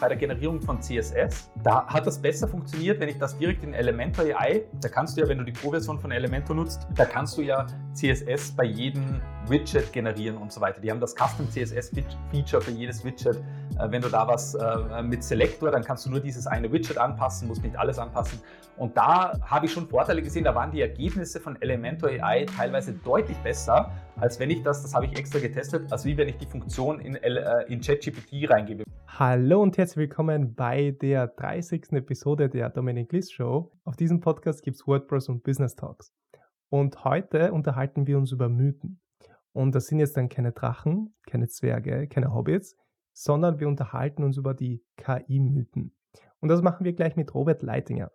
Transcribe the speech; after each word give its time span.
Bei 0.00 0.06
der 0.06 0.16
Generierung 0.16 0.62
von 0.62 0.80
CSS, 0.80 1.50
da 1.64 1.84
hat 1.88 2.06
das 2.06 2.16
besser 2.22 2.46
funktioniert, 2.46 3.00
wenn 3.00 3.08
ich 3.08 3.18
das 3.18 3.36
direkt 3.36 3.64
in 3.64 3.74
Elementor 3.74 4.26
AI, 4.26 4.62
da 4.80 4.88
kannst 4.88 5.16
du 5.16 5.22
ja, 5.22 5.28
wenn 5.28 5.38
du 5.38 5.44
die 5.44 5.50
Pro-Version 5.50 5.98
von 5.98 6.12
Elementor 6.12 6.54
nutzt, 6.54 6.86
da 6.94 7.04
kannst 7.04 7.36
du 7.36 7.42
ja 7.42 7.66
CSS 7.92 8.52
bei 8.52 8.62
jedem 8.62 9.20
Widget 9.48 9.92
generieren 9.92 10.36
und 10.36 10.52
so 10.52 10.60
weiter. 10.60 10.80
Die 10.80 10.90
haben 10.90 11.00
das 11.00 11.14
Custom 11.14 11.48
CSS 11.50 11.90
Feature 12.30 12.62
für 12.62 12.70
jedes 12.70 13.04
Widget. 13.04 13.36
Äh, 13.78 13.90
wenn 13.90 14.02
du 14.02 14.08
da 14.08 14.26
was 14.26 14.54
äh, 14.54 15.02
mit 15.02 15.22
Selector, 15.24 15.70
dann 15.70 15.82
kannst 15.82 16.06
du 16.06 16.10
nur 16.10 16.20
dieses 16.20 16.46
eine 16.46 16.70
Widget 16.72 16.98
anpassen, 16.98 17.48
musst 17.48 17.62
nicht 17.62 17.76
alles 17.76 17.98
anpassen. 17.98 18.38
Und 18.76 18.96
da 18.96 19.38
habe 19.42 19.66
ich 19.66 19.72
schon 19.72 19.88
Vorteile 19.88 20.22
gesehen, 20.22 20.44
da 20.44 20.54
waren 20.54 20.70
die 20.70 20.80
Ergebnisse 20.80 21.40
von 21.40 21.60
Elementor 21.60 22.10
AI 22.10 22.46
teilweise 22.46 22.92
deutlich 22.92 23.36
besser, 23.38 23.90
als 24.16 24.38
wenn 24.40 24.50
ich 24.50 24.62
das, 24.62 24.82
das 24.82 24.94
habe 24.94 25.06
ich 25.06 25.18
extra 25.18 25.38
getestet, 25.38 25.92
als 25.92 26.04
wie 26.04 26.16
wenn 26.16 26.28
ich 26.28 26.38
die 26.38 26.46
Funktion 26.46 27.00
in, 27.00 27.16
äh, 27.16 27.62
in 27.68 27.80
ChatGPT 27.80 28.48
reingebe. 28.48 28.84
Hallo 29.06 29.60
und 29.60 29.76
herzlich 29.76 29.98
willkommen 29.98 30.54
bei 30.54 30.92
der 30.92 31.26
30. 31.26 31.92
Episode 31.92 32.48
der 32.48 32.70
Dominic 32.70 33.12
List 33.12 33.34
Show. 33.34 33.72
Auf 33.84 33.96
diesem 33.96 34.20
Podcast 34.20 34.62
gibt 34.62 34.76
es 34.76 34.86
WordPress 34.86 35.28
und 35.28 35.42
Business 35.42 35.76
Talks. 35.76 36.12
Und 36.70 37.04
heute 37.04 37.52
unterhalten 37.52 38.06
wir 38.06 38.16
uns 38.16 38.32
über 38.32 38.48
Mythen. 38.48 39.01
Und 39.52 39.74
das 39.74 39.86
sind 39.86 39.98
jetzt 39.98 40.16
dann 40.16 40.28
keine 40.28 40.52
Drachen, 40.52 41.14
keine 41.26 41.48
Zwerge, 41.48 42.08
keine 42.08 42.34
Hobbits, 42.34 42.76
sondern 43.12 43.60
wir 43.60 43.68
unterhalten 43.68 44.24
uns 44.24 44.36
über 44.36 44.54
die 44.54 44.82
KI-Mythen. 44.96 45.94
Und 46.40 46.48
das 46.48 46.62
machen 46.62 46.84
wir 46.84 46.94
gleich 46.94 47.16
mit 47.16 47.34
Robert 47.34 47.62
Leitinger. 47.62 48.10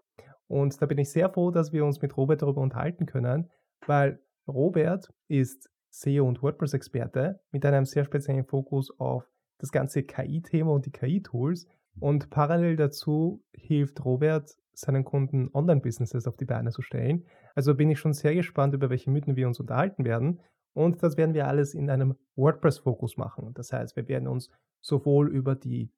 Und 0.48 0.82
da 0.82 0.86
bin 0.86 0.98
ich 0.98 1.12
sehr 1.12 1.30
froh, 1.30 1.52
dass 1.52 1.72
wir 1.74 1.86
uns 1.86 2.02
mit 2.02 2.16
Robert 2.18 2.42
darüber 2.42 2.62
unterhalten 2.62 3.06
können, 3.06 3.50
weil 3.86 4.20
Robert 4.48 5.14
ist 5.28 5.70
SEO 5.90 6.28
und 6.28 6.42
WordPress-Experte 6.42 7.40
mit 7.52 7.66
einem 7.66 7.86
sehr 7.86 8.06
speziellen 8.06 8.46
Fokus 8.46 8.98
auf 9.00 9.30
das 9.60 9.72
ganze 9.72 10.04
KI-Thema 10.04 10.72
und 10.72 10.86
die 10.86 10.92
KI-Tools. 10.92 11.68
Und 12.00 12.30
parallel 12.30 12.76
dazu 12.76 13.44
hilft 13.54 14.06
Robert 14.06 14.56
seinen 14.74 15.04
Kunden 15.04 15.50
Online-Businesses 15.54 16.28
auf 16.28 16.38
die 16.38 16.46
Beine 16.46 16.70
zu 16.72 16.82
stellen. 16.82 17.26
Also 17.56 17.74
bin 17.74 17.90
ich 17.90 18.00
schon 18.00 18.14
sehr 18.14 18.36
gespannt, 18.36 18.76
über 18.76 18.90
welche 18.90 19.10
Mythen 19.10 19.36
wir 19.36 19.48
uns 19.48 19.60
unterhalten 19.60 20.06
werden. 20.06 20.40
Und 20.78 21.02
das 21.02 21.18
werden 21.18 21.34
wir 21.34 21.48
alles 21.48 21.74
in 21.74 21.90
einem 21.90 22.16
WordPress-Fokus 22.36 23.18
machen. 23.18 23.52
Das 23.56 23.74
heißt, 23.74 23.96
wir 23.96 24.08
werden 24.08 24.28
uns 24.28 24.52
sowohl 24.80 25.28
über 25.28 25.56
die 25.56 25.92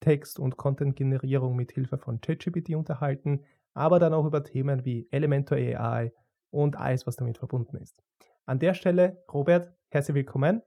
Text- 0.00 0.38
und 0.38 0.56
Content-Generierung 0.56 1.54
mit 1.54 1.72
Hilfe 1.72 1.98
von 1.98 2.18
ChatGPT 2.22 2.74
unterhalten, 2.74 3.44
aber 3.74 3.98
dann 3.98 4.14
auch 4.14 4.24
über 4.24 4.42
Themen 4.42 4.86
wie 4.86 5.06
Elementor 5.10 5.58
AI 5.58 6.14
und 6.48 6.78
alles, 6.78 7.06
was 7.06 7.16
damit 7.16 7.36
verbunden 7.36 7.76
ist. 7.76 8.02
An 8.46 8.58
der 8.58 8.72
Stelle, 8.72 9.22
Robert, 9.30 9.70
herzlich 9.90 10.14
willkommen. 10.14 10.62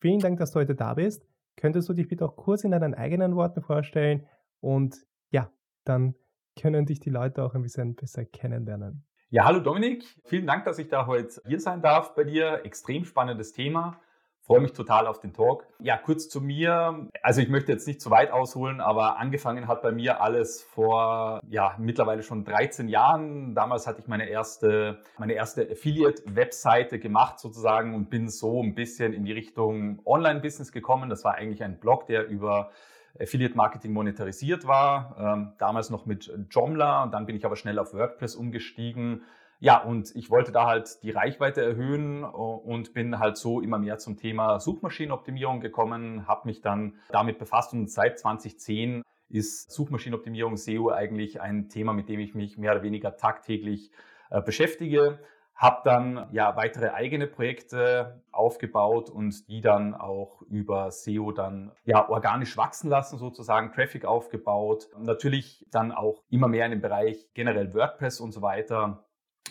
Vielen 0.00 0.20
Dank, 0.20 0.38
dass 0.38 0.52
du 0.52 0.60
heute 0.60 0.76
da 0.76 0.94
bist. 0.94 1.26
Könntest 1.56 1.88
du 1.88 1.94
dich 1.94 2.06
bitte 2.06 2.24
auch 2.24 2.36
kurz 2.36 2.62
in 2.62 2.70
deinen 2.70 2.94
eigenen 2.94 3.34
Worten 3.34 3.62
vorstellen? 3.62 4.28
Und 4.60 5.04
ja, 5.32 5.50
dann 5.82 6.14
können 6.54 6.86
dich 6.86 7.00
die 7.00 7.10
Leute 7.10 7.42
auch 7.42 7.56
ein 7.56 7.62
bisschen 7.62 7.96
besser 7.96 8.24
kennenlernen. 8.24 9.07
Ja, 9.30 9.44
hallo 9.44 9.60
Dominik. 9.60 10.06
Vielen 10.24 10.46
Dank, 10.46 10.64
dass 10.64 10.78
ich 10.78 10.88
da 10.88 11.06
heute 11.06 11.42
hier 11.46 11.60
sein 11.60 11.82
darf 11.82 12.14
bei 12.14 12.24
dir. 12.24 12.62
Extrem 12.64 13.04
spannendes 13.04 13.52
Thema. 13.52 14.00
Freue 14.40 14.60
mich 14.60 14.72
total 14.72 15.06
auf 15.06 15.20
den 15.20 15.34
Talk. 15.34 15.66
Ja, 15.80 15.98
kurz 15.98 16.30
zu 16.30 16.40
mir. 16.40 17.10
Also 17.22 17.42
ich 17.42 17.50
möchte 17.50 17.70
jetzt 17.70 17.86
nicht 17.86 18.00
zu 18.00 18.10
weit 18.10 18.30
ausholen, 18.30 18.80
aber 18.80 19.18
angefangen 19.18 19.68
hat 19.68 19.82
bei 19.82 19.92
mir 19.92 20.22
alles 20.22 20.62
vor 20.62 21.42
ja 21.46 21.74
mittlerweile 21.78 22.22
schon 22.22 22.46
13 22.46 22.88
Jahren. 22.88 23.54
Damals 23.54 23.86
hatte 23.86 24.00
ich 24.00 24.06
meine 24.06 24.30
erste 24.30 25.02
meine 25.18 25.34
erste 25.34 25.70
Affiliate-Webseite 25.70 26.98
gemacht 26.98 27.38
sozusagen 27.38 27.94
und 27.94 28.08
bin 28.08 28.30
so 28.30 28.62
ein 28.62 28.74
bisschen 28.74 29.12
in 29.12 29.26
die 29.26 29.32
Richtung 29.32 30.00
Online-Business 30.06 30.72
gekommen. 30.72 31.10
Das 31.10 31.22
war 31.24 31.34
eigentlich 31.34 31.62
ein 31.62 31.78
Blog, 31.80 32.06
der 32.06 32.26
über 32.28 32.70
Affiliate 33.18 33.56
Marketing 33.56 33.92
monetarisiert 33.92 34.66
war, 34.66 35.16
ähm, 35.18 35.52
damals 35.58 35.90
noch 35.90 36.06
mit 36.06 36.32
Joomla 36.50 37.04
und 37.04 37.12
dann 37.12 37.26
bin 37.26 37.36
ich 37.36 37.44
aber 37.44 37.56
schnell 37.56 37.78
auf 37.78 37.94
WordPress 37.94 38.34
umgestiegen 38.34 39.22
ja, 39.60 39.78
und 39.78 40.14
ich 40.14 40.30
wollte 40.30 40.52
da 40.52 40.66
halt 40.66 41.02
die 41.02 41.10
Reichweite 41.10 41.62
erhöhen 41.62 42.22
und 42.22 42.94
bin 42.94 43.18
halt 43.18 43.36
so 43.36 43.60
immer 43.60 43.78
mehr 43.78 43.98
zum 43.98 44.16
Thema 44.16 44.60
Suchmaschinenoptimierung 44.60 45.60
gekommen, 45.60 46.28
habe 46.28 46.46
mich 46.46 46.60
dann 46.60 46.94
damit 47.10 47.38
befasst 47.38 47.72
und 47.72 47.90
seit 47.90 48.20
2010 48.20 49.02
ist 49.30 49.72
Suchmaschinenoptimierung 49.72 50.56
SEO 50.56 50.90
eigentlich 50.90 51.40
ein 51.40 51.68
Thema, 51.68 51.92
mit 51.92 52.08
dem 52.08 52.20
ich 52.20 52.34
mich 52.34 52.56
mehr 52.56 52.72
oder 52.72 52.82
weniger 52.84 53.16
tagtäglich 53.16 53.90
äh, 54.30 54.40
beschäftige. 54.40 55.18
Habe 55.58 55.82
dann 55.84 56.28
ja 56.32 56.56
weitere 56.56 56.90
eigene 56.90 57.26
Projekte 57.26 58.22
aufgebaut 58.32 59.10
und 59.10 59.46
die 59.48 59.60
dann 59.60 59.94
auch 59.94 60.40
über 60.42 60.90
SEO 60.90 61.32
dann 61.32 61.72
ja 61.84 62.08
organisch 62.08 62.56
wachsen 62.56 62.88
lassen, 62.88 63.18
sozusagen 63.18 63.72
Traffic 63.72 64.06
aufgebaut. 64.06 64.88
Natürlich 64.98 65.66
dann 65.70 65.92
auch 65.92 66.22
immer 66.30 66.48
mehr 66.48 66.64
in 66.64 66.70
dem 66.70 66.80
Bereich 66.80 67.28
generell 67.34 67.74
WordPress 67.74 68.20
und 68.20 68.32
so 68.32 68.40
weiter 68.40 69.04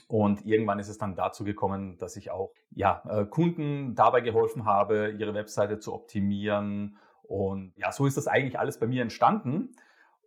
und 0.07 0.45
irgendwann 0.45 0.79
ist 0.79 0.87
es 0.87 0.97
dann 0.97 1.15
dazu 1.15 1.43
gekommen, 1.43 1.97
dass 1.97 2.15
ich 2.15 2.31
auch 2.31 2.53
ja, 2.71 3.03
äh, 3.09 3.25
Kunden 3.25 3.93
dabei 3.93 4.21
geholfen 4.21 4.65
habe, 4.65 5.15
ihre 5.17 5.33
Webseite 5.33 5.79
zu 5.79 5.93
optimieren. 5.93 6.97
Und 7.23 7.73
ja, 7.75 7.91
so 7.91 8.05
ist 8.05 8.15
das 8.15 8.27
eigentlich 8.27 8.57
alles 8.57 8.79
bei 8.79 8.87
mir 8.87 9.01
entstanden. 9.01 9.75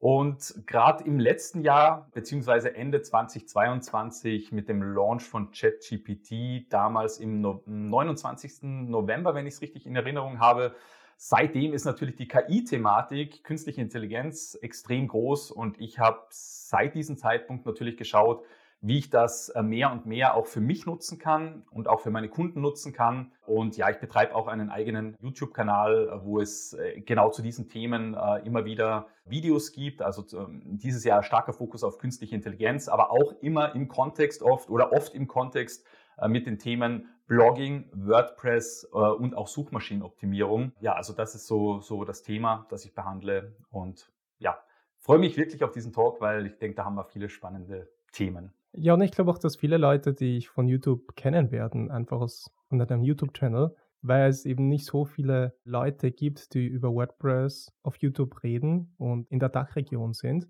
Und 0.00 0.54
gerade 0.66 1.04
im 1.04 1.20
letzten 1.20 1.60
Jahr, 1.60 2.08
beziehungsweise 2.14 2.74
Ende 2.74 3.02
2022 3.02 4.50
mit 4.50 4.70
dem 4.70 4.82
Launch 4.82 5.22
von 5.22 5.50
ChatGPT, 5.50 6.72
damals 6.72 7.18
im 7.18 7.42
29. 7.66 8.62
November, 8.88 9.34
wenn 9.34 9.46
ich 9.46 9.54
es 9.54 9.60
richtig 9.60 9.84
in 9.84 9.94
Erinnerung 9.94 10.40
habe, 10.40 10.74
seitdem 11.18 11.74
ist 11.74 11.84
natürlich 11.84 12.16
die 12.16 12.28
KI-Thematik, 12.28 13.44
künstliche 13.44 13.82
Intelligenz, 13.82 14.54
extrem 14.62 15.06
groß. 15.06 15.50
Und 15.50 15.78
ich 15.78 15.98
habe 15.98 16.20
seit 16.30 16.94
diesem 16.94 17.18
Zeitpunkt 17.18 17.66
natürlich 17.66 17.98
geschaut, 17.98 18.42
wie 18.82 18.98
ich 18.98 19.10
das 19.10 19.50
äh, 19.50 19.62
mehr 19.62 19.92
und 19.92 20.06
mehr 20.06 20.34
auch 20.34 20.46
für 20.46 20.60
mich 20.60 20.86
nutzen 20.86 21.18
kann 21.18 21.64
und 21.70 21.86
auch 21.86 22.00
für 22.00 22.10
meine 22.10 22.28
Kunden 22.28 22.60
nutzen 22.60 22.92
kann. 22.92 23.32
Und 23.46 23.76
ja, 23.76 23.91
ich 23.91 23.98
betreibe 23.98 24.34
auch 24.34 24.46
einen 24.46 24.70
eigenen 24.70 25.16
YouTube-Kanal, 25.20 26.08
äh, 26.08 26.24
wo 26.24 26.41
es 26.41 26.72
äh, 26.72 27.00
genau 27.00 27.30
zu 27.30 27.42
diesen 27.42 27.68
Themen 27.68 28.16
immer 28.44 28.64
wieder 28.64 29.08
Videos 29.24 29.72
gibt. 29.72 30.02
Also 30.02 30.24
ähm, 30.36 30.62
dieses 30.64 31.04
Jahr 31.04 31.22
starker 31.22 31.52
Fokus 31.52 31.84
auf 31.84 31.98
künstliche 31.98 32.34
Intelligenz, 32.34 32.88
aber 32.88 33.10
auch 33.10 33.34
immer 33.41 33.74
im 33.74 33.88
Kontext 33.88 34.42
oft 34.42 34.70
oder 34.70 34.92
oft 34.92 35.14
im 35.14 35.28
Kontext 35.28 35.86
mit 36.28 36.47
den 36.47 36.58
Themen 36.58 37.08
Blogging, 37.26 37.88
WordPress 37.94 38.84
und 38.84 39.34
auch 39.34 39.48
Suchmaschinenoptimierung. 39.48 40.72
Ja, 40.80 40.94
also 40.94 41.14
das 41.14 41.34
ist 41.34 41.47
so, 41.47 41.80
so 41.80 42.04
das 42.04 42.22
Thema, 42.22 42.66
das 42.68 42.84
ich 42.84 42.94
behandle. 42.94 43.54
Und 43.70 44.10
ja, 44.38 44.58
freue 44.98 45.18
mich 45.18 45.36
wirklich 45.36 45.64
auf 45.64 45.72
diesen 45.72 45.92
Talk, 45.92 46.20
weil 46.20 46.47
ich 46.47 46.58
denke, 46.58 46.76
da 46.76 46.84
haben 46.84 46.97
wir 46.97 47.04
viele 47.04 47.30
spannende 47.30 47.88
Themen. 48.12 48.52
Ja, 48.72 48.94
und 48.94 49.03
ich 49.03 49.10
glaube 49.10 49.31
auch, 49.31 49.38
dass 49.38 49.56
viele 49.56 49.78
Leute, 49.78 50.14
die 50.14 50.36
ich 50.36 50.48
von 50.48 50.69
YouTube 50.69 51.16
kennen 51.16 51.50
werden, 51.50 51.91
einfach 51.91 52.20
aus 52.20 52.50
von 52.69 52.81
einem 52.81 53.03
YouTube-Channel, 53.03 53.75
weil 54.03 54.31
es 54.31 54.47
eben 54.47 54.69
nicht 54.69 54.86
so 54.86 55.04
viele 55.04 55.54
Leute 55.64 56.12
gibt, 56.12 56.54
die 56.54 56.66
über 56.66 56.94
WordPress 56.94 57.72
auf 57.82 57.97
YouTube 57.97 58.42
reden 58.42 58.94
und 58.97 59.28
in 59.30 59.41
der 59.41 59.48
Dachregion 59.48 60.14
sind. 60.14 60.47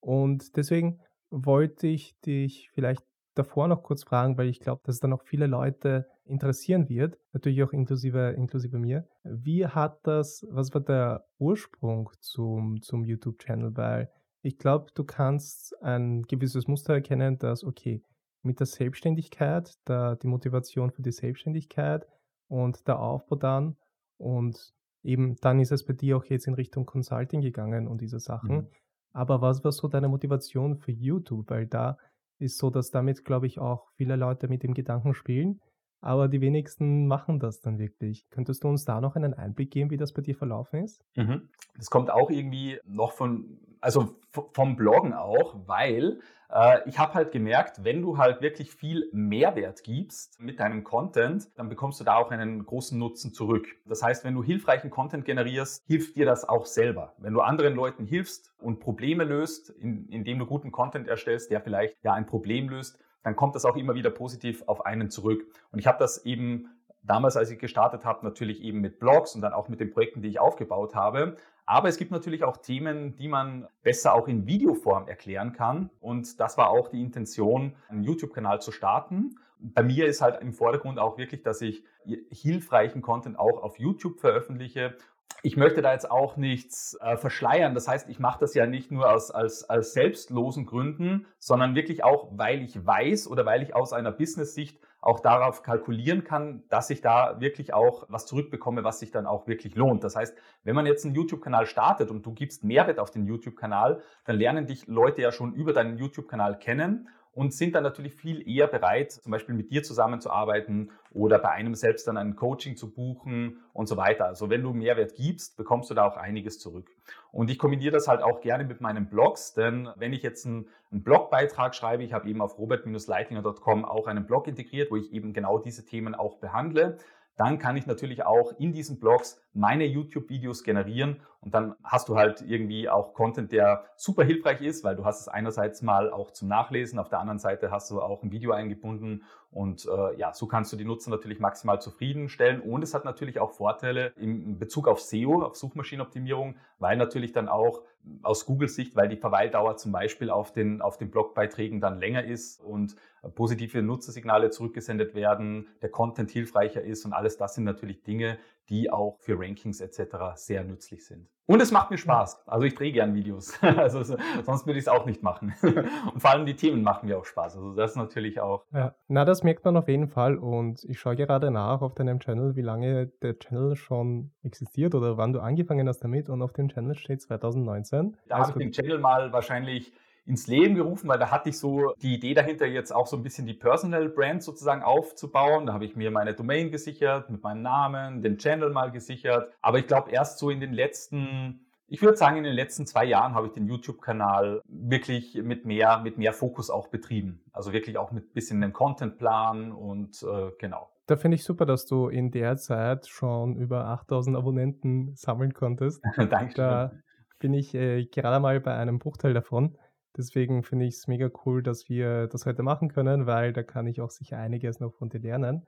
Und 0.00 0.56
deswegen 0.56 1.00
wollte 1.30 1.86
ich 1.86 2.18
dich 2.20 2.70
vielleicht 2.72 3.04
davor 3.34 3.68
noch 3.68 3.82
kurz 3.82 4.02
fragen, 4.02 4.38
weil 4.38 4.48
ich 4.48 4.60
glaube, 4.60 4.80
dass 4.84 4.96
es 4.96 5.00
dann 5.00 5.12
auch 5.12 5.22
viele 5.22 5.46
Leute 5.46 6.06
interessieren 6.24 6.88
wird, 6.88 7.18
natürlich 7.32 7.62
auch 7.62 7.72
inklusive, 7.72 8.30
inklusive 8.36 8.78
mir. 8.78 9.06
Wie 9.24 9.66
hat 9.66 9.98
das, 10.04 10.46
was 10.50 10.72
war 10.72 10.80
der 10.80 11.26
Ursprung 11.38 12.10
zum, 12.20 12.80
zum 12.82 13.04
YouTube-Channel? 13.04 13.76
Weil 13.76 14.10
ich 14.42 14.58
glaube, 14.58 14.90
du 14.94 15.04
kannst 15.04 15.80
ein 15.82 16.22
gewisses 16.22 16.66
Muster 16.66 16.94
erkennen, 16.94 17.38
dass, 17.38 17.64
okay, 17.64 18.02
mit 18.42 18.58
der 18.58 18.66
Selbstständigkeit, 18.66 19.74
da 19.84 20.14
die 20.16 20.26
Motivation 20.26 20.90
für 20.90 21.02
die 21.02 21.12
Selbstständigkeit 21.12 22.06
und 22.48 22.86
der 22.88 22.98
Aufbau 22.98 23.36
dann 23.36 23.76
und 24.16 24.72
eben 25.02 25.36
dann 25.36 25.60
ist 25.60 25.72
es 25.72 25.84
bei 25.84 25.92
dir 25.92 26.16
auch 26.16 26.24
jetzt 26.24 26.46
in 26.46 26.54
Richtung 26.54 26.86
Consulting 26.86 27.42
gegangen 27.42 27.86
und 27.86 28.00
diese 28.00 28.18
Sachen. 28.18 28.56
Mhm. 28.56 28.66
Aber 29.12 29.40
was 29.40 29.64
war 29.64 29.72
so 29.72 29.88
deine 29.88 30.08
Motivation 30.08 30.76
für 30.76 30.92
YouTube? 30.92 31.50
Weil 31.50 31.66
da 31.66 31.98
ist 32.38 32.58
so, 32.58 32.70
dass 32.70 32.90
damit, 32.90 33.24
glaube 33.24 33.46
ich, 33.46 33.58
auch 33.58 33.90
viele 33.96 34.16
Leute 34.16 34.48
mit 34.48 34.62
dem 34.62 34.72
Gedanken 34.72 35.14
spielen, 35.14 35.60
aber 36.00 36.28
die 36.28 36.40
wenigsten 36.40 37.06
machen 37.06 37.38
das 37.38 37.60
dann 37.60 37.78
wirklich. 37.78 38.28
Könntest 38.30 38.64
du 38.64 38.68
uns 38.68 38.84
da 38.84 39.00
noch 39.00 39.16
einen 39.16 39.34
Einblick 39.34 39.70
geben, 39.70 39.90
wie 39.90 39.96
das 39.96 40.12
bei 40.12 40.22
dir 40.22 40.34
verlaufen 40.34 40.84
ist? 40.84 41.02
Mhm. 41.16 41.48
Das 41.76 41.90
kommt 41.90 42.10
auch 42.10 42.30
irgendwie 42.30 42.78
noch 42.86 43.12
von, 43.12 43.58
also 43.80 44.16
vom 44.52 44.76
Bloggen 44.76 45.12
auch, 45.12 45.56
weil 45.66 46.20
äh, 46.52 46.88
ich 46.88 46.98
habe 46.98 47.14
halt 47.14 47.32
gemerkt, 47.32 47.84
wenn 47.84 48.02
du 48.02 48.18
halt 48.18 48.40
wirklich 48.42 48.70
viel 48.72 49.08
Mehrwert 49.12 49.82
gibst 49.82 50.40
mit 50.40 50.60
deinem 50.60 50.84
Content, 50.84 51.48
dann 51.56 51.68
bekommst 51.68 52.00
du 52.00 52.04
da 52.04 52.16
auch 52.16 52.30
einen 52.30 52.64
großen 52.64 52.98
Nutzen 52.98 53.32
zurück. 53.32 53.66
Das 53.86 54.02
heißt, 54.02 54.24
wenn 54.24 54.34
du 54.34 54.42
hilfreichen 54.42 54.90
Content 54.90 55.24
generierst, 55.24 55.82
hilft 55.86 56.16
dir 56.16 56.26
das 56.26 56.48
auch 56.48 56.66
selber. 56.66 57.14
Wenn 57.18 57.34
du 57.34 57.40
anderen 57.40 57.74
Leuten 57.74 58.04
hilfst 58.04 58.52
und 58.58 58.80
Probleme 58.80 59.24
löst, 59.24 59.70
in, 59.70 60.08
indem 60.08 60.38
du 60.38 60.46
guten 60.46 60.72
Content 60.72 61.08
erstellst, 61.08 61.50
der 61.50 61.60
vielleicht 61.60 61.96
ja 62.02 62.14
ein 62.14 62.26
Problem 62.26 62.68
löst, 62.68 62.98
dann 63.22 63.36
kommt 63.36 63.54
das 63.54 63.64
auch 63.64 63.76
immer 63.76 63.94
wieder 63.94 64.10
positiv 64.10 64.62
auf 64.66 64.86
einen 64.86 65.10
zurück. 65.10 65.46
Und 65.72 65.78
ich 65.78 65.86
habe 65.86 65.98
das 65.98 66.24
eben 66.24 66.68
damals, 67.02 67.36
als 67.36 67.50
ich 67.50 67.58
gestartet 67.58 68.04
habe, 68.04 68.24
natürlich 68.24 68.62
eben 68.62 68.80
mit 68.80 68.98
Blogs 68.98 69.34
und 69.34 69.40
dann 69.40 69.52
auch 69.52 69.68
mit 69.68 69.80
den 69.80 69.90
Projekten, 69.90 70.22
die 70.22 70.28
ich 70.28 70.40
aufgebaut 70.40 70.94
habe. 70.94 71.36
Aber 71.66 71.88
es 71.88 71.98
gibt 71.98 72.10
natürlich 72.10 72.44
auch 72.44 72.56
Themen, 72.56 73.16
die 73.16 73.28
man 73.28 73.68
besser 73.82 74.14
auch 74.14 74.26
in 74.26 74.46
Videoform 74.46 75.06
erklären 75.06 75.52
kann. 75.52 75.90
Und 76.00 76.40
das 76.40 76.58
war 76.58 76.70
auch 76.70 76.88
die 76.88 77.00
Intention, 77.00 77.76
einen 77.88 78.02
YouTube-Kanal 78.02 78.60
zu 78.60 78.72
starten. 78.72 79.36
Bei 79.58 79.82
mir 79.82 80.06
ist 80.06 80.20
halt 80.20 80.40
im 80.42 80.52
Vordergrund 80.52 80.98
auch 80.98 81.18
wirklich, 81.18 81.42
dass 81.42 81.60
ich 81.60 81.84
hilfreichen 82.30 83.02
Content 83.02 83.38
auch 83.38 83.62
auf 83.62 83.78
YouTube 83.78 84.18
veröffentliche 84.18 84.96
ich 85.42 85.56
möchte 85.56 85.82
da 85.82 85.92
jetzt 85.92 86.10
auch 86.10 86.36
nichts 86.36 86.98
äh, 87.00 87.16
verschleiern. 87.16 87.74
Das 87.74 87.88
heißt, 87.88 88.08
ich 88.08 88.18
mache 88.18 88.40
das 88.40 88.54
ja 88.54 88.66
nicht 88.66 88.90
nur 88.90 89.10
aus, 89.10 89.30
als, 89.30 89.68
als 89.68 89.92
selbstlosen 89.92 90.66
Gründen, 90.66 91.26
sondern 91.38 91.74
wirklich 91.74 92.04
auch, 92.04 92.28
weil 92.32 92.62
ich 92.62 92.86
weiß 92.86 93.28
oder 93.28 93.46
weil 93.46 93.62
ich 93.62 93.74
aus 93.74 93.92
einer 93.92 94.12
Business-Sicht 94.12 94.78
auch 95.00 95.20
darauf 95.20 95.62
kalkulieren 95.62 96.24
kann, 96.24 96.62
dass 96.68 96.90
ich 96.90 97.00
da 97.00 97.40
wirklich 97.40 97.72
auch 97.72 98.04
was 98.08 98.26
zurückbekomme, 98.26 98.84
was 98.84 99.00
sich 99.00 99.10
dann 99.10 99.26
auch 99.26 99.46
wirklich 99.46 99.74
lohnt. 99.74 100.04
Das 100.04 100.14
heißt, 100.14 100.36
wenn 100.64 100.74
man 100.74 100.84
jetzt 100.84 101.06
einen 101.06 101.14
YouTube-Kanal 101.14 101.64
startet 101.64 102.10
und 102.10 102.26
du 102.26 102.34
gibst 102.34 102.64
Mehrwert 102.64 102.98
auf 102.98 103.10
den 103.10 103.26
YouTube-Kanal, 103.26 104.02
dann 104.24 104.36
lernen 104.36 104.66
dich 104.66 104.86
Leute 104.88 105.22
ja 105.22 105.32
schon 105.32 105.54
über 105.54 105.72
deinen 105.72 105.96
YouTube-Kanal 105.96 106.58
kennen 106.58 107.08
und 107.32 107.54
sind 107.54 107.74
dann 107.74 107.84
natürlich 107.84 108.14
viel 108.14 108.46
eher 108.48 108.66
bereit, 108.66 109.12
zum 109.12 109.30
Beispiel 109.30 109.54
mit 109.54 109.70
dir 109.70 109.82
zusammenzuarbeiten 109.82 110.90
oder 111.12 111.38
bei 111.38 111.50
einem 111.50 111.74
selbst 111.74 112.06
dann 112.08 112.16
ein 112.16 112.36
Coaching 112.36 112.76
zu 112.76 112.92
buchen 112.92 113.58
und 113.72 113.86
so 113.86 113.96
weiter. 113.96 114.26
Also 114.26 114.50
wenn 114.50 114.62
du 114.62 114.72
Mehrwert 114.72 115.14
gibst, 115.14 115.56
bekommst 115.56 115.90
du 115.90 115.94
da 115.94 116.06
auch 116.06 116.16
einiges 116.16 116.58
zurück. 116.58 116.90
Und 117.32 117.50
ich 117.50 117.58
kombiniere 117.58 117.92
das 117.92 118.08
halt 118.08 118.22
auch 118.22 118.40
gerne 118.40 118.64
mit 118.64 118.80
meinen 118.80 119.08
Blogs, 119.08 119.54
denn 119.54 119.88
wenn 119.96 120.12
ich 120.12 120.22
jetzt 120.22 120.46
einen, 120.46 120.66
Blogbeitrag 120.92 121.76
schreibe, 121.76 122.02
ich 122.02 122.12
habe 122.12 122.28
eben 122.28 122.42
auf 122.42 122.58
robert-leitlinger.com 122.58 123.84
auch 123.84 124.08
einen 124.08 124.26
Blog 124.26 124.48
integriert, 124.48 124.90
wo 124.90 124.96
ich 124.96 125.12
eben 125.12 125.32
genau 125.32 125.60
diese 125.60 125.86
Themen 125.86 126.16
auch 126.16 126.38
behandle, 126.38 126.98
dann 127.36 127.58
kann 127.58 127.76
ich 127.76 127.86
natürlich 127.86 128.24
auch 128.24 128.52
in 128.58 128.72
diesen 128.72 129.00
Blogs 129.00 129.40
meine 129.54 129.84
YouTube-Videos 129.84 130.62
generieren 130.62 131.20
und 131.40 131.54
dann 131.54 131.74
hast 131.82 132.08
du 132.10 132.16
halt 132.16 132.42
irgendwie 132.42 132.90
auch 132.90 133.14
Content, 133.14 133.50
der 133.50 133.86
super 133.96 134.24
hilfreich 134.24 134.60
ist, 134.60 134.84
weil 134.84 134.94
du 134.94 135.04
hast 135.06 135.22
es 135.22 135.28
einerseits 135.28 135.80
mal 135.80 136.12
auch 136.12 136.32
zum 136.32 136.48
Nachlesen, 136.48 136.98
auf 136.98 137.08
der 137.08 137.18
anderen 137.18 137.38
Seite 137.38 137.70
hast 137.70 137.90
du 137.90 138.02
auch 138.02 138.22
ein 138.22 138.30
Video 138.30 138.52
eingebunden 138.52 139.24
und 139.50 139.86
äh, 139.86 140.18
ja, 140.18 140.34
so 140.34 140.46
kannst 140.46 140.72
du 140.72 140.76
die 140.76 140.84
Nutzer 140.84 141.10
natürlich 141.10 141.40
maximal 141.40 141.80
zufriedenstellen 141.80 142.60
und 142.60 142.82
es 142.82 142.92
hat 142.92 143.06
natürlich 143.06 143.40
auch 143.40 143.52
Vorteile 143.52 144.12
im 144.16 144.58
Bezug 144.58 144.86
auf 144.86 145.00
SEO, 145.00 145.42
auf 145.42 145.56
Suchmaschinenoptimierung, 145.56 146.56
weil 146.78 146.98
natürlich 146.98 147.32
dann 147.32 147.48
auch 147.48 147.82
aus 148.22 148.44
Google-Sicht, 148.44 148.96
weil 148.96 149.08
die 149.08 149.16
Verweildauer 149.16 149.76
zum 149.76 149.92
Beispiel 149.92 150.30
auf 150.30 150.52
den, 150.52 150.82
auf 150.82 150.98
den 150.98 151.10
Blogbeiträgen 151.10 151.80
dann 151.80 152.00
länger 152.00 152.24
ist 152.24 152.60
und 152.60 152.96
positive 153.28 153.82
Nutzersignale 153.82 154.50
zurückgesendet 154.50 155.14
werden, 155.14 155.68
der 155.82 155.90
Content 155.90 156.30
hilfreicher 156.30 156.82
ist 156.82 157.04
und 157.04 157.12
alles 157.12 157.36
das 157.36 157.54
sind 157.54 157.64
natürlich 157.64 158.02
Dinge, 158.02 158.38
die 158.68 158.90
auch 158.90 159.18
für 159.18 159.38
Rankings 159.38 159.80
etc. 159.80 160.16
sehr 160.36 160.64
nützlich 160.64 161.04
sind. 161.04 161.28
Und 161.46 161.60
es 161.60 161.72
macht 161.72 161.90
mir 161.90 161.98
Spaß. 161.98 162.46
Also 162.46 162.64
ich 162.64 162.76
drehe 162.76 162.92
gern 162.92 163.12
Videos. 163.12 163.58
Also 163.80 164.04
sonst 164.04 164.66
würde 164.66 164.78
ich 164.78 164.84
es 164.84 164.88
auch 164.88 165.04
nicht 165.04 165.20
machen. 165.20 165.52
Und 165.62 166.20
vor 166.20 166.30
allem 166.30 166.46
die 166.46 166.54
Themen 166.54 166.82
machen 166.82 167.08
mir 167.08 167.18
auch 167.18 167.24
Spaß. 167.24 167.56
Also 167.56 167.74
das 167.74 167.96
natürlich 167.96 168.40
auch. 168.40 168.64
Ja, 168.72 168.94
na, 169.08 169.24
das 169.24 169.42
merkt 169.42 169.64
man 169.64 169.76
auf 169.76 169.88
jeden 169.88 170.06
Fall. 170.06 170.36
Und 170.36 170.84
ich 170.84 171.00
schaue 171.00 171.16
gerade 171.16 171.50
nach 171.50 171.82
auf 171.82 171.94
deinem 171.94 172.20
Channel, 172.20 172.54
wie 172.54 172.62
lange 172.62 173.06
der 173.22 173.36
Channel 173.36 173.74
schon 173.74 174.30
existiert 174.44 174.94
oder 174.94 175.16
wann 175.16 175.32
du 175.32 175.40
angefangen 175.40 175.88
hast 175.88 175.98
damit. 176.04 176.28
Und 176.28 176.40
auf 176.40 176.52
dem 176.52 176.68
Channel 176.68 176.94
steht 176.94 177.20
2019. 177.22 178.16
Da 178.28 178.36
also 178.36 178.52
habe 178.52 178.62
ich 178.62 178.66
den 178.66 178.72
Channel 178.72 178.98
mal 178.98 179.32
wahrscheinlich 179.32 179.92
ins 180.26 180.46
Leben 180.46 180.74
gerufen, 180.74 181.08
weil 181.08 181.18
da 181.18 181.30
hatte 181.30 181.50
ich 181.50 181.58
so 181.58 181.94
die 182.02 182.14
Idee 182.14 182.34
dahinter, 182.34 182.66
jetzt 182.66 182.92
auch 182.92 183.06
so 183.06 183.16
ein 183.16 183.22
bisschen 183.22 183.46
die 183.46 183.54
Personal 183.54 184.08
Brand 184.08 184.42
sozusagen 184.42 184.82
aufzubauen. 184.82 185.66
Da 185.66 185.72
habe 185.72 185.84
ich 185.84 185.96
mir 185.96 186.10
meine 186.10 186.34
Domain 186.34 186.70
gesichert, 186.70 187.30
mit 187.30 187.42
meinem 187.42 187.62
Namen, 187.62 188.22
den 188.22 188.38
Channel 188.38 188.70
mal 188.70 188.90
gesichert. 188.90 189.52
Aber 189.60 189.78
ich 189.78 189.86
glaube, 189.86 190.10
erst 190.10 190.38
so 190.38 190.50
in 190.50 190.60
den 190.60 190.72
letzten 190.72 191.66
ich 191.92 192.00
würde 192.02 192.16
sagen, 192.16 192.36
in 192.36 192.44
den 192.44 192.54
letzten 192.54 192.86
zwei 192.86 193.04
Jahren 193.04 193.34
habe 193.34 193.48
ich 193.48 193.52
den 193.52 193.66
YouTube-Kanal 193.66 194.62
wirklich 194.68 195.34
mit 195.42 195.66
mehr, 195.66 195.98
mit 195.98 196.18
mehr 196.18 196.32
Fokus 196.32 196.70
auch 196.70 196.86
betrieben. 196.86 197.42
Also 197.52 197.72
wirklich 197.72 197.98
auch 197.98 198.12
mit 198.12 198.26
ein 198.26 198.32
bisschen 198.32 198.62
einem 198.62 198.72
Contentplan 198.72 199.72
und 199.72 200.22
äh, 200.22 200.52
genau. 200.60 200.88
Da 201.06 201.16
finde 201.16 201.34
ich 201.34 201.42
super, 201.42 201.66
dass 201.66 201.86
du 201.86 202.06
in 202.06 202.30
der 202.30 202.56
Zeit 202.56 203.08
schon 203.08 203.56
über 203.56 203.86
8000 203.86 204.36
Abonnenten 204.36 205.16
sammeln 205.16 205.52
konntest. 205.52 206.00
Danke. 206.16 206.54
Da 206.54 206.92
bin 207.40 207.54
ich 207.54 207.74
äh, 207.74 208.04
gerade 208.04 208.38
mal 208.38 208.60
bei 208.60 208.74
einem 208.74 209.00
Bruchteil 209.00 209.34
davon. 209.34 209.76
Deswegen 210.16 210.62
finde 210.62 210.86
ich 210.86 210.94
es 210.94 211.06
mega 211.06 211.30
cool, 211.44 211.62
dass 211.62 211.88
wir 211.88 212.26
das 212.26 212.46
heute 212.46 212.62
machen 212.62 212.88
können, 212.88 213.26
weil 213.26 213.52
da 213.52 213.62
kann 213.62 213.86
ich 213.86 214.00
auch 214.00 214.10
sicher 214.10 214.38
einiges 214.38 214.80
noch 214.80 214.94
von 214.94 215.08
dir 215.08 215.20
lernen. 215.20 215.66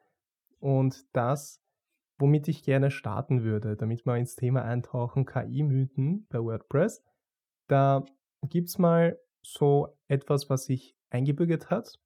Und 0.58 1.04
das, 1.14 1.60
womit 2.18 2.48
ich 2.48 2.64
gerne 2.64 2.90
starten 2.90 3.42
würde, 3.44 3.76
damit 3.76 4.04
wir 4.04 4.16
ins 4.16 4.34
Thema 4.34 4.62
eintauchen, 4.62 5.26
KI-Mythen 5.26 6.26
bei 6.28 6.40
WordPress, 6.40 7.02
da 7.68 8.04
gibt 8.48 8.68
es 8.68 8.78
mal 8.78 9.18
so 9.42 9.96
etwas, 10.08 10.50
was 10.50 10.64
sich 10.64 10.96
eingebürgert 11.10 11.70
hat. 11.70 11.98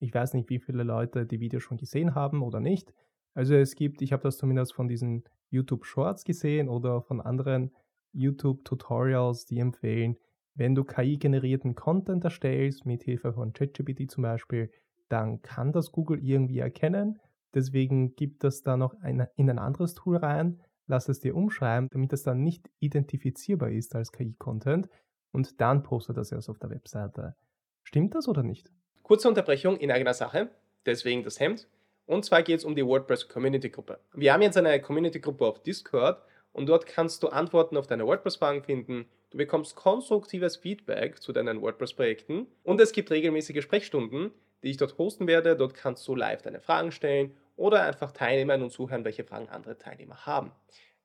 Ich 0.00 0.12
weiß 0.12 0.34
nicht, 0.34 0.50
wie 0.50 0.58
viele 0.58 0.82
Leute 0.82 1.26
die 1.26 1.40
Videos 1.40 1.62
schon 1.62 1.76
gesehen 1.76 2.14
haben 2.14 2.42
oder 2.42 2.60
nicht. 2.60 2.92
Also 3.34 3.54
es 3.54 3.74
gibt, 3.74 4.00
ich 4.02 4.12
habe 4.12 4.22
das 4.22 4.38
zumindest 4.38 4.74
von 4.74 4.88
diesen 4.88 5.24
YouTube 5.50 5.84
Shorts 5.84 6.24
gesehen 6.24 6.68
oder 6.68 7.02
von 7.02 7.20
anderen 7.20 7.74
YouTube 8.12 8.64
Tutorials, 8.64 9.44
die 9.44 9.58
empfehlen, 9.58 10.16
wenn 10.54 10.74
du 10.74 10.84
KI-generierten 10.84 11.74
Content 11.74 12.24
erstellst, 12.24 12.86
mit 12.86 13.02
Hilfe 13.02 13.32
von 13.32 13.52
ChatGPT 13.52 14.10
zum 14.10 14.22
Beispiel, 14.22 14.70
dann 15.08 15.42
kann 15.42 15.72
das 15.72 15.92
Google 15.92 16.24
irgendwie 16.24 16.58
erkennen. 16.58 17.20
Deswegen 17.54 18.16
gibt 18.16 18.44
das 18.44 18.62
da 18.62 18.76
noch 18.76 18.94
in 19.04 19.20
ein 19.36 19.58
anderes 19.58 19.94
Tool 19.94 20.16
rein, 20.16 20.60
lass 20.86 21.08
es 21.08 21.20
dir 21.20 21.36
umschreiben, 21.36 21.88
damit 21.90 22.12
es 22.12 22.22
dann 22.22 22.42
nicht 22.42 22.68
identifizierbar 22.80 23.70
ist 23.70 23.94
als 23.94 24.12
KI-Content 24.12 24.88
und 25.32 25.60
dann 25.60 25.82
postet 25.82 26.16
das 26.16 26.32
erst 26.32 26.48
auf 26.50 26.58
der 26.58 26.70
Webseite. 26.70 27.36
Stimmt 27.82 28.14
das 28.14 28.28
oder 28.28 28.42
nicht? 28.42 28.70
Kurze 29.02 29.28
Unterbrechung 29.28 29.76
in 29.76 29.90
eigener 29.90 30.14
Sache, 30.14 30.48
deswegen 30.86 31.22
das 31.22 31.38
Hemd. 31.38 31.68
Und 32.06 32.24
zwar 32.24 32.42
geht 32.42 32.58
es 32.58 32.64
um 32.64 32.74
die 32.74 32.84
WordPress 32.84 33.28
Community 33.28 33.70
Gruppe. 33.70 33.98
Wir 34.14 34.32
haben 34.32 34.42
jetzt 34.42 34.56
eine 34.56 34.80
Community 34.80 35.20
Gruppe 35.20 35.46
auf 35.46 35.62
Discord 35.62 36.22
und 36.52 36.66
dort 36.66 36.86
kannst 36.86 37.22
du 37.22 37.28
Antworten 37.28 37.76
auf 37.76 37.86
deine 37.86 38.06
WordPress-Fragen 38.06 38.62
finden. 38.62 39.06
Du 39.34 39.38
bekommst 39.38 39.74
konstruktives 39.74 40.54
Feedback 40.54 41.20
zu 41.20 41.32
deinen 41.32 41.60
WordPress-Projekten 41.60 42.46
und 42.62 42.80
es 42.80 42.92
gibt 42.92 43.10
regelmäßige 43.10 43.64
Sprechstunden, 43.64 44.30
die 44.62 44.70
ich 44.70 44.76
dort 44.76 44.96
hosten 44.96 45.26
werde. 45.26 45.56
Dort 45.56 45.74
kannst 45.74 46.06
du 46.06 46.14
live 46.14 46.42
deine 46.42 46.60
Fragen 46.60 46.92
stellen 46.92 47.36
oder 47.56 47.82
einfach 47.82 48.12
teilnehmen 48.12 48.62
und 48.62 48.70
suchen, 48.70 49.04
welche 49.04 49.24
Fragen 49.24 49.48
andere 49.48 49.76
Teilnehmer 49.76 50.24
haben. 50.24 50.52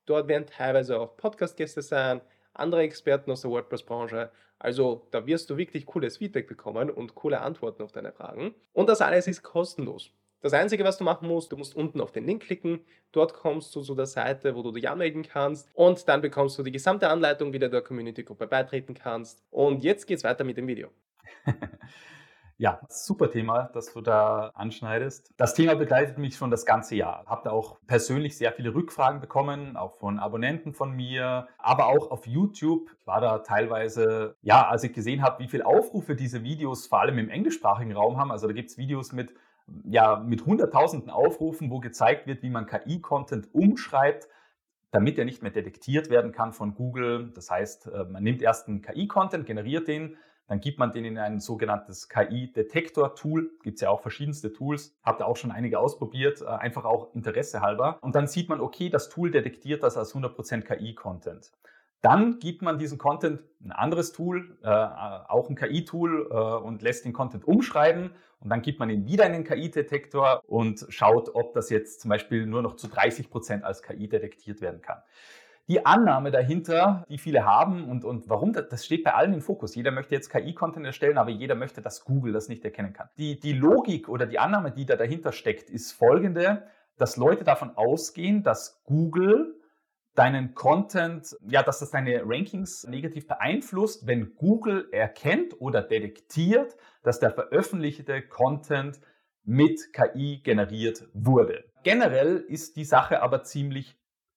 Dort 0.06 0.28
werden 0.28 0.46
teilweise 0.46 1.00
auch 1.00 1.16
Podcast-Gäste 1.16 1.82
sein, 1.82 2.20
andere 2.54 2.82
Experten 2.82 3.32
aus 3.32 3.40
der 3.40 3.50
WordPress-Branche. 3.50 4.30
Also 4.60 5.08
da 5.10 5.26
wirst 5.26 5.50
du 5.50 5.56
wirklich 5.56 5.84
cooles 5.84 6.18
Feedback 6.18 6.46
bekommen 6.46 6.88
und 6.88 7.16
coole 7.16 7.40
Antworten 7.40 7.82
auf 7.82 7.90
deine 7.90 8.12
Fragen. 8.12 8.54
Und 8.72 8.88
das 8.88 9.00
alles 9.00 9.26
ist 9.26 9.42
kostenlos. 9.42 10.12
Das 10.42 10.54
Einzige, 10.54 10.84
was 10.84 10.96
du 10.96 11.04
machen 11.04 11.28
musst, 11.28 11.52
du 11.52 11.56
musst 11.56 11.76
unten 11.76 12.00
auf 12.00 12.12
den 12.12 12.24
Link 12.24 12.42
klicken. 12.42 12.80
Dort 13.12 13.34
kommst 13.34 13.74
du 13.76 13.82
zu 13.82 13.94
der 13.94 14.06
Seite, 14.06 14.54
wo 14.54 14.62
du 14.62 14.72
dich 14.72 14.88
anmelden 14.88 15.22
kannst. 15.22 15.68
Und 15.74 16.08
dann 16.08 16.22
bekommst 16.22 16.58
du 16.58 16.62
die 16.62 16.72
gesamte 16.72 17.08
Anleitung, 17.08 17.52
wie 17.52 17.58
du 17.58 17.68
der 17.68 17.82
Community-Gruppe 17.82 18.46
beitreten 18.46 18.94
kannst. 18.94 19.42
Und 19.50 19.84
jetzt 19.84 20.06
geht's 20.06 20.24
weiter 20.24 20.44
mit 20.44 20.56
dem 20.56 20.66
Video. 20.66 20.88
Ja, 22.60 22.78
super 22.90 23.30
Thema, 23.30 23.70
das 23.72 23.94
du 23.94 24.02
da 24.02 24.50
anschneidest. 24.54 25.32
Das 25.38 25.54
Thema 25.54 25.76
begleitet 25.76 26.18
mich 26.18 26.36
schon 26.36 26.50
das 26.50 26.66
ganze 26.66 26.94
Jahr. 26.94 27.24
Habt 27.26 27.48
auch 27.48 27.78
persönlich 27.86 28.36
sehr 28.36 28.52
viele 28.52 28.74
Rückfragen 28.74 29.22
bekommen, 29.22 29.78
auch 29.78 29.94
von 29.96 30.18
Abonnenten 30.18 30.74
von 30.74 30.94
mir, 30.94 31.48
aber 31.56 31.86
auch 31.86 32.10
auf 32.10 32.26
YouTube. 32.26 32.90
Ich 32.98 33.06
war 33.06 33.22
da 33.22 33.38
teilweise, 33.38 34.36
ja, 34.42 34.68
als 34.68 34.84
ich 34.84 34.92
gesehen 34.92 35.22
habe, 35.22 35.42
wie 35.42 35.48
viele 35.48 35.64
Aufrufe 35.64 36.14
diese 36.14 36.42
Videos 36.42 36.86
vor 36.86 37.00
allem 37.00 37.16
im 37.16 37.30
englischsprachigen 37.30 37.92
Raum 37.92 38.18
haben. 38.18 38.30
Also 38.30 38.46
da 38.46 38.52
gibt 38.52 38.68
es 38.68 38.76
Videos 38.76 39.12
mit 39.12 39.32
ja, 39.84 40.22
mit 40.24 40.46
hunderttausenden 40.46 41.10
Aufrufen, 41.10 41.70
wo 41.70 41.80
gezeigt 41.80 42.26
wird, 42.26 42.42
wie 42.42 42.50
man 42.50 42.66
KI-Content 42.66 43.48
umschreibt, 43.52 44.28
damit 44.90 45.18
er 45.18 45.24
nicht 45.24 45.42
mehr 45.42 45.52
detektiert 45.52 46.10
werden 46.10 46.32
kann 46.32 46.52
von 46.52 46.74
Google. 46.74 47.30
Das 47.34 47.50
heißt, 47.50 47.86
äh, 47.86 48.04
man 48.04 48.22
nimmt 48.22 48.42
erst 48.42 48.68
einen 48.68 48.82
KI-Content, 48.82 49.46
generiert 49.46 49.88
den, 49.88 50.16
dann 50.50 50.60
gibt 50.60 50.80
man 50.80 50.90
den 50.90 51.04
in 51.04 51.16
ein 51.16 51.38
sogenanntes 51.38 52.08
KI-Detektor-Tool. 52.08 53.52
Gibt 53.62 53.76
es 53.76 53.82
ja 53.82 53.90
auch 53.90 54.00
verschiedenste 54.00 54.52
Tools. 54.52 54.98
Habt 55.04 55.20
ihr 55.20 55.26
auch 55.28 55.36
schon 55.36 55.52
einige 55.52 55.78
ausprobiert, 55.78 56.42
äh, 56.42 56.46
einfach 56.46 56.84
auch 56.84 57.14
Interesse 57.14 57.60
halber. 57.60 57.98
Und 58.00 58.16
dann 58.16 58.26
sieht 58.26 58.48
man, 58.48 58.60
okay, 58.60 58.88
das 58.90 59.10
Tool 59.10 59.30
detektiert 59.30 59.84
das 59.84 59.96
als 59.96 60.12
100% 60.12 60.62
KI-Content. 60.62 61.52
Dann 62.02 62.38
gibt 62.38 62.62
man 62.62 62.78
diesen 62.78 62.98
Content 62.98 63.42
ein 63.62 63.72
anderes 63.72 64.12
Tool, 64.12 64.56
äh, 64.62 64.68
auch 64.68 65.50
ein 65.50 65.56
KI-Tool 65.56 66.28
äh, 66.30 66.34
und 66.34 66.82
lässt 66.82 67.04
den 67.04 67.12
Content 67.12 67.46
umschreiben 67.46 68.12
und 68.40 68.48
dann 68.48 68.62
gibt 68.62 68.78
man 68.78 68.88
ihn 68.88 69.06
wieder 69.06 69.26
in 69.26 69.32
den 69.32 69.44
KI-Detektor 69.44 70.42
und 70.46 70.86
schaut, 70.88 71.34
ob 71.34 71.52
das 71.52 71.68
jetzt 71.68 72.00
zum 72.00 72.08
Beispiel 72.08 72.46
nur 72.46 72.62
noch 72.62 72.76
zu 72.76 72.88
30 72.88 73.30
Prozent 73.30 73.64
als 73.64 73.82
KI 73.82 74.08
detektiert 74.08 74.62
werden 74.62 74.80
kann. 74.80 74.98
Die 75.68 75.84
Annahme 75.84 76.30
dahinter, 76.30 77.04
die 77.10 77.18
viele 77.18 77.44
haben 77.44 77.88
und, 77.88 78.04
und 78.04 78.28
warum, 78.28 78.52
das 78.52 78.84
steht 78.84 79.04
bei 79.04 79.14
allen 79.14 79.34
im 79.34 79.40
Fokus. 79.40 79.74
Jeder 79.74 79.92
möchte 79.92 80.14
jetzt 80.14 80.30
KI-Content 80.30 80.84
erstellen, 80.84 81.18
aber 81.18 81.30
jeder 81.30 81.54
möchte, 81.54 81.82
dass 81.82 82.04
Google 82.04 82.32
das 82.32 82.48
nicht 82.48 82.64
erkennen 82.64 82.92
kann. 82.92 83.08
Die, 83.18 83.38
die 83.38 83.52
Logik 83.52 84.08
oder 84.08 84.26
die 84.26 84.38
Annahme, 84.38 84.72
die 84.72 84.86
da 84.86 84.96
dahinter 84.96 85.32
steckt, 85.32 85.70
ist 85.70 85.92
folgende, 85.92 86.64
dass 86.96 87.16
Leute 87.16 87.44
davon 87.44 87.76
ausgehen, 87.76 88.42
dass 88.42 88.82
Google 88.84 89.59
deinen 90.20 90.54
Content, 90.54 91.34
ja, 91.48 91.62
dass 91.62 91.78
das 91.78 91.92
deine 91.92 92.20
Rankings 92.26 92.86
negativ 92.86 93.26
beeinflusst, 93.26 94.06
wenn 94.06 94.34
Google 94.34 94.86
erkennt 94.92 95.58
oder 95.62 95.80
detektiert, 95.80 96.76
dass 97.02 97.20
der 97.20 97.30
veröffentlichte 97.30 98.20
Content 98.28 99.00
mit 99.44 99.94
KI 99.94 100.42
generiert 100.44 101.08
wurde. 101.14 101.64
Generell 101.84 102.36
ist 102.36 102.76
die 102.76 102.84
Sache 102.84 103.22
aber 103.22 103.44
ziemlich 103.44 103.96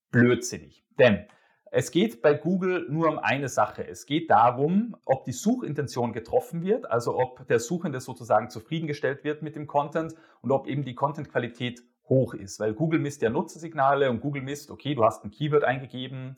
blödsinnig, 0.09 0.85
denn 0.97 1.27
es 1.69 1.91
geht 1.91 2.21
bei 2.21 2.33
Google 2.33 2.85
nur 2.89 3.09
um 3.09 3.19
eine 3.19 3.49
Sache. 3.49 3.85
Es 3.85 4.05
geht 4.05 4.29
darum, 4.29 4.95
ob 5.05 5.25
die 5.25 5.33
Suchintention 5.33 6.13
getroffen 6.13 6.63
wird, 6.63 6.89
also 6.89 7.17
ob 7.17 7.45
der 7.47 7.59
Suchende 7.59 7.99
sozusagen 7.99 8.49
zufriedengestellt 8.49 9.25
wird 9.25 9.41
mit 9.41 9.57
dem 9.57 9.67
Content 9.67 10.15
und 10.41 10.51
ob 10.51 10.67
eben 10.67 10.85
die 10.85 10.95
Contentqualität 10.95 11.81
hoch 12.10 12.33
ist, 12.33 12.60
weil 12.60 12.74
Google 12.74 13.00
misst 13.00 13.22
ja 13.22 13.29
Nutzersignale 13.29 14.10
und 14.10 14.22
Google 14.22 14.41
misst, 14.41 14.72
okay, 14.72 14.95
du 14.95 15.03
hast 15.03 15.24
ein 15.24 15.31
Keyword 15.31 15.63
eingegeben, 15.63 16.36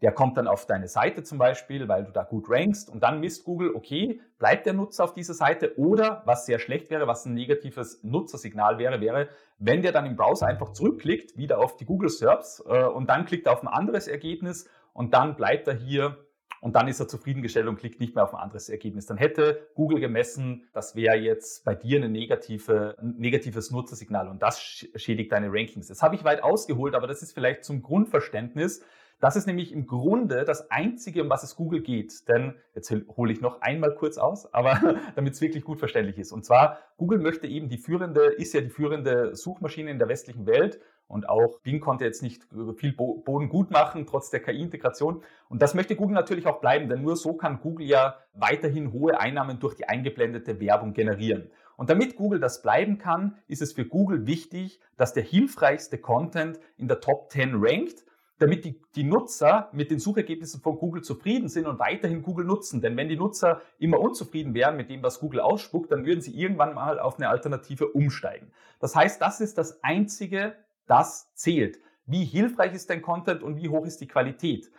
der 0.00 0.12
kommt 0.12 0.36
dann 0.36 0.46
auf 0.46 0.66
deine 0.66 0.86
Seite 0.86 1.24
zum 1.24 1.38
Beispiel, 1.38 1.88
weil 1.88 2.04
du 2.04 2.12
da 2.12 2.22
gut 2.22 2.48
rankst 2.48 2.88
und 2.88 3.02
dann 3.02 3.18
misst 3.18 3.44
Google, 3.44 3.74
okay, 3.74 4.20
bleibt 4.38 4.66
der 4.66 4.72
Nutzer 4.72 5.04
auf 5.04 5.12
dieser 5.12 5.34
Seite? 5.34 5.76
Oder 5.76 6.22
was 6.24 6.46
sehr 6.46 6.60
schlecht 6.60 6.90
wäre, 6.90 7.08
was 7.08 7.26
ein 7.26 7.34
negatives 7.34 8.02
Nutzersignal 8.04 8.78
wäre, 8.78 9.00
wäre, 9.00 9.28
wenn 9.58 9.82
der 9.82 9.90
dann 9.90 10.06
im 10.06 10.14
Browser 10.14 10.46
einfach 10.46 10.72
zurückklickt, 10.72 11.36
wieder 11.36 11.58
auf 11.58 11.76
die 11.76 11.84
Google 11.84 12.10
Serbs 12.10 12.62
äh, 12.68 12.84
und 12.84 13.08
dann 13.08 13.24
klickt 13.24 13.46
er 13.46 13.54
auf 13.54 13.62
ein 13.62 13.68
anderes 13.68 14.06
Ergebnis 14.06 14.68
und 14.92 15.14
dann 15.14 15.34
bleibt 15.34 15.66
er 15.66 15.74
hier 15.74 16.27
und 16.60 16.76
dann 16.76 16.88
ist 16.88 17.00
er 17.00 17.08
zufriedengestellt 17.08 17.66
und 17.66 17.76
klickt 17.76 18.00
nicht 18.00 18.14
mehr 18.14 18.24
auf 18.24 18.34
ein 18.34 18.40
anderes 18.40 18.68
Ergebnis. 18.68 19.06
Dann 19.06 19.16
hätte 19.16 19.68
Google 19.74 20.00
gemessen, 20.00 20.68
das 20.72 20.96
wäre 20.96 21.16
jetzt 21.16 21.64
bei 21.64 21.74
dir 21.74 21.98
eine 21.98 22.08
negative, 22.08 22.96
ein 23.00 23.14
negatives 23.18 23.70
Nutzersignal 23.70 24.28
und 24.28 24.42
das 24.42 24.60
schädigt 24.60 25.32
deine 25.32 25.48
Rankings. 25.50 25.88
Das 25.88 26.02
habe 26.02 26.14
ich 26.14 26.24
weit 26.24 26.42
ausgeholt, 26.42 26.94
aber 26.94 27.06
das 27.06 27.22
ist 27.22 27.32
vielleicht 27.32 27.64
zum 27.64 27.82
Grundverständnis, 27.82 28.82
das 29.20 29.34
ist 29.34 29.46
nämlich 29.46 29.72
im 29.72 29.86
Grunde 29.86 30.44
das 30.44 30.70
Einzige, 30.70 31.22
um 31.22 31.30
was 31.30 31.42
es 31.42 31.56
Google 31.56 31.82
geht. 31.82 32.28
Denn 32.28 32.54
jetzt 32.74 32.92
hole 33.16 33.32
ich 33.32 33.40
noch 33.40 33.60
einmal 33.60 33.94
kurz 33.94 34.16
aus, 34.16 34.52
aber 34.54 35.00
damit 35.16 35.34
es 35.34 35.40
wirklich 35.40 35.64
gut 35.64 35.78
verständlich 35.78 36.18
ist. 36.18 36.32
Und 36.32 36.44
zwar, 36.44 36.78
Google 36.96 37.18
möchte 37.18 37.46
eben 37.46 37.68
die 37.68 37.78
führende, 37.78 38.26
ist 38.26 38.54
ja 38.54 38.60
die 38.60 38.70
führende 38.70 39.34
Suchmaschine 39.34 39.90
in 39.90 39.98
der 39.98 40.08
westlichen 40.08 40.46
Welt. 40.46 40.80
Und 41.08 41.28
auch 41.28 41.58
Bing 41.60 41.80
konnte 41.80 42.04
jetzt 42.04 42.22
nicht 42.22 42.46
viel 42.76 42.92
Boden 42.92 43.48
gut 43.48 43.70
machen, 43.70 44.06
trotz 44.06 44.30
der 44.30 44.40
KI-Integration. 44.40 45.22
Und 45.48 45.62
das 45.62 45.74
möchte 45.74 45.96
Google 45.96 46.14
natürlich 46.14 46.46
auch 46.46 46.60
bleiben, 46.60 46.88
denn 46.88 47.02
nur 47.02 47.16
so 47.16 47.32
kann 47.32 47.60
Google 47.60 47.86
ja 47.86 48.16
weiterhin 48.34 48.92
hohe 48.92 49.18
Einnahmen 49.18 49.58
durch 49.58 49.74
die 49.74 49.88
eingeblendete 49.88 50.60
Werbung 50.60 50.92
generieren. 50.92 51.50
Und 51.76 51.90
damit 51.90 52.16
Google 52.16 52.40
das 52.40 52.60
bleiben 52.60 52.98
kann, 52.98 53.36
ist 53.46 53.62
es 53.62 53.72
für 53.72 53.86
Google 53.86 54.26
wichtig, 54.26 54.80
dass 54.96 55.14
der 55.14 55.22
hilfreichste 55.22 55.96
Content 55.96 56.60
in 56.76 56.88
der 56.88 57.00
Top 57.00 57.30
10 57.30 57.54
rankt 57.54 58.04
damit 58.38 58.64
die, 58.64 58.80
die 58.94 59.04
Nutzer 59.04 59.68
mit 59.72 59.90
den 59.90 59.98
Suchergebnissen 59.98 60.60
von 60.60 60.78
Google 60.78 61.02
zufrieden 61.02 61.48
sind 61.48 61.66
und 61.66 61.78
weiterhin 61.78 62.22
Google 62.22 62.44
nutzen. 62.44 62.80
Denn 62.80 62.96
wenn 62.96 63.08
die 63.08 63.16
Nutzer 63.16 63.60
immer 63.78 63.98
unzufrieden 63.98 64.54
wären 64.54 64.76
mit 64.76 64.90
dem, 64.90 65.02
was 65.02 65.20
Google 65.20 65.40
ausspuckt, 65.40 65.90
dann 65.90 66.06
würden 66.06 66.20
sie 66.20 66.38
irgendwann 66.38 66.74
mal 66.74 67.00
auf 67.00 67.16
eine 67.16 67.28
Alternative 67.28 67.88
umsteigen. 67.88 68.52
Das 68.80 68.94
heißt, 68.94 69.20
das 69.20 69.40
ist 69.40 69.58
das 69.58 69.82
Einzige, 69.82 70.54
das 70.88 71.32
zählt. 71.34 71.78
Wie 72.06 72.24
hilfreich 72.24 72.74
ist 72.74 72.90
dein 72.90 73.02
Content 73.02 73.42
und 73.42 73.56
wie 73.56 73.68
hoch 73.68 73.84
ist 73.86 74.00
die 74.00 74.08
Qualität? 74.08 74.70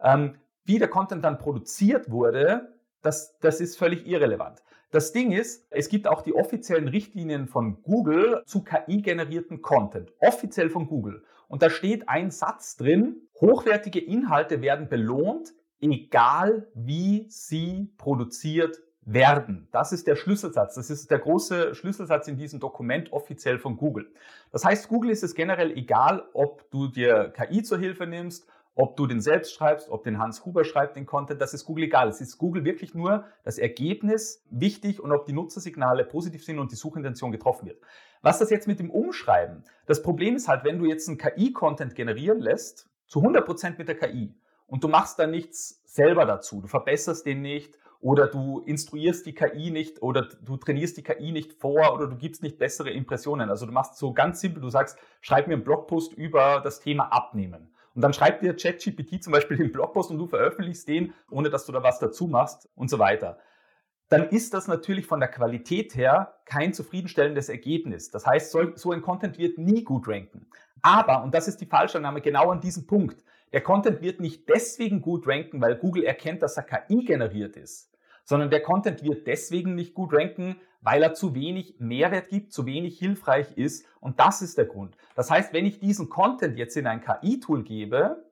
Ähm, 0.00 0.36
wie 0.64 0.78
der 0.78 0.88
Content 0.88 1.24
dann 1.24 1.38
produziert 1.38 2.10
wurde, 2.10 2.74
das, 3.02 3.38
das 3.40 3.60
ist 3.60 3.76
völlig 3.76 4.06
irrelevant. 4.06 4.62
Das 4.90 5.12
Ding 5.12 5.32
ist, 5.32 5.66
es 5.70 5.88
gibt 5.88 6.06
auch 6.06 6.22
die 6.22 6.34
offiziellen 6.34 6.88
Richtlinien 6.88 7.48
von 7.48 7.82
Google 7.82 8.42
zu 8.46 8.62
KI-generierten 8.62 9.62
Content. 9.62 10.12
Offiziell 10.20 10.70
von 10.70 10.86
Google. 10.86 11.24
Und 11.48 11.62
da 11.62 11.70
steht 11.70 12.08
ein 12.08 12.30
Satz 12.30 12.76
drin, 12.76 13.28
hochwertige 13.40 14.00
Inhalte 14.00 14.62
werden 14.62 14.88
belohnt, 14.88 15.54
egal 15.80 16.68
wie 16.74 17.26
sie 17.28 17.92
produziert 17.98 18.80
werden. 19.06 19.68
Das 19.70 19.92
ist 19.92 20.06
der 20.06 20.16
Schlüsselsatz. 20.16 20.74
Das 20.74 20.90
ist 20.90 21.10
der 21.10 21.20
große 21.20 21.74
Schlüsselsatz 21.74 22.28
in 22.28 22.36
diesem 22.36 22.60
Dokument 22.60 23.12
offiziell 23.12 23.58
von 23.58 23.76
Google. 23.76 24.12
Das 24.50 24.64
heißt, 24.64 24.88
Google 24.88 25.10
ist 25.10 25.22
es 25.22 25.34
generell 25.34 25.70
egal, 25.70 26.28
ob 26.34 26.68
du 26.70 26.88
dir 26.88 27.32
KI 27.34 27.62
zur 27.62 27.78
Hilfe 27.78 28.06
nimmst, 28.06 28.48
ob 28.74 28.96
du 28.96 29.06
den 29.06 29.20
selbst 29.20 29.54
schreibst, 29.54 29.88
ob 29.88 30.02
den 30.02 30.18
Hans 30.18 30.44
Huber 30.44 30.64
schreibt, 30.64 30.96
den 30.96 31.06
Content, 31.06 31.40
das 31.40 31.54
ist 31.54 31.64
Google 31.64 31.84
egal. 31.84 32.08
Es 32.08 32.20
ist 32.20 32.36
Google 32.36 32.64
wirklich 32.64 32.94
nur 32.94 33.24
das 33.44 33.58
Ergebnis 33.58 34.44
wichtig 34.50 35.00
und 35.00 35.12
ob 35.12 35.24
die 35.24 35.32
Nutzersignale 35.32 36.04
positiv 36.04 36.44
sind 36.44 36.58
und 36.58 36.72
die 36.72 36.76
Suchintention 36.76 37.32
getroffen 37.32 37.66
wird. 37.66 37.80
Was 38.22 38.40
das 38.40 38.50
jetzt 38.50 38.66
mit 38.66 38.80
dem 38.80 38.90
Umschreiben? 38.90 39.64
Das 39.86 40.02
Problem 40.02 40.34
ist 40.34 40.48
halt, 40.48 40.64
wenn 40.64 40.78
du 40.78 40.84
jetzt 40.84 41.08
einen 41.08 41.16
KI-Content 41.16 41.94
generieren 41.94 42.40
lässt, 42.40 42.90
zu 43.06 43.20
100% 43.20 43.78
mit 43.78 43.86
der 43.86 43.96
KI 43.96 44.34
und 44.66 44.82
du 44.82 44.88
machst 44.88 45.18
da 45.18 45.28
nichts 45.28 45.80
selber 45.86 46.26
dazu, 46.26 46.60
du 46.60 46.66
verbesserst 46.66 47.24
den 47.24 47.40
nicht 47.40 47.78
oder 48.06 48.28
du 48.28 48.60
instruierst 48.60 49.26
die 49.26 49.34
KI 49.34 49.72
nicht 49.72 50.00
oder 50.00 50.28
du 50.40 50.56
trainierst 50.56 50.96
die 50.96 51.02
KI 51.02 51.32
nicht 51.32 51.54
vor 51.54 51.92
oder 51.92 52.06
du 52.06 52.14
gibst 52.14 52.40
nicht 52.40 52.56
bessere 52.56 52.90
Impressionen. 52.90 53.50
Also 53.50 53.66
du 53.66 53.72
machst 53.72 53.96
so 53.96 54.12
ganz 54.12 54.40
simpel, 54.40 54.62
du 54.62 54.70
sagst, 54.70 54.96
schreib 55.20 55.48
mir 55.48 55.54
einen 55.54 55.64
Blogpost 55.64 56.12
über 56.12 56.60
das 56.62 56.78
Thema 56.78 57.12
Abnehmen. 57.12 57.74
Und 57.96 58.02
dann 58.02 58.12
schreibt 58.12 58.44
dir 58.44 58.54
ChatGPT 58.54 59.24
zum 59.24 59.32
Beispiel 59.32 59.56
den 59.56 59.72
Blogpost 59.72 60.12
und 60.12 60.18
du 60.18 60.28
veröffentlichst 60.28 60.86
den, 60.86 61.14
ohne 61.32 61.50
dass 61.50 61.66
du 61.66 61.72
da 61.72 61.82
was 61.82 61.98
dazu 61.98 62.28
machst 62.28 62.68
und 62.76 62.88
so 62.88 63.00
weiter. 63.00 63.38
Dann 64.08 64.28
ist 64.28 64.54
das 64.54 64.68
natürlich 64.68 65.06
von 65.06 65.18
der 65.18 65.28
Qualität 65.28 65.96
her 65.96 66.36
kein 66.44 66.72
zufriedenstellendes 66.72 67.48
Ergebnis. 67.48 68.12
Das 68.12 68.24
heißt, 68.24 68.52
so, 68.52 68.92
ein 68.92 69.02
Content 69.02 69.36
wird 69.36 69.58
nie 69.58 69.82
gut 69.82 70.06
ranken. 70.06 70.46
Aber, 70.80 71.24
und 71.24 71.34
das 71.34 71.48
ist 71.48 71.60
die 71.60 71.66
Falschannahme 71.66 72.20
genau 72.20 72.52
an 72.52 72.60
diesem 72.60 72.86
Punkt, 72.86 73.24
der 73.52 73.62
Content 73.62 74.02
wird 74.02 74.20
nicht 74.20 74.48
deswegen 74.48 75.00
gut 75.00 75.26
ranken, 75.26 75.60
weil 75.60 75.76
Google 75.76 76.04
erkennt, 76.04 76.42
dass 76.42 76.56
er 76.56 76.64
KI 76.64 77.04
generiert 77.04 77.56
ist, 77.56 77.95
sondern 78.26 78.50
der 78.50 78.60
Content 78.60 79.02
wird 79.02 79.26
deswegen 79.26 79.74
nicht 79.74 79.94
gut 79.94 80.12
ranken, 80.12 80.56
weil 80.82 81.02
er 81.02 81.14
zu 81.14 81.34
wenig 81.34 81.76
Mehrwert 81.78 82.28
gibt, 82.28 82.52
zu 82.52 82.66
wenig 82.66 82.98
hilfreich 82.98 83.56
ist. 83.56 83.86
Und 84.00 84.20
das 84.20 84.42
ist 84.42 84.58
der 84.58 84.66
Grund. 84.66 84.96
Das 85.14 85.30
heißt, 85.30 85.52
wenn 85.52 85.64
ich 85.64 85.78
diesen 85.78 86.10
Content 86.10 86.58
jetzt 86.58 86.76
in 86.76 86.86
ein 86.86 87.00
KI-Tool 87.00 87.64
gebe 87.64 88.24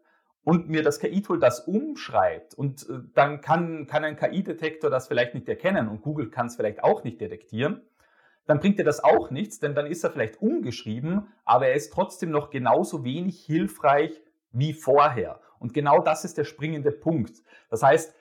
und 0.43 0.69
mir 0.69 0.83
das 0.83 1.01
KI-Tool 1.01 1.41
das 1.41 1.61
umschreibt 1.61 2.55
und 2.55 2.89
äh, 2.89 2.99
dann 3.15 3.41
kann, 3.41 3.87
kann 3.87 4.05
ein 4.05 4.17
KI-Detektor 4.17 4.91
das 4.91 5.09
vielleicht 5.09 5.35
nicht 5.35 5.49
erkennen 5.49 5.89
und 5.89 6.03
Google 6.03 6.29
kann 6.31 6.47
es 6.47 6.57
vielleicht 6.57 6.85
auch 6.85 7.03
nicht 7.05 7.21
detektieren, 7.21 7.83
dann 8.47 8.61
bringt 8.61 8.79
er 8.79 8.85
das 8.85 9.03
auch 9.03 9.31
nichts, 9.31 9.59
denn 9.59 9.75
dann 9.75 9.87
ist 9.87 10.05
er 10.05 10.11
vielleicht 10.11 10.43
umgeschrieben, 10.43 11.29
aber 11.45 11.69
er 11.69 11.75
ist 11.75 11.93
trotzdem 11.93 12.31
noch 12.31 12.51
genauso 12.51 13.05
wenig 13.05 13.43
hilfreich 13.45 14.21
wie 14.53 14.75
vorher. 14.75 15.41
Und 15.59 15.73
genau 15.73 16.01
das 16.01 16.25
ist 16.25 16.37
der 16.37 16.45
springende 16.45 16.93
Punkt. 16.93 17.43
Das 17.71 17.83
heißt, 17.83 18.15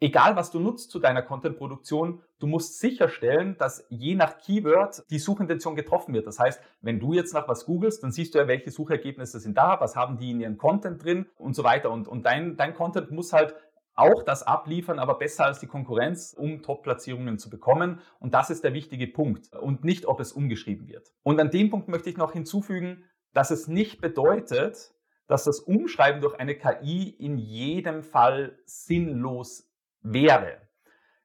egal 0.00 0.34
was 0.34 0.50
du 0.50 0.58
nutzt 0.58 0.90
zu 0.90 0.98
deiner 0.98 1.22
Content-Produktion, 1.22 2.22
du 2.38 2.46
musst 2.46 2.80
sicherstellen, 2.80 3.56
dass 3.58 3.86
je 3.90 4.14
nach 4.14 4.38
Keyword 4.38 5.04
die 5.10 5.18
Suchintention 5.18 5.76
getroffen 5.76 6.14
wird. 6.14 6.26
Das 6.26 6.38
heißt, 6.38 6.60
wenn 6.80 6.98
du 6.98 7.12
jetzt 7.12 7.34
nach 7.34 7.46
was 7.46 7.66
googelst, 7.66 8.02
dann 8.02 8.10
siehst 8.10 8.34
du 8.34 8.38
ja, 8.38 8.48
welche 8.48 8.70
Suchergebnisse 8.70 9.38
sind 9.38 9.56
da, 9.56 9.78
was 9.80 9.96
haben 9.96 10.16
die 10.16 10.30
in 10.30 10.40
ihrem 10.40 10.56
Content 10.56 11.04
drin 11.04 11.26
und 11.36 11.54
so 11.54 11.62
weiter. 11.62 11.90
Und, 11.90 12.08
und 12.08 12.24
dein, 12.24 12.56
dein 12.56 12.74
Content 12.74 13.10
muss 13.10 13.32
halt 13.32 13.54
auch 13.94 14.22
das 14.22 14.42
abliefern, 14.42 14.98
aber 14.98 15.18
besser 15.18 15.44
als 15.44 15.60
die 15.60 15.66
Konkurrenz, 15.66 16.34
um 16.36 16.62
Top-Platzierungen 16.62 17.38
zu 17.38 17.50
bekommen. 17.50 18.00
Und 18.18 18.32
das 18.32 18.48
ist 18.48 18.64
der 18.64 18.72
wichtige 18.72 19.06
Punkt 19.06 19.54
und 19.54 19.84
nicht, 19.84 20.06
ob 20.06 20.20
es 20.20 20.32
umgeschrieben 20.32 20.88
wird. 20.88 21.12
Und 21.22 21.38
an 21.38 21.50
dem 21.50 21.68
Punkt 21.68 21.88
möchte 21.88 22.08
ich 22.08 22.16
noch 22.16 22.32
hinzufügen, 22.32 23.04
dass 23.34 23.50
es 23.50 23.68
nicht 23.68 24.00
bedeutet, 24.00 24.94
dass 25.26 25.44
das 25.44 25.60
Umschreiben 25.60 26.20
durch 26.20 26.40
eine 26.40 26.56
KI 26.56 27.10
in 27.10 27.38
jedem 27.38 28.02
Fall 28.02 28.58
sinnlos 28.64 29.69
wäre. 30.02 30.58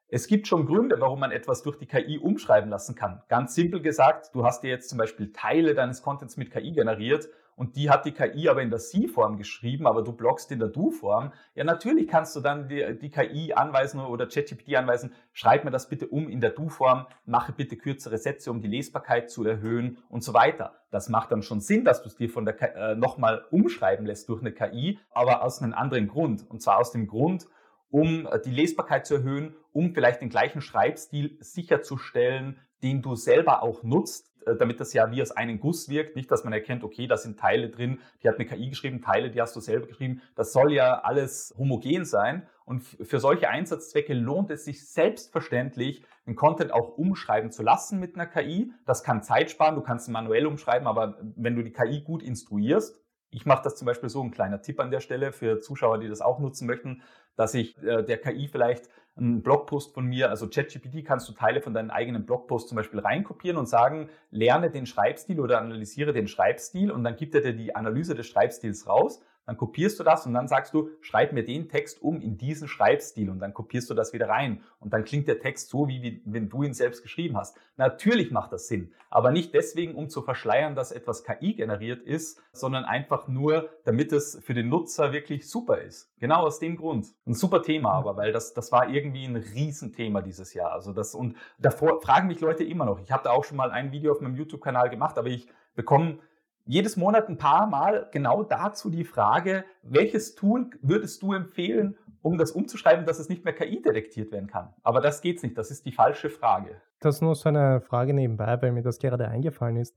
Es 0.07 0.27
gibt 0.27 0.47
schon 0.47 0.65
Gründe, 0.65 0.97
warum 0.99 1.19
man 1.19 1.31
etwas 1.31 1.63
durch 1.63 1.77
die 1.77 1.87
KI 1.87 2.19
umschreiben 2.19 2.69
lassen 2.69 2.95
kann. 2.95 3.23
Ganz 3.27 3.55
simpel 3.55 3.81
gesagt, 3.81 4.29
du 4.33 4.45
hast 4.45 4.61
dir 4.61 4.69
jetzt 4.69 4.89
zum 4.89 4.97
Beispiel 4.97 5.31
Teile 5.31 5.73
deines 5.73 6.03
Contents 6.03 6.37
mit 6.37 6.51
KI 6.51 6.73
generiert 6.73 7.27
und 7.55 7.75
die 7.75 7.89
hat 7.89 8.05
die 8.05 8.11
KI 8.11 8.49
aber 8.49 8.61
in 8.61 8.69
der 8.69 8.79
Sie-Form 8.79 9.37
geschrieben, 9.37 9.87
aber 9.87 10.03
du 10.03 10.11
bloggst 10.11 10.51
in 10.51 10.59
der 10.59 10.67
Du-Form. 10.67 11.31
Ja, 11.55 11.63
natürlich 11.63 12.07
kannst 12.07 12.35
du 12.35 12.41
dann 12.41 12.67
die, 12.67 12.99
die 12.99 13.09
KI 13.09 13.53
anweisen 13.53 13.99
oder 13.99 14.27
ChatGPT 14.27 14.75
anweisen, 14.75 15.13
schreib 15.31 15.63
mir 15.63 15.71
das 15.71 15.87
bitte 15.87 16.07
um 16.07 16.27
in 16.29 16.41
der 16.41 16.51
Du-Form, 16.51 17.07
mache 17.25 17.53
bitte 17.53 17.77
kürzere 17.77 18.17
Sätze, 18.17 18.51
um 18.51 18.61
die 18.61 18.67
Lesbarkeit 18.67 19.29
zu 19.31 19.45
erhöhen 19.45 19.97
und 20.09 20.23
so 20.23 20.33
weiter. 20.33 20.75
Das 20.91 21.09
macht 21.09 21.31
dann 21.31 21.43
schon 21.43 21.61
Sinn, 21.61 21.85
dass 21.85 22.03
du 22.03 22.09
es 22.09 22.15
dir 22.17 22.29
von 22.29 22.45
der 22.45 22.61
äh, 22.75 22.95
nochmal 22.95 23.45
umschreiben 23.51 24.05
lässt 24.05 24.27
durch 24.29 24.41
eine 24.41 24.51
KI, 24.51 24.99
aber 25.11 25.41
aus 25.41 25.61
einem 25.61 25.73
anderen 25.73 26.07
Grund. 26.07 26.45
Und 26.49 26.61
zwar 26.61 26.77
aus 26.77 26.91
dem 26.91 27.07
Grund, 27.07 27.47
um 27.89 28.27
äh, 28.27 28.39
die 28.41 28.51
Lesbarkeit 28.51 29.05
zu 29.05 29.15
erhöhen, 29.15 29.55
um 29.71 29.93
vielleicht 29.93 30.21
den 30.21 30.29
gleichen 30.29 30.61
Schreibstil 30.61 31.37
sicherzustellen, 31.39 32.59
den 32.83 33.01
du 33.01 33.15
selber 33.15 33.63
auch 33.63 33.83
nutzt, 33.83 34.31
äh, 34.45 34.55
damit 34.55 34.79
das 34.79 34.93
ja 34.93 35.11
wie 35.11 35.21
aus 35.21 35.31
einem 35.31 35.59
Guss 35.59 35.89
wirkt. 35.89 36.15
Nicht, 36.15 36.29
dass 36.31 36.43
man 36.43 36.53
erkennt, 36.53 36.83
okay, 36.83 37.07
da 37.07 37.17
sind 37.17 37.39
Teile 37.39 37.69
drin, 37.69 37.99
die 38.21 38.29
hat 38.29 38.35
eine 38.35 38.45
KI 38.45 38.69
geschrieben, 38.69 39.01
Teile, 39.01 39.31
die 39.31 39.41
hast 39.41 39.55
du 39.55 39.59
selber 39.59 39.87
geschrieben. 39.87 40.21
Das 40.35 40.53
soll 40.53 40.73
ja 40.73 40.99
alles 41.01 41.53
homogen 41.57 42.05
sein. 42.05 42.47
Und 42.65 42.81
für 42.81 43.19
solche 43.19 43.49
Einsatzzwecke 43.49 44.13
lohnt 44.13 44.49
es 44.49 44.65
sich 44.65 44.87
selbstverständlich, 44.89 46.03
den 46.25 46.35
Content 46.35 46.73
auch 46.73 46.97
umschreiben 46.97 47.51
zu 47.51 47.61
lassen 47.61 47.99
mit 47.99 48.15
einer 48.15 48.25
KI. 48.25 48.71
Das 48.85 49.03
kann 49.03 49.21
Zeit 49.21 49.51
sparen, 49.51 49.75
du 49.75 49.81
kannst 49.81 50.07
ihn 50.07 50.13
manuell 50.13 50.47
umschreiben, 50.47 50.87
aber 50.87 51.19
wenn 51.35 51.55
du 51.55 51.63
die 51.63 51.71
KI 51.71 52.01
gut 52.01 52.23
instruierst, 52.23 52.99
Ich 53.31 53.45
mache 53.45 53.63
das 53.63 53.75
zum 53.75 53.85
Beispiel 53.85 54.07
so, 54.07 54.23
ein 54.23 54.31
kleiner 54.31 54.61
Tipp 54.61 54.79
an 54.79 54.91
der 54.91 55.01
Stelle 55.01 55.33
für 55.33 55.59
Zuschauer, 55.59 55.99
die 55.99 56.07
das 56.07 56.21
auch 56.21 56.39
nutzen 56.39 56.67
möchten, 56.67 57.01
dass 57.35 57.53
ich 57.53 57.81
äh, 57.83 58.03
der 58.03 58.17
KI 58.17 58.47
vielleicht 58.47 58.89
einen 59.17 59.41
Blogpost 59.41 59.93
von 59.93 60.05
mir, 60.05 60.29
also 60.29 60.47
ChatGPT 60.47 61.05
kannst 61.05 61.29
du 61.29 61.33
Teile 61.33 61.61
von 61.61 61.73
deinen 61.73 61.89
eigenen 61.89 62.25
Blogpost 62.25 62.67
zum 62.67 62.75
Beispiel 62.75 62.99
reinkopieren 62.99 63.57
und 63.57 63.67
sagen, 63.67 64.09
lerne 64.29 64.69
den 64.69 64.85
Schreibstil 64.85 65.39
oder 65.39 65.59
analysiere 65.59 66.11
den 66.11 66.27
Schreibstil 66.27 66.91
und 66.91 67.03
dann 67.03 67.15
gibt 67.15 67.33
er 67.33 67.41
dir 67.41 67.53
die 67.53 67.75
Analyse 67.75 68.15
des 68.15 68.27
Schreibstils 68.27 68.87
raus 68.87 69.21
dann 69.45 69.57
kopierst 69.57 69.99
du 69.99 70.03
das 70.03 70.25
und 70.25 70.33
dann 70.33 70.47
sagst 70.47 70.73
du, 70.73 70.89
schreib 71.01 71.33
mir 71.33 71.43
den 71.43 71.69
Text 71.69 72.01
um 72.01 72.21
in 72.21 72.37
diesen 72.37 72.67
Schreibstil 72.67 73.29
und 73.29 73.39
dann 73.39 73.53
kopierst 73.53 73.89
du 73.89 73.93
das 73.93 74.13
wieder 74.13 74.29
rein 74.29 74.63
und 74.79 74.93
dann 74.93 75.03
klingt 75.03 75.27
der 75.27 75.39
Text 75.39 75.69
so, 75.69 75.87
wie, 75.87 76.01
wie 76.01 76.21
wenn 76.25 76.49
du 76.49 76.63
ihn 76.63 76.73
selbst 76.73 77.03
geschrieben 77.03 77.37
hast. 77.37 77.57
Natürlich 77.77 78.31
macht 78.31 78.51
das 78.51 78.67
Sinn, 78.67 78.91
aber 79.09 79.31
nicht 79.31 79.53
deswegen, 79.53 79.95
um 79.95 80.09
zu 80.09 80.21
verschleiern, 80.21 80.75
dass 80.75 80.91
etwas 80.91 81.23
KI 81.23 81.53
generiert 81.53 82.01
ist, 82.01 82.41
sondern 82.53 82.85
einfach 82.85 83.27
nur, 83.27 83.69
damit 83.83 84.11
es 84.11 84.39
für 84.43 84.53
den 84.53 84.69
Nutzer 84.69 85.13
wirklich 85.13 85.49
super 85.49 85.79
ist. 85.79 86.11
Genau 86.19 86.41
aus 86.41 86.59
dem 86.59 86.77
Grund. 86.77 87.07
Ein 87.25 87.33
super 87.33 87.61
Thema 87.61 87.93
aber, 87.93 88.17
weil 88.17 88.31
das, 88.31 88.53
das 88.53 88.71
war 88.71 88.89
irgendwie 88.89 89.25
ein 89.25 89.35
Riesenthema 89.35 90.21
dieses 90.21 90.53
Jahr. 90.53 90.71
Also 90.71 90.93
das, 90.93 91.15
und 91.15 91.35
davor 91.59 92.01
fragen 92.01 92.27
mich 92.27 92.39
Leute 92.39 92.63
immer 92.63 92.85
noch. 92.85 92.99
Ich 92.99 93.11
habe 93.11 93.23
da 93.23 93.31
auch 93.31 93.43
schon 93.43 93.57
mal 93.57 93.71
ein 93.71 93.91
Video 93.91 94.11
auf 94.11 94.21
meinem 94.21 94.35
YouTube-Kanal 94.35 94.89
gemacht, 94.89 95.17
aber 95.17 95.27
ich 95.27 95.47
bekomme 95.75 96.19
jedes 96.65 96.97
Monat 96.97 97.29
ein 97.29 97.37
paar 97.37 97.67
Mal 97.67 98.09
genau 98.11 98.43
dazu 98.43 98.89
die 98.89 99.05
Frage, 99.05 99.65
welches 99.83 100.35
Tool 100.35 100.69
würdest 100.81 101.21
du 101.21 101.33
empfehlen, 101.33 101.97
um 102.21 102.37
das 102.37 102.51
umzuschreiben, 102.51 103.05
dass 103.05 103.19
es 103.19 103.29
nicht 103.29 103.45
mehr 103.45 103.53
KI 103.53 103.81
detektiert 103.81 104.31
werden 104.31 104.47
kann? 104.47 104.73
Aber 104.81 104.99
das 104.99 105.21
geht's 105.21 105.43
nicht, 105.43 105.57
das 105.57 105.71
ist 105.71 105.85
die 105.85 105.91
falsche 105.91 106.29
Frage. 106.29 106.81
Das 106.99 107.15
ist 107.15 107.21
nur 107.21 107.35
so 107.35 107.49
eine 107.49 107.81
Frage 107.81 108.13
nebenbei, 108.13 108.61
weil 108.61 108.71
mir 108.71 108.81
das 108.81 108.99
gerade 108.99 109.27
eingefallen 109.27 109.77
ist. 109.77 109.95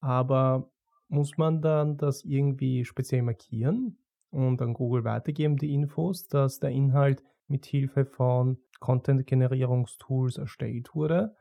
Aber 0.00 0.70
muss 1.08 1.38
man 1.38 1.62
dann 1.62 1.96
das 1.96 2.24
irgendwie 2.24 2.84
speziell 2.84 3.22
markieren 3.22 3.98
und 4.30 4.60
an 4.60 4.74
Google 4.74 5.04
weitergeben, 5.04 5.56
die 5.56 5.72
Infos, 5.72 6.26
dass 6.26 6.58
der 6.58 6.70
Inhalt 6.70 7.22
mit 7.46 7.64
Hilfe 7.64 8.04
von 8.04 8.58
Content-Generierungstools 8.80 10.36
erstellt 10.36 10.94
wurde? 10.94 11.34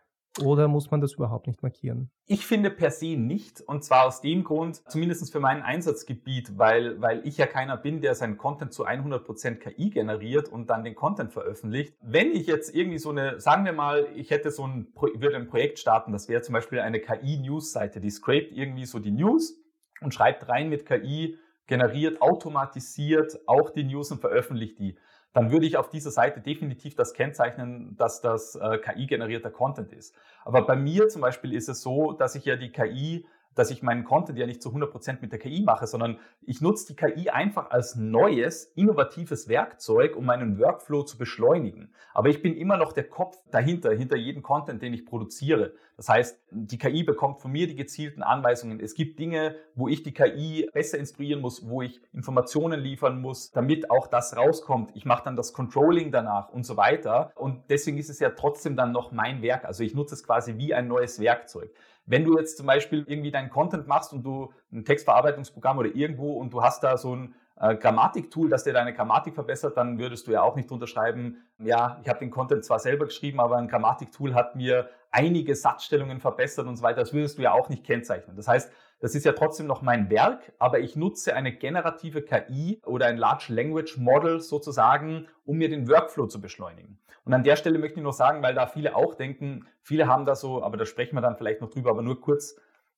Oder 0.44 0.68
muss 0.68 0.92
man 0.92 1.02
das 1.02 1.14
überhaupt 1.14 1.48
nicht 1.48 1.64
markieren? 1.64 2.10
Ich 2.26 2.46
finde 2.46 2.70
per 2.70 2.92
se 2.92 3.16
nicht. 3.18 3.62
Und 3.62 3.84
zwar 3.84 4.06
aus 4.06 4.22
dem 4.22 4.44
Grund, 4.44 4.82
zumindest 4.90 5.32
für 5.32 5.40
mein 5.40 5.62
Einsatzgebiet, 5.62 6.58
weil, 6.58 7.02
weil 7.02 7.26
ich 7.26 7.38
ja 7.38 7.46
keiner 7.46 7.78
bin, 7.78 8.02
der 8.02 8.16
seinen 8.16 8.38
Content 8.38 8.74
zu 8.74 8.86
100% 8.86 9.56
KI 9.56 9.90
generiert 9.90 10.50
und 10.50 10.70
dann 10.70 10.84
den 10.84 10.96
Content 10.96 11.34
veröffentlicht. 11.34 11.96
Wenn 12.02 12.32
ich 12.32 12.48
jetzt 12.48 12.74
irgendwie 12.74 13.00
so 13.00 13.10
eine, 13.10 13.40
sagen 13.40 13.66
wir 13.66 13.74
mal, 13.74 14.08
ich 14.16 14.30
hätte 14.30 14.52
so 14.52 14.66
ein, 14.66 14.88
würde 14.96 15.38
ein 15.38 15.48
Projekt 15.48 15.80
starten, 15.80 16.12
das 16.12 16.30
wäre 16.30 16.42
zum 16.42 16.54
Beispiel 16.54 16.80
eine 16.80 17.00
KI-News-Seite, 17.00 18.00
die 18.00 18.10
scrapt 18.10 18.52
irgendwie 18.52 18.86
so 18.86 19.00
die 19.00 19.12
News 19.12 19.60
und 20.02 20.14
schreibt 20.14 20.48
rein 20.48 20.70
mit 20.70 20.86
KI, 20.86 21.38
generiert, 21.66 22.22
automatisiert 22.22 23.40
auch 23.46 23.70
die 23.70 23.84
News 23.84 24.12
und 24.12 24.22
veröffentlicht 24.22 24.80
die 24.80 24.98
dann 25.34 25.52
würde 25.52 25.66
ich 25.66 25.78
auf 25.78 25.90
dieser 25.90 26.12
Seite 26.12 26.42
definitiv 26.42 26.96
das 26.96 27.14
kennzeichnen, 27.14 27.96
dass 27.98 28.22
das 28.22 28.56
äh, 28.56 28.78
KI-generierter 28.80 29.52
Content 29.52 29.94
ist. 29.94 30.16
Aber 30.44 30.66
bei 30.66 30.76
mir 30.76 31.10
zum 31.10 31.22
Beispiel 31.22 31.54
ist 31.54 31.70
es 31.70 31.82
so, 31.82 32.14
dass 32.14 32.36
ich 32.36 32.46
ja 32.46 32.56
die 32.56 32.72
KI 32.72 33.26
dass 33.58 33.72
ich 33.72 33.82
meinen 33.82 34.04
Content 34.04 34.38
ja 34.38 34.46
nicht 34.46 34.62
zu 34.62 34.70
100% 34.70 35.18
mit 35.22 35.32
der 35.32 35.40
KI 35.40 35.64
mache, 35.64 35.88
sondern 35.88 36.20
ich 36.42 36.62
nutze 36.62 36.88
die 36.88 36.96
KI 36.96 37.30
einfach 37.30 37.72
als 37.72 37.96
neues, 37.96 38.72
innovatives 38.76 39.48
Werkzeug, 39.48 40.16
um 40.16 40.26
meinen 40.26 40.60
Workflow 40.60 41.04
zu 41.04 41.18
beschleunigen. 41.18 41.92
Aber 42.14 42.30
ich 42.30 42.42
bin 42.42 42.56
immer 42.56 42.78
noch 42.78 42.94
der 42.94 43.08
Kopf 43.08 43.38
dahinter, 43.52 43.92
hinter 43.92 44.18
jedem 44.18 44.44
Content, 44.44 44.82
den 44.82 44.94
ich 44.94 45.06
produziere. 45.06 45.74
Das 45.98 46.10
heißt, 46.10 46.40
die 46.52 46.78
KI 46.78 47.04
bekommt 47.04 47.40
von 47.40 47.52
mir 47.52 47.68
die 47.68 47.76
gezielten 47.76 48.22
Anweisungen. 48.22 48.80
Es 48.80 48.94
gibt 48.94 49.18
Dinge, 49.18 49.56
wo 49.74 49.88
ich 49.88 50.04
die 50.04 50.14
KI 50.14 50.70
besser 50.72 51.00
instruieren 51.00 51.42
muss, 51.42 51.68
wo 51.68 51.82
ich 51.82 52.00
Informationen 52.14 52.80
liefern 52.80 53.20
muss, 53.20 53.52
damit 53.52 53.90
auch 53.90 54.06
das 54.06 54.38
rauskommt. 54.38 54.92
Ich 54.94 55.06
mache 55.06 55.24
dann 55.26 55.36
das 55.36 55.54
Controlling 55.54 56.12
danach 56.12 56.50
und 56.50 56.66
so 56.66 56.78
weiter. 56.78 57.32
Und 57.34 57.64
deswegen 57.70 57.98
ist 57.98 58.12
es 58.12 58.20
ja 58.20 58.30
trotzdem 58.30 58.76
dann 58.76 58.92
noch 58.92 59.12
mein 59.12 59.42
Werk. 59.42 59.66
Also 59.66 59.84
ich 59.84 59.96
nutze 59.96 60.14
es 60.14 60.24
quasi 60.24 60.58
wie 60.58 60.76
ein 60.76 60.88
neues 60.88 61.20
Werkzeug. 61.20 61.72
Wenn 62.08 62.24
du 62.24 62.38
jetzt 62.38 62.58
zum 62.58 62.66
Beispiel 62.66 63.04
irgendwie 63.08 63.32
deinen 63.32 63.50
Content 63.50 63.88
machst 63.88 64.14
und 64.14 64.24
du 64.24 64.52
ein 64.72 64.86
Textverarbeitungsprogramm 64.86 65.78
oder 65.78 65.94
irgendwo 65.94 66.34
und 66.34 66.52
du 66.52 66.64
hast 66.64 66.82
da 66.84 66.98
so 66.98 67.16
ein 67.16 67.36
äh, 67.60 67.76
Grammatiktool, 67.76 68.50
das 68.50 68.64
dir 68.64 68.74
deine 68.74 68.94
Grammatik 68.94 69.36
verbessert, 69.36 69.78
dann 69.78 70.00
würdest 70.00 70.26
du 70.28 70.32
ja 70.32 70.42
auch 70.42 70.56
nicht 70.56 70.72
unterschreiben, 70.72 71.38
ja, 71.60 72.00
ich 72.02 72.10
habe 72.10 72.20
den 72.20 72.32
Content 72.32 72.64
zwar 72.64 72.80
selber 72.80 73.06
geschrieben, 73.06 73.40
aber 73.40 73.58
ein 73.58 73.68
Grammatiktool 73.68 74.34
hat 74.34 74.56
mir 74.56 74.90
einige 75.12 75.56
Satzstellungen 75.56 76.20
verbessert 76.20 76.66
und 76.66 76.78
so 76.78 76.84
weiter. 76.84 77.02
Das 77.02 77.14
würdest 77.14 77.38
du 77.38 77.42
ja 77.42 77.52
auch 77.52 77.70
nicht 77.70 77.84
kennzeichnen. 77.84 78.36
Das 78.36 78.48
heißt, 78.48 78.72
das 79.00 79.14
ist 79.14 79.26
ja 79.26 79.34
trotzdem 79.34 79.68
noch 79.68 79.82
mein 79.82 80.10
Werk, 80.10 80.54
aber 80.58 80.80
ich 80.80 80.96
nutze 80.96 81.36
eine 81.36 81.56
generative 81.56 82.24
KI 82.24 82.82
oder 82.86 83.06
ein 83.06 83.18
Large 83.18 83.54
Language 83.54 83.98
Model 83.98 84.40
sozusagen, 84.40 85.28
um 85.46 85.58
mir 85.58 85.70
den 85.70 85.88
Workflow 85.88 86.28
zu 86.28 86.42
beschleunigen. 86.42 87.00
Und 87.24 87.34
an 87.34 87.44
der 87.44 87.58
Stelle 87.58 87.78
möchte 87.78 88.00
ich 88.00 88.04
noch 88.04 88.14
sagen, 88.14 88.42
weil 88.42 88.56
da 88.56 88.66
viele 88.68 88.96
auch 88.96 89.14
denken, 89.14 89.68
viele 89.82 90.08
haben 90.08 90.26
da 90.26 90.36
so, 90.36 90.64
aber 90.64 90.78
da 90.78 90.86
sprechen 90.86 91.16
wir 91.16 91.22
dann 91.22 91.36
vielleicht 91.36 91.62
noch 91.62 91.70
drüber, 91.70 91.92
aber 91.92 92.02
nur 92.02 92.22
kurz, 92.22 92.56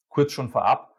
kurz 0.08 0.32
schon 0.32 0.50
vorab. 0.50 0.96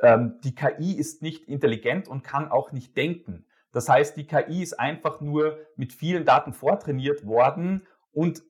Ähm, 0.00 0.38
die 0.44 0.54
KI 0.54 0.92
ist 0.92 1.22
nicht 1.22 1.48
intelligent 1.48 2.06
und 2.06 2.22
kann 2.22 2.50
auch 2.50 2.70
nicht 2.70 2.96
denken. 2.96 3.46
Das 3.72 3.88
heißt, 3.88 4.16
die 4.16 4.26
KI 4.26 4.62
ist 4.62 4.78
einfach 4.78 5.20
nur 5.20 5.58
mit 5.76 5.92
vielen 5.92 6.24
Daten 6.24 6.52
vortrainiert 6.52 7.26
worden 7.26 7.86
und 8.12 8.42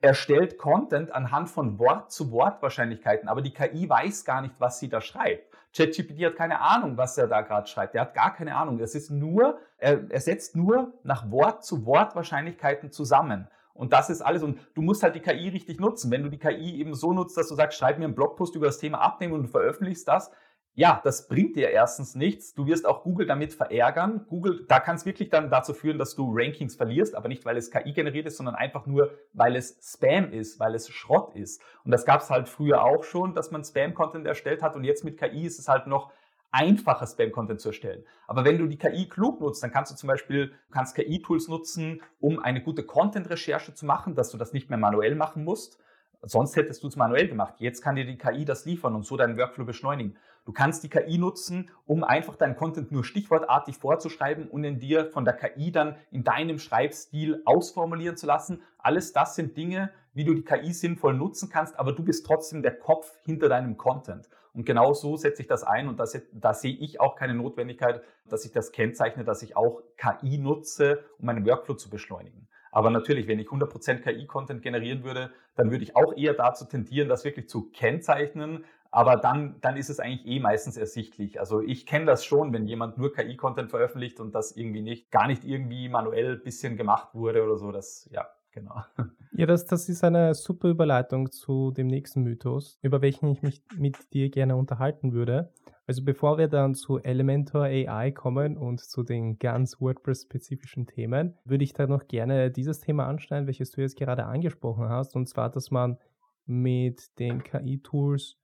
erstellt 0.00 0.58
Content 0.58 1.12
anhand 1.12 1.50
von 1.50 1.78
Wort-zu-Wort-Wahrscheinlichkeiten, 1.78 3.28
aber 3.28 3.42
die 3.42 3.52
KI 3.52 3.88
weiß 3.88 4.24
gar 4.24 4.40
nicht, 4.40 4.54
was 4.58 4.78
sie 4.78 4.88
da 4.88 5.00
schreibt. 5.00 5.50
ChatGPT 5.76 6.24
hat 6.24 6.36
keine 6.36 6.60
Ahnung, 6.60 6.96
was 6.96 7.16
er 7.16 7.28
da 7.28 7.42
gerade 7.42 7.68
schreibt. 7.68 7.94
Er 7.94 8.02
hat 8.02 8.14
gar 8.14 8.34
keine 8.34 8.56
Ahnung. 8.56 8.80
Es 8.80 8.94
ist 8.94 9.10
nur, 9.10 9.58
er, 9.78 10.10
er 10.10 10.20
setzt 10.20 10.56
nur 10.56 10.92
nach 11.04 11.30
Wort-zu-Wort-Wahrscheinlichkeiten 11.30 12.90
zusammen. 12.90 13.46
Und 13.72 13.92
das 13.92 14.10
ist 14.10 14.20
alles. 14.20 14.42
Und 14.42 14.58
du 14.74 14.82
musst 14.82 15.02
halt 15.02 15.14
die 15.14 15.20
KI 15.20 15.48
richtig 15.48 15.78
nutzen. 15.78 16.10
Wenn 16.10 16.22
du 16.22 16.28
die 16.28 16.38
KI 16.38 16.80
eben 16.80 16.94
so 16.94 17.12
nutzt, 17.12 17.36
dass 17.36 17.48
du 17.48 17.54
sagst, 17.54 17.78
schreib 17.78 17.98
mir 17.98 18.04
einen 18.04 18.14
Blogpost 18.14 18.56
über 18.56 18.66
das 18.66 18.78
Thema 18.78 18.98
abnehmen 18.98 19.32
und 19.32 19.42
du 19.44 19.48
veröffentlichst 19.48 20.08
das, 20.08 20.32
ja, 20.74 21.00
das 21.02 21.28
bringt 21.28 21.56
dir 21.56 21.70
erstens 21.70 22.14
nichts. 22.14 22.54
Du 22.54 22.66
wirst 22.66 22.86
auch 22.86 23.02
Google 23.02 23.26
damit 23.26 23.52
verärgern. 23.52 24.24
Google, 24.28 24.64
da 24.68 24.80
kann 24.80 24.96
es 24.96 25.04
wirklich 25.04 25.28
dann 25.28 25.50
dazu 25.50 25.74
führen, 25.74 25.98
dass 25.98 26.14
du 26.14 26.32
Rankings 26.32 26.76
verlierst, 26.76 27.14
aber 27.14 27.28
nicht, 27.28 27.44
weil 27.44 27.56
es 27.56 27.70
KI 27.70 27.92
generiert 27.92 28.26
ist, 28.26 28.36
sondern 28.36 28.54
einfach 28.54 28.86
nur, 28.86 29.10
weil 29.32 29.56
es 29.56 29.78
Spam 29.82 30.32
ist, 30.32 30.60
weil 30.60 30.74
es 30.74 30.88
Schrott 30.88 31.34
ist. 31.34 31.60
Und 31.84 31.90
das 31.90 32.04
gab 32.04 32.20
es 32.20 32.30
halt 32.30 32.48
früher 32.48 32.82
auch 32.84 33.04
schon, 33.04 33.34
dass 33.34 33.50
man 33.50 33.64
Spam-Content 33.64 34.26
erstellt 34.26 34.62
hat 34.62 34.76
und 34.76 34.84
jetzt 34.84 35.04
mit 35.04 35.18
KI 35.18 35.44
ist 35.44 35.58
es 35.58 35.68
halt 35.68 35.86
noch 35.86 36.12
einfacher 36.52 37.06
Spam-Content 37.06 37.60
zu 37.60 37.68
erstellen. 37.68 38.04
Aber 38.26 38.44
wenn 38.44 38.58
du 38.58 38.66
die 38.66 38.78
KI 38.78 39.08
klug 39.08 39.40
nutzt, 39.40 39.62
dann 39.62 39.72
kannst 39.72 39.92
du 39.92 39.96
zum 39.96 40.08
Beispiel 40.08 40.52
KI-Tools 40.72 41.48
nutzen, 41.48 42.02
um 42.20 42.38
eine 42.38 42.62
gute 42.62 42.84
Content-Recherche 42.84 43.74
zu 43.74 43.86
machen, 43.86 44.14
dass 44.14 44.30
du 44.30 44.38
das 44.38 44.52
nicht 44.52 44.70
mehr 44.70 44.78
manuell 44.78 45.14
machen 45.14 45.44
musst. 45.44 45.78
Sonst 46.22 46.56
hättest 46.56 46.82
du 46.82 46.88
es 46.88 46.96
manuell 46.96 47.28
gemacht. 47.28 47.54
Jetzt 47.58 47.82
kann 47.82 47.96
dir 47.96 48.04
die 48.04 48.18
KI 48.18 48.44
das 48.44 48.66
liefern 48.66 48.94
und 48.94 49.06
so 49.06 49.16
deinen 49.16 49.38
Workflow 49.38 49.64
beschleunigen. 49.64 50.16
Du 50.50 50.54
kannst 50.54 50.82
die 50.82 50.88
KI 50.88 51.16
nutzen, 51.16 51.70
um 51.86 52.02
einfach 52.02 52.34
deinen 52.34 52.56
Content 52.56 52.90
nur 52.90 53.04
stichwortartig 53.04 53.76
vorzuschreiben 53.76 54.48
und 54.48 54.64
in 54.64 54.80
dir 54.80 55.06
von 55.06 55.24
der 55.24 55.34
KI 55.34 55.70
dann 55.70 55.94
in 56.10 56.24
deinem 56.24 56.58
Schreibstil 56.58 57.40
ausformulieren 57.44 58.16
zu 58.16 58.26
lassen. 58.26 58.60
Alles 58.76 59.12
das 59.12 59.36
sind 59.36 59.56
Dinge, 59.56 59.92
wie 60.12 60.24
du 60.24 60.34
die 60.34 60.42
KI 60.42 60.72
sinnvoll 60.72 61.14
nutzen 61.14 61.50
kannst, 61.50 61.78
aber 61.78 61.92
du 61.92 62.02
bist 62.02 62.26
trotzdem 62.26 62.62
der 62.62 62.76
Kopf 62.76 63.16
hinter 63.22 63.48
deinem 63.48 63.76
Content. 63.76 64.28
Und 64.52 64.66
genau 64.66 64.92
so 64.92 65.16
setze 65.16 65.42
ich 65.42 65.46
das 65.46 65.62
ein 65.62 65.86
und 65.86 66.00
da 66.00 66.52
sehe 66.54 66.74
ich 66.74 67.00
auch 67.00 67.14
keine 67.14 67.34
Notwendigkeit, 67.34 68.02
dass 68.28 68.44
ich 68.44 68.50
das 68.50 68.72
kennzeichne, 68.72 69.22
dass 69.22 69.44
ich 69.44 69.56
auch 69.56 69.82
KI 69.98 70.38
nutze, 70.38 71.04
um 71.20 71.26
meinen 71.26 71.46
Workflow 71.46 71.74
zu 71.74 71.90
beschleunigen. 71.90 72.48
Aber 72.72 72.90
natürlich, 72.90 73.26
wenn 73.26 73.38
ich 73.38 73.48
100% 73.48 74.00
KI-Content 74.00 74.62
generieren 74.62 75.02
würde, 75.02 75.30
dann 75.56 75.70
würde 75.70 75.82
ich 75.82 75.96
auch 75.96 76.16
eher 76.16 76.34
dazu 76.34 76.64
tendieren, 76.64 77.08
das 77.08 77.24
wirklich 77.24 77.48
zu 77.48 77.70
kennzeichnen, 77.70 78.64
aber 78.90 79.16
dann, 79.16 79.56
dann 79.60 79.76
ist 79.76 79.90
es 79.90 80.00
eigentlich 80.00 80.26
eh 80.26 80.40
meistens 80.40 80.76
ersichtlich. 80.76 81.38
Also 81.38 81.60
ich 81.60 81.86
kenne 81.86 82.06
das 82.06 82.24
schon, 82.24 82.52
wenn 82.52 82.66
jemand 82.66 82.98
nur 82.98 83.12
KI-Content 83.12 83.70
veröffentlicht 83.70 84.20
und 84.20 84.34
das 84.34 84.56
irgendwie 84.56 84.82
nicht, 84.82 85.10
gar 85.10 85.26
nicht 85.26 85.44
irgendwie 85.44 85.88
manuell 85.88 86.36
bisschen 86.36 86.76
gemacht 86.76 87.14
wurde 87.14 87.44
oder 87.44 87.56
so. 87.56 87.70
Das, 87.70 88.08
ja, 88.12 88.26
genau. 88.52 88.82
Ja, 89.32 89.46
das, 89.46 89.64
das 89.64 89.88
ist 89.88 90.02
eine 90.02 90.34
super 90.34 90.68
Überleitung 90.68 91.30
zu 91.30 91.70
dem 91.70 91.86
nächsten 91.86 92.22
Mythos, 92.22 92.80
über 92.82 93.00
welchen 93.00 93.28
ich 93.28 93.42
mich 93.42 93.62
mit 93.76 94.12
dir 94.12 94.28
gerne 94.28 94.56
unterhalten 94.56 95.12
würde. 95.12 95.52
Also 95.86 96.04
bevor 96.04 96.36
wir 96.36 96.48
dann 96.48 96.74
zu 96.74 96.98
Elementor 96.98 97.62
AI 97.62 98.10
kommen 98.10 98.56
und 98.56 98.80
zu 98.80 99.04
den 99.04 99.38
ganz 99.38 99.80
WordPress-spezifischen 99.80 100.86
Themen, 100.86 101.38
würde 101.44 101.62
ich 101.62 101.74
da 101.74 101.86
noch 101.86 102.08
gerne 102.08 102.50
dieses 102.50 102.80
Thema 102.80 103.06
anschneiden, 103.06 103.46
welches 103.46 103.70
du 103.70 103.82
jetzt 103.82 103.96
gerade 103.96 104.26
angesprochen 104.26 104.88
hast, 104.88 105.14
und 105.14 105.28
zwar, 105.28 105.48
dass 105.48 105.70
man 105.70 105.96
mit 106.44 107.18
den 107.20 107.44
KI-Tools 107.44 108.39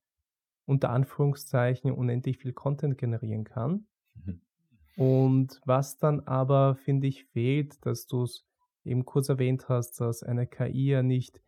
unter 0.66 0.90
Anführungszeichen 0.90 1.92
unendlich 1.92 2.38
viel 2.38 2.52
Content 2.52 2.98
generieren 2.98 3.44
kann. 3.44 3.86
Mhm. 4.14 4.40
Und 4.96 5.60
was 5.64 5.96
dann 5.96 6.20
aber, 6.20 6.74
finde 6.74 7.06
ich, 7.06 7.24
fehlt, 7.26 7.84
dass 7.86 8.06
du 8.06 8.24
es 8.24 8.44
eben 8.84 9.04
kurz 9.04 9.28
erwähnt 9.28 9.68
hast, 9.68 10.00
dass 10.00 10.22
eine 10.22 10.46
KI 10.46 10.90
ja 10.90 11.02
nicht 11.02 11.40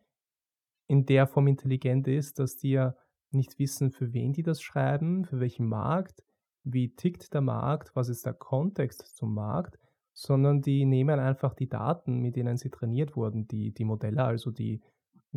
in 0.87 1.05
der 1.05 1.27
Form 1.27 1.47
intelligent 1.47 2.07
ist, 2.07 2.39
dass 2.39 2.57
die 2.57 2.71
ja 2.71 2.95
nicht 3.31 3.59
wissen, 3.59 3.91
für 3.91 4.13
wen 4.13 4.33
die 4.33 4.43
das 4.43 4.61
schreiben, 4.61 5.25
für 5.25 5.39
welchen 5.39 5.67
Markt, 5.67 6.23
wie 6.63 6.95
tickt 6.95 7.33
der 7.33 7.41
Markt, 7.41 7.95
was 7.95 8.09
ist 8.09 8.25
der 8.25 8.33
Kontext 8.33 9.15
zum 9.15 9.33
Markt, 9.33 9.77
sondern 10.13 10.61
die 10.61 10.85
nehmen 10.85 11.19
einfach 11.19 11.53
die 11.53 11.69
Daten, 11.69 12.19
mit 12.19 12.35
denen 12.35 12.57
sie 12.57 12.69
trainiert 12.69 13.15
wurden, 13.15 13.47
die, 13.47 13.71
die 13.71 13.85
Modelle, 13.85 14.23
also 14.23 14.51
die 14.51 14.81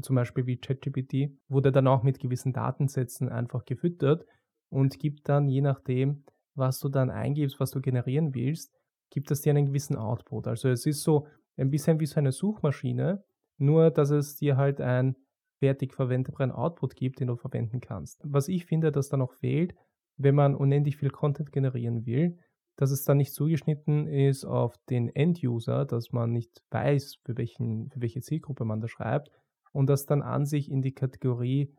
zum 0.00 0.16
Beispiel 0.16 0.46
wie 0.46 0.57
ChatGPT, 0.57 1.37
wurde 1.48 1.72
dann 1.72 1.87
auch 1.87 2.02
mit 2.02 2.18
gewissen 2.18 2.52
Datensätzen 2.52 3.28
einfach 3.28 3.64
gefüttert 3.64 4.24
und 4.70 4.98
gibt 4.98 5.28
dann, 5.28 5.48
je 5.48 5.61
nachdem, 5.61 6.24
was 6.55 6.81
du 6.81 6.88
dann 6.88 7.11
eingibst, 7.11 7.61
was 7.61 7.70
du 7.70 7.81
generieren 7.81 8.35
willst, 8.35 8.72
gibt 9.11 9.31
es 9.31 9.42
dir 9.42 9.50
einen 9.50 9.66
gewissen 9.66 9.96
Output. 9.96 10.46
Also 10.46 10.68
es 10.68 10.87
ist 10.87 11.02
so 11.02 11.26
ein 11.57 11.70
bisschen 11.70 12.00
wie 12.00 12.07
so 12.07 12.18
eine 12.18 12.33
Suchmaschine, 12.33 13.22
nur 13.59 13.90
dass 13.90 14.11
es 14.11 14.37
dir 14.37 14.57
halt 14.57 14.81
ein 14.81 15.16
fertig 15.59 15.94
verwendbaren 15.94 16.50
Output 16.50 16.96
gibt, 16.96 17.20
den 17.20 17.28
du 17.28 17.37
verwenden 17.37 17.81
kannst. 17.81 18.20
Was 18.24 18.48
ich 18.48 18.64
finde, 18.64 18.90
dass 18.90 19.11
da 19.11 19.16
noch 19.16 19.35
fehlt, 19.35 19.74
wenn 20.16 20.35
man 20.35 20.55
unendlich 20.55 20.96
viel 20.96 21.11
Content 21.11 21.52
generieren 21.52 22.07
will, 22.07 22.38
dass 22.76 22.90
es 22.90 23.05
dann 23.05 23.18
nicht 23.18 23.35
zugeschnitten 23.35 24.07
ist 24.07 24.44
auf 24.44 24.76
den 24.88 25.09
End-User, 25.14 25.85
dass 25.85 26.12
man 26.12 26.33
nicht 26.33 26.62
weiß, 26.70 27.18
für, 27.24 27.37
welchen, 27.37 27.90
für 27.90 28.00
welche 28.00 28.22
Zielgruppe 28.22 28.64
man 28.64 28.81
da 28.81 28.88
schreibt 28.88 29.31
und 29.72 29.87
das 29.88 30.06
dann 30.06 30.22
an 30.22 30.46
sich 30.46 30.70
in 30.70 30.82
die 30.82 30.94
Kategorie 30.94 31.74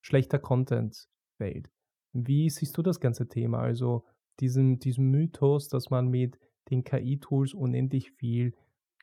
schlechter 0.00 0.38
Content 0.38 1.08
fällt. 1.36 1.70
Wie 2.12 2.50
siehst 2.50 2.76
du 2.76 2.82
das 2.82 3.00
ganze 3.00 3.28
Thema? 3.28 3.60
Also 3.60 4.04
diesen, 4.40 4.78
diesen 4.78 5.10
Mythos, 5.10 5.68
dass 5.68 5.90
man 5.90 6.08
mit 6.08 6.38
den 6.70 6.84
KI-Tools 6.84 7.54
unendlich 7.54 8.12
viel 8.12 8.54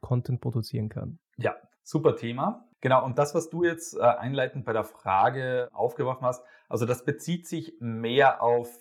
Content 0.02 0.42
produzieren 0.42 0.90
kann. 0.90 1.20
Ja, 1.38 1.56
super 1.84 2.16
Thema. 2.16 2.68
Genau, 2.82 3.06
und 3.06 3.20
das, 3.20 3.36
was 3.36 3.50
du 3.50 3.64
jetzt 3.64 3.96
äh, 3.96 4.02
einleitend 4.02 4.66
bei 4.66 4.74
der 4.74 4.84
Frage 4.84 5.70
aufgeworfen 5.72 6.26
hast, 6.26 6.44
also 6.68 6.86
das 6.86 7.06
bezieht 7.06 7.48
sich 7.48 7.76
mehr 7.80 8.42
auf, 8.42 8.76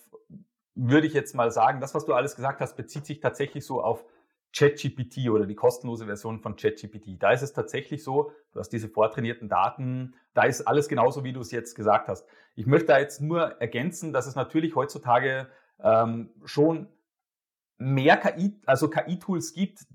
würde 0.74 1.06
ich 1.06 1.12
jetzt 1.12 1.34
mal 1.34 1.50
sagen, 1.50 1.80
das, 1.80 1.94
was 1.94 2.06
du 2.06 2.14
alles 2.14 2.34
gesagt 2.34 2.60
hast, 2.60 2.76
bezieht 2.76 3.04
sich 3.04 3.20
tatsächlich 3.20 3.66
so 3.66 3.82
auf 3.82 4.04
ChatGPT 4.52 5.28
oder 5.30 5.46
die 5.46 5.54
kostenlose 5.54 6.06
Version 6.06 6.40
von 6.40 6.56
ChatGPT. 6.56 7.22
Da 7.22 7.32
ist 7.32 7.42
es 7.42 7.52
tatsächlich 7.52 8.02
so, 8.02 8.32
du 8.52 8.60
hast 8.60 8.70
diese 8.70 8.88
vortrainierten 8.88 9.48
Daten, 9.48 10.14
da 10.34 10.42
ist 10.42 10.62
alles 10.62 10.88
genauso, 10.88 11.24
wie 11.24 11.32
du 11.32 11.40
es 11.40 11.50
jetzt 11.50 11.74
gesagt 11.74 12.08
hast. 12.08 12.26
Ich 12.56 12.66
möchte 12.66 12.88
da 12.88 12.98
jetzt 12.98 13.20
nur 13.20 13.60
ergänzen, 13.60 14.12
dass 14.12 14.26
es 14.26 14.34
natürlich 14.34 14.74
heutzutage 14.74 15.48
ähm, 15.82 16.30
schon 16.44 16.88
mehr 17.78 18.16
KI, 18.16 18.60
also 18.66 18.88
KI-Tools 18.88 19.54
gibt, 19.54 19.86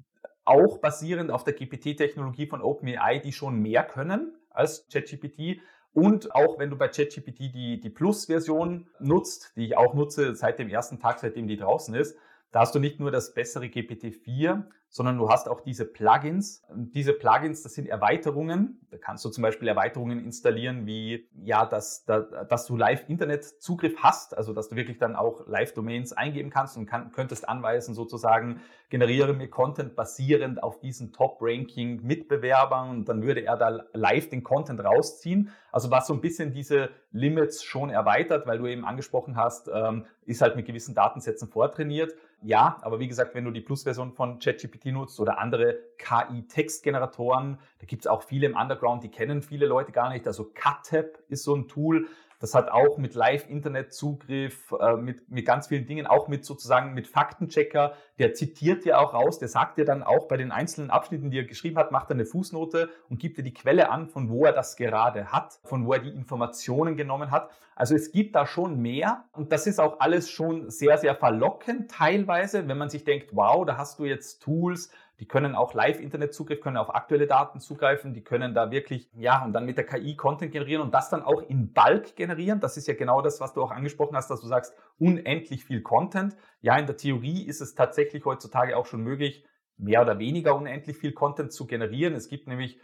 auch 0.45 0.77
basierend 0.77 1.31
auf 1.31 1.43
der 1.43 1.53
GPT-Technologie 1.53 2.47
von 2.47 2.61
OpenAI, 2.61 3.19
die 3.19 3.33
schon 3.33 3.61
mehr 3.61 3.83
können 3.83 4.35
als 4.49 4.87
ChatGPT. 4.91 5.59
Und 5.91 6.33
auch 6.35 6.59
wenn 6.59 6.69
du 6.69 6.77
bei 6.77 6.87
ChatGPT 6.87 7.39
die, 7.53 7.79
die 7.79 7.89
Plus-Version 7.89 8.87
nutzt, 8.99 9.53
die 9.55 9.65
ich 9.65 9.77
auch 9.77 9.93
nutze 9.93 10.35
seit 10.35 10.59
dem 10.59 10.69
ersten 10.69 10.99
Tag, 10.99 11.19
seitdem 11.19 11.47
die 11.47 11.57
draußen 11.57 11.95
ist, 11.95 12.17
da 12.55 12.61
hast 12.61 12.73
du 12.73 12.79
nicht 12.79 13.01
nur 13.01 13.11
das 13.11 13.33
bessere 13.33 13.65
GPT-4, 13.65 14.63
sondern 14.95 15.17
du 15.17 15.27
hast 15.27 15.49
auch 15.49 15.59
diese 15.59 15.83
Plugins. 15.83 16.63
Diese 16.73 17.11
Plugins, 17.11 17.63
das 17.63 17.73
sind 17.73 17.85
Erweiterungen. 17.85 18.79
Da 18.91 18.97
kannst 18.97 19.25
du 19.25 19.29
zum 19.29 19.41
Beispiel 19.41 19.67
Erweiterungen 19.67 20.23
installieren, 20.23 20.85
wie 20.85 21.27
ja, 21.43 21.65
dass, 21.65 22.05
dass 22.05 22.65
du 22.65 22.77
Live-Internet-Zugriff 22.77 23.97
hast, 23.97 24.37
also 24.37 24.53
dass 24.53 24.69
du 24.69 24.77
wirklich 24.77 24.97
dann 24.97 25.17
auch 25.17 25.45
Live-Domains 25.47 26.13
eingeben 26.13 26.49
kannst 26.49 26.77
und 26.77 26.85
kann, 26.85 27.11
könntest 27.11 27.49
anweisen, 27.49 27.93
sozusagen, 27.93 28.61
generiere 28.89 29.33
mir 29.33 29.49
Content 29.49 29.97
basierend 29.97 30.63
auf 30.63 30.79
diesen 30.79 31.11
Top-Ranking-Mitbewerbern 31.11 32.89
und 32.91 33.09
dann 33.09 33.21
würde 33.21 33.41
er 33.41 33.57
da 33.57 33.83
live 33.91 34.29
den 34.29 34.43
Content 34.43 34.81
rausziehen. 34.81 35.49
Also 35.73 35.91
was 35.91 36.07
so 36.07 36.13
ein 36.13 36.21
bisschen 36.21 36.53
diese 36.53 36.89
Limits 37.11 37.63
schon 37.63 37.89
erweitert, 37.89 38.47
weil 38.47 38.59
du 38.59 38.67
eben 38.67 38.85
angesprochen 38.85 39.35
hast, 39.35 39.69
ähm, 39.73 40.05
ist 40.25 40.41
halt 40.41 40.55
mit 40.55 40.65
gewissen 40.65 40.95
Datensätzen 40.95 41.49
vortrainiert. 41.49 42.13
Ja, 42.41 42.77
aber 42.81 42.99
wie 42.99 43.07
gesagt, 43.07 43.33
wenn 43.33 43.43
du 43.43 43.51
die 43.51 43.61
Plus-Version 43.61 44.13
von 44.13 44.39
ChatGPT 44.39 44.84
nutzt 44.91 45.19
oder 45.19 45.39
andere 45.39 45.79
KI-Textgeneratoren, 45.97 47.59
da 47.79 47.85
gibt 47.85 48.03
es 48.03 48.07
auch 48.07 48.23
viele 48.23 48.47
im 48.47 48.55
Underground, 48.55 49.03
die 49.03 49.09
kennen 49.09 49.41
viele 49.41 49.65
Leute 49.65 49.91
gar 49.91 50.09
nicht. 50.09 50.27
Also 50.27 50.51
CutTap 50.53 51.19
ist 51.29 51.43
so 51.43 51.55
ein 51.55 51.67
Tool, 51.67 52.07
das 52.45 52.53
hat 52.53 52.69
auch 52.69 52.99
mit 52.99 53.15
Live-Internet-Zugriff, 53.15 54.71
äh, 54.79 54.97
mit, 54.97 55.31
mit 55.31 55.47
ganz 55.47 55.65
vielen 55.65 55.87
Dingen, 55.87 56.05
auch 56.05 56.27
mit 56.27 56.45
sozusagen 56.45 56.93
mit 56.93 57.07
Faktenchecker. 57.07 57.93
Der 58.19 58.35
zitiert 58.35 58.85
dir 58.85 58.99
auch 58.99 59.15
raus, 59.15 59.39
der 59.39 59.47
sagt 59.47 59.79
dir 59.79 59.85
dann 59.85 60.03
auch 60.03 60.27
bei 60.27 60.37
den 60.37 60.51
einzelnen 60.51 60.91
Abschnitten, 60.91 61.31
die 61.31 61.39
er 61.39 61.45
geschrieben 61.45 61.79
hat, 61.79 61.91
macht 61.91 62.11
er 62.11 62.13
eine 62.13 62.25
Fußnote 62.27 62.89
und 63.09 63.19
gibt 63.19 63.39
dir 63.39 63.43
die 63.43 63.55
Quelle 63.55 63.89
an, 63.89 64.09
von 64.09 64.29
wo 64.29 64.45
er 64.45 64.53
das 64.53 64.75
gerade 64.75 65.31
hat, 65.31 65.57
von 65.63 65.87
wo 65.87 65.93
er 65.93 65.99
die 65.99 66.11
Informationen 66.11 66.95
genommen 66.97 67.31
hat. 67.31 67.49
Also 67.75 67.95
es 67.95 68.11
gibt 68.11 68.35
da 68.35 68.45
schon 68.45 68.79
mehr 68.79 69.25
und 69.31 69.51
das 69.51 69.65
ist 69.65 69.79
auch 69.79 69.99
alles 69.99 70.29
schon 70.29 70.69
sehr, 70.69 70.99
sehr 70.99 71.15
verlockend 71.15 71.89
teilweise, 71.89 72.67
wenn 72.67 72.77
man 72.77 72.89
sich 72.89 73.05
denkt, 73.05 73.31
wow, 73.33 73.65
da 73.65 73.75
hast 73.75 73.97
du 73.97 74.05
jetzt 74.05 74.43
Tools, 74.43 74.91
die 75.19 75.27
können 75.27 75.55
auch 75.55 75.73
Live-Internet-Zugriff, 75.73 76.59
können 76.59 76.77
auf 76.77 76.93
aktuelle 76.93 77.25
Daten 77.25 77.59
zugreifen, 77.59 78.13
die 78.13 78.23
können 78.23 78.53
da 78.53 78.71
wirklich, 78.71 79.09
ja, 79.13 79.43
und 79.45 79.53
dann 79.53 79.65
mit 79.65 79.77
der 79.77 79.85
KI 79.85 80.15
Content 80.15 80.51
generieren 80.51 80.81
und 80.81 80.93
das 80.93 81.09
dann 81.09 81.23
auch 81.23 81.41
in 81.41 81.71
Bulk 81.71 82.15
generieren. 82.15 82.59
Das 82.59 82.75
ist 82.75 82.87
ja 82.87 82.95
genau 82.95 83.21
das, 83.21 83.39
was 83.39 83.53
du 83.53 83.61
auch 83.61 83.71
angesprochen 83.71 84.15
hast, 84.15 84.29
dass 84.29 84.41
du 84.41 84.47
sagst, 84.47 84.73
unendlich 84.99 85.63
viel 85.63 85.81
Content. 85.81 86.35
Ja, 86.61 86.77
in 86.77 86.85
der 86.85 86.97
Theorie 86.97 87.43
ist 87.43 87.61
es 87.61 87.75
tatsächlich 87.75 88.25
heutzutage 88.25 88.75
auch 88.75 88.85
schon 88.85 89.01
möglich, 89.01 89.45
mehr 89.77 90.01
oder 90.01 90.19
weniger 90.19 90.55
unendlich 90.55 90.97
viel 90.97 91.13
Content 91.13 91.51
zu 91.51 91.65
generieren. 91.65 92.13
Es 92.13 92.27
gibt 92.27 92.47
nämlich, 92.47 92.79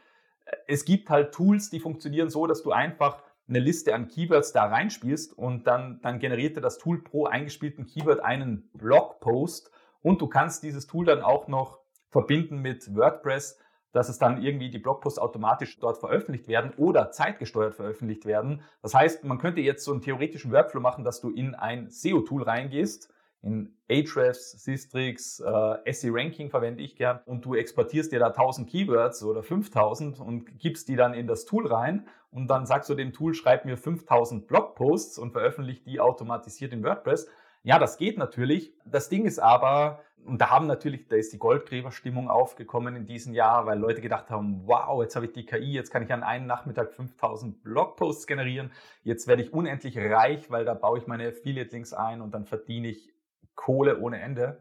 äh, 0.46 0.56
es 0.68 0.86
gibt 0.86 1.10
halt 1.10 1.34
Tools, 1.34 1.70
die 1.70 1.80
funktionieren 1.80 2.30
so, 2.30 2.48
dass 2.48 2.64
du 2.64 2.72
einfach 2.72 3.22
eine 3.50 3.60
Liste 3.60 3.94
an 3.94 4.08
Keywords 4.08 4.54
da 4.54 4.66
reinspielst 4.66 5.38
und 5.38 5.68
dann, 5.68 6.00
dann 6.02 6.20
generiert 6.20 6.56
dir 6.56 6.62
das 6.62 6.78
Tool 6.78 7.04
pro 7.04 7.26
eingespielten 7.26 7.86
Keyword 7.86 8.22
einen 8.22 8.70
Blogpost 8.74 9.72
und 10.02 10.22
du 10.22 10.28
kannst 10.28 10.64
dieses 10.64 10.88
Tool 10.88 11.06
dann 11.06 11.22
auch 11.22 11.48
noch 11.50 11.81
verbinden 12.12 12.60
mit 12.60 12.96
WordPress, 12.96 13.58
dass 13.94 14.10
es 14.10 14.20
dann 14.20 14.42
irgendwie 14.42 14.70
die 14.70 14.80
Blogposts 14.80 15.20
automatisch 15.20 15.80
dort 15.80 15.98
veröffentlicht 15.98 16.48
werden 16.48 16.72
oder 16.78 17.12
zeitgesteuert 17.12 17.76
veröffentlicht 17.76 18.26
werden. 18.26 18.62
Das 18.82 18.94
heißt, 18.94 19.24
man 19.24 19.38
könnte 19.38 19.62
jetzt 19.62 19.84
so 19.84 19.92
einen 19.92 20.02
theoretischen 20.02 20.52
Workflow 20.52 20.82
machen, 20.82 21.04
dass 21.04 21.20
du 21.20 21.30
in 21.30 21.56
ein 21.56 21.90
SEO-Tool 21.90 22.44
reingehst, 22.44 23.12
in 23.44 23.76
Ahrefs, 23.90 24.64
Systrix, 24.64 25.40
äh, 25.40 25.94
SE 25.94 26.10
Ranking 26.12 26.52
verwende 26.52 26.84
ich 26.84 26.96
gern 26.96 27.22
und 27.26 27.44
du 27.44 27.56
exportierst 27.56 28.12
dir 28.12 28.20
da 28.20 28.28
1000 28.28 28.70
Keywords 28.70 29.24
oder 29.24 29.42
5000 29.42 30.20
und 30.20 30.60
gibst 30.60 30.88
die 30.90 30.96
dann 30.96 31.16
in 31.16 31.26
das 31.26 31.46
Tool 31.46 31.66
rein 31.66 32.08
und 32.30 32.48
dann 32.48 32.68
sagst 32.68 32.90
du 32.90 32.94
dem 32.94 33.14
Tool, 33.14 33.34
schreib 33.34 33.66
mir 33.66 33.78
5000 33.78 34.48
Blogposts 34.48 35.18
und 35.18 35.32
veröffentlicht 35.32 35.88
die 35.88 36.00
automatisiert 36.00 36.72
in 36.72 36.84
WordPress. 36.84 37.28
Ja, 37.64 37.78
das 37.78 37.98
geht 37.98 38.18
natürlich. 38.18 38.74
Das 38.86 39.10
Ding 39.10 39.26
ist 39.26 39.40
aber, 39.40 40.02
und 40.26 40.40
da 40.40 40.50
haben 40.50 40.68
natürlich, 40.68 41.08
da 41.08 41.16
ist 41.16 41.32
die 41.34 41.38
Goldgräberstimmung 41.38 42.30
aufgekommen 42.30 42.96
in 42.96 43.06
diesem 43.06 43.34
Jahr, 43.34 43.66
weil 43.66 43.78
Leute 43.78 44.02
gedacht 44.02 44.30
haben, 44.30 44.62
wow, 44.66 45.02
jetzt 45.02 45.16
habe 45.16 45.28
ich 45.28 45.34
die 45.34 45.46
KI, 45.46 45.74
jetzt 45.74 45.92
kann 45.92 46.04
ich 46.04 46.12
an 46.12 46.24
einem 46.24 46.48
Nachmittag 46.48 46.92
5000 46.94 47.64
Blogposts 47.64 48.26
generieren, 48.26 48.72
jetzt 49.04 49.28
werde 49.28 49.44
ich 49.44 49.54
unendlich 49.54 49.98
reich, 49.98 50.50
weil 50.50 50.66
da 50.66 50.74
baue 50.74 50.98
ich 50.98 51.08
meine 51.08 51.28
Affiliate-Links 51.28 51.94
ein 51.94 52.22
und 52.22 52.34
dann 52.34 52.46
verdiene 52.46 52.88
ich 52.90 53.14
Kohle 53.56 54.00
ohne 54.00 54.22
Ende. 54.22 54.60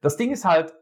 Das 0.00 0.16
Ding 0.16 0.30
ist 0.30 0.44
halt, 0.44 0.74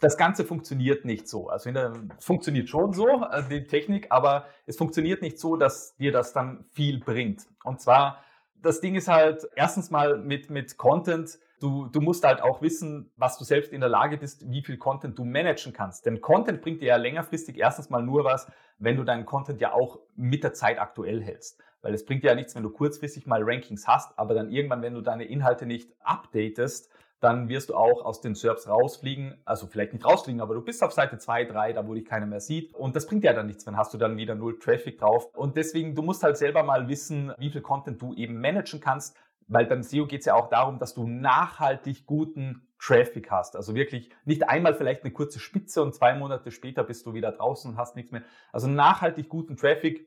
das 0.00 0.16
Ganze 0.16 0.44
funktioniert 0.44 1.04
nicht 1.04 1.28
so. 1.28 1.48
Also 1.48 1.70
es 1.70 2.24
funktioniert 2.24 2.68
schon 2.68 2.92
so, 2.92 3.08
äh, 3.08 3.42
die 3.50 3.66
Technik, 3.66 4.06
aber 4.10 4.46
es 4.64 4.76
funktioniert 4.76 5.22
nicht 5.22 5.38
so, 5.38 5.56
dass 5.56 5.96
dir 5.96 6.12
das 6.12 6.32
dann 6.32 6.64
viel 6.72 7.00
bringt. 7.00 7.46
Und 7.64 7.80
zwar, 7.80 8.22
das 8.62 8.80
Ding 8.80 8.94
ist 8.94 9.08
halt, 9.08 9.48
erstens 9.54 9.90
mal 9.90 10.18
mit, 10.18 10.50
mit 10.50 10.76
Content, 10.76 11.38
du, 11.60 11.86
du 11.86 12.00
musst 12.00 12.24
halt 12.24 12.40
auch 12.40 12.62
wissen, 12.62 13.10
was 13.16 13.38
du 13.38 13.44
selbst 13.44 13.72
in 13.72 13.80
der 13.80 13.88
Lage 13.88 14.16
bist, 14.16 14.50
wie 14.50 14.62
viel 14.62 14.78
Content 14.78 15.18
du 15.18 15.24
managen 15.24 15.72
kannst. 15.72 16.06
Denn 16.06 16.20
Content 16.20 16.60
bringt 16.60 16.80
dir 16.80 16.88
ja 16.88 16.96
längerfristig 16.96 17.58
erstens 17.58 17.90
mal 17.90 18.02
nur 18.02 18.24
was, 18.24 18.50
wenn 18.78 18.96
du 18.96 19.04
deinen 19.04 19.26
Content 19.26 19.60
ja 19.60 19.72
auch 19.72 19.98
mit 20.14 20.44
der 20.44 20.52
Zeit 20.52 20.78
aktuell 20.78 21.22
hältst. 21.22 21.60
Weil 21.82 21.94
es 21.94 22.04
bringt 22.04 22.24
dir 22.24 22.28
ja 22.28 22.34
nichts, 22.34 22.54
wenn 22.54 22.62
du 22.62 22.70
kurzfristig 22.70 23.26
mal 23.26 23.42
Rankings 23.42 23.86
hast, 23.86 24.18
aber 24.18 24.34
dann 24.34 24.50
irgendwann, 24.50 24.82
wenn 24.82 24.94
du 24.94 25.00
deine 25.00 25.24
Inhalte 25.24 25.66
nicht 25.66 25.92
updatest, 26.02 26.90
dann 27.20 27.48
wirst 27.48 27.70
du 27.70 27.74
auch 27.74 28.04
aus 28.04 28.20
den 28.20 28.34
SERPs 28.34 28.68
rausfliegen. 28.68 29.40
Also 29.44 29.66
vielleicht 29.66 29.92
nicht 29.92 30.04
rausfliegen, 30.04 30.40
aber 30.40 30.54
du 30.54 30.62
bist 30.62 30.82
auf 30.82 30.92
Seite 30.92 31.18
2, 31.18 31.44
3, 31.46 31.72
da 31.72 31.86
wo 31.86 31.94
dich 31.94 32.04
keiner 32.04 32.26
mehr 32.26 32.40
sieht. 32.40 32.74
Und 32.74 32.94
das 32.94 33.06
bringt 33.06 33.24
ja 33.24 33.32
dann 33.32 33.46
nichts, 33.46 33.66
wenn 33.66 33.76
hast 33.76 33.92
du 33.92 33.98
dann 33.98 34.16
wieder 34.16 34.34
null 34.34 34.58
Traffic 34.58 34.98
drauf. 34.98 35.34
Und 35.34 35.56
deswegen, 35.56 35.94
du 35.94 36.02
musst 36.02 36.22
halt 36.22 36.36
selber 36.36 36.62
mal 36.62 36.88
wissen, 36.88 37.32
wie 37.38 37.50
viel 37.50 37.60
Content 37.60 38.00
du 38.00 38.14
eben 38.14 38.40
managen 38.40 38.80
kannst. 38.80 39.16
Weil 39.48 39.66
beim 39.66 39.82
SEO 39.82 40.06
geht 40.06 40.20
es 40.20 40.26
ja 40.26 40.34
auch 40.34 40.50
darum, 40.50 40.78
dass 40.78 40.94
du 40.94 41.06
nachhaltig 41.06 42.04
guten 42.06 42.68
Traffic 42.78 43.30
hast. 43.30 43.56
Also 43.56 43.74
wirklich 43.74 44.10
nicht 44.24 44.48
einmal 44.48 44.74
vielleicht 44.74 45.04
eine 45.04 45.12
kurze 45.12 45.40
Spitze 45.40 45.82
und 45.82 45.94
zwei 45.94 46.14
Monate 46.14 46.50
später 46.50 46.84
bist 46.84 47.06
du 47.06 47.14
wieder 47.14 47.32
draußen 47.32 47.70
und 47.70 47.78
hast 47.78 47.96
nichts 47.96 48.12
mehr. 48.12 48.22
Also 48.52 48.68
nachhaltig 48.68 49.28
guten 49.28 49.56
Traffic. 49.56 50.06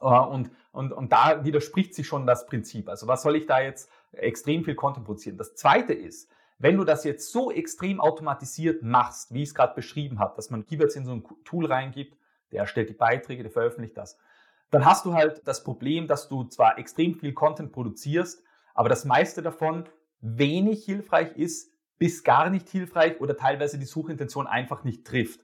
Äh, 0.00 0.06
und, 0.06 0.50
und, 0.72 0.92
und 0.92 1.12
da 1.12 1.44
widerspricht 1.44 1.94
sich 1.94 2.06
schon 2.06 2.26
das 2.26 2.46
Prinzip. 2.46 2.88
Also 2.88 3.08
was 3.08 3.22
soll 3.22 3.36
ich 3.36 3.46
da 3.46 3.60
jetzt 3.60 3.90
extrem 4.12 4.64
viel 4.64 4.74
Content 4.74 5.06
produzieren? 5.06 5.38
Das 5.38 5.54
zweite 5.54 5.94
ist, 5.94 6.30
wenn 6.64 6.78
du 6.78 6.84
das 6.84 7.04
jetzt 7.04 7.30
so 7.30 7.52
extrem 7.52 8.00
automatisiert 8.00 8.82
machst, 8.82 9.34
wie 9.34 9.42
ich 9.42 9.50
es 9.50 9.54
gerade 9.54 9.74
beschrieben 9.74 10.18
habe, 10.18 10.34
dass 10.34 10.48
man 10.48 10.64
Keywords 10.64 10.96
in 10.96 11.04
so 11.04 11.12
ein 11.12 11.22
Tool 11.44 11.66
reingibt, 11.66 12.16
der 12.52 12.60
erstellt 12.60 12.88
die 12.88 12.94
Beiträge, 12.94 13.42
der 13.42 13.52
veröffentlicht 13.52 13.98
das, 13.98 14.16
dann 14.70 14.86
hast 14.86 15.04
du 15.04 15.12
halt 15.12 15.42
das 15.44 15.62
Problem, 15.62 16.06
dass 16.06 16.26
du 16.26 16.44
zwar 16.44 16.78
extrem 16.78 17.16
viel 17.16 17.34
Content 17.34 17.70
produzierst, 17.70 18.42
aber 18.72 18.88
das 18.88 19.04
meiste 19.04 19.42
davon 19.42 19.84
wenig 20.22 20.86
hilfreich 20.86 21.36
ist, 21.36 21.70
bis 21.98 22.24
gar 22.24 22.48
nicht 22.48 22.70
hilfreich 22.70 23.20
oder 23.20 23.36
teilweise 23.36 23.78
die 23.78 23.84
Suchintention 23.84 24.46
einfach 24.46 24.84
nicht 24.84 25.06
trifft. 25.06 25.40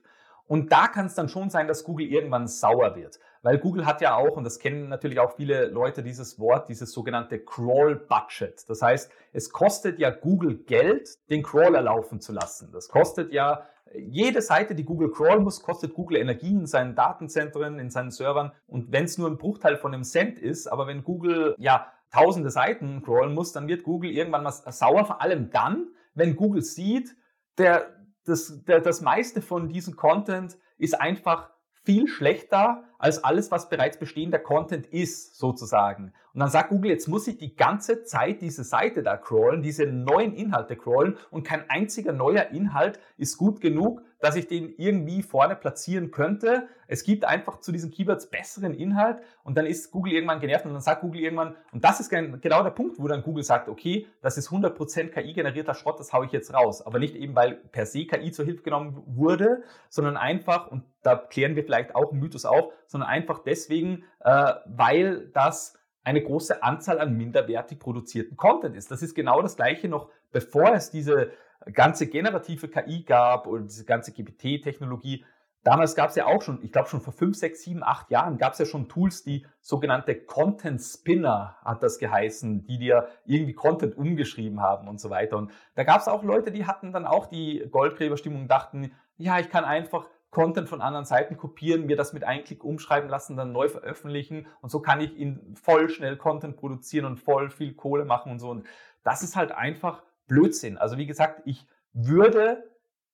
Und 0.47 0.71
da 0.71 0.87
kann 0.87 1.05
es 1.05 1.13
dann 1.13 1.29
schon 1.29 1.51
sein, 1.51 1.67
dass 1.67 1.83
Google 1.83 2.07
irgendwann 2.07 2.47
sauer 2.47 2.95
wird. 2.95 3.19
Weil 3.43 3.57
Google 3.57 3.85
hat 3.85 4.01
ja 4.01 4.15
auch, 4.15 4.37
und 4.37 4.43
das 4.43 4.59
kennen 4.59 4.87
natürlich 4.87 5.19
auch 5.19 5.35
viele 5.35 5.65
Leute, 5.65 6.03
dieses 6.03 6.39
Wort, 6.39 6.69
dieses 6.69 6.91
sogenannte 6.91 7.39
Crawl 7.39 7.95
Budget. 7.95 8.69
Das 8.69 8.81
heißt, 8.81 9.11
es 9.33 9.49
kostet 9.49 9.97
ja 9.97 10.11
Google 10.11 10.57
Geld, 10.57 11.09
den 11.29 11.41
Crawler 11.41 11.81
laufen 11.81 12.21
zu 12.21 12.33
lassen. 12.33 12.71
Das 12.71 12.87
kostet 12.87 13.33
ja, 13.33 13.65
jede 13.95 14.41
Seite, 14.41 14.75
die 14.75 14.85
Google 14.85 15.11
crawlen 15.11 15.43
muss, 15.43 15.61
kostet 15.61 15.93
Google 15.93 16.17
Energie 16.17 16.51
in 16.51 16.67
seinen 16.67 16.95
Datenzentren, 16.95 17.79
in 17.79 17.89
seinen 17.89 18.11
Servern. 18.11 18.51
Und 18.67 18.91
wenn 18.91 19.05
es 19.05 19.17
nur 19.17 19.29
ein 19.29 19.37
Bruchteil 19.37 19.75
von 19.75 19.93
einem 19.93 20.03
Cent 20.03 20.39
ist, 20.39 20.67
aber 20.67 20.87
wenn 20.87 21.03
Google 21.03 21.55
ja 21.57 21.91
tausende 22.11 22.51
Seiten 22.51 23.01
crawlen 23.01 23.33
muss, 23.33 23.53
dann 23.53 23.67
wird 23.67 23.83
Google 23.83 24.11
irgendwann 24.11 24.43
mal 24.43 24.51
sauer, 24.51 25.05
vor 25.05 25.21
allem 25.21 25.49
dann, 25.49 25.87
wenn 26.13 26.35
Google 26.35 26.61
sieht, 26.61 27.15
der, 27.57 27.95
das, 28.25 28.63
der, 28.65 28.81
das 28.81 29.01
meiste 29.01 29.41
von 29.41 29.69
diesem 29.69 29.95
Content 29.95 30.57
ist 30.77 30.99
einfach 30.99 31.49
viel 31.83 32.07
schlechter 32.07 32.83
als 32.99 33.23
alles, 33.23 33.49
was 33.51 33.69
bereits 33.69 33.97
bestehender 33.97 34.39
Content 34.39 34.85
ist, 34.87 35.37
sozusagen. 35.37 36.13
Und 36.33 36.39
dann 36.39 36.49
sagt 36.49 36.69
Google, 36.69 36.91
jetzt 36.91 37.07
muss 37.07 37.27
ich 37.27 37.37
die 37.37 37.55
ganze 37.55 38.03
Zeit 38.03 38.41
diese 38.41 38.63
Seite 38.63 39.03
da 39.03 39.17
crawlen, 39.17 39.63
diese 39.63 39.85
neuen 39.85 40.33
Inhalte 40.33 40.75
crawlen 40.75 41.17
und 41.31 41.43
kein 41.43 41.69
einziger 41.69 42.13
neuer 42.13 42.49
Inhalt 42.51 42.99
ist 43.17 43.37
gut 43.37 43.59
genug, 43.59 44.03
dass 44.21 44.35
ich 44.35 44.47
den 44.47 44.73
irgendwie 44.77 45.23
vorne 45.23 45.55
platzieren 45.55 46.11
könnte. 46.11 46.67
Es 46.87 47.03
gibt 47.03 47.25
einfach 47.25 47.59
zu 47.59 47.71
diesen 47.71 47.91
Keywords 47.91 48.29
besseren 48.29 48.73
Inhalt 48.73 49.17
und 49.43 49.57
dann 49.57 49.65
ist 49.65 49.91
Google 49.91 50.13
irgendwann 50.13 50.39
genervt 50.39 50.65
und 50.65 50.73
dann 50.73 50.81
sagt 50.81 51.01
Google 51.01 51.21
irgendwann, 51.21 51.55
und 51.71 51.83
das 51.83 51.99
ist 51.99 52.09
genau 52.09 52.63
der 52.63 52.69
Punkt, 52.69 52.99
wo 52.99 53.07
dann 53.07 53.23
Google 53.23 53.43
sagt, 53.43 53.67
okay, 53.67 54.07
das 54.21 54.37
ist 54.37 54.49
100% 54.49 55.09
KI-generierter 55.09 55.73
Schrott, 55.73 55.99
das 55.99 56.13
haue 56.13 56.25
ich 56.25 56.31
jetzt 56.31 56.53
raus. 56.53 56.85
Aber 56.85 56.99
nicht 56.99 57.15
eben, 57.15 57.35
weil 57.35 57.55
per 57.55 57.85
se 57.85 58.05
KI 58.05 58.31
zur 58.31 58.45
Hilfe 58.45 58.61
genommen 58.63 59.01
wurde, 59.07 59.63
sondern 59.89 60.17
einfach, 60.17 60.67
und 60.67 60.83
da 61.01 61.15
klären 61.15 61.55
wir 61.55 61.63
vielleicht 61.63 61.95
auch 61.95 62.11
einen 62.11 62.21
Mythos 62.21 62.45
auf, 62.45 62.71
sondern 62.85 63.09
einfach 63.09 63.39
deswegen, 63.43 64.03
äh, 64.19 64.53
weil 64.65 65.29
das 65.33 65.77
eine 66.03 66.21
große 66.21 66.63
Anzahl 66.63 66.99
an 66.99 67.15
minderwertig 67.15 67.79
produzierten 67.79 68.37
Content 68.37 68.75
ist. 68.75 68.89
Das 68.91 69.01
ist 69.01 69.13
genau 69.13 69.41
das 69.41 69.55
gleiche 69.55 69.87
noch, 69.87 70.09
bevor 70.31 70.73
es 70.73 70.89
diese 70.89 71.31
ganze 71.73 72.07
generative 72.07 72.67
KI 72.67 73.03
gab 73.03 73.47
oder 73.47 73.63
diese 73.63 73.85
ganze 73.85 74.11
GPT-Technologie. 74.11 75.25
Damals 75.63 75.93
gab 75.93 76.09
es 76.09 76.15
ja 76.15 76.25
auch 76.25 76.41
schon, 76.41 76.63
ich 76.63 76.71
glaube 76.71 76.89
schon 76.89 77.01
vor 77.01 77.13
fünf, 77.13 77.37
sechs, 77.37 77.61
sieben, 77.61 77.83
acht 77.83 78.09
Jahren 78.09 78.39
gab 78.39 78.53
es 78.53 78.59
ja 78.59 78.65
schon 78.65 78.89
Tools, 78.89 79.23
die 79.23 79.45
sogenannte 79.59 80.15
Content 80.15 80.81
Spinner 80.81 81.57
hat 81.63 81.83
das 81.83 81.99
geheißen, 81.99 82.63
die 82.63 82.79
dir 82.79 83.09
irgendwie 83.25 83.53
Content 83.53 83.95
umgeschrieben 83.95 84.59
haben 84.59 84.87
und 84.87 84.99
so 84.99 85.11
weiter. 85.11 85.37
Und 85.37 85.51
da 85.75 85.83
gab 85.83 86.01
es 86.01 86.07
auch 86.07 86.23
Leute, 86.23 86.51
die 86.51 86.65
hatten 86.65 86.91
dann 86.91 87.05
auch 87.05 87.27
die 87.27 87.63
Goldgräberstimmung 87.69 88.41
und 88.43 88.47
dachten, 88.47 88.91
ja, 89.17 89.39
ich 89.39 89.49
kann 89.49 89.63
einfach 89.63 90.07
Content 90.31 90.67
von 90.67 90.81
anderen 90.81 91.05
Seiten 91.05 91.37
kopieren, 91.37 91.85
mir 91.85 91.97
das 91.97 92.13
mit 92.13 92.23
einem 92.23 92.43
Klick 92.43 92.63
umschreiben 92.63 93.09
lassen, 93.09 93.35
dann 93.37 93.51
neu 93.51 93.67
veröffentlichen 93.67 94.47
und 94.61 94.69
so 94.69 94.79
kann 94.79 94.99
ich 94.99 95.15
in 95.15 95.55
voll 95.55 95.89
schnell 95.89 96.17
Content 96.17 96.55
produzieren 96.55 97.05
und 97.05 97.17
voll 97.17 97.51
viel 97.51 97.75
Kohle 97.75 98.05
machen 98.05 98.31
und 98.31 98.39
so. 98.39 98.49
Und 98.49 98.65
das 99.03 99.21
ist 99.21 99.35
halt 99.35 99.51
einfach 99.51 100.01
Blödsinn. 100.31 100.77
Also 100.77 100.97
wie 100.97 101.07
gesagt, 101.07 101.41
ich 101.43 101.67
würde 101.91 102.63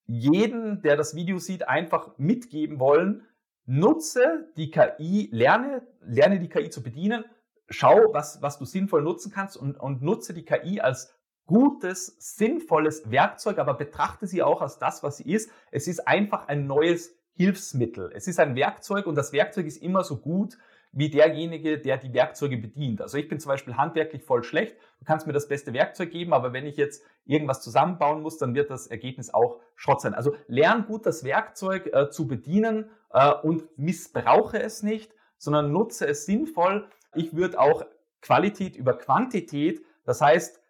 jeden, 0.06 0.84
der 0.84 0.96
das 0.96 1.16
Video 1.16 1.40
sieht, 1.40 1.68
einfach 1.68 2.16
mitgeben 2.20 2.80
wollen, 2.80 3.26
nutze 3.66 4.52
die 4.56 4.70
KI, 4.70 5.28
lerne, 5.32 5.82
lerne 6.02 6.40
die 6.40 6.48
KI 6.48 6.70
zu 6.70 6.84
bedienen, 6.84 7.26
schau, 7.70 8.14
was, 8.14 8.44
was 8.44 8.60
du 8.60 8.66
sinnvoll 8.66 9.02
nutzen 9.02 9.32
kannst 9.32 9.58
und, 9.58 9.80
und 9.80 10.04
nutze 10.04 10.36
die 10.36 10.46
KI 10.46 10.80
als 10.80 11.12
gutes, 11.48 12.16
sinnvolles 12.20 13.10
Werkzeug, 13.10 13.58
aber 13.58 13.74
betrachte 13.74 14.28
sie 14.28 14.44
auch 14.44 14.62
als 14.62 14.78
das, 14.78 15.02
was 15.02 15.18
sie 15.18 15.32
ist. 15.32 15.50
Es 15.72 15.88
ist 15.88 16.08
einfach 16.08 16.48
ein 16.48 16.68
neues 16.68 17.16
Hilfsmittel. 17.34 18.12
Es 18.14 18.28
ist 18.28 18.40
ein 18.40 18.56
Werkzeug 18.56 19.08
und 19.08 19.16
das 19.16 19.34
Werkzeug 19.34 19.66
ist 19.66 19.82
immer 19.82 20.04
so 20.04 20.18
gut 20.18 20.60
wie 20.92 21.10
derjenige, 21.10 21.80
der 21.80 21.98
die 21.98 22.14
Werkzeuge 22.14 22.58
bedient. 22.58 23.02
Also 23.02 23.18
ich 23.18 23.28
bin 23.28 23.40
zum 23.40 23.50
Beispiel 23.50 23.76
handwerklich 23.78 24.24
voll 24.24 24.44
schlecht. 24.44 24.76
Du 25.00 25.06
kannst 25.06 25.28
mir 25.28 25.34
das 25.34 25.48
beste 25.48 25.74
Werkzeug 25.74 26.12
geben, 26.12 26.34
aber 26.34 26.54
wenn 26.54 26.66
ich 26.66 26.78
jetzt 26.78 27.04
irgendwas 27.26 27.62
zusammenbauen 27.62 28.22
muss, 28.22 28.38
dann 28.38 28.56
wird 28.56 28.70
das 28.70 28.88
Ergebnis 28.88 29.34
auch 29.34 29.60
Schrott 29.76 30.02
sein. 30.02 30.14
Also 30.14 30.36
lern 30.48 30.86
gut 30.86 31.06
das 31.06 31.24
Werkzeug 31.24 31.88
äh, 31.94 32.10
zu 32.10 32.28
bedienen 32.28 32.90
äh, 33.12 33.34
und 33.34 33.66
missbrauche 33.78 34.60
es 34.60 34.82
nicht, 34.82 35.14
sondern 35.38 35.72
nutze 35.72 36.08
es 36.08 36.26
sinnvoll. 36.26 36.88
Ich 37.14 37.36
würde 37.36 37.60
auch 37.60 37.86
Qualität 38.22 38.76
über 38.76 38.98
Quantität, 38.98 39.86
das 40.04 40.22
heißt, 40.22 40.62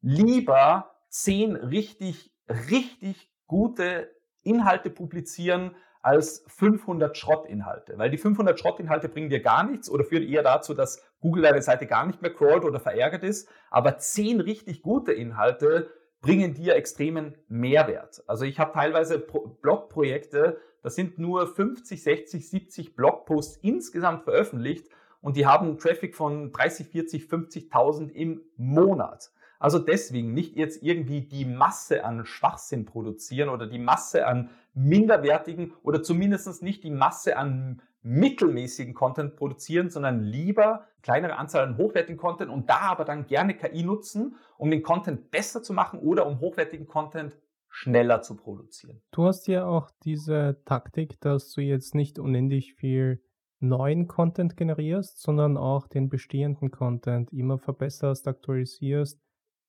lieber 0.00 0.94
zehn 1.08 1.56
richtig, 1.56 2.32
richtig 2.48 3.30
gute 3.46 4.10
Inhalte 4.42 4.90
publizieren 4.90 5.74
als 6.02 6.44
500 6.48 7.16
Schrottinhalte. 7.16 7.96
Weil 7.96 8.10
die 8.10 8.18
500 8.18 8.58
Schrottinhalte 8.58 9.08
bringen 9.08 9.30
dir 9.30 9.40
gar 9.40 9.64
nichts 9.64 9.88
oder 9.88 10.04
führen 10.04 10.24
eher 10.24 10.42
dazu, 10.42 10.74
dass 10.74 11.02
Google 11.20 11.44
deine 11.44 11.62
Seite 11.62 11.86
gar 11.86 12.06
nicht 12.06 12.20
mehr 12.20 12.34
crawlt 12.34 12.64
oder 12.64 12.80
verärgert 12.80 13.22
ist. 13.22 13.48
Aber 13.70 13.98
zehn 13.98 14.40
richtig 14.40 14.82
gute 14.82 15.12
Inhalte 15.12 15.90
bringen 16.20 16.54
dir 16.54 16.76
extremen 16.76 17.36
Mehrwert. 17.48 18.22
Also 18.26 18.44
ich 18.44 18.58
habe 18.58 18.72
teilweise 18.72 19.18
Blogprojekte, 19.18 20.58
das 20.82 20.94
sind 20.96 21.18
nur 21.18 21.46
50, 21.46 22.02
60, 22.02 22.48
70 22.48 22.96
Blogposts 22.96 23.56
insgesamt 23.62 24.24
veröffentlicht 24.24 24.88
und 25.20 25.36
die 25.36 25.46
haben 25.46 25.78
Traffic 25.78 26.14
von 26.14 26.52
30, 26.52 26.88
40, 26.88 27.24
50.000 27.24 28.10
im 28.10 28.42
Monat. 28.56 29.30
Also 29.62 29.78
deswegen 29.78 30.34
nicht 30.34 30.56
jetzt 30.56 30.82
irgendwie 30.82 31.20
die 31.20 31.44
Masse 31.44 32.04
an 32.04 32.26
Schwachsinn 32.26 32.84
produzieren 32.84 33.48
oder 33.48 33.68
die 33.68 33.78
Masse 33.78 34.26
an 34.26 34.50
minderwertigen 34.74 35.72
oder 35.84 36.02
zumindest 36.02 36.64
nicht 36.64 36.82
die 36.82 36.90
Masse 36.90 37.36
an 37.36 37.80
mittelmäßigen 38.02 38.92
Content 38.92 39.36
produzieren, 39.36 39.88
sondern 39.88 40.20
lieber 40.20 40.88
kleinere 41.02 41.36
Anzahl 41.36 41.64
an 41.64 41.76
hochwertigen 41.76 42.16
Content 42.16 42.50
und 42.50 42.68
da 42.68 42.80
aber 42.80 43.04
dann 43.04 43.28
gerne 43.28 43.54
KI 43.54 43.84
nutzen, 43.84 44.34
um 44.58 44.68
den 44.68 44.82
Content 44.82 45.30
besser 45.30 45.62
zu 45.62 45.72
machen 45.72 46.00
oder 46.00 46.26
um 46.26 46.40
hochwertigen 46.40 46.88
Content 46.88 47.38
schneller 47.68 48.20
zu 48.20 48.34
produzieren. 48.34 49.00
Du 49.12 49.26
hast 49.26 49.46
ja 49.46 49.64
auch 49.64 49.92
diese 50.02 50.60
Taktik, 50.64 51.20
dass 51.20 51.52
du 51.52 51.60
jetzt 51.60 51.94
nicht 51.94 52.18
unendlich 52.18 52.74
viel 52.74 53.22
neuen 53.60 54.08
Content 54.08 54.56
generierst, 54.56 55.22
sondern 55.22 55.56
auch 55.56 55.86
den 55.86 56.08
bestehenden 56.08 56.72
Content 56.72 57.32
immer 57.32 57.58
verbesserst, 57.58 58.26
aktualisierst 58.26 59.22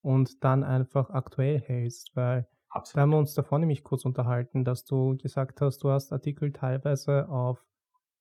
und 0.03 0.43
dann 0.43 0.63
einfach 0.63 1.09
aktuell 1.09 1.59
hältst, 1.59 2.15
weil 2.15 2.45
Absolut. 2.69 2.95
da 2.95 3.01
haben 3.01 3.09
wir 3.11 3.17
uns 3.17 3.33
davor 3.33 3.57
nämlich 3.57 3.83
kurz 3.83 4.05
unterhalten, 4.05 4.63
dass 4.63 4.85
du 4.85 5.17
gesagt 5.17 5.61
hast, 5.61 5.79
du 5.83 5.89
hast 5.89 6.11
Artikel 6.11 6.51
teilweise 6.51 7.29
auf 7.29 7.65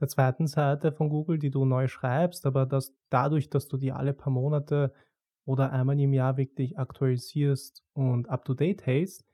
der 0.01 0.09
zweiten 0.09 0.47
Seite 0.47 0.92
von 0.92 1.11
Google, 1.11 1.38
die 1.38 1.51
du 1.51 1.64
neu 1.64 1.88
schreibst, 1.88 2.47
aber 2.47 2.66
dass 2.66 2.95
dadurch, 3.11 3.51
dass 3.51 3.68
du 3.68 3.77
die 3.77 3.92
alle 3.92 4.14
paar 4.14 4.33
Monate 4.33 4.92
oder 5.45 5.73
einmal 5.73 5.99
im 6.01 6.12
Jahr 6.12 6.37
wirklich 6.37 6.79
aktualisierst 6.79 7.85
und 7.92 8.29
up-to-date 8.29 8.87
hältst, 8.87 9.25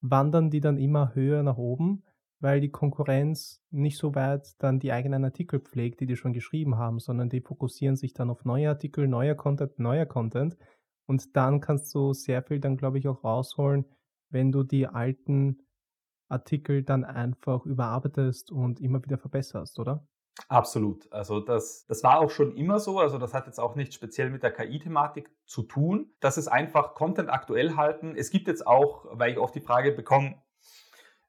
wandern 0.00 0.50
die 0.50 0.60
dann 0.60 0.78
immer 0.78 1.14
höher 1.14 1.42
nach 1.42 1.58
oben, 1.58 2.04
weil 2.40 2.60
die 2.60 2.70
Konkurrenz 2.70 3.62
nicht 3.70 3.98
so 3.98 4.14
weit 4.14 4.54
dann 4.62 4.80
die 4.80 4.92
eigenen 4.92 5.24
Artikel 5.24 5.60
pflegt, 5.60 6.00
die 6.00 6.06
die 6.06 6.16
schon 6.16 6.32
geschrieben 6.32 6.78
haben, 6.78 7.00
sondern 7.00 7.28
die 7.28 7.42
fokussieren 7.42 7.96
sich 7.96 8.14
dann 8.14 8.30
auf 8.30 8.44
neue 8.44 8.68
Artikel, 8.68 9.08
neuer 9.08 9.34
Content, 9.34 9.78
neuer 9.78 10.06
Content 10.06 10.56
und 11.08 11.36
dann 11.36 11.60
kannst 11.60 11.94
du 11.94 12.12
sehr 12.12 12.42
viel 12.42 12.60
dann, 12.60 12.76
glaube 12.76 12.98
ich, 12.98 13.08
auch 13.08 13.24
rausholen, 13.24 13.86
wenn 14.28 14.52
du 14.52 14.62
die 14.62 14.86
alten 14.86 15.66
Artikel 16.28 16.82
dann 16.82 17.04
einfach 17.04 17.64
überarbeitest 17.64 18.52
und 18.52 18.78
immer 18.80 19.02
wieder 19.02 19.16
verbesserst, 19.16 19.78
oder? 19.78 20.06
Absolut. 20.48 21.10
Also 21.10 21.40
das, 21.40 21.86
das 21.86 22.04
war 22.04 22.20
auch 22.20 22.30
schon 22.30 22.54
immer 22.54 22.78
so. 22.78 23.00
Also 23.00 23.16
das 23.18 23.32
hat 23.32 23.46
jetzt 23.46 23.58
auch 23.58 23.74
nicht 23.74 23.94
speziell 23.94 24.28
mit 24.28 24.42
der 24.42 24.52
KI-Thematik 24.52 25.30
zu 25.46 25.62
tun. 25.62 26.12
Das 26.20 26.36
ist 26.36 26.46
einfach 26.46 26.94
Content 26.94 27.30
aktuell 27.30 27.74
halten. 27.76 28.14
Es 28.14 28.30
gibt 28.30 28.46
jetzt 28.46 28.66
auch, 28.66 29.06
weil 29.10 29.32
ich 29.32 29.38
oft 29.38 29.54
die 29.54 29.62
Frage 29.62 29.92
bekomme, 29.92 30.36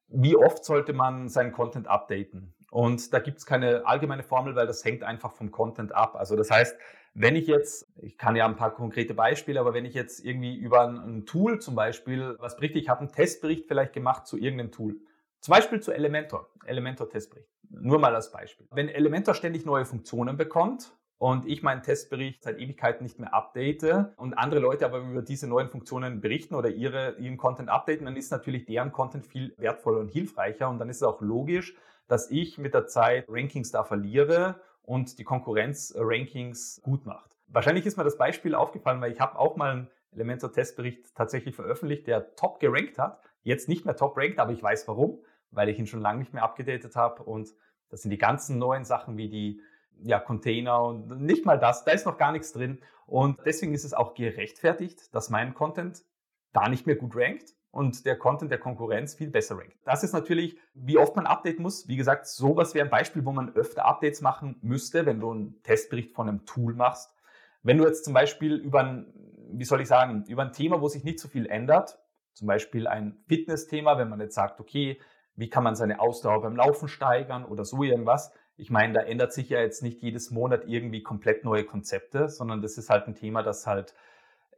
wie 0.09 0.35
oft 0.35 0.65
sollte 0.65 0.91
man 0.91 1.29
seinen 1.29 1.53
Content 1.53 1.87
updaten? 1.87 2.53
Und 2.69 3.13
da 3.13 3.19
gibt 3.19 3.39
es 3.39 3.45
keine 3.45 3.85
allgemeine 3.87 4.23
Formel, 4.23 4.55
weil 4.55 4.67
das 4.67 4.83
hängt 4.83 5.03
einfach 5.03 5.31
vom 5.31 5.51
Content 5.51 5.93
ab. 5.93 6.15
Also 6.15 6.35
das 6.35 6.51
heißt, 6.51 6.77
wenn 7.19 7.35
ich 7.35 7.47
jetzt, 7.47 7.85
ich 8.01 8.17
kann 8.17 8.37
ja 8.37 8.45
ein 8.45 8.55
paar 8.55 8.73
konkrete 8.73 9.13
Beispiele, 9.13 9.59
aber 9.59 9.73
wenn 9.73 9.83
ich 9.83 9.93
jetzt 9.93 10.23
irgendwie 10.23 10.55
über 10.55 10.87
ein, 10.87 11.25
Tool 11.25 11.59
zum 11.59 11.75
Beispiel 11.75 12.37
was 12.39 12.55
berichte, 12.55 12.79
ich 12.79 12.87
habe 12.87 13.01
einen 13.01 13.11
Testbericht 13.11 13.67
vielleicht 13.67 13.91
gemacht 13.91 14.25
zu 14.25 14.37
irgendeinem 14.37 14.71
Tool. 14.71 14.95
Zum 15.41 15.53
Beispiel 15.53 15.81
zu 15.81 15.91
Elementor, 15.91 16.47
Elementor-Testbericht. 16.65 17.49
Nur 17.71 17.99
mal 17.99 18.15
als 18.15 18.31
Beispiel. 18.31 18.67
Wenn 18.71 18.87
Elementor 18.87 19.33
ständig 19.33 19.65
neue 19.65 19.83
Funktionen 19.83 20.37
bekommt 20.37 20.93
und 21.17 21.45
ich 21.45 21.61
meinen 21.61 21.83
Testbericht 21.83 22.41
seit 22.41 22.57
Ewigkeiten 22.57 23.03
nicht 23.03 23.19
mehr 23.19 23.33
update 23.33 23.83
und 24.15 24.35
andere 24.35 24.61
Leute 24.61 24.85
aber 24.85 24.99
über 24.99 25.21
diese 25.21 25.45
neuen 25.45 25.67
Funktionen 25.67 26.21
berichten 26.21 26.55
oder 26.55 26.69
ihre, 26.69 27.17
ihren 27.19 27.35
Content 27.35 27.67
updaten, 27.67 28.05
dann 28.05 28.15
ist 28.15 28.31
natürlich 28.31 28.63
deren 28.63 28.93
Content 28.93 29.25
viel 29.25 29.53
wertvoller 29.57 29.99
und 29.99 30.09
hilfreicher 30.09 30.69
und 30.69 30.79
dann 30.79 30.89
ist 30.89 30.97
es 30.97 31.03
auch 31.03 31.19
logisch, 31.19 31.75
dass 32.07 32.31
ich 32.31 32.57
mit 32.57 32.73
der 32.73 32.87
Zeit 32.87 33.25
Rankings 33.27 33.71
da 33.71 33.83
verliere 33.83 34.61
und 34.89 35.19
die 35.19 35.23
Konkurrenz 35.23 35.93
Rankings 35.95 36.81
gut 36.81 37.05
macht. 37.05 37.29
Wahrscheinlich 37.45 37.85
ist 37.85 37.95
mir 37.95 38.03
das 38.03 38.17
Beispiel 38.17 38.55
aufgefallen, 38.55 38.99
weil 39.01 39.11
ich 39.11 39.19
habe 39.19 39.37
auch 39.37 39.55
mal 39.55 39.71
ein 39.71 39.91
Elementor 40.11 40.51
Testbericht 40.51 41.13
tatsächlich 41.13 41.55
veröffentlicht, 41.55 42.07
der 42.07 42.35
top 42.35 42.59
gerankt 42.59 42.97
hat. 42.97 43.21
Jetzt 43.43 43.69
nicht 43.69 43.85
mehr 43.85 43.95
top 43.95 44.17
ranked, 44.17 44.39
aber 44.39 44.51
ich 44.51 44.63
weiß 44.63 44.87
warum, 44.87 45.19
weil 45.51 45.69
ich 45.69 45.77
ihn 45.77 45.85
schon 45.85 46.01
lange 46.01 46.17
nicht 46.17 46.33
mehr 46.33 46.41
abgedatet 46.41 46.95
habe 46.95 47.21
und 47.21 47.53
das 47.89 48.01
sind 48.01 48.09
die 48.09 48.17
ganzen 48.17 48.57
neuen 48.57 48.83
Sachen 48.83 49.15
wie 49.15 49.29
die 49.29 49.61
ja, 50.01 50.19
Container 50.19 50.81
und 50.81 51.21
nicht 51.21 51.45
mal 51.45 51.59
das, 51.59 51.85
da 51.85 51.91
ist 51.91 52.07
noch 52.07 52.17
gar 52.17 52.31
nichts 52.31 52.51
drin. 52.51 52.79
Und 53.05 53.37
deswegen 53.45 53.75
ist 53.75 53.83
es 53.83 53.93
auch 53.93 54.15
gerechtfertigt, 54.15 55.13
dass 55.13 55.29
mein 55.29 55.53
Content 55.53 56.03
da 56.51 56.67
nicht 56.67 56.87
mehr 56.87 56.95
gut 56.95 57.15
rankt 57.15 57.53
und 57.71 58.05
der 58.05 58.17
Content 58.17 58.51
der 58.51 58.59
Konkurrenz 58.59 59.13
viel 59.13 59.29
besser 59.29 59.57
rankt. 59.57 59.77
Das 59.85 60.03
ist 60.03 60.13
natürlich, 60.13 60.57
wie 60.73 60.97
oft 60.97 61.15
man 61.15 61.27
updaten 61.27 61.61
muss. 61.61 61.87
Wie 61.87 61.97
gesagt, 61.97 62.27
sowas 62.27 62.73
wäre 62.73 62.85
ein 62.85 62.91
Beispiel, 62.91 63.25
wo 63.25 63.31
man 63.31 63.55
öfter 63.55 63.85
Updates 63.85 64.21
machen 64.21 64.57
müsste, 64.61 65.05
wenn 65.05 65.19
du 65.19 65.31
einen 65.31 65.61
Testbericht 65.63 66.13
von 66.13 66.27
einem 66.27 66.45
Tool 66.45 66.73
machst. 66.73 67.13
Wenn 67.61 67.77
du 67.77 67.85
jetzt 67.85 68.05
zum 68.05 68.13
Beispiel 68.13 68.55
über 68.55 68.79
ein, 68.79 69.13
wie 69.51 69.65
soll 69.65 69.81
ich 69.81 69.87
sagen, 69.87 70.23
über 70.27 70.43
ein 70.43 70.53
Thema, 70.53 70.81
wo 70.81 70.87
sich 70.87 71.03
nicht 71.03 71.19
so 71.19 71.27
viel 71.27 71.45
ändert, 71.45 71.99
zum 72.33 72.47
Beispiel 72.47 72.87
ein 72.87 73.23
Fitness-Thema, 73.27 73.97
wenn 73.97 74.09
man 74.09 74.19
jetzt 74.19 74.35
sagt, 74.35 74.59
okay, 74.59 74.99
wie 75.35 75.49
kann 75.49 75.63
man 75.63 75.75
seine 75.75 75.99
Ausdauer 75.99 76.41
beim 76.41 76.55
Laufen 76.55 76.87
steigern 76.87 77.45
oder 77.45 77.65
so 77.65 77.83
irgendwas. 77.83 78.33
Ich 78.57 78.69
meine, 78.69 78.93
da 78.93 79.01
ändert 79.01 79.31
sich 79.31 79.49
ja 79.49 79.61
jetzt 79.61 79.83
nicht 79.83 80.01
jedes 80.01 80.31
Monat 80.31 80.63
irgendwie 80.65 81.01
komplett 81.01 81.45
neue 81.45 81.63
Konzepte, 81.63 82.27
sondern 82.27 82.61
das 82.61 82.77
ist 82.77 82.89
halt 82.89 83.07
ein 83.07 83.15
Thema, 83.15 83.41
das 83.41 83.65
halt 83.65 83.93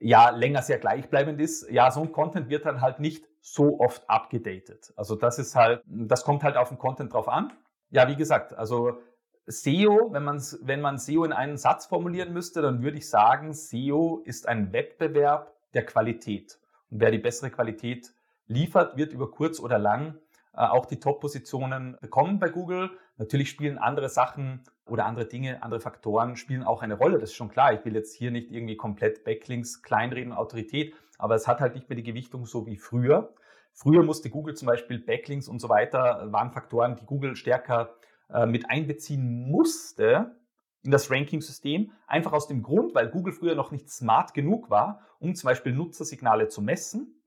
ja 0.01 0.31
länger 0.31 0.61
sehr 0.61 0.79
gleichbleibend 0.79 1.39
ist. 1.39 1.69
Ja, 1.69 1.91
so 1.91 2.01
ein 2.01 2.11
Content 2.11 2.49
wird 2.49 2.65
dann 2.65 2.81
halt 2.81 2.99
nicht 2.99 3.25
so 3.39 3.79
oft 3.79 4.09
abgedatet. 4.09 4.91
Also 4.95 5.15
das 5.15 5.39
ist 5.39 5.55
halt, 5.55 5.83
das 5.85 6.23
kommt 6.23 6.43
halt 6.43 6.57
auf 6.57 6.69
den 6.69 6.77
Content 6.77 7.13
drauf 7.13 7.29
an. 7.29 7.53
Ja, 7.91 8.07
wie 8.07 8.15
gesagt, 8.15 8.53
also 8.53 8.99
SEO, 9.47 10.09
wenn 10.11 10.23
man, 10.23 10.41
wenn 10.61 10.81
man 10.81 10.97
SEO 10.97 11.23
in 11.23 11.33
einen 11.33 11.57
Satz 11.57 11.85
formulieren 11.85 12.33
müsste, 12.33 12.61
dann 12.61 12.81
würde 12.83 12.97
ich 12.97 13.09
sagen, 13.09 13.53
SEO 13.53 14.21
ist 14.25 14.47
ein 14.47 14.73
Wettbewerb 14.73 15.53
der 15.73 15.85
Qualität. 15.85 16.59
Und 16.89 16.99
wer 17.01 17.11
die 17.11 17.17
bessere 17.17 17.49
Qualität 17.49 18.13
liefert, 18.47 18.97
wird 18.97 19.13
über 19.13 19.29
kurz 19.31 19.59
oder 19.59 19.79
lang 19.79 20.17
äh, 20.53 20.61
auch 20.61 20.85
die 20.85 20.99
Top-Positionen 20.99 21.97
bekommen 22.01 22.39
bei 22.39 22.49
Google. 22.49 22.91
Natürlich 23.21 23.51
spielen 23.51 23.77
andere 23.77 24.09
Sachen 24.09 24.63
oder 24.87 25.05
andere 25.05 25.27
Dinge, 25.27 25.61
andere 25.61 25.79
Faktoren 25.79 26.35
spielen 26.35 26.63
auch 26.63 26.81
eine 26.81 26.95
Rolle. 26.95 27.19
Das 27.19 27.29
ist 27.29 27.35
schon 27.35 27.49
klar. 27.49 27.71
Ich 27.71 27.85
will 27.85 27.93
jetzt 27.93 28.15
hier 28.15 28.31
nicht 28.31 28.49
irgendwie 28.49 28.75
komplett 28.75 29.23
Backlinks 29.23 29.83
kleinreden, 29.83 30.33
Autorität, 30.33 30.95
aber 31.19 31.35
es 31.35 31.47
hat 31.47 31.59
halt 31.59 31.75
nicht 31.75 31.87
mehr 31.87 31.95
die 31.95 32.01
Gewichtung 32.03 32.47
so 32.47 32.65
wie 32.65 32.77
früher. 32.77 33.35
Früher 33.73 34.01
musste 34.01 34.31
Google 34.31 34.55
zum 34.55 34.65
Beispiel 34.65 34.97
Backlinks 34.97 35.47
und 35.47 35.59
so 35.59 35.69
weiter, 35.69 36.31
waren 36.31 36.51
Faktoren, 36.51 36.95
die 36.95 37.05
Google 37.05 37.35
stärker 37.35 37.93
äh, 38.33 38.47
mit 38.47 38.71
einbeziehen 38.71 39.51
musste 39.51 40.35
in 40.81 40.89
das 40.89 41.11
Ranking-System. 41.11 41.91
Einfach 42.07 42.33
aus 42.33 42.47
dem 42.47 42.63
Grund, 42.63 42.95
weil 42.95 43.09
Google 43.09 43.33
früher 43.33 43.53
noch 43.53 43.69
nicht 43.69 43.87
smart 43.91 44.33
genug 44.33 44.71
war, 44.71 45.01
um 45.19 45.35
zum 45.35 45.47
Beispiel 45.47 45.73
Nutzersignale 45.73 46.47
zu 46.47 46.63
messen 46.63 47.20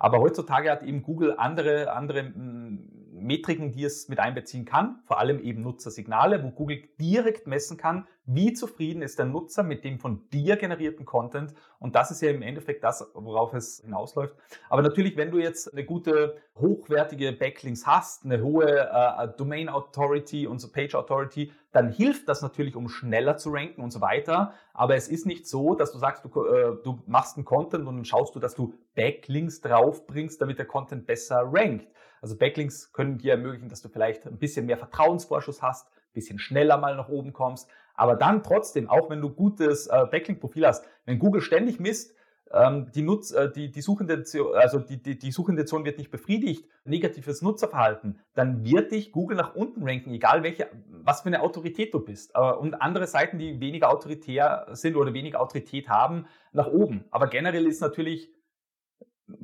aber 0.00 0.18
heutzutage 0.18 0.70
hat 0.70 0.82
eben 0.82 1.02
Google 1.02 1.34
andere, 1.36 1.92
andere 1.92 2.20
hm, 2.22 2.88
Metriken, 3.12 3.70
die 3.70 3.84
es 3.84 4.08
mit 4.08 4.18
einbeziehen 4.18 4.64
kann, 4.64 5.00
vor 5.04 5.20
allem 5.20 5.40
eben 5.40 5.62
Nutzersignale, 5.62 6.42
wo 6.42 6.50
Google 6.50 6.82
direkt 6.98 7.46
messen 7.46 7.76
kann, 7.76 8.06
wie 8.32 8.52
zufrieden 8.52 9.02
ist 9.02 9.18
der 9.18 9.26
Nutzer 9.26 9.62
mit 9.62 9.84
dem 9.84 9.98
von 9.98 10.28
dir 10.30 10.56
generierten 10.56 11.04
Content. 11.04 11.52
Und 11.80 11.96
das 11.96 12.10
ist 12.10 12.22
ja 12.22 12.30
im 12.30 12.42
Endeffekt 12.42 12.84
das, 12.84 13.10
worauf 13.14 13.54
es 13.54 13.80
hinausläuft. 13.80 14.36
Aber 14.68 14.82
natürlich, 14.82 15.16
wenn 15.16 15.30
du 15.30 15.38
jetzt 15.38 15.72
eine 15.72 15.84
gute, 15.84 16.36
hochwertige 16.56 17.32
Backlinks 17.32 17.86
hast, 17.86 18.24
eine 18.24 18.42
hohe 18.42 18.88
äh, 18.88 19.28
Domain 19.36 19.68
Authority 19.68 20.46
und 20.46 20.60
so 20.60 20.70
Page 20.70 20.94
Authority, 20.94 21.52
dann 21.72 21.90
hilft 21.90 22.28
das 22.28 22.40
natürlich, 22.42 22.76
um 22.76 22.88
schneller 22.88 23.36
zu 23.36 23.50
ranken 23.50 23.82
und 23.82 23.90
so 23.90 24.00
weiter. 24.00 24.54
Aber 24.74 24.94
es 24.94 25.08
ist 25.08 25.26
nicht 25.26 25.48
so, 25.48 25.74
dass 25.74 25.90
du 25.90 25.98
sagst, 25.98 26.24
du, 26.24 26.44
äh, 26.44 26.76
du 26.84 27.02
machst 27.06 27.36
einen 27.36 27.44
Content 27.44 27.86
und 27.86 27.96
dann 27.96 28.04
schaust 28.04 28.34
du, 28.34 28.38
dass 28.38 28.54
du 28.54 28.74
Backlinks 28.94 29.60
draufbringst, 29.60 30.40
damit 30.40 30.58
der 30.58 30.66
Content 30.66 31.06
besser 31.06 31.48
rankt. 31.50 31.88
Also 32.22 32.36
Backlinks 32.36 32.92
können 32.92 33.18
dir 33.18 33.32
ermöglichen, 33.32 33.68
dass 33.68 33.82
du 33.82 33.88
vielleicht 33.88 34.26
ein 34.26 34.38
bisschen 34.38 34.66
mehr 34.66 34.76
Vertrauensvorschuss 34.76 35.62
hast, 35.62 35.88
ein 35.88 36.12
bisschen 36.12 36.38
schneller 36.38 36.76
mal 36.76 36.96
nach 36.96 37.08
oben 37.08 37.32
kommst. 37.32 37.68
Aber 38.00 38.16
dann 38.16 38.42
trotzdem, 38.42 38.88
auch 38.88 39.10
wenn 39.10 39.20
du 39.20 39.28
gutes 39.28 39.86
äh, 39.86 40.06
Backlink-Profil 40.10 40.66
hast, 40.66 40.86
wenn 41.04 41.18
Google 41.18 41.42
ständig 41.42 41.80
misst, 41.80 42.14
ähm, 42.50 42.90
die, 42.94 43.02
Nutz, 43.02 43.30
äh, 43.30 43.52
die, 43.52 43.70
die, 43.70 43.82
Suchintention, 43.82 44.54
also 44.54 44.78
die, 44.78 45.02
die, 45.02 45.18
die 45.18 45.30
Suchintention 45.30 45.84
wird 45.84 45.98
nicht 45.98 46.10
befriedigt, 46.10 46.66
negatives 46.84 47.42
Nutzerverhalten, 47.42 48.18
dann 48.32 48.64
wird 48.64 48.92
dich 48.92 49.12
Google 49.12 49.36
nach 49.36 49.54
unten 49.54 49.86
ranken, 49.86 50.14
egal 50.14 50.42
welche, 50.42 50.70
was 50.88 51.20
für 51.20 51.26
eine 51.26 51.42
Autorität 51.42 51.92
du 51.92 52.00
bist. 52.00 52.30
Äh, 52.34 52.40
und 52.40 52.72
andere 52.80 53.06
Seiten, 53.06 53.38
die 53.38 53.60
weniger 53.60 53.90
autoritär 53.90 54.68
sind 54.70 54.96
oder 54.96 55.12
weniger 55.12 55.38
Autorität 55.42 55.90
haben, 55.90 56.24
nach 56.52 56.68
oben. 56.68 57.04
Aber 57.10 57.26
generell 57.26 57.66
ist 57.66 57.82
natürlich, 57.82 58.32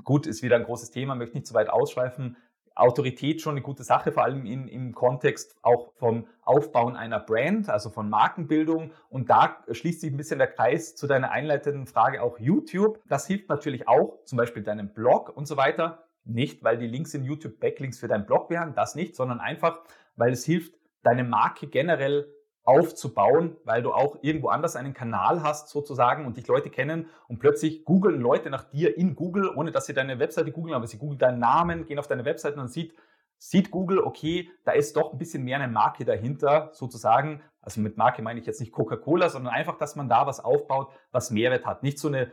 gut, 0.02 0.26
ist 0.26 0.42
wieder 0.42 0.56
ein 0.56 0.64
großes 0.64 0.92
Thema, 0.92 1.14
möchte 1.14 1.36
nicht 1.36 1.46
zu 1.46 1.52
weit 1.52 1.68
ausschweifen, 1.68 2.38
Autorität 2.76 3.40
schon 3.40 3.52
eine 3.52 3.62
gute 3.62 3.82
Sache, 3.82 4.12
vor 4.12 4.24
allem 4.24 4.44
in, 4.44 4.68
im 4.68 4.94
Kontext 4.94 5.56
auch 5.62 5.92
vom 5.94 6.26
Aufbauen 6.42 6.94
einer 6.94 7.18
Brand, 7.18 7.68
also 7.70 7.90
von 7.90 8.08
Markenbildung. 8.08 8.92
Und 9.08 9.30
da 9.30 9.56
schließt 9.70 10.02
sich 10.02 10.12
ein 10.12 10.16
bisschen 10.16 10.38
der 10.38 10.48
Kreis 10.48 10.94
zu 10.94 11.06
deiner 11.06 11.30
einleitenden 11.30 11.86
Frage 11.86 12.22
auch 12.22 12.38
YouTube. 12.38 13.00
Das 13.08 13.26
hilft 13.26 13.48
natürlich 13.48 13.88
auch, 13.88 14.22
zum 14.24 14.36
Beispiel 14.36 14.62
deinem 14.62 14.92
Blog 14.92 15.34
und 15.34 15.46
so 15.46 15.56
weiter. 15.56 16.04
Nicht, 16.24 16.62
weil 16.62 16.76
die 16.76 16.86
Links 16.86 17.14
in 17.14 17.24
YouTube 17.24 17.58
Backlinks 17.60 17.98
für 17.98 18.08
deinen 18.08 18.26
Blog 18.26 18.50
wären, 18.50 18.74
das 18.74 18.94
nicht, 18.94 19.16
sondern 19.16 19.40
einfach, 19.40 19.80
weil 20.16 20.32
es 20.32 20.44
hilft, 20.44 20.74
deine 21.02 21.24
Marke 21.24 21.68
generell 21.68 22.28
aufzubauen, 22.66 23.56
weil 23.64 23.82
du 23.82 23.92
auch 23.92 24.18
irgendwo 24.22 24.48
anders 24.48 24.76
einen 24.76 24.92
Kanal 24.92 25.42
hast 25.42 25.68
sozusagen 25.68 26.26
und 26.26 26.36
dich 26.36 26.46
Leute 26.48 26.68
kennen 26.68 27.08
und 27.28 27.38
plötzlich 27.38 27.84
googeln 27.84 28.20
Leute 28.20 28.50
nach 28.50 28.64
dir 28.64 28.96
in 28.98 29.14
Google, 29.14 29.48
ohne 29.54 29.70
dass 29.70 29.86
sie 29.86 29.94
deine 29.94 30.18
Webseite 30.18 30.50
googeln, 30.50 30.74
aber 30.74 30.86
sie 30.86 30.98
googeln 30.98 31.18
deinen 31.18 31.38
Namen, 31.38 31.86
gehen 31.86 31.98
auf 31.98 32.08
deine 32.08 32.24
Webseite 32.24 32.54
und 32.54 32.60
dann 32.60 32.68
sieht, 32.68 32.94
sieht 33.38 33.70
Google, 33.70 34.00
okay, 34.00 34.50
da 34.64 34.72
ist 34.72 34.96
doch 34.96 35.12
ein 35.12 35.18
bisschen 35.18 35.44
mehr 35.44 35.58
eine 35.58 35.72
Marke 35.72 36.04
dahinter 36.04 36.70
sozusagen. 36.72 37.42
Also 37.60 37.80
mit 37.80 37.96
Marke 37.96 38.22
meine 38.22 38.40
ich 38.40 38.46
jetzt 38.46 38.60
nicht 38.60 38.72
Coca-Cola, 38.72 39.28
sondern 39.28 39.54
einfach, 39.54 39.78
dass 39.78 39.94
man 39.94 40.08
da 40.08 40.26
was 40.26 40.40
aufbaut, 40.40 40.90
was 41.12 41.30
Mehrwert 41.30 41.66
hat. 41.66 41.82
Nicht 41.82 41.98
so 41.98 42.08
eine 42.08 42.32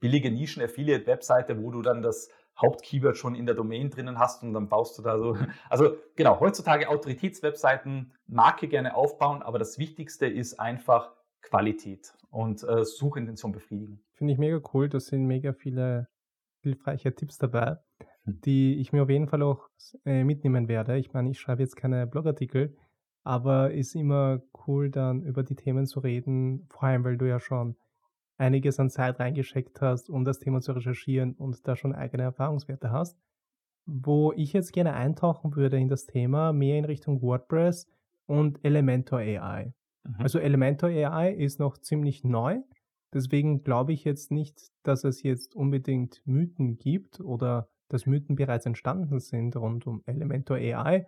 billige 0.00 0.30
Nischen-Affiliate-Webseite, 0.30 1.62
wo 1.62 1.70
du 1.70 1.82
dann 1.82 2.02
das 2.02 2.30
Hauptkeyword 2.60 3.16
schon 3.16 3.34
in 3.34 3.46
der 3.46 3.54
Domain 3.54 3.90
drinnen 3.90 4.18
hast 4.18 4.42
und 4.42 4.52
dann 4.52 4.68
baust 4.68 4.98
du 4.98 5.02
da 5.02 5.18
so. 5.18 5.36
Also 5.70 5.96
genau, 6.16 6.40
heutzutage 6.40 6.88
Autoritätswebseiten, 6.88 8.12
Marke 8.26 8.68
gerne 8.68 8.94
aufbauen, 8.94 9.42
aber 9.42 9.58
das 9.58 9.78
Wichtigste 9.78 10.26
ist 10.26 10.58
einfach 10.58 11.12
Qualität 11.42 12.14
und 12.30 12.62
äh, 12.64 12.84
Suchintention 12.84 13.52
befriedigen. 13.52 14.00
Finde 14.14 14.32
ich 14.32 14.38
mega 14.38 14.60
cool, 14.74 14.88
da 14.88 15.00
sind 15.00 15.26
mega 15.26 15.52
viele 15.52 16.08
hilfreiche 16.62 17.14
Tipps 17.14 17.38
dabei, 17.38 17.78
hm. 18.24 18.40
die 18.40 18.80
ich 18.80 18.92
mir 18.92 19.02
auf 19.02 19.10
jeden 19.10 19.28
Fall 19.28 19.42
auch 19.42 19.68
äh, 20.04 20.24
mitnehmen 20.24 20.68
werde. 20.68 20.98
Ich 20.98 21.12
meine, 21.12 21.30
ich 21.30 21.38
schreibe 21.38 21.62
jetzt 21.62 21.76
keine 21.76 22.06
Blogartikel, 22.06 22.76
aber 23.24 23.72
ist 23.72 23.94
immer 23.94 24.42
cool, 24.66 24.90
dann 24.90 25.22
über 25.22 25.42
die 25.42 25.56
Themen 25.56 25.86
zu 25.86 26.00
reden, 26.00 26.66
vor 26.70 26.84
allem 26.84 27.04
weil 27.04 27.16
du 27.16 27.28
ja 27.28 27.40
schon 27.40 27.76
einiges 28.38 28.78
an 28.80 28.90
Zeit 28.90 29.18
reingeschickt 29.20 29.80
hast, 29.80 30.08
um 30.08 30.24
das 30.24 30.38
Thema 30.38 30.60
zu 30.60 30.72
recherchieren 30.72 31.34
und 31.34 31.66
da 31.66 31.76
schon 31.76 31.94
eigene 31.94 32.22
Erfahrungswerte 32.22 32.90
hast. 32.90 33.18
Wo 33.84 34.32
ich 34.32 34.52
jetzt 34.52 34.72
gerne 34.72 34.94
eintauchen 34.94 35.56
würde 35.56 35.78
in 35.78 35.88
das 35.88 36.06
Thema, 36.06 36.52
mehr 36.52 36.78
in 36.78 36.84
Richtung 36.84 37.20
WordPress 37.22 37.88
und 38.26 38.64
Elementor 38.64 39.18
AI. 39.18 39.72
Mhm. 40.04 40.14
Also 40.18 40.38
Elementor 40.38 40.90
AI 40.90 41.32
ist 41.32 41.58
noch 41.58 41.78
ziemlich 41.78 42.24
neu. 42.24 42.60
Deswegen 43.12 43.64
glaube 43.64 43.92
ich 43.92 44.04
jetzt 44.04 44.30
nicht, 44.30 44.70
dass 44.82 45.04
es 45.04 45.22
jetzt 45.22 45.56
unbedingt 45.56 46.22
Mythen 46.26 46.78
gibt 46.78 47.20
oder 47.20 47.68
dass 47.88 48.06
Mythen 48.06 48.36
bereits 48.36 48.66
entstanden 48.66 49.18
sind 49.18 49.56
rund 49.56 49.86
um 49.86 50.02
Elementor 50.04 50.58
AI, 50.58 51.06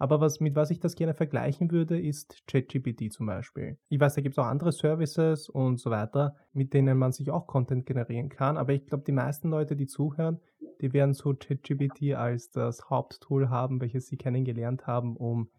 aber 0.00 0.18
was, 0.18 0.40
mit 0.40 0.56
was 0.56 0.70
ich 0.70 0.80
das 0.80 0.94
gerne 0.94 1.12
vergleichen 1.12 1.70
würde, 1.70 2.00
ist 2.00 2.42
ChatGPT 2.46 3.12
zum 3.12 3.26
Beispiel. 3.26 3.76
Ich 3.90 4.00
weiß, 4.00 4.14
da 4.14 4.22
gibt 4.22 4.32
es 4.32 4.38
auch 4.38 4.46
andere 4.46 4.72
Services 4.72 5.50
und 5.50 5.78
so 5.78 5.90
weiter, 5.90 6.36
mit 6.54 6.72
denen 6.72 6.96
man 6.96 7.12
sich 7.12 7.30
auch 7.30 7.46
Content 7.46 7.84
generieren 7.84 8.30
kann. 8.30 8.56
Aber 8.56 8.72
ich 8.72 8.86
glaube, 8.86 9.04
die 9.06 9.12
meisten 9.12 9.50
Leute, 9.50 9.76
die 9.76 9.86
zuhören, 9.86 10.40
die 10.80 10.94
werden 10.94 11.12
so 11.12 11.34
ChatGPT 11.34 12.14
als 12.14 12.50
das 12.50 12.88
Haupttool 12.88 13.50
haben, 13.50 13.82
welches 13.82 14.06
sie 14.06 14.16
kennengelernt 14.16 14.86
haben, 14.86 15.18
um 15.18 15.50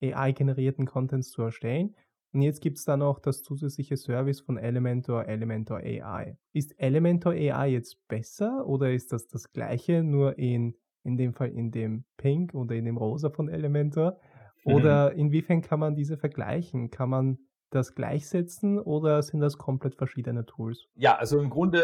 AI-generierten 0.00 0.86
Content 0.86 1.24
zu 1.24 1.42
erstellen. 1.42 1.96
Und 2.32 2.42
jetzt 2.42 2.60
gibt 2.60 2.78
es 2.78 2.84
dann 2.84 3.00
noch 3.00 3.18
das 3.18 3.42
zusätzliche 3.42 3.96
Service 3.96 4.38
von 4.38 4.58
Elementor, 4.58 5.26
Elementor 5.26 5.78
AI. 5.78 6.38
Ist 6.52 6.78
Elementor 6.78 7.32
AI 7.32 7.70
jetzt 7.72 8.06
besser 8.06 8.64
oder 8.64 8.92
ist 8.92 9.10
das 9.10 9.26
das 9.26 9.52
gleiche, 9.52 10.04
nur 10.04 10.38
in 10.38 10.76
in 11.04 11.16
dem 11.16 11.34
Fall 11.34 11.50
in 11.50 11.70
dem 11.70 12.04
Pink 12.16 12.54
oder 12.54 12.74
in 12.74 12.84
dem 12.84 12.96
Rosa 12.96 13.30
von 13.30 13.48
Elementor? 13.48 14.18
Oder 14.64 15.12
mhm. 15.12 15.18
inwiefern 15.18 15.62
kann 15.62 15.80
man 15.80 15.94
diese 15.94 16.16
vergleichen? 16.16 16.90
Kann 16.90 17.10
man 17.10 17.38
das 17.70 17.94
gleichsetzen 17.94 18.78
oder 18.78 19.22
sind 19.22 19.40
das 19.40 19.58
komplett 19.58 19.94
verschiedene 19.94 20.46
Tools? 20.46 20.86
Ja, 20.94 21.16
also 21.16 21.38
im 21.40 21.50
Grunde 21.50 21.80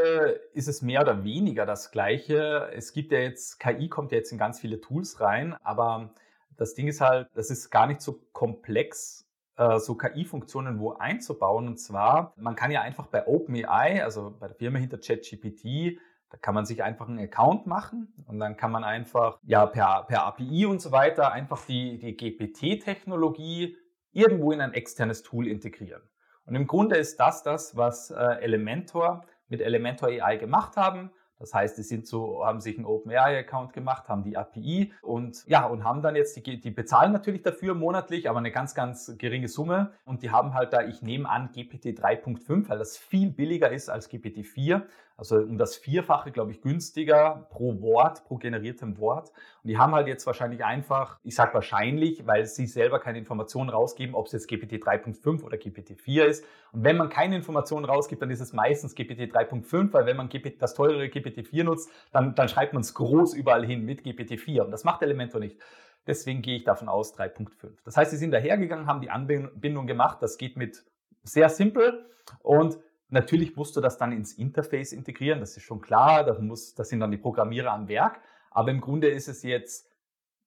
ist 0.55 0.69
es 0.69 0.83
mehr 0.83 1.03
oder 1.03 1.25
weniger 1.25 1.67
das 1.67 1.91
Gleiche. 1.91 2.71
Es 2.73 2.93
gibt 2.93 3.13
ja 3.13 3.19
jetzt, 3.19 3.61
KI 3.61 3.89
kommt 3.89 4.13
ja 4.13 4.19
jetzt 4.19 4.33
in 4.33 4.39
ganz 4.39 4.61
viele 4.61 4.81
Tools 4.81 5.21
rein, 5.21 5.55
aber 5.63 6.15
das 6.57 6.75
Ding 6.75 6.89
ist 6.89 7.01
halt, 7.01 7.29
das 7.35 7.51
ist 7.51 7.71
gar 7.71 7.87
nicht 7.87 8.01
so 8.01 8.21
komplex 8.33 9.25
äh, 9.57 9.79
so 9.79 9.95
KI-Funktionen 9.95 10.79
wo 10.79 10.93
einzubauen. 10.95 11.69
Und 11.69 11.79
zwar, 11.79 12.33
man 12.37 12.57
kann 12.57 12.71
ja 12.71 12.81
einfach 12.81 13.07
bei 13.07 13.27
OpenAI, 13.27 14.03
also 14.03 14.35
bei 14.39 14.49
der 14.49 14.57
Firma 14.57 14.79
hinter 14.79 14.99
ChatGPT, 14.99 15.99
da 16.35 16.39
kann 16.41 16.57
man 16.57 16.67
sich 16.67 16.83
einfach 16.83 17.07
einen 17.07 17.21
Account 17.21 17.69
machen 17.69 18.13
und 18.27 18.41
dann 18.41 18.57
kann 18.57 18.73
man 18.73 18.83
einfach 18.83 19.39
ja 19.45 19.67
per, 19.67 20.03
per 20.09 20.25
API 20.25 20.67
und 20.67 20.83
so 20.83 20.91
weiter 20.91 21.31
einfach 21.31 21.65
die, 21.65 21.97
die 21.97 22.17
GPT-Technologie 22.17 23.77
irgendwo 24.11 24.51
in 24.51 24.61
ein 24.61 24.73
externes 24.73 25.23
Tool 25.23 25.47
integrieren. 25.47 26.03
Und 26.45 26.57
im 26.57 26.67
Grunde 26.67 26.97
ist 26.97 27.21
das 27.21 27.45
das, 27.45 27.77
was 27.77 28.11
äh, 28.11 28.17
Elementor 28.41 29.25
mit 29.47 29.61
Elementor 29.61 30.09
AI 30.09 30.37
gemacht 30.37 30.77
haben. 30.77 31.13
Das 31.39 31.53
heißt, 31.53 31.77
die 31.77 31.83
sind 31.83 32.07
so, 32.07 32.45
haben 32.45 32.61
sich 32.61 32.77
einen 32.77 32.87
OpenAI-Account 32.87 33.73
gemacht, 33.73 34.09
haben 34.09 34.23
die 34.23 34.37
API 34.37 34.93
und 35.03 35.45
ja, 35.47 35.67
und 35.67 35.85
haben 35.85 36.03
dann 36.03 36.17
jetzt, 36.17 36.37
die, 36.37 36.61
die 36.61 36.71
bezahlen 36.71 37.13
natürlich 37.13 37.43
dafür 37.43 37.75
monatlich, 37.75 38.29
aber 38.31 38.39
eine 38.39 38.53
ganz, 38.53 38.75
ganz 38.75 39.15
geringe 39.19 39.49
Summe. 39.49 39.93
Und 40.05 40.23
die 40.23 40.31
haben 40.31 40.55
halt 40.55 40.73
da, 40.73 40.83
ich 40.83 41.03
nehme 41.03 41.29
an, 41.29 41.51
GPT 41.53 41.99
3.5, 41.99 42.69
weil 42.69 42.79
das 42.79 42.97
viel 42.97 43.31
billiger 43.31 43.71
ist 43.71 43.89
als 43.89 44.09
GPT 44.09 44.47
4. 44.47 44.87
Also 45.17 45.37
um 45.37 45.59
das 45.59 45.77
Vierfache, 45.77 46.33
glaube 46.33 46.51
ich, 46.51 46.61
günstiger 46.61 47.47
pro 47.51 47.81
Wort, 47.81 48.25
pro 48.25 48.37
generiertem 48.37 48.99
Wort. 48.99 49.31
Und 49.63 49.69
die 49.69 49.79
haben 49.79 49.95
halt 49.95 50.09
jetzt 50.09 50.27
wahrscheinlich 50.27 50.65
einfach, 50.65 51.21
ich 51.23 51.37
sage 51.37 51.55
wahrscheinlich, 51.55 52.27
weil 52.27 52.47
sie 52.47 52.67
selber 52.67 52.99
keine 52.99 53.19
Informationen 53.19 53.71
rausgeben, 53.71 54.17
ob 54.17 54.27
es 54.27 54.33
jetzt 54.33 54.49
GPT 54.49 54.73
3.5 54.73 55.45
oder 55.45 55.57
GPT 55.57 56.01
4 56.01 56.27
ist. 56.27 56.45
Und 56.73 56.83
wenn 56.83 56.97
man 56.97 57.11
keine 57.11 57.37
Informationen 57.37 57.85
rausgibt, 57.85 58.23
dann 58.23 58.31
ist 58.31 58.41
es 58.41 58.53
meistens 58.53 58.97
GPT 58.97 59.33
3.5, 59.33 59.93
weil 59.93 60.07
wenn 60.07 60.17
man 60.17 60.29
das 60.59 60.75
teurere 60.75 61.09
GPT 61.09 61.24
4 61.31 61.65
nutzt, 61.65 61.91
dann, 62.13 62.35
dann 62.35 62.49
schreibt 62.49 62.73
man 62.73 62.83
es 62.83 62.95
groß 62.95 63.35
überall 63.35 63.65
hin 63.67 63.85
mit 63.85 64.05
GPT 64.05 64.39
4. 64.39 64.65
Und 64.65 64.71
das 64.71 64.85
macht 64.85 65.03
Elementor 65.03 65.41
nicht. 65.41 65.59
Deswegen 66.07 66.43
gehe 66.43 66.57
ich 66.57 66.65
davon 66.65 66.89
aus 66.89 67.17
3.5. 67.19 67.79
Das 67.85 67.97
heißt, 67.97 68.11
sie 68.11 68.17
sind 68.19 68.31
dahergegangen, 68.31 68.87
haben 68.87 69.01
die 69.01 69.11
Anbindung 69.11 69.87
gemacht. 69.87 70.19
Das 70.21 70.37
geht 70.37 70.57
mit 70.57 70.85
sehr 71.23 71.49
simpel 71.49 72.07
und 72.41 72.79
Natürlich 73.15 73.55
musst 73.55 73.77
du 73.77 73.81
das 73.81 73.97
dann 73.97 74.11
ins 74.11 74.33
Interface 74.33 74.93
integrieren, 74.93 75.39
das 75.39 75.57
ist 75.57 75.63
schon 75.63 75.81
klar, 75.81 76.25
das, 76.25 76.41
muss, 76.41 76.75
das 76.75 76.89
sind 76.89 76.99
dann 76.99 77.13
die 77.13 77.17
Programmierer 77.17 77.71
am 77.71 77.87
Werk, 77.87 78.21
aber 78.51 78.73
im 78.73 78.81
Grunde 78.81 79.09
ist 79.09 79.29
es 79.29 79.45
jetzt 79.45 79.89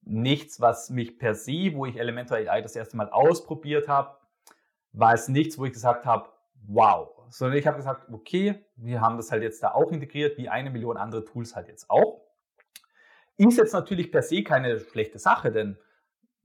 nichts, 0.01 0.59
was 0.59 0.89
mich 0.89 1.17
per 1.17 1.33
se, 1.33 1.71
wo 1.73 1.85
ich 1.85 1.97
Elementor 1.97 2.37
AI 2.37 2.61
das 2.61 2.75
erste 2.75 2.97
Mal 2.97 3.09
ausprobiert 3.09 3.87
habe, 3.87 4.17
war 4.91 5.13
es 5.13 5.29
nichts, 5.29 5.57
wo 5.57 5.63
ich 5.63 5.71
gesagt 5.71 6.05
habe, 6.05 6.27
wow, 6.67 7.16
sondern 7.29 7.57
ich 7.57 7.67
habe 7.67 7.77
gesagt, 7.77 8.07
okay, 8.11 8.65
wir 8.75 9.01
haben 9.01 9.17
das 9.17 9.31
halt 9.31 9.43
jetzt 9.43 9.61
da 9.63 9.71
auch 9.71 9.91
integriert, 9.91 10.37
wie 10.37 10.49
eine 10.49 10.69
Million 10.69 10.97
andere 10.97 11.25
Tools 11.25 11.55
halt 11.55 11.67
jetzt 11.67 11.89
auch. 11.89 12.21
Ist 13.37 13.57
jetzt 13.57 13.73
natürlich 13.73 14.11
per 14.11 14.23
se 14.23 14.43
keine 14.43 14.79
schlechte 14.79 15.19
Sache, 15.19 15.51
denn 15.51 15.77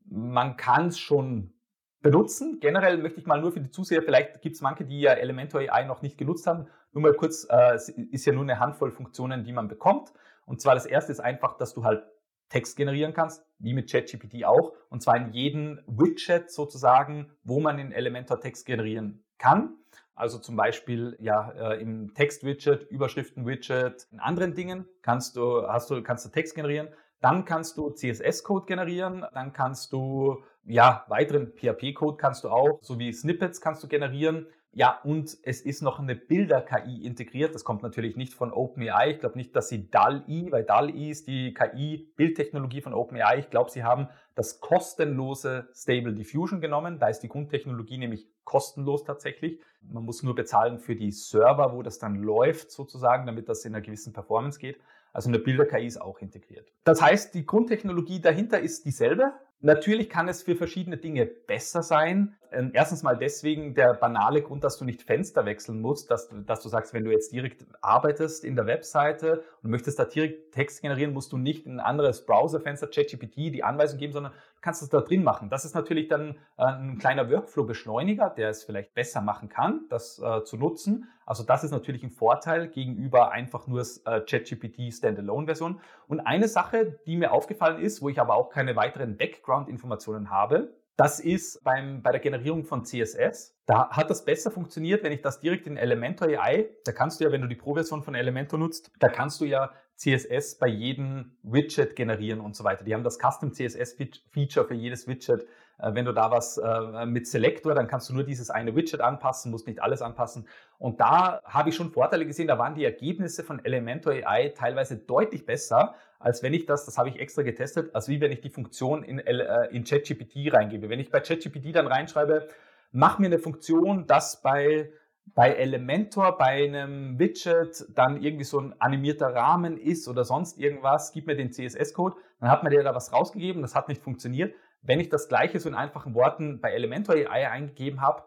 man 0.05 0.57
kann 0.57 0.89
es 0.89 0.99
schon 0.99 1.55
benutzen. 2.03 2.59
Generell 2.61 2.99
möchte 2.99 3.21
ich 3.21 3.27
mal 3.27 3.41
nur 3.41 3.53
für 3.53 3.61
die 3.61 3.71
Zuseher, 3.71 4.03
vielleicht 4.03 4.43
gibt 4.43 4.57
es 4.57 4.61
manche, 4.61 4.85
die 4.85 5.01
ja 5.01 5.13
Elementor 5.13 5.61
AI 5.61 5.85
noch 5.85 6.03
nicht 6.03 6.19
genutzt 6.19 6.47
haben. 6.47 6.67
Nur 6.93 7.03
mal 7.03 7.15
kurz, 7.15 7.47
äh, 7.49 7.75
es 7.75 7.89
ist 7.89 8.27
ja 8.27 8.33
nur 8.33 8.43
eine 8.43 8.59
Handvoll 8.59 8.91
Funktionen, 8.91 9.45
die 9.45 9.53
man 9.53 9.69
bekommt. 9.69 10.13
Und 10.45 10.61
zwar 10.61 10.75
das 10.75 10.85
erste 10.85 11.13
ist 11.13 11.21
einfach, 11.21 11.57
dass 11.57 11.73
du 11.73 11.85
halt 11.85 12.05
Text 12.49 12.77
generieren 12.77 13.15
kannst, 13.15 13.47
wie 13.59 13.73
mit 13.73 13.91
ChatGPT 13.91 14.45
auch. 14.45 14.75
Und 14.91 15.03
zwar 15.03 15.17
in 15.17 15.33
jedem 15.33 15.81
Widget 15.87 16.51
sozusagen, 16.51 17.31
wo 17.45 17.61
man 17.61 17.79
in 17.79 17.93
Elementor 17.93 18.41
Text 18.41 18.67
generieren 18.67 19.25
kann. 19.39 19.79
Also 20.15 20.39
zum 20.39 20.57
Beispiel 20.57 21.17
ja 21.21 21.51
äh, 21.53 21.81
im 21.81 22.15
Text-Widget, 22.15 22.91
Überschriften-Widget, 22.91 24.09
in 24.11 24.21
anderen 24.21 24.55
Dingen 24.55 24.87
kannst 25.03 25.37
du, 25.37 25.67
hast 25.67 25.91
du, 25.91 26.03
kannst 26.03 26.25
du 26.27 26.31
Text 26.31 26.55
generieren. 26.55 26.89
Dann 27.21 27.45
kannst 27.45 27.79
du 27.79 27.91
CSS-Code 27.91 28.67
generieren, 28.67 29.25
dann 29.33 29.53
kannst 29.53 29.93
du, 29.93 30.43
ja, 30.65 31.05
weiteren 31.09 31.53
PHP-Code 31.55 32.17
kannst 32.17 32.43
du 32.43 32.51
auch, 32.51 32.81
sowie 32.83 33.13
Snippets 33.13 33.61
kannst 33.61 33.83
du 33.85 33.89
generieren. 33.89 34.49
Ja, 34.75 34.99
und 35.05 35.37
es 35.43 35.61
ist 35.61 35.83
noch 35.83 36.01
eine 36.01 36.17
Bilder-KI 36.17 37.05
integriert. 37.05 37.55
Das 37.55 37.63
kommt 37.63 37.83
natürlich 37.83 38.17
nicht 38.17 38.33
von 38.33 38.53
OpenAI. 38.53 39.11
Ich 39.11 39.21
glaube 39.21 39.37
nicht, 39.37 39.55
dass 39.55 39.69
sie 39.69 39.91
DAL-I, 39.91 40.51
weil 40.51 40.65
DAL-I 40.65 41.11
ist 41.11 41.29
die 41.29 41.53
KI-Bildtechnologie 41.53 42.81
von 42.81 42.95
OpenAI. 42.95 43.39
Ich 43.39 43.51
glaube, 43.51 43.71
sie 43.71 43.85
haben 43.85 44.09
das 44.35 44.61
kostenlose 44.61 45.69
Stable 45.75 46.15
Diffusion 46.15 46.63
genommen. 46.63 46.99
Da 46.99 47.09
ist 47.09 47.21
die 47.21 47.29
Grundtechnologie 47.29 47.99
nämlich 47.99 48.27
kostenlos 48.45 49.05
tatsächlich. 49.05 49.61
Man 49.83 50.05
muss 50.05 50.23
nur 50.23 50.35
bezahlen 50.35 50.79
für 50.79 50.95
die 50.95 51.11
Server, 51.11 51.73
wo 51.73 51.83
das 51.83 51.99
dann 51.99 52.17
läuft 52.17 52.71
sozusagen, 52.71 53.27
damit 53.27 53.49
das 53.49 53.65
in 53.65 53.75
einer 53.75 53.83
gewissen 53.83 54.13
Performance 54.13 54.59
geht. 54.59 54.79
Also 55.13 55.29
eine 55.29 55.39
Bilder-KI 55.39 55.87
ist 55.87 56.01
auch 56.01 56.21
integriert. 56.21 56.73
Das 56.85 57.03
heißt, 57.03 57.35
die 57.35 57.45
Grundtechnologie 57.45 58.21
dahinter 58.21 58.61
ist 58.61 58.87
dieselbe. 58.87 59.33
Natürlich 59.61 60.11
kann 60.11 60.27
es 60.27 60.43
für 60.43 60.57
verschiedene 60.57 60.97
Dinge 60.97 61.25
besser 61.27 61.85
sein. 61.85 62.35
Ähm, 62.51 62.71
erstens 62.75 63.05
mal 63.05 63.17
deswegen 63.17 63.75
der 63.75 63.95
banale 63.95 64.43
Grund, 64.43 64.65
dass 64.65 64.79
du 64.79 64.85
nicht 64.85 65.03
Fenster 65.03 65.47
wechseln 65.47 65.81
musst, 65.81 66.11
dass, 66.11 66.29
dass 66.47 66.63
du 66.63 66.69
sagst, 66.69 66.95
wenn 66.95 67.05
du 67.05 67.13
jetzt 67.13 67.31
direkt 67.31 67.65
arbeitest 67.81 68.45
in 68.45 68.57
der 68.57 68.67
Webseite 68.67 69.45
und 69.63 69.71
möchtest 69.71 70.01
da 70.01 70.05
direkt 70.05 70.53
Text 70.53 70.83
generieren, 70.83 71.13
musst 71.13 71.31
du 71.33 71.39
nicht 71.39 71.67
in 71.67 71.75
ein 71.75 71.81
anderes 71.81 72.27
Browserfenster, 72.27 72.89
ChatGPT, 72.89 73.37
die 73.37 73.63
Anweisung 73.63 74.01
geben, 74.01 74.13
sondern 74.13 74.33
du 74.63 74.65
kannst 74.65 74.81
es 74.81 74.91
da 74.91 75.01
drin 75.01 75.25
machen. 75.25 75.51
Das 75.51 75.65
ist 75.65 75.75
natürlich 75.75 76.07
dann 76.07 76.37
äh, 76.57 76.65
ein 76.65 76.99
kleiner 76.99 77.29
Workflow-Beschleuniger, 77.29 78.31
der 78.31 78.49
es 78.49 78.63
vielleicht 78.63 78.95
besser 78.95 79.21
machen 79.21 79.49
kann, 79.49 79.87
das 79.89 80.21
äh, 80.21 80.45
zu 80.45 80.57
nutzen. 80.57 81.09
Also 81.27 81.43
das 81.43 81.65
ist 81.65 81.73
natürlich 81.73 82.05
ein 82.05 82.11
Vorteil 82.11 82.69
gegenüber 82.69 83.33
einfach 83.33 83.67
nur 83.67 83.81
äh, 83.81 84.21
ChatGPT 84.21 84.93
Standalone-Version. 84.93 85.81
Und 86.07 86.21
eine 86.21 86.47
Sache, 86.47 87.01
die 87.07 87.17
mir 87.17 87.33
aufgefallen 87.33 87.81
ist, 87.83 88.03
wo 88.03 88.09
ich 88.09 88.21
aber 88.21 88.37
auch 88.37 88.51
keine 88.51 88.77
weiteren 88.77 89.17
Background-Informationen 89.17 90.31
habe, 90.31 90.73
das 90.97 91.19
ist 91.19 91.65
beim, 91.65 92.03
bei 92.03 92.13
der 92.13 92.21
Generierung 92.21 92.65
von 92.65 92.85
CSS. 92.85 93.57
Da 93.67 93.91
hat 93.91 94.11
das 94.11 94.25
besser 94.25 94.53
funktioniert, 94.53 95.03
wenn 95.03 95.11
ich 95.11 95.23
das 95.23 95.41
direkt 95.41 95.67
in 95.67 95.77
Elementor 95.77 96.29
AI, 96.29 96.69
da 96.85 96.93
kannst 96.93 97.19
du 97.19 97.25
ja, 97.25 97.33
wenn 97.33 97.41
du 97.41 97.49
die 97.49 97.57
Pro-Version 97.57 98.03
von 98.03 98.15
Elementor 98.15 98.59
nutzt, 98.59 98.93
da 99.01 99.09
kannst 99.09 99.41
du 99.41 99.45
ja 99.45 99.73
CSS 99.97 100.59
bei 100.59 100.69
jedem 100.69 101.37
Widget 101.43 101.97
generieren 101.97 102.41
und 102.41 102.57
so 102.57 102.65
weiter. 102.65 102.85
Die 102.85 102.95
haben 102.95 103.05
das 103.05 103.19
Custom 103.19 103.53
CSS 103.53 103.97
Feature 104.33 104.67
für 104.67 104.75
jedes 104.75 105.07
Widget 105.07 105.47
äh, 105.83 105.95
wenn 105.95 106.05
du 106.05 106.13
da 106.13 106.31
was 106.31 106.59
äh, 106.59 107.07
mit 107.07 107.27
Selector, 107.27 107.75
dann 107.75 107.89
kannst 107.89 108.09
du 108.09 108.15
nur 108.15 108.25
dieses 108.25 108.51
eine 108.51 108.75
Widget 108.75 109.01
anpassen, 109.01 109.51
musst 109.51 109.67
nicht 109.67 109.83
alles 109.83 110.03
anpassen. 110.03 110.47
Und 110.79 111.01
da 111.01 111.43
habe 111.45 111.71
ich 111.71 111.77
schon 111.77 111.91
Vorteile 111.91 112.27
gesehen, 112.27 112.49
da 112.49 112.59
waren 112.59 112.75
die 112.75 112.85
Ergebnisse 112.85 113.45
von 113.45 113.65
Elementor 113.65 114.13
AI 114.13 114.53
teilweise 114.57 114.97
deutlich 114.97 115.45
besser, 115.45 115.95
als 116.19 116.43
wenn 116.43 116.55
ich 116.55 116.67
das, 116.67 116.87
das 116.87 116.99
habe 116.99 117.09
ich 117.09 117.19
extra 117.19 117.43
getestet, 117.43 117.95
als 117.95 118.09
wie 118.09 118.21
wenn 118.21 118.31
ich 118.31 118.41
die 118.41 118.51
Funktion 118.51 119.03
in, 119.03 119.19
äh, 119.19 119.67
in 119.73 119.85
ChatGPT 119.85 120.53
reingebe. 120.53 120.89
Wenn 120.89 121.01
ich 121.01 121.11
bei 121.11 121.21
ChatGPT 121.21 121.75
dann 121.75 121.87
reinschreibe, 121.87 122.49
mach 122.93 123.19
mir 123.19 123.27
eine 123.27 123.39
Funktion, 123.39 124.07
dass 124.07 124.41
bei 124.41 124.93
bei 125.27 125.55
Elementor, 125.55 126.37
bei 126.37 126.65
einem 126.65 127.19
Widget 127.19 127.87
dann 127.95 128.23
irgendwie 128.23 128.45
so 128.45 128.61
ein 128.61 128.75
animierter 128.81 129.35
Rahmen 129.35 129.79
ist 129.79 130.09
oder 130.09 130.25
sonst 130.25 130.59
irgendwas, 130.59 131.13
gib 131.13 131.27
mir 131.27 131.37
den 131.37 131.53
CSS-Code, 131.53 132.17
dann 132.41 132.51
hat 132.51 132.63
mir 132.65 132.71
der 132.71 132.83
da 132.83 132.95
was 132.95 133.13
rausgegeben, 133.13 133.63
das 133.63 133.75
hat 133.75 133.89
nicht 133.89 134.03
funktioniert. 134.03 134.55
Wenn 134.83 135.01
ich 135.01 135.09
das 135.09 135.29
gleiche 135.29 135.59
so 135.61 135.69
in 135.69 135.75
einfachen 135.75 136.15
Worten 136.15 136.61
bei 136.61 136.73
Elementor 136.73 137.15
AI 137.15 137.51
eingegeben 137.51 138.01
habe, 138.01 138.25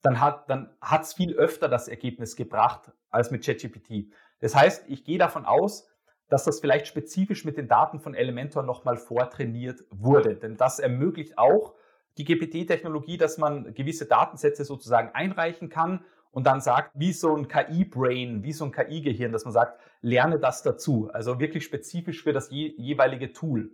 dann 0.00 0.20
hat 0.20 0.50
dann 0.50 0.70
viel 1.14 1.34
öfter 1.34 1.68
das 1.68 1.86
Ergebnis 1.86 2.34
gebracht 2.34 2.90
als 3.10 3.30
mit 3.30 3.44
ChatGPT. 3.44 4.12
Das 4.40 4.56
heißt, 4.56 4.88
ich 4.88 5.04
gehe 5.04 5.18
davon 5.18 5.44
aus, 5.44 5.88
dass 6.28 6.44
das 6.44 6.60
vielleicht 6.60 6.86
spezifisch 6.86 7.44
mit 7.44 7.56
den 7.56 7.68
Daten 7.68 8.00
von 8.00 8.14
Elementor 8.14 8.62
nochmal 8.62 8.96
vortrainiert 8.96 9.84
wurde. 9.90 10.34
Denn 10.34 10.56
das 10.56 10.78
ermöglicht 10.78 11.38
auch 11.38 11.74
die 12.18 12.24
GPT-Technologie, 12.24 13.16
dass 13.16 13.38
man 13.38 13.74
gewisse 13.74 14.06
Datensätze 14.06 14.64
sozusagen 14.64 15.10
einreichen 15.14 15.68
kann 15.68 16.04
und 16.32 16.44
dann 16.46 16.60
sagt, 16.60 16.90
wie 16.94 17.12
so 17.12 17.36
ein 17.36 17.46
KI-Brain, 17.46 18.42
wie 18.42 18.52
so 18.52 18.64
ein 18.64 18.72
KI-Gehirn, 18.72 19.32
dass 19.32 19.44
man 19.44 19.52
sagt, 19.52 19.78
lerne 20.00 20.40
das 20.40 20.62
dazu. 20.62 21.08
Also 21.12 21.38
wirklich 21.38 21.64
spezifisch 21.64 22.22
für 22.22 22.32
das 22.32 22.50
je 22.50 22.74
jeweilige 22.76 23.32
Tool 23.32 23.70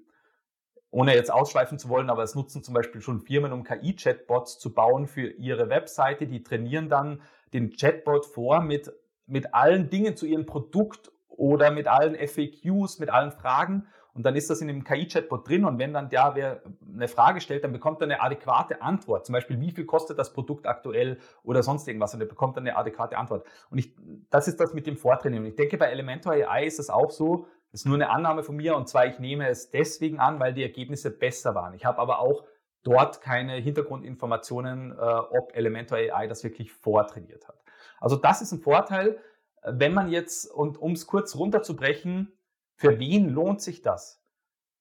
ohne 0.91 1.15
jetzt 1.15 1.31
ausschweifen 1.31 1.79
zu 1.79 1.89
wollen, 1.89 2.11
aber 2.11 2.23
es 2.23 2.35
nutzen 2.35 2.63
zum 2.63 2.75
Beispiel 2.75 3.01
schon 3.01 3.21
Firmen, 3.21 3.53
um 3.53 3.65
KI-Chatbots 3.65 4.59
zu 4.59 4.73
bauen 4.73 5.07
für 5.07 5.29
ihre 5.29 5.69
Webseite. 5.69 6.27
Die 6.27 6.43
trainieren 6.43 6.89
dann 6.89 7.21
den 7.53 7.73
Chatbot 7.73 8.27
vor 8.27 8.61
mit, 8.61 8.93
mit 9.27 9.55
allen 9.55 9.91
Dingen 9.91 10.17
zu 10.17 10.27
ihrem 10.27 10.47
Produkt 10.47 11.13
oder 11.29 11.71
mit 11.71 11.87
allen 11.87 12.15
FAQs, 12.15 12.99
mit 12.99 13.11
allen 13.11 13.33
Fragen. 13.33 13.87
Und 14.15 14.25
dann 14.25 14.35
ist 14.35 14.51
das 14.51 14.61
in 14.61 14.69
dem 14.69 14.85
KI-Chatbot 14.85 15.49
drin. 15.49 15.65
Und 15.65 15.79
wenn 15.79 15.93
dann 15.93 16.09
der 16.09 16.33
wer 16.35 16.63
eine 16.93 17.09
Frage 17.09 17.41
stellt, 17.41 17.65
dann 17.65 17.73
bekommt 17.73 18.01
er 18.01 18.05
eine 18.05 18.21
adäquate 18.21 18.83
Antwort. 18.83 19.27
Zum 19.27 19.33
Beispiel, 19.33 19.61
wie 19.61 19.71
viel 19.71 19.87
kostet 19.87 20.19
das 20.19 20.33
Produkt 20.33 20.67
aktuell 20.67 21.19
oder 21.45 21.63
sonst 21.63 21.87
irgendwas. 21.87 22.15
Und 22.15 22.21
er 22.21 22.27
bekommt 22.27 22.57
dann 22.57 22.67
eine 22.67 22.77
adäquate 22.77 23.17
Antwort. 23.17 23.47
Und 23.71 23.79
ich, 23.79 23.95
das 24.31 24.49
ist 24.49 24.59
das 24.59 24.75
mit 24.75 24.87
dem 24.87 24.97
Vortrainieren. 24.97 25.45
Und 25.45 25.51
ich 25.51 25.57
denke, 25.57 25.79
bei 25.79 25.87
Elementor 25.87 26.33
AI 26.33 26.65
ist 26.65 26.79
es 26.79 26.91
auch 26.91 27.11
so, 27.11 27.47
das 27.71 27.83
ist 27.83 27.87
nur 27.87 27.97
eine 27.97 28.11
Annahme 28.11 28.43
von 28.43 28.57
mir 28.57 28.77
und 28.77 28.89
zwar, 28.89 29.07
ich 29.07 29.19
nehme 29.19 29.47
es 29.49 29.71
deswegen 29.71 30.19
an, 30.21 30.41
weil 30.41 30.55
die 30.55 30.63
Ergebnisse 30.63 31.11
besser 31.11 31.55
waren. 31.55 31.75
Ich 31.75 31.85
habe 31.85 31.99
aber 31.99 32.19
auch 32.19 32.45
dort 32.83 33.21
keine 33.21 33.57
Hintergrundinformationen, 33.57 34.93
äh, 34.93 34.95
ob 34.95 35.55
Elementor 35.55 35.99
AI 35.99 36.27
das 36.27 36.45
wirklich 36.45 36.73
vortrainiert 36.73 37.47
hat. 37.47 37.63
Also 38.01 38.17
das 38.17 38.41
ist 38.41 38.53
ein 38.53 38.61
Vorteil, 38.61 39.19
wenn 39.65 39.93
man 39.93 40.09
jetzt, 40.09 40.51
und 40.51 40.79
um 40.79 40.93
es 40.93 41.07
kurz 41.07 41.37
runterzubrechen, 41.37 42.33
für 42.79 42.99
wen 42.99 43.29
lohnt 43.29 43.61
sich 43.61 43.83
das? 43.83 44.23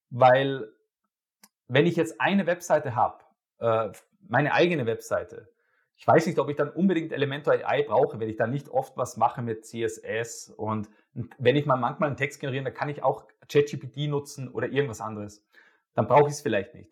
Weil 0.10 0.72
wenn 1.68 1.86
ich 1.86 1.96
jetzt 1.96 2.22
eine 2.22 2.46
Webseite 2.46 2.96
habe, 2.96 3.24
äh, 3.58 3.90
meine 4.30 4.54
eigene 4.54 4.86
Webseite. 4.86 5.50
Ich 5.96 6.06
weiß 6.06 6.28
nicht, 6.28 6.38
ob 6.38 6.48
ich 6.50 6.56
dann 6.56 6.70
unbedingt 6.70 7.12
Elementor 7.12 7.54
AI 7.54 7.84
brauche, 7.84 8.20
wenn 8.20 8.30
ich 8.30 8.38
dann 8.38 8.52
nicht 8.52 8.70
oft 8.70 8.96
was 8.98 9.18
mache 9.18 9.42
mit 9.42 9.66
CSS 9.66 10.54
und 10.56 10.90
wenn 11.40 11.56
ich 11.56 11.66
mal 11.66 11.76
manchmal 11.76 12.08
einen 12.08 12.18
Text 12.18 12.40
generiere, 12.40 12.66
dann 12.66 12.74
kann 12.74 12.90
ich 12.90 13.02
auch 13.02 13.26
ChatGPT 13.50 14.08
nutzen 14.08 14.48
oder 14.48 14.68
irgendwas 14.68 15.02
anderes. 15.02 15.44
Dann 15.96 16.08
brauche 16.08 16.28
ich 16.28 16.36
es 16.36 16.42
vielleicht 16.42 16.76
nicht. 16.76 16.92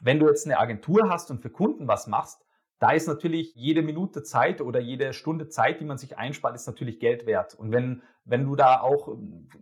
Wenn 0.00 0.18
du 0.18 0.26
jetzt 0.26 0.46
eine 0.46 0.58
Agentur 0.58 1.10
hast 1.10 1.30
und 1.30 1.42
für 1.42 1.50
Kunden 1.50 1.86
was 1.86 2.06
machst, 2.06 2.46
da 2.78 2.90
ist 2.90 3.06
natürlich 3.06 3.54
jede 3.54 3.82
Minute 3.82 4.22
Zeit 4.22 4.60
oder 4.60 4.80
jede 4.80 5.12
Stunde 5.12 5.48
Zeit, 5.48 5.80
die 5.80 5.84
man 5.84 5.98
sich 5.98 6.18
einspart, 6.18 6.54
ist 6.54 6.66
natürlich 6.66 6.98
Geld 6.98 7.26
wert. 7.26 7.54
Und 7.54 7.72
wenn, 7.72 8.02
wenn 8.24 8.44
du 8.44 8.54
da 8.54 8.80
auch, 8.80 9.16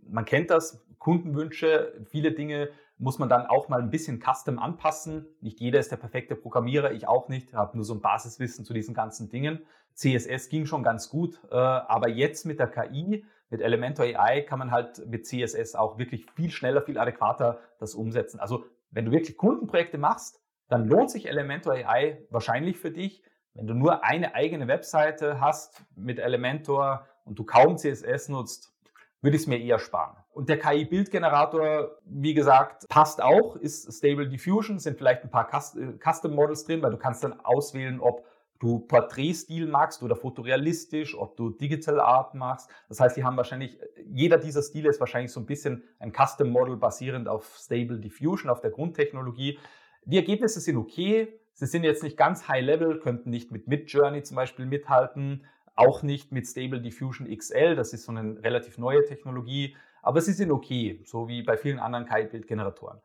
man 0.09 0.25
kennt 0.25 0.51
das, 0.51 0.84
Kundenwünsche, 1.05 1.93
viele 2.07 2.33
Dinge 2.33 2.71
muss 2.97 3.19
man 3.19 3.29
dann 3.29 3.45
auch 3.45 3.69
mal 3.69 3.83
ein 3.83 3.91
bisschen 3.91 4.23
custom 4.23 4.59
anpassen. 4.59 5.27
Nicht 5.43 5.61
jeder 5.61 5.79
ist 5.79 5.91
der 5.91 5.99
perfekte 5.99 6.35
Programmierer, 6.35 6.93
ich 6.93 7.07
auch 7.07 7.29
nicht, 7.29 7.53
habe 7.53 7.77
nur 7.77 7.85
so 7.85 7.93
ein 7.93 8.01
Basiswissen 8.01 8.65
zu 8.65 8.73
diesen 8.73 8.95
ganzen 8.95 9.29
Dingen. 9.29 9.67
CSS 9.93 10.49
ging 10.49 10.65
schon 10.65 10.83
ganz 10.83 11.11
gut, 11.11 11.39
äh, 11.51 11.57
aber 11.57 12.09
jetzt 12.09 12.47
mit 12.47 12.59
der 12.59 12.69
KI, 12.69 13.23
mit 13.51 13.61
Elementor 13.61 14.07
AI 14.07 14.41
kann 14.41 14.59
man 14.59 14.71
halt 14.71 15.07
mit 15.07 15.27
CSS 15.27 15.75
auch 15.75 15.99
wirklich 15.99 16.25
viel 16.31 16.51
schneller, 16.51 16.81
viel 16.81 16.99
adäquater 16.99 17.61
das 17.79 17.95
umsetzen. 17.95 18.41
Also 18.41 18.65
wenn 18.91 19.05
du 19.05 19.13
wirklich 19.13 19.37
Kundenprojekte 19.37 19.99
machst, 19.99 20.41
dann 20.69 20.89
lohnt 20.89 21.11
sich 21.11 21.29
Elementor 21.29 21.75
AI 21.75 22.23
wahrscheinlich 22.31 22.79
für 22.79 22.91
dich. 22.91 23.23
Wenn 23.53 23.67
du 23.67 23.75
nur 23.75 24.05
eine 24.05 24.35
eigene 24.35 24.69
Webseite 24.69 25.39
hast 25.39 25.85
mit 25.97 26.19
Elementor 26.19 27.07
und 27.27 27.39
du 27.39 27.45
kaum 27.45 27.77
CSS 27.77 28.31
nutzt, 28.31 28.75
würde 29.21 29.37
ich 29.37 29.43
es 29.43 29.49
mir 29.49 29.61
eher 29.61 29.79
sparen. 29.79 30.24
Und 30.35 30.49
der 30.49 30.59
KI-Bildgenerator, 30.59 31.97
wie 32.05 32.35
gesagt, 32.35 32.89
passt 32.89 33.23
auch, 33.23 33.55
ist 33.57 33.93
Stable 33.93 34.29
Diffusion, 34.29 34.81
sind 34.81 34.99
vielleicht 34.99 35.23
ein 35.23 35.31
paar 35.31 35.49
äh, 35.49 35.93
Custom 36.03 36.35
Models 36.35 36.65
drin, 36.65 36.83
weil 36.83 36.91
du 36.91 36.97
kannst 36.97 37.23
dann 37.23 37.39
auswählen, 37.41 38.01
ob 38.01 38.27
du 38.59 38.81
Porträtstil 38.81 39.67
magst 39.67 40.03
oder 40.03 40.17
fotorealistisch, 40.17 41.17
ob 41.17 41.37
du 41.37 41.51
Digital 41.51 42.01
Art 42.01 42.35
machst. 42.35 42.69
Das 42.89 42.99
heißt, 42.99 43.17
die 43.17 43.23
haben 43.23 43.37
wahrscheinlich, 43.37 43.79
jeder 44.07 44.39
dieser 44.39 44.63
Stile 44.63 44.89
ist 44.89 44.99
wahrscheinlich 44.99 45.31
so 45.31 45.39
ein 45.39 45.47
bisschen 45.47 45.85
ein 46.01 46.13
Custom 46.13 46.51
Model 46.51 46.77
basierend 46.77 47.29
auf 47.29 47.57
Stable 47.57 48.01
Diffusion, 48.01 48.51
auf 48.51 48.61
der 48.61 48.71
Grundtechnologie. 48.71 49.59
Die 50.05 50.17
Ergebnisse 50.17 50.61
sind 50.61 50.77
okay. 50.77 51.41
Sie 51.53 51.67
sind 51.67 51.85
jetzt 51.85 52.03
nicht 52.03 52.17
ganz 52.17 52.49
high 52.49 52.65
level, 52.65 52.99
könnten 52.99 53.31
nicht 53.31 53.53
mit 53.53 53.69
Midjourney 53.69 54.23
zum 54.25 54.35
Beispiel 54.35 54.67
mithalten, 54.67 55.45
auch 55.77 56.03
nicht 56.03 56.33
mit 56.33 56.49
Stable 56.49 56.81
Diffusion 56.81 57.29
XL. 57.29 57.77
Das 57.77 57.93
ist 57.93 58.05
so 58.05 58.13
eine 58.13 58.43
relativ 58.43 58.79
neue 58.79 59.05
Technologie. 59.05 59.77
Aber 60.05 60.21
sie 60.21 60.33
sind 60.33 60.51
okay, 60.51 61.01
so 61.05 61.29
wie 61.29 61.43
bei 61.43 61.57
vielen 61.57 61.79
anderen 61.79 62.07
KI-Bildgeneratoren. 62.07 63.01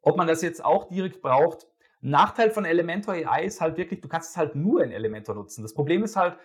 Ob 0.00 0.16
man 0.16 0.26
das 0.26 0.42
jetzt 0.42 0.64
auch 0.64 0.88
direkt 0.88 1.20
braucht, 1.20 1.66
Nachteil 2.00 2.50
von 2.50 2.64
Elementor 2.64 3.14
AI 3.14 3.44
ist 3.44 3.60
halt 3.60 3.76
wirklich, 3.76 4.00
du 4.00 4.08
kannst 4.08 4.30
es 4.30 4.36
halt 4.36 4.54
nur 4.54 4.82
in 4.82 4.92
Elementor 4.92 5.34
nutzen. 5.34 5.62
Das 5.62 5.74
Problem 5.74 6.04
ist 6.04 6.16
halt, 6.16 6.36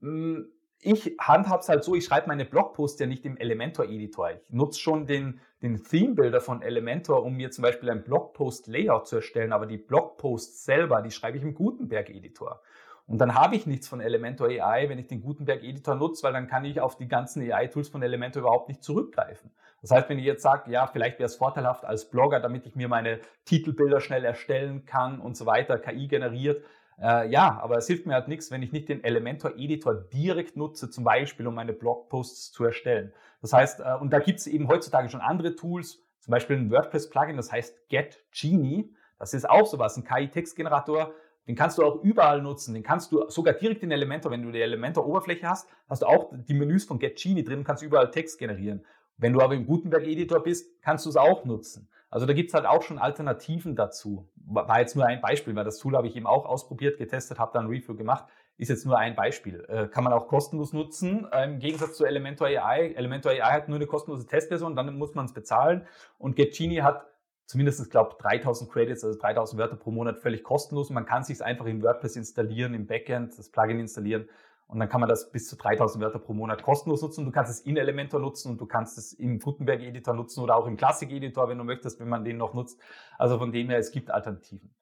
hm, 0.00 0.48
ich 0.80 1.16
handhabe 1.18 1.60
es 1.60 1.68
halt 1.68 1.82
so, 1.82 1.94
ich 1.96 2.04
schreibe 2.04 2.28
meine 2.28 2.44
Blogposts 2.44 3.00
ja 3.00 3.06
nicht 3.06 3.24
im 3.24 3.36
Elementor-Editor. 3.36 4.30
Ich 4.30 4.50
nutze 4.50 4.78
schon 4.78 5.06
den, 5.06 5.40
den 5.60 5.82
Theme-Builder 5.82 6.40
von 6.40 6.62
Elementor, 6.62 7.24
um 7.24 7.34
mir 7.34 7.50
zum 7.50 7.62
Beispiel 7.62 7.90
ein 7.90 8.04
Blogpost-Layout 8.04 9.08
zu 9.08 9.16
erstellen, 9.16 9.52
aber 9.52 9.66
die 9.66 9.78
Blogposts 9.78 10.64
selber, 10.64 11.02
die 11.02 11.10
schreibe 11.10 11.38
ich 11.38 11.42
im 11.42 11.54
Gutenberg-Editor. 11.54 12.60
Und 13.08 13.18
dann 13.18 13.34
habe 13.34 13.56
ich 13.56 13.66
nichts 13.66 13.88
von 13.88 14.00
Elementor 14.00 14.48
AI, 14.48 14.88
wenn 14.88 14.98
ich 14.98 15.06
den 15.06 15.22
Gutenberg-Editor 15.22 15.94
nutze, 15.94 16.22
weil 16.22 16.34
dann 16.34 16.46
kann 16.46 16.64
ich 16.66 16.80
auf 16.80 16.96
die 16.96 17.08
ganzen 17.08 17.42
AI-Tools 17.42 17.88
von 17.88 18.02
Elementor 18.02 18.42
überhaupt 18.42 18.68
nicht 18.68 18.84
zurückgreifen. 18.84 19.50
Das 19.80 19.90
heißt, 19.90 20.08
wenn 20.10 20.18
ich 20.18 20.26
jetzt 20.26 20.42
sage, 20.42 20.70
ja, 20.70 20.86
vielleicht 20.86 21.18
wäre 21.18 21.26
es 21.26 21.36
vorteilhaft 21.36 21.86
als 21.86 22.10
Blogger, 22.10 22.38
damit 22.38 22.66
ich 22.66 22.76
mir 22.76 22.86
meine 22.86 23.20
Titelbilder 23.46 24.00
schnell 24.00 24.24
erstellen 24.24 24.84
kann 24.84 25.20
und 25.20 25.36
so 25.36 25.46
weiter, 25.46 25.78
KI 25.78 26.06
generiert, 26.06 26.62
äh, 27.00 27.30
ja, 27.30 27.58
aber 27.62 27.78
es 27.78 27.86
hilft 27.86 28.06
mir 28.06 28.14
halt 28.14 28.28
nichts, 28.28 28.50
wenn 28.50 28.62
ich 28.62 28.72
nicht 28.72 28.88
den 28.88 29.02
Elementor-Editor 29.02 29.94
direkt 29.94 30.56
nutze, 30.56 30.90
zum 30.90 31.04
Beispiel, 31.04 31.46
um 31.46 31.54
meine 31.54 31.72
Blogposts 31.72 32.52
zu 32.52 32.64
erstellen. 32.64 33.12
Das 33.40 33.52
heißt, 33.52 33.80
äh, 33.80 33.94
und 34.00 34.12
da 34.12 34.18
gibt 34.18 34.40
es 34.40 34.46
eben 34.46 34.68
heutzutage 34.68 35.08
schon 35.08 35.20
andere 35.20 35.54
Tools, 35.54 36.02
zum 36.20 36.32
Beispiel 36.32 36.56
ein 36.56 36.70
WordPress-Plugin, 36.70 37.36
das 37.36 37.52
heißt 37.52 37.88
Get 37.88 38.22
Genie. 38.32 38.92
Das 39.18 39.32
ist 39.32 39.48
auch 39.48 39.66
sowas, 39.66 39.96
ein 39.96 40.04
KI-Textgenerator. 40.04 41.12
Den 41.48 41.56
kannst 41.56 41.78
du 41.78 41.82
auch 41.82 42.02
überall 42.04 42.42
nutzen. 42.42 42.74
Den 42.74 42.82
kannst 42.82 43.10
du 43.10 43.28
sogar 43.28 43.54
direkt 43.54 43.82
in 43.82 43.90
Elementor, 43.90 44.30
wenn 44.30 44.42
du 44.42 44.52
die 44.52 44.60
Elementor-Oberfläche 44.60 45.48
hast, 45.48 45.66
hast 45.88 46.02
du 46.02 46.06
auch 46.06 46.30
die 46.46 46.54
Menüs 46.54 46.84
von 46.84 46.98
Get 46.98 47.20
Genie 47.20 47.42
drin 47.42 47.60
und 47.60 47.64
kannst 47.64 47.82
überall 47.82 48.10
Text 48.10 48.38
generieren. 48.38 48.84
Wenn 49.16 49.32
du 49.32 49.40
aber 49.40 49.54
im 49.54 49.66
Gutenberg-Editor 49.66 50.42
bist, 50.42 50.80
kannst 50.82 51.06
du 51.06 51.10
es 51.10 51.16
auch 51.16 51.44
nutzen. 51.46 51.88
Also 52.10 52.26
da 52.26 52.32
gibt 52.34 52.48
es 52.50 52.54
halt 52.54 52.66
auch 52.66 52.82
schon 52.82 52.98
Alternativen 52.98 53.76
dazu. 53.76 54.28
War 54.46 54.80
jetzt 54.80 54.94
nur 54.94 55.06
ein 55.06 55.20
Beispiel, 55.20 55.54
weil 55.56 55.64
das 55.64 55.78
Tool 55.78 55.96
habe 55.96 56.06
ich 56.06 56.16
eben 56.16 56.26
auch 56.26 56.46
ausprobiert, 56.46 56.98
getestet, 56.98 57.38
habe 57.38 57.52
dann 57.52 57.66
ein 57.66 57.70
Review 57.70 57.96
gemacht. 57.96 58.26
Ist 58.58 58.68
jetzt 58.68 58.86
nur 58.86 58.98
ein 58.98 59.14
Beispiel. 59.14 59.64
Äh, 59.68 59.88
kann 59.88 60.04
man 60.04 60.12
auch 60.12 60.26
kostenlos 60.26 60.72
nutzen, 60.72 61.26
äh, 61.32 61.44
im 61.44 61.60
Gegensatz 61.60 61.96
zu 61.96 62.04
Elementor 62.04 62.48
AI. 62.48 62.92
Elementor 62.94 63.32
AI 63.32 63.52
hat 63.52 63.68
nur 63.68 63.76
eine 63.76 63.86
kostenlose 63.86 64.26
Testversion, 64.26 64.74
dann 64.74 64.96
muss 64.98 65.14
man 65.14 65.26
es 65.26 65.32
bezahlen. 65.32 65.86
Und 66.18 66.36
GetGenie 66.36 66.82
hat 66.82 67.06
zumindest, 67.48 67.80
ich 67.80 67.90
glaube, 67.90 68.14
3000 68.20 68.70
Credits, 68.70 69.02
also 69.02 69.18
3000 69.18 69.58
Wörter 69.58 69.76
pro 69.76 69.90
Monat 69.90 70.18
völlig 70.18 70.44
kostenlos. 70.44 70.90
Und 70.90 70.94
man 70.94 71.06
kann 71.06 71.24
sich 71.24 71.42
einfach 71.42 71.66
in 71.66 71.82
WordPress 71.82 72.14
installieren, 72.14 72.74
im 72.74 72.86
Backend, 72.86 73.36
das 73.36 73.50
Plugin 73.50 73.80
installieren 73.80 74.28
und 74.68 74.78
dann 74.80 74.88
kann 74.90 75.00
man 75.00 75.08
das 75.08 75.32
bis 75.32 75.48
zu 75.48 75.56
3000 75.56 76.04
Wörter 76.04 76.18
pro 76.18 76.34
Monat 76.34 76.62
kostenlos 76.62 77.00
nutzen. 77.00 77.24
Du 77.24 77.30
kannst 77.30 77.50
es 77.50 77.60
in 77.60 77.78
Elementor 77.78 78.20
nutzen 78.20 78.52
und 78.52 78.60
du 78.60 78.66
kannst 78.66 78.98
es 78.98 79.14
im 79.14 79.38
Gutenberg-Editor 79.38 80.12
nutzen 80.12 80.42
oder 80.42 80.56
auch 80.56 80.66
im 80.66 80.76
Classic-Editor, 80.76 81.48
wenn 81.48 81.56
du 81.56 81.64
möchtest, 81.64 81.98
wenn 82.00 82.08
man 82.08 82.22
den 82.22 82.36
noch 82.36 82.52
nutzt. 82.52 82.78
Also 83.16 83.38
von 83.38 83.50
dem 83.50 83.70
her, 83.70 83.78
es 83.78 83.90
gibt 83.92 84.10
Alternativen. 84.10 84.74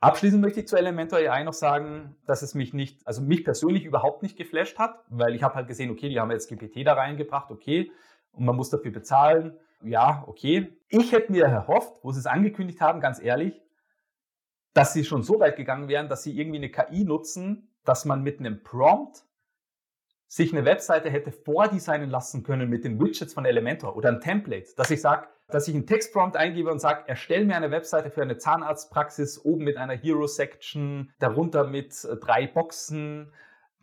Abschließend 0.00 0.40
möchte 0.40 0.60
ich 0.60 0.68
zu 0.68 0.78
Elementor 0.78 1.18
AI 1.18 1.44
noch 1.44 1.52
sagen, 1.52 2.16
dass 2.24 2.40
es 2.40 2.54
mich 2.54 2.72
nicht, 2.72 3.06
also 3.06 3.20
mich 3.20 3.44
persönlich 3.44 3.84
überhaupt 3.84 4.22
nicht 4.22 4.38
geflasht 4.38 4.78
hat, 4.78 5.04
weil 5.10 5.34
ich 5.34 5.42
habe 5.42 5.54
halt 5.54 5.68
gesehen, 5.68 5.90
okay, 5.90 6.08
die 6.08 6.18
haben 6.18 6.30
jetzt 6.30 6.48
GPT 6.48 6.86
da 6.86 6.94
reingebracht, 6.94 7.50
okay, 7.50 7.92
und 8.32 8.46
man 8.46 8.56
muss 8.56 8.70
dafür 8.70 8.90
bezahlen. 8.90 9.58
Ja, 9.82 10.24
okay. 10.26 10.76
Ich 10.88 11.12
hätte 11.12 11.32
mir 11.32 11.44
erhofft, 11.44 12.00
wo 12.02 12.12
sie 12.12 12.18
es 12.18 12.26
angekündigt 12.26 12.80
haben, 12.80 13.00
ganz 13.00 13.20
ehrlich, 13.20 13.60
dass 14.74 14.92
sie 14.92 15.04
schon 15.04 15.22
so 15.22 15.40
weit 15.40 15.56
gegangen 15.56 15.88
wären, 15.88 16.08
dass 16.08 16.22
sie 16.22 16.38
irgendwie 16.38 16.58
eine 16.58 16.70
KI 16.70 17.04
nutzen, 17.04 17.70
dass 17.84 18.04
man 18.04 18.22
mit 18.22 18.38
einem 18.38 18.62
Prompt 18.62 19.24
sich 20.26 20.52
eine 20.52 20.64
Webseite 20.64 21.10
hätte 21.10 21.32
vordesignen 21.32 22.08
lassen 22.08 22.44
können 22.44 22.70
mit 22.70 22.84
den 22.84 23.00
Widgets 23.00 23.34
von 23.34 23.44
Elementor 23.44 23.96
oder 23.96 24.10
ein 24.10 24.20
Template, 24.20 24.68
dass 24.76 24.90
ich 24.90 25.00
sage, 25.00 25.26
dass 25.48 25.66
ich 25.66 25.74
einen 25.74 25.86
Textprompt 25.86 26.36
eingebe 26.36 26.70
und 26.70 26.78
sage, 26.78 27.02
erstell 27.08 27.44
mir 27.44 27.56
eine 27.56 27.72
Webseite 27.72 28.10
für 28.10 28.22
eine 28.22 28.38
Zahnarztpraxis 28.38 29.44
oben 29.44 29.64
mit 29.64 29.76
einer 29.76 29.94
Hero-Section, 29.94 31.12
darunter 31.18 31.66
mit 31.66 32.04
äh, 32.04 32.16
drei 32.16 32.46
Boxen, 32.46 33.32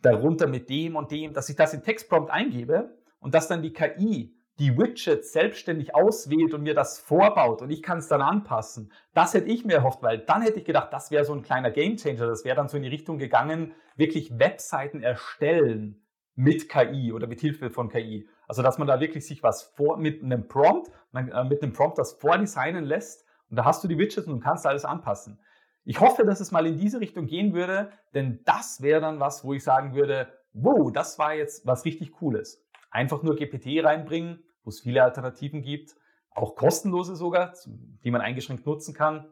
darunter 0.00 0.46
mit 0.46 0.70
dem 0.70 0.96
und 0.96 1.10
dem, 1.10 1.34
dass 1.34 1.50
ich 1.50 1.56
das 1.56 1.74
in 1.74 1.82
Textprompt 1.82 2.30
eingebe 2.30 2.96
und 3.20 3.34
dass 3.34 3.48
dann 3.48 3.60
die 3.60 3.74
KI 3.74 4.37
die 4.58 4.76
Widgets 4.76 5.32
selbstständig 5.32 5.94
auswählt 5.94 6.52
und 6.52 6.62
mir 6.62 6.74
das 6.74 6.98
vorbaut 6.98 7.62
und 7.62 7.70
ich 7.70 7.82
kann 7.82 7.98
es 7.98 8.08
dann 8.08 8.22
anpassen. 8.22 8.92
Das 9.14 9.32
hätte 9.34 9.48
ich 9.48 9.64
mir 9.64 9.74
erhofft, 9.74 10.02
weil 10.02 10.18
dann 10.18 10.42
hätte 10.42 10.58
ich 10.58 10.64
gedacht, 10.64 10.92
das 10.92 11.10
wäre 11.10 11.24
so 11.24 11.32
ein 11.32 11.42
kleiner 11.42 11.70
Gamechanger. 11.70 12.26
Das 12.26 12.44
wäre 12.44 12.56
dann 12.56 12.68
so 12.68 12.76
in 12.76 12.82
die 12.82 12.88
Richtung 12.88 13.18
gegangen, 13.18 13.72
wirklich 13.96 14.38
Webseiten 14.38 15.00
erstellen 15.02 16.02
mit 16.34 16.68
KI 16.68 17.12
oder 17.12 17.26
mit 17.26 17.40
Hilfe 17.40 17.70
von 17.70 17.88
KI. 17.88 18.28
Also 18.48 18.62
dass 18.62 18.78
man 18.78 18.88
da 18.88 19.00
wirklich 19.00 19.26
sich 19.26 19.42
was 19.42 19.62
vor 19.62 19.96
mit 19.96 20.22
einem 20.22 20.48
Prompt, 20.48 20.90
äh, 21.14 21.44
mit 21.44 21.62
einem 21.62 21.72
Prompt 21.72 21.98
das 21.98 22.14
vordesignen 22.14 22.84
lässt 22.84 23.26
und 23.50 23.56
da 23.56 23.64
hast 23.64 23.84
du 23.84 23.88
die 23.88 23.98
Widgets 23.98 24.26
und 24.26 24.40
kannst 24.40 24.66
alles 24.66 24.84
anpassen. 24.84 25.38
Ich 25.84 26.00
hoffe, 26.00 26.24
dass 26.24 26.40
es 26.40 26.50
mal 26.50 26.66
in 26.66 26.76
diese 26.76 27.00
Richtung 27.00 27.26
gehen 27.26 27.54
würde, 27.54 27.90
denn 28.12 28.40
das 28.44 28.82
wäre 28.82 29.00
dann 29.00 29.20
was, 29.20 29.44
wo 29.44 29.54
ich 29.54 29.62
sagen 29.62 29.94
würde, 29.94 30.28
wow, 30.52 30.92
das 30.92 31.18
war 31.18 31.34
jetzt 31.34 31.66
was 31.66 31.84
richtig 31.84 32.12
Cooles. 32.12 32.62
Einfach 32.90 33.22
nur 33.22 33.36
GPT 33.36 33.82
reinbringen, 33.84 34.44
wo 34.68 34.70
es 34.70 34.80
viele 34.80 35.02
Alternativen 35.02 35.62
gibt, 35.62 35.96
auch 36.30 36.54
kostenlose 36.54 37.16
sogar, 37.16 37.54
die 38.04 38.10
man 38.10 38.20
eingeschränkt 38.20 38.66
nutzen 38.66 38.92
kann, 38.92 39.24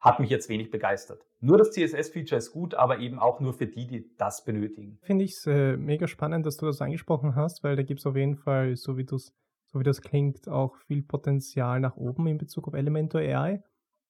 hat 0.00 0.18
mich 0.18 0.30
jetzt 0.30 0.48
wenig 0.48 0.72
begeistert. 0.72 1.24
Nur 1.38 1.58
das 1.58 1.70
CSS-Feature 1.70 2.38
ist 2.38 2.50
gut, 2.50 2.74
aber 2.74 2.98
eben 2.98 3.20
auch 3.20 3.38
nur 3.38 3.54
für 3.54 3.68
die, 3.68 3.86
die 3.86 4.10
das 4.16 4.44
benötigen. 4.44 4.98
Finde 5.02 5.24
ich 5.24 5.34
es 5.36 5.46
äh, 5.46 5.76
mega 5.76 6.08
spannend, 6.08 6.44
dass 6.44 6.56
du 6.56 6.66
das 6.66 6.80
angesprochen 6.80 7.36
hast, 7.36 7.62
weil 7.62 7.76
da 7.76 7.84
gibt 7.84 8.00
es 8.00 8.06
auf 8.06 8.16
jeden 8.16 8.34
Fall, 8.34 8.74
so 8.74 8.98
wie, 8.98 9.06
so 9.06 9.78
wie 9.78 9.84
das 9.84 10.02
klingt, 10.02 10.48
auch 10.48 10.74
viel 10.88 11.04
Potenzial 11.04 11.78
nach 11.78 11.96
oben 11.96 12.26
in 12.26 12.38
Bezug 12.38 12.66
auf 12.66 12.74
Elementor 12.74 13.20
AI. 13.20 13.62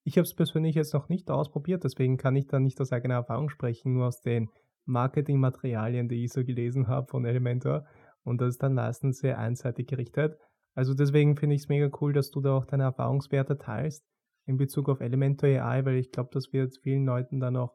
Ich 0.05 0.17
habe 0.17 0.25
es 0.25 0.35
persönlich 0.35 0.77
jetzt 0.77 0.95
noch 0.95 1.11
nicht 1.11 1.31
ausprobiert, 1.31 1.85
deswegen 1.85 2.17
kann 2.17 2.37
ich 2.37 2.47
da 2.47 2.59
nicht 2.59 2.81
aus 2.81 2.91
eigener 2.91 3.17
Erfahrung 3.17 3.51
sprechen, 3.51 3.93
nur 3.93 4.07
aus 4.07 4.23
den 4.23 4.49
Marketingmaterialien, 4.87 6.09
die 6.09 6.25
ich 6.25 6.33
so 6.33 6.43
gelesen 6.43 6.89
habe 6.89 7.07
von 7.07 7.27
Elementor. 7.27 7.85
Und 8.25 8.41
das 8.41 8.55
ist 8.55 8.63
dann 8.63 8.73
meistens 8.73 9.19
sehr 9.19 9.39
einseitig 9.39 9.89
gerichtet. 9.89 10.39
Also 10.75 10.95
deswegen 10.95 11.37
finde 11.37 11.57
ich 11.57 11.63
es 11.63 11.69
mega 11.69 11.91
cool, 12.01 12.13
dass 12.13 12.31
du 12.31 12.41
da 12.41 12.57
auch 12.57 12.65
deine 12.65 12.85
Erfahrungswerte 12.85 13.59
teilst 13.59 14.05
in 14.47 14.57
Bezug 14.57 14.89
auf 14.89 15.01
Elementor 15.01 15.49
AI, 15.49 15.85
weil 15.85 15.97
ich 15.97 16.11
glaube, 16.11 16.31
das 16.33 16.53
wird 16.53 16.77
vielen 16.83 17.05
Leuten 17.05 17.41
dann 17.41 17.57
auch 17.57 17.75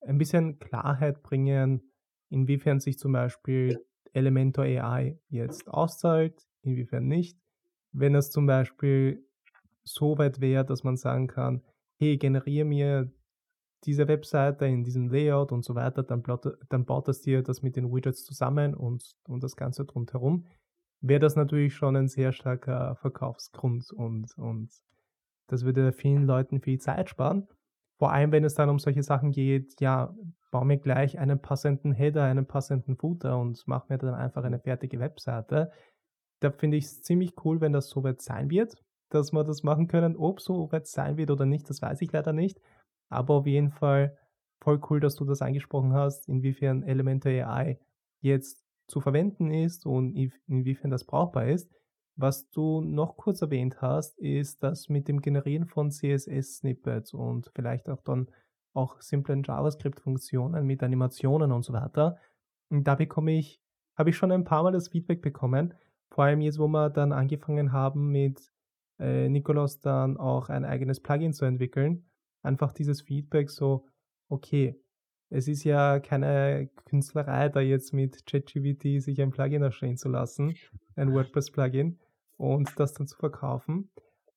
ein 0.00 0.18
bisschen 0.18 0.58
Klarheit 0.58 1.22
bringen, 1.22 1.92
inwiefern 2.28 2.80
sich 2.80 2.98
zum 2.98 3.12
Beispiel 3.12 3.78
Elementor 4.12 4.64
AI 4.64 5.18
jetzt 5.28 5.68
auszahlt, 5.68 6.46
inwiefern 6.62 7.06
nicht. 7.06 7.38
Wenn 7.92 8.14
es 8.14 8.30
zum 8.30 8.46
Beispiel 8.46 9.26
so 9.84 10.18
weit 10.18 10.40
wäre, 10.40 10.64
dass 10.64 10.84
man 10.84 10.96
sagen 10.96 11.26
kann, 11.26 11.62
hey, 11.98 12.16
generiere 12.16 12.64
mir 12.64 13.12
dieser 13.84 14.08
Webseite, 14.08 14.66
in 14.66 14.84
diesem 14.84 15.08
Layout 15.08 15.52
und 15.52 15.64
so 15.64 15.74
weiter, 15.74 16.02
dann, 16.02 16.22
dann 16.68 16.84
baut 16.84 17.08
das 17.08 17.20
dir 17.20 17.42
das 17.42 17.62
mit 17.62 17.76
den 17.76 17.92
Widgets 17.92 18.24
zusammen 18.24 18.74
und, 18.74 19.16
und 19.26 19.42
das 19.42 19.56
Ganze 19.56 19.84
drumherum, 19.84 20.46
wäre 21.02 21.20
das 21.20 21.36
natürlich 21.36 21.74
schon 21.74 21.96
ein 21.96 22.08
sehr 22.08 22.32
starker 22.32 22.96
Verkaufsgrund 22.96 23.92
und, 23.92 24.32
und 24.38 24.70
das 25.48 25.64
würde 25.64 25.92
vielen 25.92 26.24
Leuten 26.24 26.60
viel 26.60 26.78
Zeit 26.78 27.10
sparen. 27.10 27.46
Vor 27.98 28.12
allem, 28.12 28.32
wenn 28.32 28.44
es 28.44 28.54
dann 28.54 28.70
um 28.70 28.78
solche 28.78 29.02
Sachen 29.02 29.32
geht, 29.32 29.80
ja, 29.80 30.14
baue 30.50 30.64
mir 30.64 30.78
gleich 30.78 31.18
einen 31.18 31.40
passenden 31.40 31.92
Header, 31.92 32.24
einen 32.24 32.46
passenden 32.46 32.96
Footer 32.96 33.38
und 33.38 33.66
mache 33.66 33.86
mir 33.88 33.98
dann 33.98 34.14
einfach 34.14 34.44
eine 34.44 34.60
fertige 34.60 34.98
Webseite. 35.00 35.70
Da 36.40 36.50
finde 36.50 36.76
ich 36.76 36.84
es 36.84 37.02
ziemlich 37.02 37.34
cool, 37.44 37.60
wenn 37.60 37.72
das 37.72 37.88
so 37.88 38.02
weit 38.02 38.22
sein 38.22 38.50
wird, 38.50 38.76
dass 39.10 39.32
wir 39.32 39.44
das 39.44 39.62
machen 39.62 39.88
können. 39.88 40.16
Ob 40.16 40.40
so 40.40 40.70
weit 40.72 40.86
sein 40.86 41.16
wird 41.16 41.30
oder 41.30 41.46
nicht, 41.46 41.68
das 41.68 41.82
weiß 41.82 42.00
ich 42.02 42.12
leider 42.12 42.32
nicht. 42.32 42.60
Aber 43.08 43.34
auf 43.34 43.46
jeden 43.46 43.70
Fall 43.70 44.16
voll 44.62 44.80
cool, 44.90 45.00
dass 45.00 45.16
du 45.16 45.24
das 45.24 45.42
angesprochen 45.42 45.92
hast, 45.92 46.28
inwiefern 46.28 46.82
Elementor 46.82 47.32
AI 47.32 47.78
jetzt 48.20 48.61
zu 48.86 49.00
verwenden 49.00 49.50
ist 49.50 49.86
und 49.86 50.14
inwiefern 50.46 50.90
das 50.90 51.04
brauchbar 51.04 51.48
ist. 51.48 51.70
Was 52.16 52.50
du 52.50 52.82
noch 52.82 53.16
kurz 53.16 53.40
erwähnt 53.40 53.80
hast, 53.80 54.18
ist 54.18 54.62
das 54.62 54.88
mit 54.88 55.08
dem 55.08 55.22
Generieren 55.22 55.66
von 55.66 55.90
CSS-Snippets 55.90 57.14
und 57.14 57.50
vielleicht 57.54 57.88
auch 57.88 58.02
dann 58.02 58.28
auch 58.74 59.00
simplen 59.00 59.42
JavaScript-Funktionen 59.42 60.66
mit 60.66 60.82
Animationen 60.82 61.52
und 61.52 61.62
so 61.62 61.72
weiter. 61.72 62.18
Und 62.70 62.84
da 62.84 62.94
bekomme 62.94 63.32
ich, 63.32 63.60
habe 63.96 64.10
ich 64.10 64.16
schon 64.16 64.32
ein 64.32 64.44
paar 64.44 64.62
Mal 64.62 64.72
das 64.72 64.88
Feedback 64.88 65.22
bekommen, 65.22 65.74
vor 66.10 66.24
allem 66.24 66.42
jetzt, 66.42 66.58
wo 66.58 66.68
wir 66.68 66.90
dann 66.90 67.12
angefangen 67.12 67.72
haben 67.72 68.10
mit 68.10 68.52
äh, 68.98 69.28
Nikolaus 69.28 69.80
dann 69.80 70.16
auch 70.18 70.48
ein 70.48 70.64
eigenes 70.64 71.00
Plugin 71.00 71.32
zu 71.32 71.44
entwickeln, 71.44 72.06
einfach 72.42 72.72
dieses 72.72 73.02
Feedback 73.02 73.50
so, 73.50 73.86
okay, 74.28 74.78
es 75.32 75.48
ist 75.48 75.64
ja 75.64 75.98
keine 75.98 76.68
Künstlerei, 76.84 77.48
da 77.48 77.60
jetzt 77.60 77.92
mit 77.94 78.26
ChatGPT 78.26 79.02
sich 79.02 79.20
ein 79.20 79.30
Plugin 79.30 79.62
erstellen 79.62 79.96
zu 79.96 80.08
lassen, 80.08 80.54
ein 80.94 81.12
WordPress-Plugin, 81.12 81.98
und 82.36 82.78
das 82.78 82.92
dann 82.92 83.06
zu 83.06 83.16
verkaufen. 83.16 83.90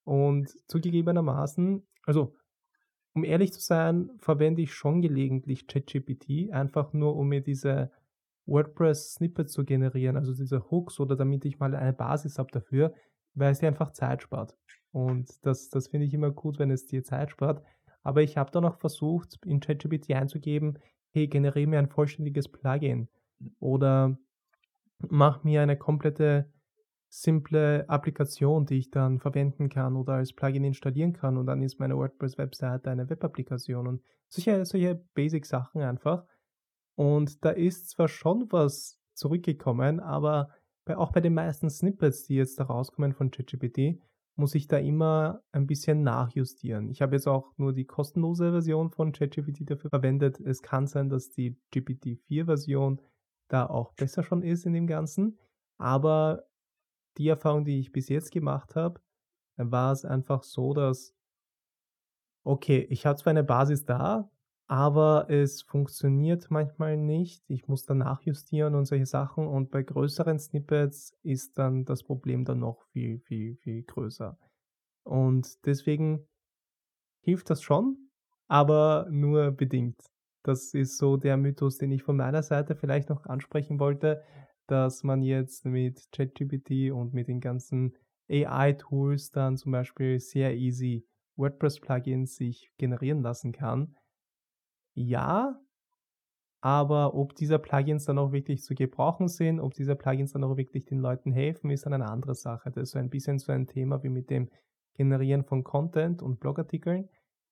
Und 0.03 0.53
zugegebenermaßen, 0.67 1.85
also 2.05 2.35
um 3.13 3.23
ehrlich 3.23 3.51
zu 3.51 3.59
sein, 3.59 4.11
verwende 4.19 4.61
ich 4.61 4.73
schon 4.73 5.01
gelegentlich 5.01 5.67
ChatGPT, 5.67 6.51
einfach 6.51 6.93
nur 6.93 7.15
um 7.15 7.29
mir 7.29 7.41
diese 7.41 7.91
WordPress-Snippets 8.45 9.53
zu 9.53 9.65
generieren, 9.65 10.15
also 10.15 10.33
diese 10.33 10.69
Hooks 10.69 10.99
oder 10.99 11.15
damit 11.15 11.45
ich 11.45 11.59
mal 11.59 11.75
eine 11.75 11.93
Basis 11.93 12.37
habe 12.37 12.51
dafür, 12.51 12.93
weil 13.33 13.51
es 13.51 13.59
dir 13.59 13.67
einfach 13.67 13.91
Zeit 13.91 14.21
spart. 14.21 14.55
Und 14.91 15.45
das, 15.45 15.69
das 15.69 15.87
finde 15.87 16.05
ich 16.05 16.13
immer 16.13 16.31
gut, 16.31 16.59
wenn 16.59 16.71
es 16.71 16.85
dir 16.85 17.03
Zeit 17.03 17.31
spart. 17.31 17.63
Aber 18.05 18.21
ich 18.21 18.37
habe 18.37 18.51
dann 18.51 18.65
auch 18.65 18.77
versucht, 18.77 19.39
in 19.45 19.59
ChatGPT 19.59 20.11
einzugeben, 20.11 20.77
hey, 21.09 21.27
generiere 21.27 21.67
mir 21.67 21.79
ein 21.79 21.89
vollständiges 21.89 22.47
Plugin 22.47 23.09
oder 23.59 24.15
mach 24.99 25.43
mir 25.43 25.63
eine 25.63 25.75
komplette 25.75 26.51
simple 27.09 27.89
Applikation, 27.89 28.67
die 28.67 28.77
ich 28.77 28.91
dann 28.91 29.19
verwenden 29.19 29.69
kann 29.69 29.95
oder 29.95 30.13
als 30.13 30.33
Plugin 30.33 30.63
installieren 30.63 31.13
kann 31.13 31.35
und 31.35 31.47
dann 31.47 31.63
ist 31.63 31.79
meine 31.79 31.97
WordPress-Webseite 31.97 32.91
eine 32.91 33.09
Web-Applikation 33.09 33.87
und 33.87 34.03
solche, 34.27 34.63
solche 34.65 34.95
Basic-Sachen 35.15 35.81
einfach. 35.81 36.25
Und 36.93 37.43
da 37.43 37.49
ist 37.49 37.89
zwar 37.89 38.07
schon 38.07 38.51
was 38.51 39.01
zurückgekommen, 39.15 39.99
aber 39.99 40.51
bei, 40.85 40.95
auch 40.95 41.11
bei 41.11 41.21
den 41.21 41.33
meisten 41.33 41.71
Snippets, 41.71 42.25
die 42.25 42.35
jetzt 42.35 42.59
da 42.59 42.65
rauskommen 42.65 43.13
von 43.13 43.31
ChatGPT, 43.31 43.99
muss 44.35 44.55
ich 44.55 44.67
da 44.67 44.77
immer 44.77 45.41
ein 45.51 45.65
bisschen 45.67 46.03
nachjustieren. 46.03 46.89
Ich 46.89 47.01
habe 47.01 47.15
jetzt 47.15 47.27
auch 47.27 47.53
nur 47.57 47.73
die 47.73 47.85
kostenlose 47.85 48.51
Version 48.51 48.91
von 48.91 49.13
ChatGPT 49.13 49.69
dafür 49.69 49.89
verwendet. 49.89 50.39
Es 50.39 50.61
kann 50.61 50.87
sein, 50.87 51.09
dass 51.09 51.31
die 51.31 51.57
GPT-4-Version 51.73 53.01
da 53.47 53.65
auch 53.65 53.93
besser 53.93 54.23
schon 54.23 54.43
ist 54.43 54.65
in 54.65 54.73
dem 54.73 54.87
Ganzen. 54.87 55.39
Aber 55.77 56.45
die 57.17 57.29
Erfahrung, 57.29 57.63
die 57.63 57.79
ich 57.79 57.91
bis 57.91 58.09
jetzt 58.09 58.31
gemacht 58.31 58.75
habe, 58.75 58.99
war 59.57 59.93
es 59.93 60.03
einfach 60.03 60.43
so, 60.43 60.73
dass, 60.73 61.15
okay, 62.43 62.85
ich 62.89 63.05
habe 63.05 63.17
zwar 63.17 63.31
eine 63.31 63.43
Basis 63.43 63.85
da, 63.85 64.29
aber 64.67 65.29
es 65.29 65.61
funktioniert 65.61 66.49
manchmal 66.49 66.97
nicht. 66.97 67.43
Ich 67.49 67.67
muss 67.67 67.85
dann 67.85 67.99
nachjustieren 67.99 68.73
und 68.73 68.85
solche 68.85 69.05
Sachen. 69.05 69.47
Und 69.47 69.69
bei 69.69 69.83
größeren 69.83 70.39
Snippets 70.39 71.15
ist 71.21 71.57
dann 71.57 71.85
das 71.85 72.03
Problem 72.03 72.45
dann 72.45 72.59
noch 72.59 72.81
viel, 72.91 73.19
viel, 73.19 73.57
viel 73.57 73.83
größer. 73.83 74.37
Und 75.03 75.63
deswegen 75.65 76.27
hilft 77.21 77.49
das 77.51 77.61
schon, 77.61 78.09
aber 78.47 79.07
nur 79.11 79.51
bedingt. 79.51 79.99
Das 80.43 80.73
ist 80.73 80.97
so 80.97 81.17
der 81.17 81.37
Mythos, 81.37 81.77
den 81.77 81.91
ich 81.91 82.03
von 82.03 82.17
meiner 82.17 82.43
Seite 82.43 82.75
vielleicht 82.75 83.09
noch 83.09 83.25
ansprechen 83.25 83.79
wollte, 83.79 84.23
dass 84.67 85.03
man 85.03 85.21
jetzt 85.21 85.65
mit 85.65 86.11
ChatGPT 86.11 86.91
und 86.91 87.13
mit 87.13 87.27
den 87.27 87.39
ganzen 87.39 87.95
AI-Tools 88.29 89.29
dann 89.29 89.57
zum 89.57 89.71
Beispiel 89.71 90.19
sehr 90.19 90.55
easy 90.55 91.05
WordPress-Plugins 91.35 92.35
sich 92.35 92.71
generieren 92.77 93.21
lassen 93.21 93.51
kann 93.51 93.95
ja, 94.95 95.59
aber 96.61 97.13
ob 97.13 97.35
diese 97.35 97.59
Plugins 97.59 98.05
dann 98.05 98.17
auch 98.17 98.31
wirklich 98.31 98.63
zu 98.63 98.73
gebrauchen 98.73 99.27
sind, 99.27 99.59
ob 99.59 99.75
diese 99.75 99.95
Plugins 99.95 100.33
dann 100.33 100.43
auch 100.43 100.57
wirklich 100.57 100.85
den 100.85 100.97
Leuten 100.97 101.31
helfen, 101.31 101.69
ist 101.69 101.85
dann 101.85 101.93
eine 101.93 102.09
andere 102.09 102.33
Sache. 102.33 102.71
Das 102.71 102.83
ist 102.83 102.91
so 102.91 102.99
ein 102.99 103.11
bisschen 103.11 103.37
so 103.37 103.51
ein 103.51 103.67
Thema 103.67 104.01
wie 104.01 104.09
mit 104.09 104.31
dem 104.31 104.49
Generieren 104.95 105.43
von 105.43 105.63
Content 105.63 106.23
und 106.23 106.39
Blogartikeln. 106.39 107.09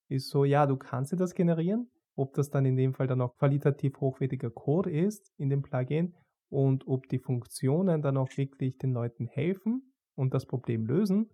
Ist 0.09 0.29
so, 0.29 0.45
ja, 0.45 0.65
du 0.65 0.77
kannst 0.77 1.11
dir 1.11 1.17
das 1.17 1.35
generieren. 1.35 1.91
Ob 2.15 2.33
das 2.33 2.49
dann 2.49 2.65
in 2.65 2.75
dem 2.75 2.93
Fall 2.93 3.05
dann 3.05 3.21
auch 3.21 3.35
qualitativ 3.37 3.99
hochwertiger 3.99 4.49
Code 4.49 4.89
ist 4.91 5.31
in 5.37 5.49
dem 5.49 5.61
Plugin 5.61 6.15
und 6.49 6.87
ob 6.87 7.07
die 7.07 7.19
Funktionen 7.19 8.01
dann 8.01 8.17
auch 8.17 8.29
wirklich 8.35 8.77
den 8.77 8.93
Leuten 8.93 9.27
helfen 9.27 9.93
und 10.15 10.33
das 10.33 10.45
Problem 10.45 10.85
lösen, 10.85 11.29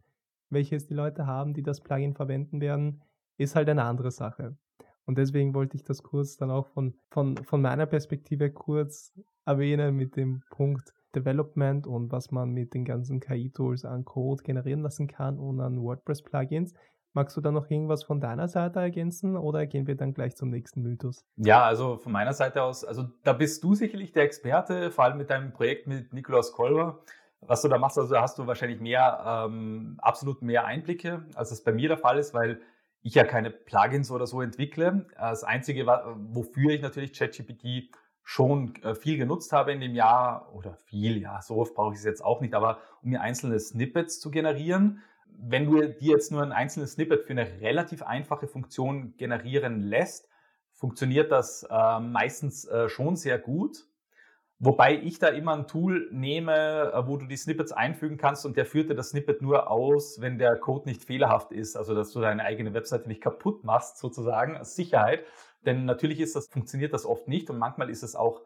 welches 0.49 0.87
die 0.87 0.93
Leute 0.93 1.25
haben, 1.27 1.53
die 1.53 1.63
das 1.63 1.81
Plugin 1.81 2.13
verwenden 2.13 2.59
werden, 2.59 3.03
ist 3.37 3.55
halt 3.55 3.69
eine 3.69 3.83
andere 3.83 4.11
Sache. 4.11 4.57
Und 5.09 5.17
deswegen 5.17 5.55
wollte 5.55 5.75
ich 5.75 5.83
das 5.83 6.03
kurz 6.03 6.37
dann 6.37 6.51
auch 6.51 6.67
von, 6.67 6.93
von, 7.09 7.35
von 7.37 7.63
meiner 7.63 7.87
Perspektive 7.87 8.51
kurz 8.51 9.11
erwähnen 9.43 9.95
mit 9.95 10.15
dem 10.15 10.43
Punkt 10.51 10.93
Development 11.15 11.87
und 11.87 12.11
was 12.11 12.29
man 12.29 12.51
mit 12.51 12.75
den 12.75 12.85
ganzen 12.85 13.19
KI-Tools 13.19 13.85
an 13.85 14.05
Code 14.05 14.43
generieren 14.43 14.83
lassen 14.83 15.07
kann 15.07 15.39
und 15.39 15.61
an 15.61 15.81
WordPress-Plugins. 15.81 16.75
Magst 17.13 17.35
du 17.35 17.41
da 17.41 17.49
noch 17.49 17.71
irgendwas 17.71 18.03
von 18.03 18.21
deiner 18.21 18.47
Seite 18.47 18.81
ergänzen 18.81 19.35
oder 19.35 19.65
gehen 19.65 19.87
wir 19.87 19.95
dann 19.95 20.13
gleich 20.13 20.35
zum 20.35 20.51
nächsten 20.51 20.83
Mythos? 20.83 21.25
Ja, 21.37 21.63
also 21.63 21.97
von 21.97 22.11
meiner 22.11 22.33
Seite 22.33 22.61
aus, 22.61 22.85
also 22.85 23.07
da 23.23 23.33
bist 23.33 23.63
du 23.63 23.73
sicherlich 23.73 24.11
der 24.11 24.25
Experte, 24.25 24.91
vor 24.91 25.05
allem 25.05 25.17
mit 25.17 25.31
deinem 25.31 25.53
Projekt 25.53 25.87
mit 25.87 26.13
Nikolaus 26.13 26.51
Kolber. 26.51 26.99
Was 27.41 27.63
du 27.63 27.67
da 27.67 27.79
machst, 27.79 27.97
also 27.97 28.13
da 28.13 28.21
hast 28.21 28.37
du 28.37 28.45
wahrscheinlich 28.45 28.79
mehr, 28.79 29.47
ähm, 29.47 29.95
absolut 30.03 30.43
mehr 30.43 30.65
Einblicke, 30.65 31.25
als 31.33 31.49
es 31.49 31.63
bei 31.63 31.71
mir 31.71 31.87
der 31.87 31.97
Fall 31.97 32.19
ist, 32.19 32.35
weil 32.35 32.61
ich 33.01 33.15
ja 33.15 33.23
keine 33.23 33.49
Plugins 33.49 34.11
oder 34.11 34.27
so 34.27 34.41
entwickle. 34.41 35.07
Das 35.15 35.43
Einzige, 35.43 35.87
wofür 35.87 36.71
ich 36.71 36.81
natürlich 36.81 37.13
ChatGPT 37.17 37.89
schon 38.23 38.75
äh, 38.83 38.93
viel 38.93 39.17
genutzt 39.17 39.51
habe 39.53 39.71
in 39.71 39.81
dem 39.81 39.95
Jahr, 39.95 40.53
oder 40.53 40.75
viel, 40.75 41.19
ja, 41.19 41.41
so 41.41 41.55
oft 41.55 41.73
brauche 41.73 41.93
ich 41.93 41.99
es 41.99 42.05
jetzt 42.05 42.23
auch 42.23 42.41
nicht, 42.41 42.53
aber 42.53 42.77
um 43.01 43.09
mir 43.09 43.21
einzelne 43.21 43.59
Snippets 43.59 44.19
zu 44.19 44.29
generieren. 44.29 45.01
Wenn 45.25 45.65
du 45.65 45.81
dir 45.81 46.11
jetzt 46.11 46.31
nur 46.31 46.43
ein 46.43 46.51
einzelnes 46.51 46.91
Snippet 46.91 47.23
für 47.23 47.31
eine 47.31 47.59
relativ 47.59 48.03
einfache 48.03 48.47
Funktion 48.47 49.15
generieren 49.17 49.79
lässt, 49.79 50.29
funktioniert 50.73 51.31
das 51.31 51.65
äh, 51.69 51.99
meistens 51.99 52.65
äh, 52.65 52.87
schon 52.87 53.15
sehr 53.15 53.39
gut. 53.39 53.87
Wobei 54.61 54.97
ich 54.97 55.19
da 55.19 55.29
immer 55.29 55.55
ein 55.55 55.67
Tool 55.67 56.09
nehme, 56.11 56.91
äh, 56.93 57.07
wo 57.07 57.15
du 57.15 57.25
die 57.25 57.37
Snippets 57.37 57.71
einfügen 57.71 58.17
kannst 58.17 58.45
und 58.45 58.57
der 58.57 58.65
führt 58.65 58.89
dir 58.89 58.95
das 58.95 59.11
Snippet 59.11 59.41
nur 59.41 59.71
aus, 59.71 60.19
wenn 60.19 60.37
der 60.37 60.57
Code 60.57 60.89
nicht 60.89 61.05
fehlerhaft 61.05 61.53
ist, 61.53 61.77
also 61.77 61.95
dass 61.95 62.11
du 62.11 62.19
deine 62.19 62.43
eigene 62.43 62.73
Webseite 62.73 63.07
nicht 63.07 63.21
kaputt 63.21 63.63
machst, 63.63 63.99
sozusagen, 63.99 64.57
als 64.57 64.75
Sicherheit. 64.75 65.23
Denn 65.65 65.85
natürlich 65.85 66.19
ist 66.19 66.35
das, 66.35 66.47
funktioniert 66.47 66.93
das 66.93 67.05
oft 67.05 67.29
nicht 67.29 67.49
und 67.49 67.57
manchmal 67.57 67.89
ist 67.89 68.03
es 68.03 68.17
auch 68.17 68.41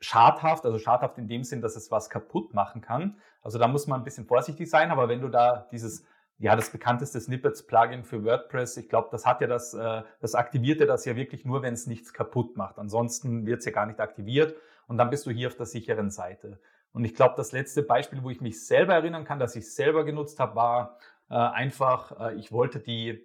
schadhaft, 0.00 0.66
also 0.66 0.78
schadhaft 0.78 1.16
in 1.16 1.28
dem 1.28 1.44
Sinn, 1.44 1.62
dass 1.62 1.76
es 1.76 1.90
was 1.90 2.10
kaputt 2.10 2.52
machen 2.52 2.82
kann. 2.82 3.16
Also 3.40 3.58
da 3.58 3.68
muss 3.68 3.86
man 3.86 4.02
ein 4.02 4.04
bisschen 4.04 4.26
vorsichtig 4.26 4.68
sein, 4.68 4.90
aber 4.90 5.08
wenn 5.08 5.22
du 5.22 5.28
da 5.28 5.66
dieses 5.72 6.04
ja, 6.40 6.54
das 6.54 6.70
bekannteste 6.70 7.20
Snippets-Plugin 7.20 8.04
für 8.04 8.24
WordPress. 8.24 8.76
Ich 8.76 8.88
glaube, 8.88 9.08
das 9.10 9.26
hat 9.26 9.40
ja 9.40 9.48
das, 9.48 9.74
äh, 9.74 10.02
das 10.20 10.36
aktiviert 10.36 10.78
ja 10.78 10.86
das 10.86 11.04
ja 11.04 11.16
wirklich 11.16 11.44
nur, 11.44 11.62
wenn 11.62 11.74
es 11.74 11.88
nichts 11.88 12.12
kaputt 12.12 12.56
macht. 12.56 12.78
Ansonsten 12.78 13.44
wird 13.44 13.58
es 13.58 13.64
ja 13.64 13.72
gar 13.72 13.86
nicht 13.86 13.98
aktiviert 13.98 14.54
und 14.88 14.98
dann 14.98 15.10
bist 15.10 15.26
du 15.26 15.30
hier 15.30 15.46
auf 15.46 15.56
der 15.56 15.66
sicheren 15.66 16.10
Seite. 16.10 16.58
Und 16.92 17.04
ich 17.04 17.14
glaube, 17.14 17.34
das 17.36 17.52
letzte 17.52 17.82
Beispiel, 17.82 18.22
wo 18.24 18.30
ich 18.30 18.40
mich 18.40 18.66
selber 18.66 18.94
erinnern 18.94 19.24
kann, 19.24 19.38
dass 19.38 19.54
ich 19.54 19.72
selber 19.72 20.04
genutzt 20.04 20.40
habe, 20.40 20.56
war 20.56 20.98
äh, 21.30 21.34
einfach, 21.34 22.18
äh, 22.18 22.34
ich 22.34 22.50
wollte 22.50 22.80
die 22.80 23.24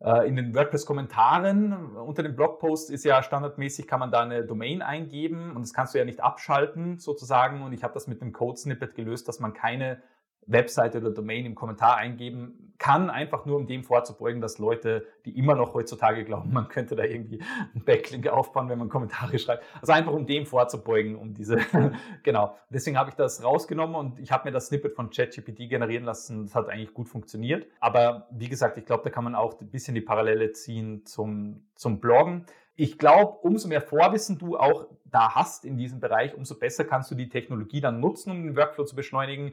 äh, 0.00 0.28
in 0.28 0.34
den 0.34 0.54
WordPress-Kommentaren 0.54 1.96
unter 1.96 2.24
dem 2.24 2.34
Blogpost 2.34 2.90
ist 2.90 3.04
ja 3.04 3.22
standardmäßig, 3.22 3.86
kann 3.86 4.00
man 4.00 4.10
da 4.10 4.20
eine 4.20 4.44
Domain 4.44 4.82
eingeben 4.82 5.54
und 5.54 5.62
das 5.62 5.72
kannst 5.72 5.94
du 5.94 5.98
ja 5.98 6.04
nicht 6.04 6.20
abschalten 6.20 6.98
sozusagen. 6.98 7.62
Und 7.62 7.72
ich 7.72 7.84
habe 7.84 7.94
das 7.94 8.08
mit 8.08 8.20
einem 8.20 8.32
Code-Snippet 8.32 8.94
gelöst, 8.94 9.28
dass 9.28 9.38
man 9.38 9.54
keine 9.54 10.02
Webseite 10.46 10.98
oder 10.98 11.10
Domain 11.10 11.46
im 11.46 11.54
Kommentar 11.54 11.96
eingeben 11.96 12.72
kann, 12.82 13.10
einfach 13.10 13.46
nur 13.46 13.58
um 13.58 13.68
dem 13.68 13.84
vorzubeugen, 13.84 14.40
dass 14.40 14.58
Leute, 14.58 15.06
die 15.24 15.38
immer 15.38 15.54
noch 15.54 15.72
heutzutage 15.72 16.24
glauben, 16.24 16.52
man 16.52 16.66
könnte 16.66 16.96
da 16.96 17.04
irgendwie 17.04 17.40
einen 17.72 17.84
Backlink 17.84 18.26
aufbauen, 18.26 18.68
wenn 18.68 18.78
man 18.78 18.88
Kommentare 18.88 19.38
schreibt. 19.38 19.62
Also 19.80 19.92
einfach 19.92 20.12
um 20.12 20.26
dem 20.26 20.46
vorzubeugen, 20.46 21.14
um 21.14 21.32
diese, 21.32 21.58
genau. 22.24 22.56
Deswegen 22.70 22.98
habe 22.98 23.10
ich 23.10 23.14
das 23.14 23.44
rausgenommen 23.44 23.94
und 23.94 24.18
ich 24.18 24.32
habe 24.32 24.48
mir 24.48 24.52
das 24.52 24.66
Snippet 24.66 24.96
von 24.96 25.10
ChatGPT 25.10 25.68
generieren 25.68 26.02
lassen. 26.02 26.42
Das 26.42 26.56
hat 26.56 26.68
eigentlich 26.68 26.92
gut 26.92 27.08
funktioniert. 27.08 27.68
Aber 27.78 28.26
wie 28.32 28.48
gesagt, 28.48 28.76
ich 28.78 28.84
glaube, 28.84 29.04
da 29.04 29.10
kann 29.10 29.22
man 29.22 29.36
auch 29.36 29.60
ein 29.60 29.70
bisschen 29.70 29.94
die 29.94 30.00
Parallele 30.00 30.50
ziehen 30.50 31.06
zum, 31.06 31.62
zum 31.76 32.00
Bloggen. 32.00 32.46
Ich 32.74 32.98
glaube, 32.98 33.38
umso 33.42 33.68
mehr 33.68 33.82
Vorwissen 33.82 34.38
du 34.38 34.56
auch 34.56 34.88
da 35.04 35.36
hast 35.36 35.64
in 35.64 35.76
diesem 35.76 36.00
Bereich, 36.00 36.34
umso 36.34 36.58
besser 36.58 36.84
kannst 36.84 37.12
du 37.12 37.14
die 37.14 37.28
Technologie 37.28 37.80
dann 37.80 38.00
nutzen, 38.00 38.32
um 38.32 38.42
den 38.42 38.56
Workflow 38.56 38.84
zu 38.84 38.96
beschleunigen 38.96 39.52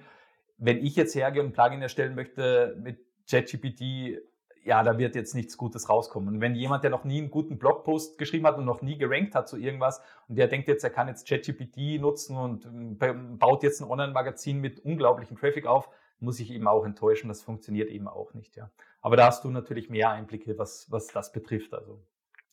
wenn 0.60 0.84
ich 0.84 0.95
jetzt 0.95 1.16
hergehe 1.16 1.41
und 1.41 1.49
ein 1.49 1.53
Plugin 1.53 1.82
erstellen 1.82 2.16
möchte 2.16 2.78
mit 2.82 2.99
ChatGPT, 3.30 4.20
ja, 4.66 4.84
da 4.84 4.97
wird 4.97 5.16
jetzt 5.16 5.34
nichts 5.34 5.57
Gutes 5.57 5.89
rauskommen. 5.89 6.36
Und 6.36 6.41
wenn 6.41 6.53
jemand, 6.53 6.84
der 6.84 6.91
noch 6.91 7.05
nie 7.05 7.20
einen 7.20 7.32
guten 7.32 7.57
Blogpost 7.57 8.18
geschrieben 8.18 8.45
hat 8.45 8.57
und 8.57 8.66
noch 8.66 8.82
nie 8.82 8.97
gerankt 8.97 9.34
hat 9.34 9.47
zu 9.47 9.57
irgendwas 9.57 10.01
und 10.28 10.36
der 10.36 10.47
denkt 10.47 10.68
jetzt, 10.68 10.84
er 10.84 10.89
kann 10.89 11.07
jetzt 11.07 11.28
ChatGPT 11.28 11.99
nutzen 11.99 12.38
und 12.38 12.66
ähm, 12.66 13.38
baut 13.38 13.64
jetzt 13.64 13.82
ein 13.82 13.89
Online-Magazin 13.89 14.60
mit 14.60 14.84
unglaublichem 14.84 15.38
Traffic 15.38 15.66
auf, 15.66 15.89
muss 16.20 16.39
ich 16.39 16.51
eben 16.51 16.68
auch 16.68 16.86
enttäuschen. 16.86 17.30
Das 17.30 17.41
funktioniert 17.41 17.89
eben 17.89 18.07
auch 18.07 18.34
nicht, 18.34 18.57
ja. 18.57 18.70
Aber 19.01 19.16
da 19.16 19.28
hast 19.28 19.45
du 19.45 19.49
natürlich 19.49 19.89
mehr 19.89 20.12
Einblicke, 20.12 20.57
was, 20.57 20.91
was 20.91 21.07
das 21.07 21.32
betrifft. 21.32 21.74
Also. 21.74 21.99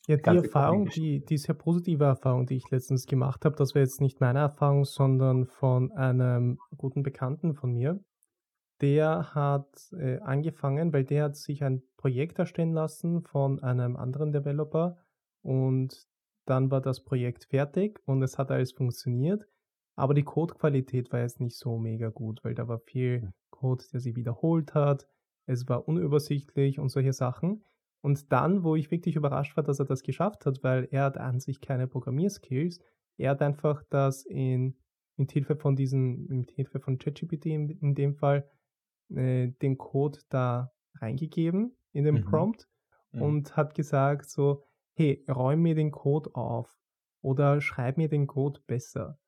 Ja, 0.08 0.16
die 0.16 0.36
Erfahrung, 0.36 0.88
die, 0.88 1.24
die 1.24 1.36
sehr 1.36 1.56
positive 1.56 2.04
Erfahrung, 2.04 2.46
die 2.46 2.56
ich 2.56 2.70
letztens 2.70 3.06
gemacht 3.06 3.44
habe, 3.44 3.56
das 3.56 3.74
war 3.74 3.82
jetzt 3.82 4.00
nicht 4.00 4.20
meine 4.20 4.38
Erfahrung, 4.38 4.84
sondern 4.84 5.46
von 5.46 5.90
einem 5.92 6.58
guten 6.76 7.02
Bekannten 7.02 7.54
von 7.54 7.72
mir. 7.72 7.98
Der 8.80 9.34
hat 9.34 9.90
äh, 9.98 10.18
angefangen, 10.18 10.92
weil 10.92 11.04
der 11.04 11.24
hat 11.24 11.36
sich 11.36 11.64
ein 11.64 11.82
Projekt 11.96 12.38
erstellen 12.38 12.72
lassen 12.72 13.22
von 13.22 13.62
einem 13.62 13.96
anderen 13.96 14.32
Developer 14.32 14.96
und 15.42 16.06
dann 16.44 16.70
war 16.70 16.80
das 16.80 17.02
Projekt 17.02 17.46
fertig 17.46 18.00
und 18.04 18.22
es 18.22 18.38
hat 18.38 18.50
alles 18.50 18.72
funktioniert, 18.72 19.46
aber 19.96 20.14
die 20.14 20.22
Codequalität 20.22 21.12
war 21.12 21.20
jetzt 21.20 21.40
nicht 21.40 21.56
so 21.56 21.78
mega 21.78 22.10
gut, 22.10 22.44
weil 22.44 22.54
da 22.54 22.68
war 22.68 22.78
viel 22.78 23.22
hm. 23.22 23.32
Code, 23.50 23.84
der 23.92 24.00
sich 24.00 24.14
wiederholt 24.14 24.74
hat, 24.74 25.08
es 25.46 25.68
war 25.68 25.88
unübersichtlich 25.88 26.78
und 26.78 26.90
solche 26.90 27.12
Sachen. 27.12 27.64
Und 28.02 28.32
dann, 28.32 28.62
wo 28.62 28.76
ich 28.76 28.90
wirklich 28.90 29.16
überrascht 29.16 29.56
war, 29.56 29.64
dass 29.64 29.78
er 29.78 29.84
das 29.84 30.02
geschafft 30.02 30.46
hat, 30.46 30.62
weil 30.62 30.88
er 30.90 31.04
hat 31.04 31.18
an 31.18 31.40
sich 31.40 31.60
keine 31.60 31.86
Programmierskills, 31.86 32.80
er 33.16 33.30
hat 33.30 33.42
einfach 33.42 33.82
das 33.90 34.24
in, 34.24 34.76
mit 35.16 35.32
Hilfe 35.32 35.56
von 35.56 35.76
diesen, 35.76 36.26
mit 36.28 36.50
Hilfe 36.52 36.80
von 36.80 36.98
ChatGPT 36.98 37.46
in, 37.46 37.70
in, 37.70 37.94
dem 37.94 38.14
Fall, 38.14 38.48
äh, 39.08 39.48
den 39.62 39.78
Code 39.78 40.20
da 40.28 40.72
reingegeben 41.00 41.76
in 41.92 42.04
den 42.04 42.16
mhm. 42.16 42.24
Prompt 42.24 42.68
mhm. 43.12 43.22
und 43.22 43.56
hat 43.56 43.74
gesagt 43.74 44.28
so, 44.28 44.62
hey, 44.94 45.24
räum 45.28 45.62
mir 45.62 45.74
den 45.74 45.90
Code 45.90 46.34
auf 46.34 46.78
oder 47.22 47.60
schreib 47.60 47.96
mir 47.96 48.08
den 48.08 48.26
Code 48.26 48.60
besser. 48.66 49.18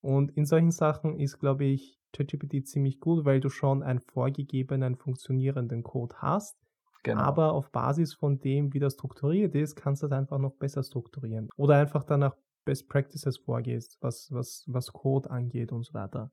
Und 0.00 0.30
in 0.36 0.44
solchen 0.44 0.70
Sachen 0.70 1.18
ist, 1.18 1.38
glaube 1.38 1.64
ich, 1.64 1.98
ChatGPT 2.12 2.66
ziemlich 2.66 3.00
gut, 3.00 3.24
weil 3.24 3.40
du 3.40 3.48
schon 3.48 3.82
einen 3.82 4.00
vorgegebenen, 4.00 4.96
funktionierenden 4.96 5.82
Code 5.82 6.14
hast 6.18 6.56
Genau. 7.02 7.20
Aber 7.20 7.52
auf 7.52 7.70
Basis 7.70 8.14
von 8.14 8.38
dem, 8.40 8.72
wie 8.72 8.80
das 8.80 8.94
strukturiert 8.94 9.54
ist, 9.54 9.76
kannst 9.76 10.02
du 10.02 10.08
das 10.08 10.18
einfach 10.18 10.38
noch 10.38 10.56
besser 10.56 10.82
strukturieren. 10.82 11.48
Oder 11.56 11.76
einfach 11.76 12.04
danach 12.04 12.36
Best 12.64 12.88
Practices 12.88 13.38
vorgehst, 13.38 13.96
was, 14.00 14.28
was, 14.30 14.64
was 14.66 14.92
Code 14.92 15.30
angeht 15.30 15.72
und 15.72 15.84
so 15.84 15.94
weiter. 15.94 16.30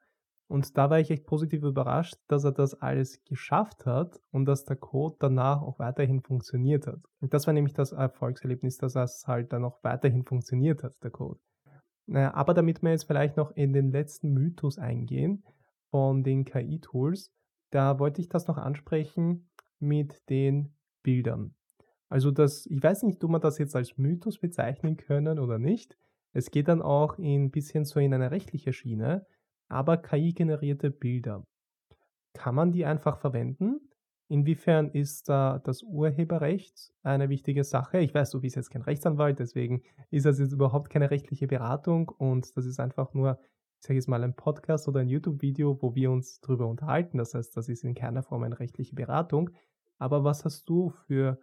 Und 0.47 0.77
da 0.77 0.89
war 0.89 0.99
ich 0.99 1.09
echt 1.09 1.25
positiv 1.25 1.63
überrascht, 1.63 2.15
dass 2.27 2.43
er 2.43 2.51
das 2.51 2.75
alles 2.75 3.23
geschafft 3.23 3.85
hat 3.85 4.19
und 4.31 4.45
dass 4.45 4.65
der 4.65 4.75
Code 4.75 5.15
danach 5.19 5.61
auch 5.61 5.79
weiterhin 5.79 6.21
funktioniert 6.21 6.85
hat. 6.87 6.99
Und 7.19 7.33
das 7.33 7.47
war 7.47 7.53
nämlich 7.53 7.73
das 7.73 7.93
Erfolgserlebnis, 7.93 8.77
dass 8.77 8.95
es 8.95 9.23
halt 9.25 9.53
dann 9.53 9.65
auch 9.65 9.83
weiterhin 9.83 10.23
funktioniert 10.23 10.83
hat, 10.83 10.93
der 11.03 11.11
Code. 11.11 11.39
Aber 12.07 12.53
damit 12.53 12.83
wir 12.83 12.91
jetzt 12.91 13.05
vielleicht 13.05 13.37
noch 13.37 13.51
in 13.51 13.73
den 13.73 13.91
letzten 13.91 14.33
Mythos 14.33 14.77
eingehen 14.77 15.43
von 15.89 16.23
den 16.23 16.45
KI-Tools, 16.45 17.31
da 17.71 17.97
wollte 17.97 18.21
ich 18.21 18.29
das 18.29 18.47
noch 18.47 18.57
ansprechen, 18.57 19.49
mit 19.79 20.29
den 20.29 20.73
Bildern. 21.03 21.55
Also 22.09 22.31
das, 22.31 22.65
ich 22.67 22.81
weiß 22.81 23.03
nicht, 23.03 23.23
ob 23.23 23.31
man 23.31 23.41
das 23.41 23.57
jetzt 23.57 23.75
als 23.75 23.97
Mythos 23.97 24.39
bezeichnen 24.39 24.97
können 24.97 25.39
oder 25.39 25.59
nicht. 25.59 25.97
Es 26.33 26.51
geht 26.51 26.67
dann 26.67 26.81
auch 26.81 27.17
ein 27.17 27.51
bisschen 27.51 27.85
so 27.85 27.99
in 27.99 28.13
eine 28.13 28.31
rechtliche 28.31 28.73
Schiene, 28.73 29.25
aber 29.69 29.97
KI-generierte 29.97 30.91
Bilder. 30.91 31.45
Kann 32.33 32.55
man 32.55 32.71
die 32.71 32.85
einfach 32.85 33.17
verwenden? 33.17 33.79
Inwiefern 34.27 34.89
ist 34.89 35.29
da 35.29 35.59
das 35.59 35.83
Urheberrecht 35.83 36.91
eine 37.03 37.29
wichtige 37.29 37.63
Sache? 37.63 37.99
Ich 37.99 38.13
weiß, 38.13 38.31
du 38.31 38.41
bist 38.41 38.55
jetzt 38.55 38.71
kein 38.71 38.81
Rechtsanwalt, 38.81 39.39
deswegen 39.39 39.83
ist 40.09 40.25
das 40.25 40.39
jetzt 40.39 40.51
überhaupt 40.51 40.89
keine 40.89 41.11
rechtliche 41.11 41.47
Beratung 41.47 42.09
und 42.09 42.57
das 42.57 42.65
ist 42.65 42.79
einfach 42.79 43.13
nur, 43.13 43.39
sage 43.85 43.95
jetzt 43.95 44.07
mal, 44.07 44.23
ein 44.23 44.35
Podcast 44.35 44.87
oder 44.87 45.01
ein 45.01 45.09
YouTube-Video, 45.09 45.81
wo 45.81 45.95
wir 45.95 46.11
uns 46.11 46.39
darüber 46.41 46.67
unterhalten. 46.67 47.17
Das 47.17 47.33
heißt, 47.33 47.55
das 47.55 47.69
ist 47.69 47.83
in 47.83 47.95
keiner 47.95 48.23
Form 48.23 48.43
eine 48.43 48.59
rechtliche 48.59 48.95
Beratung. 48.95 49.49
Aber 49.97 50.23
was 50.23 50.45
hast 50.45 50.67
du 50.69 50.93
für, 51.07 51.39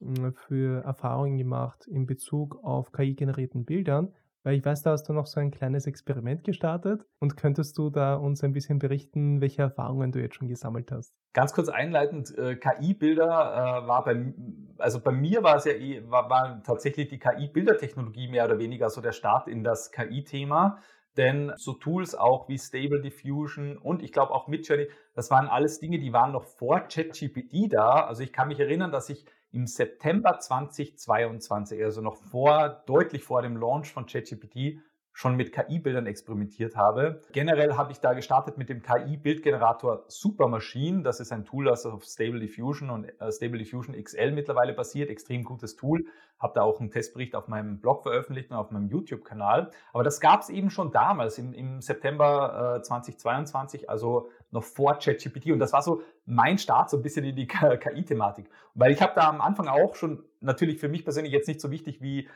hm, 0.00 0.34
für 0.34 0.84
Erfahrungen 0.84 1.38
gemacht 1.38 1.86
in 1.86 2.06
Bezug 2.06 2.62
auf 2.62 2.92
KI-generierten 2.92 3.64
Bildern? 3.64 4.14
Weil 4.44 4.54
ich 4.54 4.64
weiß, 4.64 4.82
da 4.82 4.92
hast 4.92 5.08
du 5.08 5.12
noch 5.12 5.26
so 5.26 5.40
ein 5.40 5.50
kleines 5.50 5.86
Experiment 5.86 6.44
gestartet 6.44 7.04
und 7.18 7.36
könntest 7.36 7.76
du 7.76 7.90
da 7.90 8.14
uns 8.14 8.42
ein 8.44 8.52
bisschen 8.52 8.78
berichten, 8.78 9.40
welche 9.40 9.62
Erfahrungen 9.62 10.12
du 10.12 10.20
jetzt 10.20 10.36
schon 10.36 10.48
gesammelt 10.48 10.92
hast? 10.92 11.12
Ganz 11.34 11.52
kurz 11.52 11.68
einleitend, 11.68 12.36
äh, 12.38 12.56
KI-Bilder 12.56 13.24
äh, 13.24 13.86
war 13.86 14.04
bei, 14.04 14.32
also 14.78 15.00
bei 15.00 15.10
mir 15.10 15.42
war 15.42 15.56
es 15.56 15.64
ja 15.64 15.72
eh, 15.72 16.02
war, 16.08 16.30
war 16.30 16.62
tatsächlich 16.62 17.08
die 17.08 17.18
KI-Bildertechnologie 17.18 18.28
mehr 18.28 18.44
oder 18.44 18.58
weniger 18.58 18.88
so 18.90 19.00
der 19.00 19.12
Start 19.12 19.48
in 19.48 19.64
das 19.64 19.90
KI-Thema. 19.90 20.78
Denn 21.18 21.52
so 21.56 21.72
Tools 21.72 22.14
auch 22.14 22.48
wie 22.48 22.56
Stable 22.56 23.00
Diffusion 23.00 23.76
und 23.76 24.04
ich 24.04 24.12
glaube 24.12 24.32
auch 24.32 24.46
Midjourney, 24.46 24.88
das 25.14 25.32
waren 25.32 25.48
alles 25.48 25.80
Dinge, 25.80 25.98
die 25.98 26.12
waren 26.12 26.30
noch 26.30 26.44
vor 26.44 26.78
ChatGPT 26.78 27.72
da. 27.72 28.06
Also 28.06 28.22
ich 28.22 28.32
kann 28.32 28.46
mich 28.46 28.60
erinnern, 28.60 28.92
dass 28.92 29.10
ich 29.10 29.26
im 29.50 29.66
September 29.66 30.38
2022, 30.38 31.82
also 31.82 32.02
noch 32.02 32.14
vor, 32.14 32.84
deutlich 32.86 33.24
vor 33.24 33.42
dem 33.42 33.56
Launch 33.56 33.92
von 33.92 34.06
ChatGPT, 34.06 34.78
schon 35.18 35.34
mit 35.34 35.52
KI-Bildern 35.52 36.06
experimentiert 36.06 36.76
habe. 36.76 37.22
Generell 37.32 37.76
habe 37.76 37.90
ich 37.90 37.98
da 37.98 38.12
gestartet 38.12 38.56
mit 38.56 38.68
dem 38.68 38.82
KI-Bildgenerator 38.82 40.04
Supermachine. 40.06 41.02
Das 41.02 41.18
ist 41.18 41.32
ein 41.32 41.44
Tool, 41.44 41.64
das 41.64 41.84
auf 41.86 42.04
Stable 42.04 42.38
Diffusion 42.38 42.88
und 42.88 43.08
äh, 43.20 43.32
Stable 43.32 43.58
Diffusion 43.58 44.00
XL 44.00 44.30
mittlerweile 44.30 44.74
basiert. 44.74 45.10
Extrem 45.10 45.42
gutes 45.42 45.74
Tool. 45.74 46.04
Habe 46.38 46.52
da 46.54 46.62
auch 46.62 46.78
einen 46.78 46.92
Testbericht 46.92 47.34
auf 47.34 47.48
meinem 47.48 47.80
Blog 47.80 48.04
veröffentlicht 48.04 48.52
und 48.52 48.58
auf 48.58 48.70
meinem 48.70 48.86
YouTube-Kanal. 48.86 49.72
Aber 49.92 50.04
das 50.04 50.20
gab 50.20 50.42
es 50.42 50.50
eben 50.50 50.70
schon 50.70 50.92
damals, 50.92 51.36
im, 51.38 51.52
im 51.52 51.80
September 51.80 52.76
äh, 52.76 52.82
2022, 52.82 53.90
also 53.90 54.28
noch 54.52 54.62
vor 54.62 55.00
ChatGPT. 55.00 55.50
Und 55.50 55.58
das 55.58 55.72
war 55.72 55.82
so 55.82 56.00
mein 56.26 56.58
Start 56.58 56.90
so 56.90 56.96
ein 56.96 57.02
bisschen 57.02 57.24
in 57.24 57.34
die 57.34 57.48
KI-Thematik. 57.48 58.48
Weil 58.74 58.92
ich 58.92 59.02
habe 59.02 59.14
da 59.16 59.28
am 59.28 59.40
Anfang 59.40 59.66
auch 59.66 59.96
schon, 59.96 60.22
natürlich 60.40 60.78
für 60.78 60.88
mich 60.88 61.02
persönlich 61.02 61.32
jetzt 61.32 61.48
nicht 61.48 61.60
so 61.60 61.72
wichtig 61.72 62.00
wie 62.00 62.28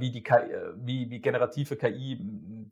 wie 0.00 0.10
die 0.10 0.22
KI, 0.22 0.34
äh, 0.34 0.72
wie, 0.76 1.10
wie 1.10 1.20
generative 1.20 1.76
KI 1.76 2.20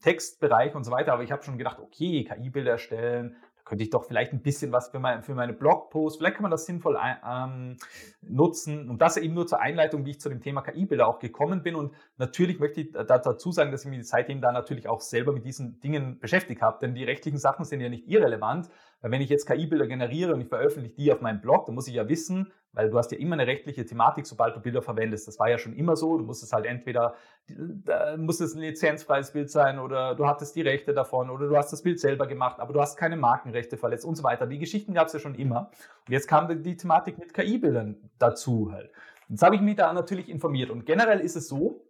Textbereich 0.00 0.74
und 0.74 0.84
so 0.84 0.90
weiter. 0.90 1.12
Aber 1.12 1.22
ich 1.22 1.32
habe 1.32 1.42
schon 1.42 1.58
gedacht, 1.58 1.78
okay, 1.78 2.24
KI-Bilder 2.24 2.72
erstellen, 2.72 3.36
da 3.56 3.62
könnte 3.64 3.84
ich 3.84 3.90
doch 3.90 4.04
vielleicht 4.04 4.32
ein 4.32 4.42
bisschen 4.42 4.72
was 4.72 4.88
für, 4.88 4.98
mein, 4.98 5.22
für 5.22 5.34
meine 5.34 5.52
Blogposts, 5.52 6.18
vielleicht 6.18 6.36
kann 6.36 6.42
man 6.42 6.50
das 6.50 6.66
sinnvoll 6.66 6.98
ähm, 6.98 7.76
nutzen. 8.22 8.88
Und 8.88 9.02
das 9.02 9.16
eben 9.16 9.34
nur 9.34 9.46
zur 9.46 9.60
Einleitung, 9.60 10.04
wie 10.04 10.10
ich 10.10 10.20
zu 10.20 10.28
dem 10.28 10.40
Thema 10.40 10.62
KI-Bilder 10.62 11.06
auch 11.06 11.18
gekommen 11.18 11.62
bin. 11.62 11.74
Und 11.74 11.94
natürlich 12.16 12.58
möchte 12.58 12.82
ich 12.82 12.92
da, 12.92 13.04
dazu 13.04 13.52
sagen, 13.52 13.72
dass 13.72 13.84
ich 13.84 13.90
mich 13.90 14.06
seitdem 14.06 14.40
da 14.40 14.52
natürlich 14.52 14.88
auch 14.88 15.00
selber 15.00 15.32
mit 15.32 15.44
diesen 15.44 15.80
Dingen 15.80 16.18
beschäftigt 16.18 16.62
habe. 16.62 16.78
Denn 16.80 16.94
die 16.94 17.04
rechtlichen 17.04 17.38
Sachen 17.38 17.64
sind 17.64 17.80
ja 17.80 17.88
nicht 17.88 18.08
irrelevant. 18.08 18.68
Weil 19.00 19.10
wenn 19.10 19.20
ich 19.20 19.28
jetzt 19.28 19.46
KI-Bilder 19.46 19.86
generiere 19.86 20.34
und 20.34 20.40
ich 20.40 20.48
veröffentliche 20.48 20.96
die 20.96 21.12
auf 21.12 21.20
meinem 21.20 21.40
Blog, 21.40 21.66
dann 21.66 21.74
muss 21.74 21.88
ich 21.88 21.94
ja 21.94 22.08
wissen, 22.08 22.52
weil 22.76 22.90
du 22.90 22.98
hast 22.98 23.10
ja 23.10 23.18
immer 23.18 23.32
eine 23.32 23.46
rechtliche 23.46 23.86
Thematik, 23.86 24.26
sobald 24.26 24.54
du 24.54 24.60
Bilder 24.60 24.82
verwendest. 24.82 25.26
Das 25.26 25.38
war 25.38 25.48
ja 25.48 25.56
schon 25.56 25.72
immer 25.72 25.96
so. 25.96 26.18
Du 26.18 26.24
musstest 26.24 26.52
halt 26.52 26.66
entweder, 26.66 27.14
da 27.48 28.18
muss 28.18 28.38
es 28.38 28.54
ein 28.54 28.60
lizenzfreies 28.60 29.32
Bild 29.32 29.50
sein 29.50 29.78
oder 29.78 30.14
du 30.14 30.26
hattest 30.26 30.54
die 30.54 30.60
Rechte 30.60 30.92
davon 30.92 31.30
oder 31.30 31.48
du 31.48 31.56
hast 31.56 31.72
das 31.72 31.82
Bild 31.82 31.98
selber 31.98 32.26
gemacht, 32.26 32.60
aber 32.60 32.74
du 32.74 32.80
hast 32.80 32.98
keine 32.98 33.16
Markenrechte 33.16 33.78
verletzt 33.78 34.04
und 34.04 34.14
so 34.14 34.22
weiter. 34.22 34.46
Die 34.46 34.58
Geschichten 34.58 34.92
gab 34.92 35.06
es 35.06 35.14
ja 35.14 35.18
schon 35.18 35.34
immer. 35.34 35.70
Und 36.06 36.12
jetzt 36.12 36.28
kam 36.28 36.62
die 36.62 36.76
Thematik 36.76 37.18
mit 37.18 37.32
KI-Bildern 37.32 37.96
dazu 38.18 38.70
halt. 38.70 38.92
Jetzt 39.30 39.42
habe 39.42 39.56
ich 39.56 39.62
mich 39.62 39.76
da 39.76 39.92
natürlich 39.94 40.28
informiert 40.28 40.70
und 40.70 40.84
generell 40.84 41.20
ist 41.20 41.34
es 41.34 41.48
so, 41.48 41.82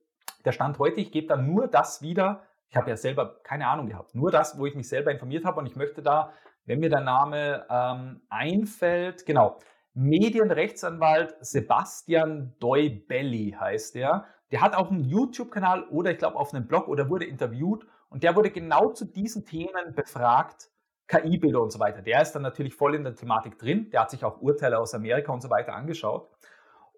der 0.45 0.53
Stand 0.53 0.79
heute, 0.79 1.01
ich 1.01 1.11
gebe 1.11 1.27
da 1.27 1.37
nur 1.37 1.67
das 1.67 2.01
wieder, 2.01 2.45
ich 2.69 2.77
habe 2.77 2.89
ja 2.91 2.97
selber 2.97 3.41
keine 3.43 3.67
Ahnung 3.67 3.89
gehabt, 3.89 4.15
nur 4.15 4.31
das, 4.31 4.57
wo 4.57 4.67
ich 4.67 4.77
mich 4.77 4.89
selber 4.89 5.11
informiert 5.11 5.45
habe 5.45 5.59
und 5.59 5.67
ich 5.67 5.77
möchte 5.77 6.01
da, 6.01 6.33
wenn 6.65 6.79
mir 6.79 6.89
der 6.89 7.01
Name 7.01 7.67
ähm, 7.69 8.23
einfällt, 8.29 9.27
genau, 9.27 9.59
Medienrechtsanwalt 9.97 11.37
Sebastian 11.41 12.55
Doibelli 12.61 13.57
heißt 13.59 13.95
der. 13.95 14.27
Der 14.51 14.61
hat 14.61 14.75
auch 14.75 14.91
einen 14.91 15.01
YouTube-Kanal 15.01 15.89
oder 15.89 16.11
ich 16.11 16.19
glaube 16.19 16.37
auf 16.37 16.53
einem 16.53 16.69
Blog 16.69 16.87
oder 16.89 17.09
wurde 17.09 17.25
interviewt 17.25 17.87
und 18.11 18.23
der 18.23 18.37
wurde 18.37 18.51
genau 18.51 18.93
zu 18.93 19.07
diesen 19.07 19.47
Themen 19.47 19.95
befragt 19.95 20.69
KI-Bilder 21.09 21.63
und 21.63 21.73
so 21.73 21.81
weiter. 21.81 22.03
Der 22.03 22.21
ist 22.21 22.33
dann 22.33 22.43
natürlich 22.43 22.75
voll 22.75 22.95
in 22.95 23.05
der 23.05 23.15
Thematik 23.15 23.59
drin. 23.59 23.89
Der 23.91 24.03
hat 24.03 24.11
sich 24.11 24.23
auch 24.23 24.43
Urteile 24.43 24.79
aus 24.79 24.93
Amerika 24.93 25.33
und 25.33 25.41
so 25.41 25.49
weiter 25.49 25.73
angeschaut. 25.73 26.29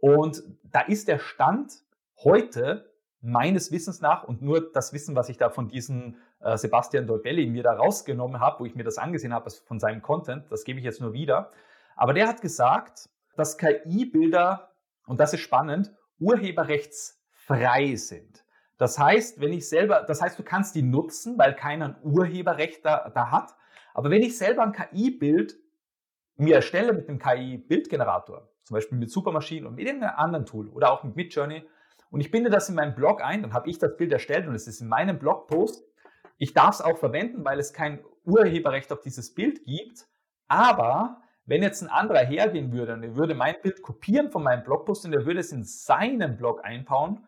Und 0.00 0.42
da 0.64 0.80
ist 0.80 1.06
der 1.06 1.20
Stand 1.20 1.72
heute 2.24 2.92
meines 3.20 3.70
Wissens 3.70 4.00
nach 4.00 4.24
und 4.24 4.42
nur 4.42 4.72
das 4.72 4.92
Wissen, 4.92 5.14
was 5.14 5.28
ich 5.28 5.36
da 5.36 5.50
von 5.50 5.68
diesem 5.68 6.16
äh, 6.40 6.56
Sebastian 6.56 7.06
Dolbelli 7.06 7.46
mir 7.46 7.62
da 7.62 7.74
rausgenommen 7.74 8.40
habe, 8.40 8.60
wo 8.60 8.64
ich 8.64 8.74
mir 8.74 8.84
das 8.84 8.98
angesehen 8.98 9.32
habe 9.32 9.50
von 9.50 9.78
seinem 9.78 10.02
Content, 10.02 10.50
das 10.50 10.64
gebe 10.64 10.80
ich 10.80 10.84
jetzt 10.84 11.00
nur 11.00 11.12
wieder. 11.12 11.52
Aber 11.98 12.14
der 12.14 12.28
hat 12.28 12.40
gesagt, 12.40 13.10
dass 13.36 13.58
KI-Bilder, 13.58 14.72
und 15.06 15.18
das 15.18 15.34
ist 15.34 15.40
spannend, 15.40 15.92
urheberrechtsfrei 16.20 17.96
sind. 17.96 18.44
Das 18.76 19.00
heißt, 19.00 19.40
wenn 19.40 19.52
ich 19.52 19.68
selber, 19.68 20.04
das 20.06 20.22
heißt, 20.22 20.38
du 20.38 20.44
kannst 20.44 20.76
die 20.76 20.82
nutzen, 20.82 21.36
weil 21.38 21.56
keiner 21.56 21.86
ein 21.86 21.96
Urheberrecht 22.02 22.84
da, 22.84 23.10
da 23.10 23.32
hat. 23.32 23.56
Aber 23.94 24.10
wenn 24.10 24.22
ich 24.22 24.38
selber 24.38 24.62
ein 24.62 24.72
KI-Bild 24.72 25.58
mir 26.36 26.54
erstelle 26.54 26.92
mit 26.92 27.08
einem 27.08 27.18
KI-Bildgenerator, 27.18 28.48
zum 28.62 28.74
Beispiel 28.74 28.96
mit 28.96 29.10
Supermaschinen 29.10 29.66
und 29.66 29.74
mit 29.74 29.84
irgendeinem 29.84 30.14
anderen 30.16 30.46
Tool 30.46 30.68
oder 30.68 30.92
auch 30.92 31.02
mit 31.02 31.16
Midjourney, 31.16 31.68
und 32.10 32.20
ich 32.20 32.30
binde 32.30 32.48
das 32.48 32.68
in 32.68 32.76
meinen 32.76 32.94
Blog 32.94 33.22
ein, 33.22 33.42
dann 33.42 33.52
habe 33.52 33.68
ich 33.68 33.78
das 33.78 33.96
Bild 33.96 34.12
erstellt 34.12 34.46
und 34.46 34.54
es 34.54 34.68
ist 34.68 34.80
in 34.80 34.88
meinem 34.88 35.18
Blogpost. 35.18 35.84
Ich 36.38 36.54
darf 36.54 36.76
es 36.76 36.80
auch 36.80 36.96
verwenden, 36.96 37.44
weil 37.44 37.58
es 37.58 37.72
kein 37.72 38.04
Urheberrecht 38.24 38.92
auf 38.92 39.00
dieses 39.00 39.34
Bild 39.34 39.64
gibt. 39.64 40.06
Aber 40.46 41.20
wenn 41.48 41.62
jetzt 41.62 41.82
ein 41.82 41.88
anderer 41.88 42.24
hergehen 42.26 42.72
würde 42.72 42.92
und 42.92 43.02
er 43.02 43.16
würde 43.16 43.34
mein 43.34 43.54
Bild 43.62 43.80
kopieren 43.82 44.30
von 44.30 44.42
meinem 44.42 44.64
Blogpost 44.64 45.06
und 45.06 45.14
er 45.14 45.24
würde 45.24 45.40
es 45.40 45.50
in 45.50 45.64
seinen 45.64 46.36
Blog 46.36 46.62
einbauen, 46.62 47.26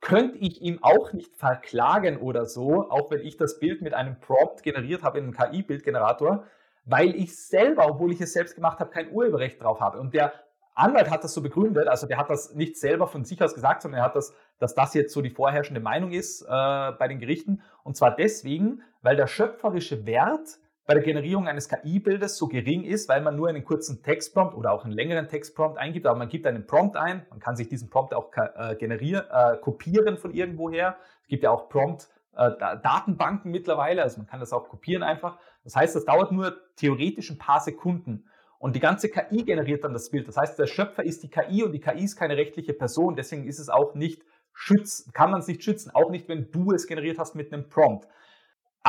könnte 0.00 0.38
ich 0.38 0.62
ihm 0.62 0.78
auch 0.82 1.12
nicht 1.12 1.36
verklagen 1.36 2.16
oder 2.16 2.46
so, 2.46 2.88
auch 2.88 3.10
wenn 3.10 3.20
ich 3.20 3.36
das 3.36 3.58
Bild 3.58 3.82
mit 3.82 3.92
einem 3.92 4.18
Prompt 4.20 4.62
generiert 4.62 5.02
habe 5.02 5.18
in 5.18 5.24
einem 5.24 5.34
KI-Bildgenerator, 5.34 6.44
weil 6.86 7.14
ich 7.14 7.36
selber, 7.36 7.86
obwohl 7.86 8.12
ich 8.12 8.20
es 8.22 8.32
selbst 8.32 8.54
gemacht 8.54 8.78
habe, 8.80 8.90
kein 8.90 9.12
Urheberrecht 9.12 9.62
drauf 9.62 9.80
habe. 9.80 10.00
Und 10.00 10.14
der 10.14 10.32
Anwalt 10.74 11.10
hat 11.10 11.22
das 11.22 11.34
so 11.34 11.42
begründet, 11.42 11.88
also 11.88 12.06
der 12.06 12.16
hat 12.16 12.30
das 12.30 12.54
nicht 12.54 12.78
selber 12.78 13.06
von 13.06 13.24
sich 13.24 13.42
aus 13.42 13.52
gesagt, 13.52 13.82
sondern 13.82 14.00
er 14.00 14.04
hat 14.04 14.16
das, 14.16 14.32
dass 14.60 14.74
das 14.74 14.94
jetzt 14.94 15.12
so 15.12 15.20
die 15.20 15.30
vorherrschende 15.30 15.80
Meinung 15.80 16.12
ist 16.12 16.40
äh, 16.42 16.46
bei 16.46 17.06
den 17.06 17.18
Gerichten. 17.18 17.60
Und 17.82 17.98
zwar 17.98 18.16
deswegen, 18.16 18.80
weil 19.02 19.16
der 19.16 19.26
schöpferische 19.26 20.06
Wert 20.06 20.58
bei 20.88 20.94
der 20.94 21.02
Generierung 21.02 21.46
eines 21.48 21.68
KI-Bildes 21.68 22.38
so 22.38 22.48
gering 22.48 22.82
ist, 22.82 23.10
weil 23.10 23.20
man 23.20 23.36
nur 23.36 23.50
einen 23.50 23.62
kurzen 23.62 24.02
Textprompt 24.02 24.54
oder 24.54 24.72
auch 24.72 24.86
einen 24.86 24.94
längeren 24.94 25.28
Textprompt 25.28 25.76
eingibt, 25.76 26.06
aber 26.06 26.18
man 26.18 26.30
gibt 26.30 26.46
einen 26.46 26.66
Prompt 26.66 26.96
ein, 26.96 27.26
man 27.28 27.40
kann 27.40 27.56
sich 27.56 27.68
diesen 27.68 27.90
Prompt 27.90 28.14
auch 28.14 28.30
äh, 28.34 28.74
generieren, 28.74 29.26
äh, 29.30 29.58
kopieren 29.58 30.16
von 30.16 30.32
irgendwoher. 30.32 30.96
Es 31.20 31.28
gibt 31.28 31.42
ja 31.42 31.50
auch 31.50 31.68
Prompt 31.68 32.08
äh, 32.34 32.52
Datenbanken 32.58 33.50
mittlerweile, 33.50 34.02
also 34.02 34.16
man 34.16 34.26
kann 34.28 34.40
das 34.40 34.54
auch 34.54 34.66
kopieren 34.70 35.02
einfach. 35.02 35.36
Das 35.62 35.76
heißt, 35.76 35.94
das 35.94 36.06
dauert 36.06 36.32
nur 36.32 36.56
theoretisch 36.76 37.28
ein 37.28 37.36
paar 37.36 37.60
Sekunden. 37.60 38.24
Und 38.58 38.74
die 38.74 38.80
ganze 38.80 39.10
KI 39.10 39.44
generiert 39.44 39.84
dann 39.84 39.92
das 39.92 40.08
Bild. 40.08 40.26
Das 40.26 40.38
heißt, 40.38 40.58
der 40.58 40.66
Schöpfer 40.66 41.04
ist 41.04 41.22
die 41.22 41.28
KI 41.28 41.64
und 41.64 41.72
die 41.72 41.80
KI 41.80 42.04
ist 42.04 42.16
keine 42.16 42.38
rechtliche 42.38 42.72
Person. 42.72 43.14
Deswegen 43.14 43.46
ist 43.46 43.58
es 43.58 43.68
auch 43.68 43.94
nicht 43.94 44.22
schützen, 44.54 45.12
kann 45.12 45.30
man 45.30 45.40
es 45.40 45.48
nicht 45.48 45.62
schützen. 45.62 45.90
Auch 45.94 46.08
nicht, 46.08 46.30
wenn 46.30 46.50
du 46.50 46.72
es 46.72 46.86
generiert 46.86 47.18
hast 47.18 47.34
mit 47.34 47.52
einem 47.52 47.68
Prompt. 47.68 48.08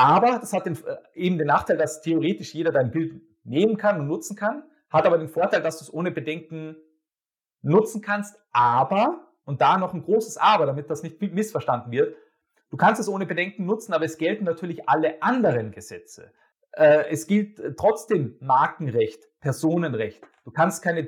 Aber 0.00 0.38
das 0.38 0.54
hat 0.54 0.64
den, 0.64 0.76
äh, 0.86 0.96
eben 1.12 1.36
den 1.36 1.46
Nachteil, 1.46 1.76
dass 1.76 2.00
theoretisch 2.00 2.54
jeder 2.54 2.72
dein 2.72 2.90
Bild 2.90 3.20
nehmen 3.44 3.76
kann 3.76 4.00
und 4.00 4.06
nutzen 4.06 4.34
kann. 4.34 4.62
Hat 4.88 5.04
aber 5.06 5.18
den 5.18 5.28
Vorteil, 5.28 5.60
dass 5.60 5.78
du 5.78 5.84
es 5.84 5.92
ohne 5.92 6.10
Bedenken 6.10 6.76
nutzen 7.60 8.00
kannst. 8.00 8.34
Aber, 8.50 9.28
und 9.44 9.60
da 9.60 9.76
noch 9.76 9.92
ein 9.92 10.02
großes 10.02 10.38
Aber, 10.38 10.64
damit 10.64 10.88
das 10.88 11.02
nicht 11.02 11.20
missverstanden 11.20 11.92
wird, 11.92 12.16
du 12.70 12.78
kannst 12.78 12.98
es 12.98 13.10
ohne 13.10 13.26
Bedenken 13.26 13.66
nutzen, 13.66 13.92
aber 13.92 14.06
es 14.06 14.16
gelten 14.16 14.44
natürlich 14.44 14.88
alle 14.88 15.22
anderen 15.22 15.70
Gesetze. 15.70 16.32
Äh, 16.72 17.10
es 17.10 17.26
gilt 17.26 17.60
trotzdem 17.76 18.36
Markenrecht, 18.40 19.28
Personenrecht. 19.40 20.22
Du 20.44 20.50
kannst 20.50 20.82
keine 20.82 21.04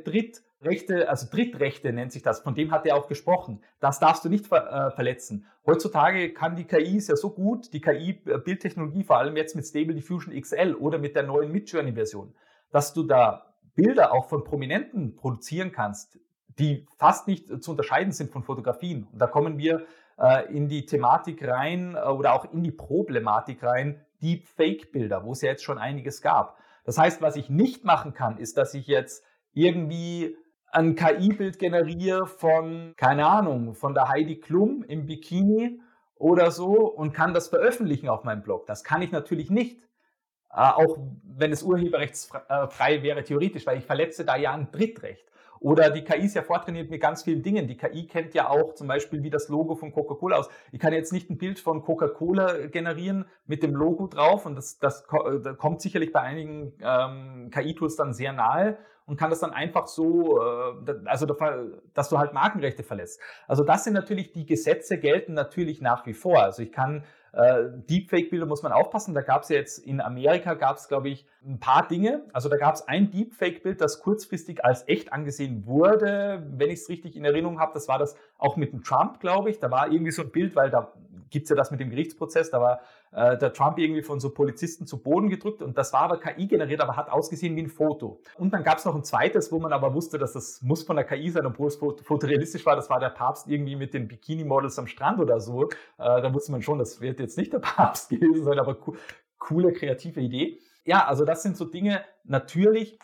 Drittrechte, 0.62 1.08
also 1.08 1.26
Drittrechte 1.30 1.92
nennt 1.92 2.12
sich 2.12 2.22
das, 2.22 2.40
von 2.40 2.54
dem 2.54 2.70
hat 2.70 2.86
er 2.86 2.96
auch 2.96 3.08
gesprochen. 3.08 3.62
Das 3.80 3.98
darfst 3.98 4.24
du 4.24 4.28
nicht 4.28 4.46
ver, 4.46 4.88
äh, 4.88 4.90
verletzen. 4.94 5.46
Heutzutage 5.66 6.32
kann 6.32 6.56
die 6.56 6.64
KI 6.64 6.96
ist 6.96 7.08
ja 7.08 7.16
so 7.16 7.30
gut, 7.30 7.72
die 7.72 7.80
KI-Bildtechnologie, 7.80 9.04
vor 9.04 9.18
allem 9.18 9.36
jetzt 9.36 9.56
mit 9.56 9.66
Stable 9.66 9.94
Diffusion 9.94 10.38
XL 10.40 10.74
oder 10.74 10.98
mit 10.98 11.16
der 11.16 11.24
neuen 11.24 11.50
Midjourney-Version, 11.50 12.34
dass 12.70 12.92
du 12.92 13.02
da 13.02 13.54
Bilder 13.74 14.12
auch 14.12 14.28
von 14.28 14.44
Prominenten 14.44 15.16
produzieren 15.16 15.72
kannst, 15.72 16.18
die 16.58 16.86
fast 16.98 17.26
nicht 17.26 17.62
zu 17.62 17.70
unterscheiden 17.70 18.12
sind 18.12 18.30
von 18.30 18.42
Fotografien. 18.42 19.08
Und 19.12 19.18
da 19.18 19.26
kommen 19.26 19.58
wir 19.58 19.86
äh, 20.18 20.52
in 20.54 20.68
die 20.68 20.86
Thematik 20.86 21.46
rein 21.46 21.96
äh, 21.96 22.08
oder 22.08 22.34
auch 22.34 22.52
in 22.52 22.62
die 22.62 22.70
Problematik 22.70 23.62
rein, 23.62 24.04
Deepfake-Bilder, 24.22 25.24
wo 25.24 25.32
es 25.32 25.40
ja 25.40 25.50
jetzt 25.50 25.64
schon 25.64 25.78
einiges 25.78 26.22
gab. 26.22 26.58
Das 26.84 26.98
heißt, 26.98 27.22
was 27.22 27.36
ich 27.36 27.48
nicht 27.48 27.84
machen 27.84 28.14
kann, 28.14 28.38
ist, 28.38 28.56
dass 28.56 28.74
ich 28.74 28.86
jetzt 28.86 29.24
irgendwie 29.54 30.36
ein 30.72 30.96
KI-Bild 30.96 31.58
generiere 31.58 32.26
von, 32.26 32.94
keine 32.96 33.26
Ahnung, 33.26 33.74
von 33.74 33.94
der 33.94 34.08
Heidi 34.08 34.40
Klum 34.40 34.82
im 34.82 35.06
Bikini 35.06 35.80
oder 36.16 36.50
so 36.50 36.90
und 36.90 37.12
kann 37.12 37.34
das 37.34 37.48
veröffentlichen 37.48 38.08
auf 38.08 38.24
meinem 38.24 38.42
Blog. 38.42 38.66
Das 38.66 38.82
kann 38.82 39.02
ich 39.02 39.12
natürlich 39.12 39.50
nicht. 39.50 39.82
Äh, 40.50 40.60
auch 40.60 40.98
wenn 41.24 41.52
es 41.52 41.62
urheberrechtsfrei 41.62 43.02
wäre, 43.02 43.22
theoretisch, 43.22 43.66
weil 43.66 43.78
ich 43.78 43.84
verletze 43.84 44.24
da 44.24 44.36
ja 44.36 44.52
ein 44.52 44.70
Drittrecht. 44.72 45.26
Oder 45.60 45.90
die 45.90 46.02
KI 46.02 46.24
ist 46.24 46.34
ja 46.34 46.42
vortrainiert 46.42 46.90
mit 46.90 47.00
ganz 47.00 47.22
vielen 47.22 47.42
Dingen. 47.42 47.68
Die 47.68 47.76
KI 47.76 48.06
kennt 48.06 48.34
ja 48.34 48.48
auch 48.48 48.74
zum 48.74 48.88
Beispiel 48.88 49.22
wie 49.22 49.30
das 49.30 49.48
Logo 49.48 49.76
von 49.76 49.92
Coca-Cola 49.92 50.38
aus. 50.38 50.48
Ich 50.72 50.80
kann 50.80 50.92
jetzt 50.92 51.12
nicht 51.12 51.30
ein 51.30 51.38
Bild 51.38 51.60
von 51.60 51.82
Coca-Cola 51.82 52.66
generieren 52.66 53.26
mit 53.46 53.62
dem 53.62 53.74
Logo 53.74 54.08
drauf 54.08 54.44
und 54.44 54.56
das, 54.56 54.78
das, 54.78 55.06
das 55.06 55.58
kommt 55.58 55.80
sicherlich 55.80 56.12
bei 56.12 56.20
einigen 56.20 56.72
ähm, 56.80 57.50
KI-Tools 57.52 57.94
dann 57.94 58.12
sehr 58.12 58.32
nahe 58.32 58.78
und 59.06 59.18
kann 59.18 59.30
das 59.30 59.40
dann 59.40 59.52
einfach 59.52 59.86
so, 59.86 60.40
äh, 60.40 60.94
also 61.06 61.26
dass 61.94 62.08
du 62.08 62.18
halt 62.18 62.32
Markenrechte 62.32 62.82
verlässt. 62.82 63.20
Also 63.46 63.64
das 63.64 63.84
sind 63.84 63.94
natürlich, 63.94 64.32
die 64.32 64.46
Gesetze 64.46 64.98
gelten 64.98 65.34
natürlich 65.34 65.80
nach 65.80 66.06
wie 66.06 66.14
vor. 66.14 66.42
Also 66.42 66.62
ich 66.62 66.72
kann 66.72 67.04
äh, 67.32 67.64
Deepfake-Bilder 67.88 68.46
muss 68.46 68.62
man 68.62 68.72
aufpassen. 68.72 69.14
Da 69.14 69.22
gab 69.22 69.42
es 69.42 69.48
ja 69.48 69.56
jetzt 69.56 69.78
in 69.78 70.00
Amerika, 70.00 70.54
gab 70.54 70.76
es, 70.76 70.88
glaube 70.88 71.08
ich, 71.08 71.26
ein 71.44 71.58
paar 71.58 71.88
Dinge. 71.88 72.24
Also 72.32 72.48
da 72.48 72.56
gab 72.56 72.74
es 72.74 72.86
ein 72.86 73.10
Deepfake-Bild, 73.10 73.80
das 73.80 74.00
kurzfristig 74.00 74.64
als 74.64 74.86
echt 74.86 75.12
angesehen 75.12 75.66
wurde. 75.66 76.46
Wenn 76.50 76.68
ich 76.68 76.80
es 76.80 76.88
richtig 76.88 77.16
in 77.16 77.24
Erinnerung 77.24 77.58
habe, 77.58 77.72
das 77.72 77.88
war 77.88 77.98
das 77.98 78.16
auch 78.38 78.56
mit 78.56 78.72
dem 78.72 78.82
Trump, 78.82 79.20
glaube 79.20 79.50
ich. 79.50 79.58
Da 79.58 79.70
war 79.70 79.90
irgendwie 79.90 80.12
so 80.12 80.22
ein 80.22 80.30
Bild, 80.30 80.54
weil 80.56 80.70
da 80.70 80.92
gibt 81.32 81.44
es 81.44 81.50
ja 81.50 81.56
das 81.56 81.70
mit 81.70 81.80
dem 81.80 81.90
Gerichtsprozess, 81.90 82.50
da 82.50 82.60
war 82.60 82.80
äh, 83.10 83.36
der 83.36 83.52
Trump 83.52 83.78
irgendwie 83.78 84.02
von 84.02 84.20
so 84.20 84.30
Polizisten 84.30 84.86
zu 84.86 85.02
Boden 85.02 85.28
gedrückt 85.28 85.62
und 85.62 85.76
das 85.76 85.92
war 85.92 86.02
aber 86.02 86.20
KI 86.20 86.46
generiert, 86.46 86.80
aber 86.80 86.96
hat 86.96 87.10
ausgesehen 87.10 87.56
wie 87.56 87.62
ein 87.62 87.68
Foto. 87.68 88.20
Und 88.38 88.52
dann 88.52 88.62
gab 88.62 88.78
es 88.78 88.84
noch 88.84 88.94
ein 88.94 89.02
zweites, 89.02 89.50
wo 89.50 89.58
man 89.58 89.72
aber 89.72 89.94
wusste, 89.94 90.18
dass 90.18 90.34
das 90.34 90.62
muss 90.62 90.84
von 90.84 90.96
der 90.96 91.04
KI 91.04 91.30
sein, 91.30 91.44
obwohl 91.46 91.68
es 91.68 91.76
fotorealistisch 91.76 92.64
war. 92.64 92.76
Das 92.76 92.88
war 92.88 93.00
der 93.00 93.10
Papst 93.10 93.48
irgendwie 93.48 93.74
mit 93.74 93.94
den 93.94 94.06
Bikini-Models 94.06 94.78
am 94.78 94.86
Strand 94.86 95.18
oder 95.18 95.40
so. 95.40 95.64
Äh, 95.64 95.68
da 95.96 96.32
wusste 96.32 96.52
man 96.52 96.62
schon, 96.62 96.78
das 96.78 97.00
wird 97.00 97.18
jetzt 97.18 97.36
nicht 97.36 97.52
der 97.52 97.58
Papst 97.60 98.10
gewesen 98.10 98.44
sein, 98.44 98.58
aber 98.58 98.74
co 98.76 98.94
coole, 99.38 99.72
kreative 99.72 100.20
Idee. 100.20 100.60
Ja, 100.84 101.06
also 101.06 101.24
das 101.24 101.42
sind 101.42 101.56
so 101.56 101.64
Dinge, 101.64 102.04
natürlich, 102.22 102.98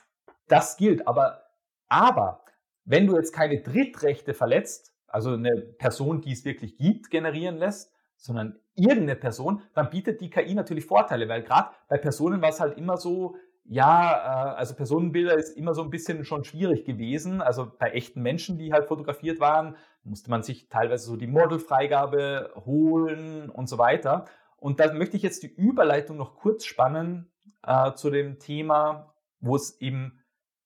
das 0.46 0.76
gilt, 0.76 1.08
aber, 1.08 1.42
aber 1.88 2.44
wenn 2.84 3.06
du 3.06 3.16
jetzt 3.16 3.32
keine 3.32 3.60
Drittrechte 3.60 4.34
verletzt, 4.34 4.92
also 5.08 5.32
eine 5.32 5.60
Person, 5.60 6.20
die 6.20 6.32
es 6.32 6.44
wirklich 6.44 6.76
gibt, 6.76 7.10
generieren 7.10 7.56
lässt, 7.56 7.92
sondern 8.18 8.58
irgendeine 8.74 9.16
Person, 9.16 9.62
dann 9.74 9.90
bietet 9.90 10.20
die 10.20 10.28
KI 10.28 10.54
natürlich 10.54 10.84
Vorteile, 10.84 11.28
weil 11.28 11.42
gerade 11.42 11.70
bei 11.88 11.98
Personen 11.98 12.42
war 12.42 12.50
es 12.50 12.60
halt 12.60 12.76
immer 12.76 12.96
so, 12.96 13.36
ja, 13.64 14.52
äh, 14.52 14.56
also 14.56 14.74
Personenbilder 14.74 15.36
ist 15.36 15.56
immer 15.56 15.74
so 15.74 15.82
ein 15.82 15.90
bisschen 15.90 16.24
schon 16.24 16.44
schwierig 16.44 16.84
gewesen. 16.84 17.40
Also 17.40 17.70
bei 17.78 17.90
echten 17.90 18.22
Menschen, 18.22 18.58
die 18.58 18.72
halt 18.72 18.86
fotografiert 18.86 19.40
waren, 19.40 19.76
musste 20.04 20.30
man 20.30 20.42
sich 20.42 20.68
teilweise 20.68 21.06
so 21.06 21.16
die 21.16 21.26
Modelfreigabe 21.26 22.52
holen 22.64 23.50
und 23.50 23.68
so 23.68 23.78
weiter. 23.78 24.24
Und 24.56 24.80
da 24.80 24.92
möchte 24.92 25.16
ich 25.16 25.22
jetzt 25.22 25.42
die 25.42 25.54
Überleitung 25.54 26.16
noch 26.16 26.34
kurz 26.34 26.64
spannen 26.64 27.30
äh, 27.62 27.92
zu 27.92 28.10
dem 28.10 28.38
Thema, 28.38 29.14
wo 29.40 29.54
es 29.54 29.80
eben, 29.80 30.20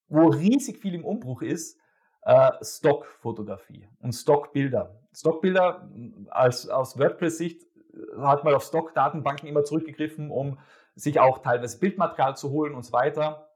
wo 0.08 0.28
riesig 0.28 0.78
viel 0.78 0.94
im 0.94 1.04
Umbruch 1.04 1.42
ist, 1.42 1.78
äh, 2.22 2.52
Stockfotografie 2.62 3.88
und 4.00 4.12
Stockbilder. 4.12 5.01
Stockbilder 5.14 5.88
als, 6.30 6.68
aus 6.68 6.98
WordPress-Sicht 6.98 7.62
äh, 7.62 8.20
hat 8.20 8.44
man 8.44 8.54
auf 8.54 8.64
Stock-Datenbanken 8.64 9.48
immer 9.48 9.64
zurückgegriffen, 9.64 10.30
um 10.30 10.58
sich 10.94 11.20
auch 11.20 11.38
teilweise 11.38 11.78
Bildmaterial 11.78 12.36
zu 12.36 12.50
holen 12.50 12.74
und 12.74 12.84
so 12.84 12.92
weiter. 12.92 13.48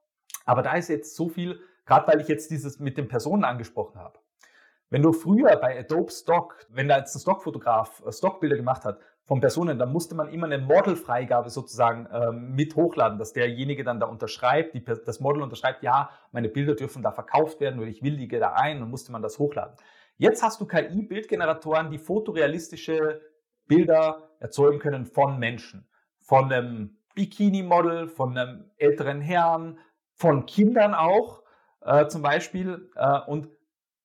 Aber 0.44 0.62
da 0.62 0.74
ist 0.74 0.88
jetzt 0.88 1.16
so 1.16 1.28
viel, 1.28 1.60
gerade 1.84 2.06
weil 2.08 2.20
ich 2.20 2.28
jetzt 2.28 2.50
dieses 2.50 2.78
mit 2.78 2.96
den 2.96 3.08
Personen 3.08 3.44
angesprochen 3.44 3.98
habe. 3.98 4.18
Wenn 4.88 5.02
du 5.02 5.12
früher 5.12 5.56
bei 5.56 5.78
Adobe 5.78 6.12
Stock, 6.12 6.64
wenn 6.68 6.86
da 6.88 6.98
jetzt 6.98 7.14
ein 7.16 7.20
Stockfotograf 7.20 8.02
äh, 8.06 8.12
Stockbilder 8.12 8.56
gemacht 8.56 8.84
hat 8.84 9.00
von 9.24 9.40
Personen, 9.40 9.78
dann 9.78 9.92
musste 9.92 10.14
man 10.14 10.28
immer 10.28 10.46
eine 10.46 10.58
Modelfreigabe 10.58 11.50
sozusagen 11.50 12.06
ähm, 12.12 12.54
mit 12.54 12.76
hochladen, 12.76 13.18
dass 13.18 13.32
derjenige 13.32 13.82
dann 13.82 13.98
da 13.98 14.06
unterschreibt, 14.06 14.74
die, 14.74 14.84
das 14.84 15.18
Model 15.18 15.42
unterschreibt, 15.42 15.82
ja, 15.82 16.10
meine 16.30 16.48
Bilder 16.48 16.76
dürfen 16.76 17.02
da 17.02 17.10
verkauft 17.10 17.60
werden 17.60 17.80
oder 17.80 17.88
ich 17.88 18.04
willige 18.04 18.38
da 18.38 18.52
ein 18.52 18.80
und 18.80 18.90
musste 18.90 19.10
man 19.10 19.22
das 19.22 19.40
hochladen. 19.40 19.74
Jetzt 20.18 20.42
hast 20.42 20.60
du 20.60 20.66
KI-Bildgeneratoren, 20.66 21.90
die 21.90 21.98
fotorealistische 21.98 23.20
Bilder 23.66 24.30
erzeugen 24.40 24.78
können 24.78 25.04
von 25.04 25.38
Menschen. 25.38 25.88
Von 26.20 26.50
einem 26.50 26.98
Bikini-Model, 27.14 28.08
von 28.08 28.36
einem 28.36 28.70
älteren 28.78 29.20
Herrn, 29.20 29.78
von 30.14 30.46
Kindern 30.46 30.94
auch 30.94 31.42
äh, 31.82 32.06
zum 32.08 32.22
Beispiel. 32.22 32.90
Äh, 32.96 33.20
und 33.26 33.48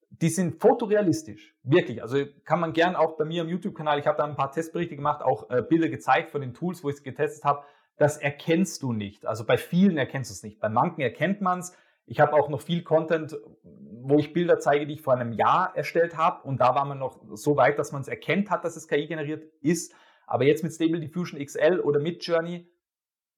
die 0.10 0.30
sind 0.30 0.60
fotorealistisch, 0.60 1.56
wirklich. 1.64 2.02
Also 2.02 2.26
kann 2.44 2.60
man 2.60 2.74
gern 2.74 2.96
auch 2.96 3.18
bei 3.18 3.24
mir 3.24 3.44
im 3.44 3.50
YouTube-Kanal, 3.50 3.98
ich 3.98 4.08
habe 4.08 4.18
da 4.18 4.26
ein 4.26 4.36
paar 4.36 4.52
Testberichte 4.52 4.98
gemacht, 4.98 5.22
auch 5.22 5.50
äh, 5.50 5.62
Bilder 5.62 5.88
gezeigt 5.88 6.32
von 6.32 6.42
den 6.42 6.54
Tools, 6.54 6.84
wo 6.84 6.90
ich 6.90 6.96
es 6.96 7.04
getestet 7.04 7.46
habe. 7.46 7.64
Das 7.98 8.18
erkennst 8.18 8.84
du 8.84 8.92
nicht. 8.92 9.26
Also 9.26 9.46
bei 9.46 9.58
vielen 9.58 9.98
erkennst 9.98 10.30
du 10.30 10.34
es 10.34 10.44
nicht. 10.44 10.60
Bei 10.60 10.70
manchen 10.70 11.02
erkennt 11.02 11.40
man 11.40 11.60
es. 11.60 11.76
Ich 12.12 12.20
habe 12.20 12.34
auch 12.34 12.50
noch 12.50 12.62
viel 12.62 12.84
Content, 12.84 13.38
wo 13.64 14.20
ich 14.20 14.34
Bilder 14.34 14.60
zeige, 14.60 14.86
die 14.86 14.96
ich 14.96 15.02
vor 15.02 15.14
einem 15.14 15.32
Jahr 15.32 15.72
erstellt 15.78 16.18
habe. 16.18 16.46
Und 16.46 16.60
da 16.60 16.76
war 16.76 16.84
man 16.84 17.00
noch 17.00 17.22
so 17.36 17.56
weit, 17.56 17.80
dass 17.80 17.94
man 17.94 18.02
es 18.02 18.10
erkennt 18.10 18.50
hat, 18.50 18.66
dass 18.66 18.76
es 18.76 18.90
KI 18.90 19.08
generiert 19.08 19.46
ist. 19.62 19.96
Aber 20.28 20.44
jetzt 20.44 20.62
mit 20.62 20.74
Stable 20.74 21.00
Diffusion 21.00 21.40
XL 21.40 21.80
oder 21.80 22.02
mit 22.02 22.22
Journey, 22.26 22.70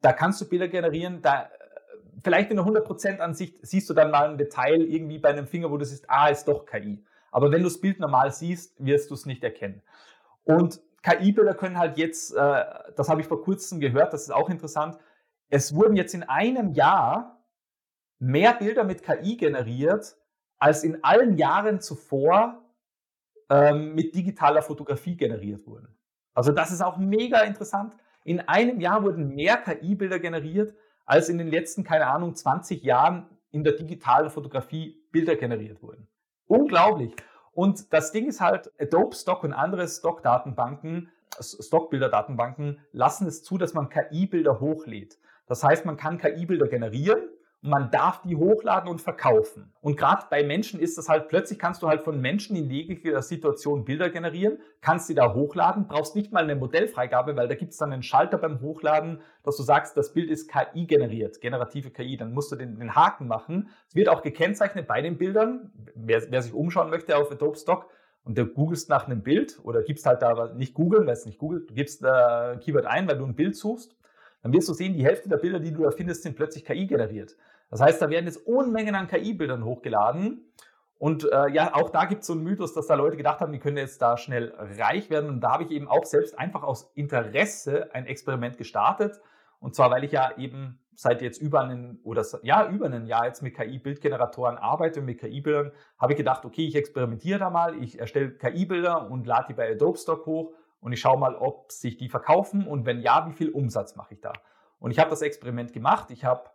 da 0.02 0.12
kannst 0.12 0.42
du 0.42 0.50
Bilder 0.50 0.70
generieren, 0.70 1.22
da 1.22 1.52
vielleicht 2.24 2.50
in 2.50 2.58
der 2.58 2.66
100% 2.66 3.20
Ansicht 3.20 3.60
siehst 3.62 3.92
du 3.92 3.94
dann 3.94 4.10
mal 4.10 4.32
ein 4.32 4.40
Detail 4.40 4.82
irgendwie 4.82 5.20
bei 5.20 5.30
einem 5.30 5.46
Finger, 5.46 5.70
wo 5.70 5.78
du 5.78 5.86
siehst, 5.86 6.10
ah, 6.10 6.30
ist 6.30 6.48
doch 6.48 6.66
KI. 6.66 7.06
Aber 7.30 7.52
wenn 7.52 7.60
du 7.60 7.66
das 7.66 7.80
Bild 7.80 8.00
normal 8.00 8.32
siehst, 8.32 8.84
wirst 8.84 9.12
du 9.12 9.14
es 9.14 9.28
nicht 9.28 9.44
erkennen. 9.44 9.84
Und 10.46 10.82
KI-Bilder 11.04 11.54
können 11.54 11.78
halt 11.78 12.00
jetzt, 12.00 12.36
äh, 12.36 12.66
das 12.96 13.08
habe 13.08 13.22
ich 13.22 13.28
vor 13.28 13.44
kurzem 13.44 13.80
gehört, 13.80 14.14
das 14.14 14.24
ist 14.24 14.32
auch 14.32 14.50
interessant, 14.50 14.98
es 15.50 15.76
wurden 15.76 15.96
jetzt 15.96 16.16
in 16.16 16.24
einem 16.24 16.72
Jahr 16.72 17.43
mehr 18.24 18.54
Bilder 18.54 18.86
mit 18.86 19.04
KI 19.04 19.36
generiert, 19.36 20.16
als 20.58 20.84
in 20.84 21.04
allen 21.04 21.38
Jahren 21.38 21.82
zuvor 21.82 22.62
ähm, 23.50 23.94
mit 23.96 24.16
digitaler 24.16 24.62
Fotografie 24.62 25.18
generiert 25.18 25.68
wurden. 25.68 25.90
Also 26.34 26.54
das 26.54 26.72
ist 26.72 26.82
auch 26.82 26.98
mega 26.98 27.42
interessant. 27.42 27.96
In 28.24 28.40
einem 28.40 28.80
Jahr 28.80 29.04
wurden 29.04 29.36
mehr 29.36 29.58
KI-Bilder 29.58 30.20
generiert, 30.20 30.74
als 31.06 31.28
in 31.28 31.38
den 31.38 31.48
letzten, 31.48 31.84
keine 31.84 32.08
Ahnung, 32.08 32.34
20 32.34 32.82
Jahren 32.82 33.28
in 33.52 33.66
der 33.66 33.74
digitalen 33.74 34.30
Fotografie 34.30 35.06
Bilder 35.12 35.36
generiert 35.36 35.84
wurden. 35.84 36.08
Unglaublich. 36.48 37.14
Und 37.52 37.92
das 37.92 38.14
Ding 38.14 38.28
ist 38.28 38.40
halt, 38.40 38.72
Adobe 38.80 39.16
Stock 39.16 39.44
und 39.44 39.52
andere 39.52 39.86
Stock-Datenbanken, 39.88 41.12
Stockbilder-Datenbanken 41.40 42.80
lassen 42.94 43.28
es 43.28 43.44
zu, 43.44 43.58
dass 43.58 43.74
man 43.74 43.90
KI-Bilder 43.90 44.62
hochlädt. 44.62 45.20
Das 45.46 45.62
heißt, 45.62 45.86
man 45.86 45.98
kann 45.98 46.18
KI-Bilder 46.18 46.68
generieren 46.68 47.28
man 47.64 47.90
darf 47.92 48.22
die 48.24 48.36
hochladen 48.36 48.90
und 48.90 49.02
verkaufen. 49.02 49.72
Und 49.80 49.96
gerade 49.96 50.26
bei 50.30 50.44
Menschen 50.44 50.82
ist 50.82 50.98
das 50.98 51.08
halt, 51.08 51.30
plötzlich 51.30 51.58
kannst 51.58 51.82
du 51.82 51.88
halt 51.88 52.02
von 52.02 52.20
Menschen 52.20 52.58
in 52.58 52.70
jeglicher 52.70 53.22
Situation 53.22 53.86
Bilder 53.86 54.10
generieren, 54.10 54.58
kannst 54.82 55.08
die 55.08 55.16
da 55.16 55.34
hochladen, 55.34 55.88
brauchst 55.88 56.14
nicht 56.14 56.34
mal 56.34 56.44
eine 56.44 56.58
Modellfreigabe, 56.58 57.38
weil 57.38 57.48
da 57.48 57.56
gibt 57.56 57.72
es 57.72 57.78
dann 57.78 57.94
einen 57.94 58.04
Schalter 58.04 58.38
beim 58.38 58.60
Hochladen, 58.60 59.22
dass 59.44 59.56
du 59.56 59.64
sagst, 59.64 59.96
das 59.96 60.12
Bild 60.12 60.30
ist 60.30 60.52
KI 60.52 60.86
generiert, 60.86 61.40
generative 61.40 61.90
KI, 61.90 62.18
dann 62.18 62.34
musst 62.34 62.52
du 62.52 62.58
den, 62.58 62.80
den 62.80 62.96
Haken 62.96 63.28
machen. 63.28 63.70
Es 63.88 63.96
wird 63.96 64.10
auch 64.10 64.24
gekennzeichnet 64.24 64.86
bei 64.86 65.02
den 65.02 65.18
Bildern, 65.18 65.72
wer, 65.96 66.22
wer 66.30 66.42
sich 66.42 66.54
umschauen 66.54 66.90
möchte 66.90 67.16
auf 67.16 67.32
Adobe 67.32 67.58
Stock, 67.58 67.90
und 68.26 68.38
du 68.38 68.46
googelst 68.46 68.88
nach 68.88 69.06
einem 69.06 69.22
Bild 69.22 69.60
oder 69.64 69.84
gibst 69.84 70.06
halt 70.06 70.22
da 70.22 70.54
nicht 70.54 70.74
googeln, 70.74 71.06
weil 71.06 71.14
es 71.14 71.26
nicht 71.26 71.40
googelt, 71.40 71.70
du 71.70 71.74
gibst 71.74 72.04
äh, 72.04 72.58
Keyword 72.58 72.86
ein, 72.86 73.08
weil 73.08 73.18
du 73.18 73.26
ein 73.26 73.36
Bild 73.36 73.56
suchst, 73.56 73.98
dann 74.44 74.54
wirst 74.54 74.68
du 74.68 74.74
sehen, 74.74 74.94
die 74.94 75.06
Hälfte 75.06 75.30
der 75.30 75.38
Bilder, 75.38 75.60
die 75.60 75.72
du 75.72 75.84
da 75.84 75.92
findest, 75.92 76.24
sind 76.24 76.36
plötzlich 76.36 76.66
KI 76.66 76.86
generiert. 76.86 77.36
Das 77.74 77.82
heißt, 77.82 78.04
da 78.04 78.10
werden 78.12 78.28
jetzt 78.28 78.46
Unmengen 78.46 78.94
an 78.94 79.08
KI-Bildern 79.08 79.66
hochgeladen. 79.66 80.46
Und 81.00 81.24
äh, 81.24 81.50
ja, 81.50 81.74
auch 81.74 81.90
da 81.90 82.06
gibt 82.06 82.22
es 82.22 82.28
so 82.28 82.34
einen 82.34 82.44
Mythos, 82.44 82.76
dass 82.76 82.86
da 82.86 82.94
Leute 82.94 83.18
gedacht 83.18 83.40
haben, 83.40 83.52
die 83.52 83.58
können 83.58 83.78
jetzt 83.78 84.00
da 84.00 84.16
schnell 84.16 84.54
reich 84.78 85.10
werden. 85.10 85.28
Und 85.28 85.42
da 85.42 85.54
habe 85.54 85.64
ich 85.64 85.72
eben 85.72 85.88
auch 85.88 86.06
selbst 86.06 86.38
einfach 86.38 86.62
aus 86.62 86.92
Interesse 86.94 87.90
ein 87.96 88.06
Experiment 88.06 88.60
gestartet. 88.60 89.20
Und 89.60 89.74
zwar, 89.74 89.90
weil 89.90 90.04
ich 90.04 90.12
ja 90.12 90.38
eben 90.38 90.78
seit 90.94 91.24
jetzt 91.24 91.42
über 91.42 91.62
einen 91.62 92.00
oder 92.04 92.24
ja, 92.44 92.70
über 92.70 92.86
ein 92.86 93.08
Jahr 93.08 93.26
jetzt 93.26 93.42
mit 93.42 93.56
KI-Bildgeneratoren 93.56 94.60
arbeite 94.60 95.00
und 95.00 95.08
mit 95.08 95.18
KI-Bildern, 95.18 95.72
habe 95.98 96.14
ich 96.14 96.18
gedacht, 96.18 96.46
okay, 96.46 96.68
ich 96.68 96.76
experimentiere 96.76 97.40
da 97.40 97.50
mal, 97.50 97.82
ich 97.82 97.98
erstelle 97.98 98.34
KI-Bilder 98.38 99.10
und 99.10 99.26
lade 99.26 99.48
die 99.50 99.54
bei 99.56 99.72
Adobe 99.72 99.98
Stock 99.98 100.28
hoch 100.28 100.54
und 100.80 100.94
ich 100.94 101.00
schaue 101.00 101.18
mal, 101.18 101.34
ob 101.34 101.72
sich 101.72 101.98
die 101.98 102.10
verkaufen 102.10 102.68
und 102.68 102.86
wenn 102.86 103.02
ja, 103.02 103.26
wie 103.28 103.34
viel 103.34 103.50
Umsatz 103.50 103.96
mache 103.96 104.14
ich 104.14 104.22
da. 104.22 104.34
Und 104.78 104.92
ich 104.92 105.00
habe 105.00 105.10
das 105.10 105.24
Experiment 105.24 105.74
gemacht. 105.74 106.12
Ich 106.12 106.24
habe 106.24 106.53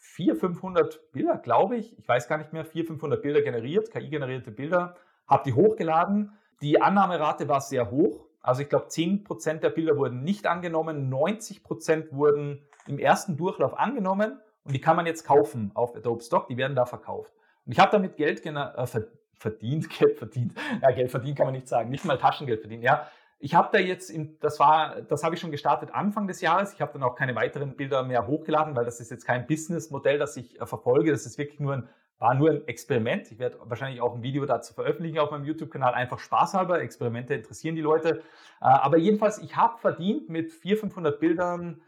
400, 0.00 0.40
500 0.40 1.12
Bilder, 1.12 1.36
glaube 1.36 1.76
ich, 1.76 1.96
ich 1.98 2.08
weiß 2.08 2.26
gar 2.26 2.38
nicht 2.38 2.52
mehr, 2.52 2.64
400, 2.64 2.88
500 2.88 3.22
Bilder 3.22 3.42
generiert, 3.42 3.90
KI-generierte 3.90 4.50
Bilder, 4.50 4.96
habe 5.26 5.42
die 5.44 5.52
hochgeladen. 5.52 6.32
Die 6.62 6.80
Annahmerate 6.80 7.48
war 7.48 7.60
sehr 7.60 7.90
hoch. 7.90 8.26
Also 8.40 8.62
ich 8.62 8.70
glaube, 8.70 8.86
10% 8.86 9.60
der 9.60 9.68
Bilder 9.68 9.96
wurden 9.96 10.22
nicht 10.22 10.46
angenommen, 10.46 11.12
90% 11.12 12.12
wurden 12.12 12.64
im 12.86 12.98
ersten 12.98 13.36
Durchlauf 13.36 13.78
angenommen 13.78 14.40
und 14.64 14.74
die 14.74 14.80
kann 14.80 14.96
man 14.96 15.04
jetzt 15.04 15.24
kaufen 15.24 15.70
auf 15.74 15.94
Adobe 15.94 16.22
Stock, 16.22 16.48
die 16.48 16.56
werden 16.56 16.74
da 16.74 16.86
verkauft. 16.86 17.32
Und 17.66 17.72
ich 17.72 17.78
habe 17.78 17.92
damit 17.92 18.16
Geld 18.16 18.44
äh, 18.44 18.86
verdient, 19.34 19.90
Geld 19.98 20.18
verdient. 20.18 20.54
Ja, 20.80 20.90
Geld 20.92 21.10
verdient 21.10 21.36
kann 21.36 21.46
man 21.46 21.54
nicht 21.54 21.68
sagen, 21.68 21.90
nicht 21.90 22.06
mal 22.06 22.16
Taschengeld 22.16 22.60
verdient. 22.60 22.82
Ja, 22.82 23.10
ich 23.42 23.54
habe 23.54 23.70
da 23.72 23.78
jetzt, 23.78 24.10
in, 24.10 24.38
das 24.40 24.60
war, 24.60 25.00
das 25.00 25.24
habe 25.24 25.34
ich 25.34 25.40
schon 25.40 25.50
gestartet 25.50 25.94
Anfang 25.94 26.28
des 26.28 26.42
Jahres. 26.42 26.74
Ich 26.74 26.82
habe 26.82 26.92
dann 26.92 27.02
auch 27.02 27.16
keine 27.16 27.34
weiteren 27.34 27.74
Bilder 27.74 28.02
mehr 28.02 28.26
hochgeladen, 28.26 28.76
weil 28.76 28.84
das 28.84 29.00
ist 29.00 29.10
jetzt 29.10 29.24
kein 29.24 29.46
Businessmodell, 29.46 30.18
das 30.18 30.36
ich 30.36 30.60
äh, 30.60 30.66
verfolge. 30.66 31.10
Das 31.10 31.24
ist 31.24 31.38
wirklich 31.38 31.58
nur 31.58 31.72
ein, 31.72 31.88
war 32.18 32.34
nur 32.34 32.50
ein 32.50 32.68
Experiment. 32.68 33.32
Ich 33.32 33.38
werde 33.38 33.58
wahrscheinlich 33.64 34.02
auch 34.02 34.14
ein 34.14 34.22
Video 34.22 34.44
dazu 34.44 34.74
veröffentlichen 34.74 35.18
auf 35.18 35.30
meinem 35.30 35.46
YouTube-Kanal, 35.46 35.94
einfach 35.94 36.18
spaßhalber. 36.18 36.82
Experimente 36.82 37.32
interessieren 37.32 37.76
die 37.76 37.80
Leute. 37.80 38.18
Äh, 38.60 38.66
aber 38.66 38.98
jedenfalls, 38.98 39.38
ich 39.38 39.56
habe 39.56 39.78
verdient 39.78 40.28
mit 40.28 40.52
400, 40.52 40.80
500 40.80 41.20
Bildern 41.20 41.80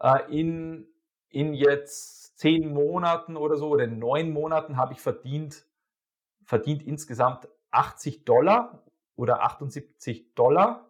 äh, 0.00 0.18
in, 0.28 0.88
in 1.28 1.54
jetzt 1.54 2.36
zehn 2.36 2.74
Monaten 2.74 3.36
oder 3.36 3.56
so 3.56 3.68
oder 3.68 3.84
in 3.84 4.00
neun 4.00 4.32
Monaten 4.32 4.76
habe 4.76 4.92
ich 4.92 5.00
verdient, 5.00 5.66
verdient 6.42 6.82
insgesamt 6.82 7.48
80 7.70 8.24
Dollar 8.24 8.82
oder 9.14 9.44
78 9.44 10.34
Dollar 10.34 10.82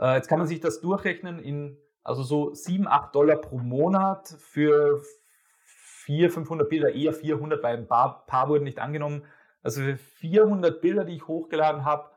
äh, 0.00 0.16
jetzt 0.16 0.28
kann 0.28 0.38
man 0.38 0.48
sich 0.48 0.60
das 0.60 0.80
durchrechnen 0.80 1.38
in 1.38 1.78
also 2.08 2.22
so 2.22 2.54
7, 2.54 2.88
8 2.88 3.14
Dollar 3.14 3.36
pro 3.36 3.58
Monat 3.58 4.28
für 4.38 5.02
400, 6.06 6.32
500 6.32 6.68
Bilder, 6.70 6.94
eher 6.94 7.12
400, 7.12 7.62
weil 7.62 7.76
ein 7.76 7.86
paar, 7.86 8.24
paar 8.26 8.48
wurden 8.48 8.64
nicht 8.64 8.78
angenommen. 8.78 9.24
Also 9.62 9.82
für 9.82 9.96
400 9.98 10.80
Bilder, 10.80 11.04
die 11.04 11.16
ich 11.16 11.28
hochgeladen 11.28 11.84
habe, 11.84 12.10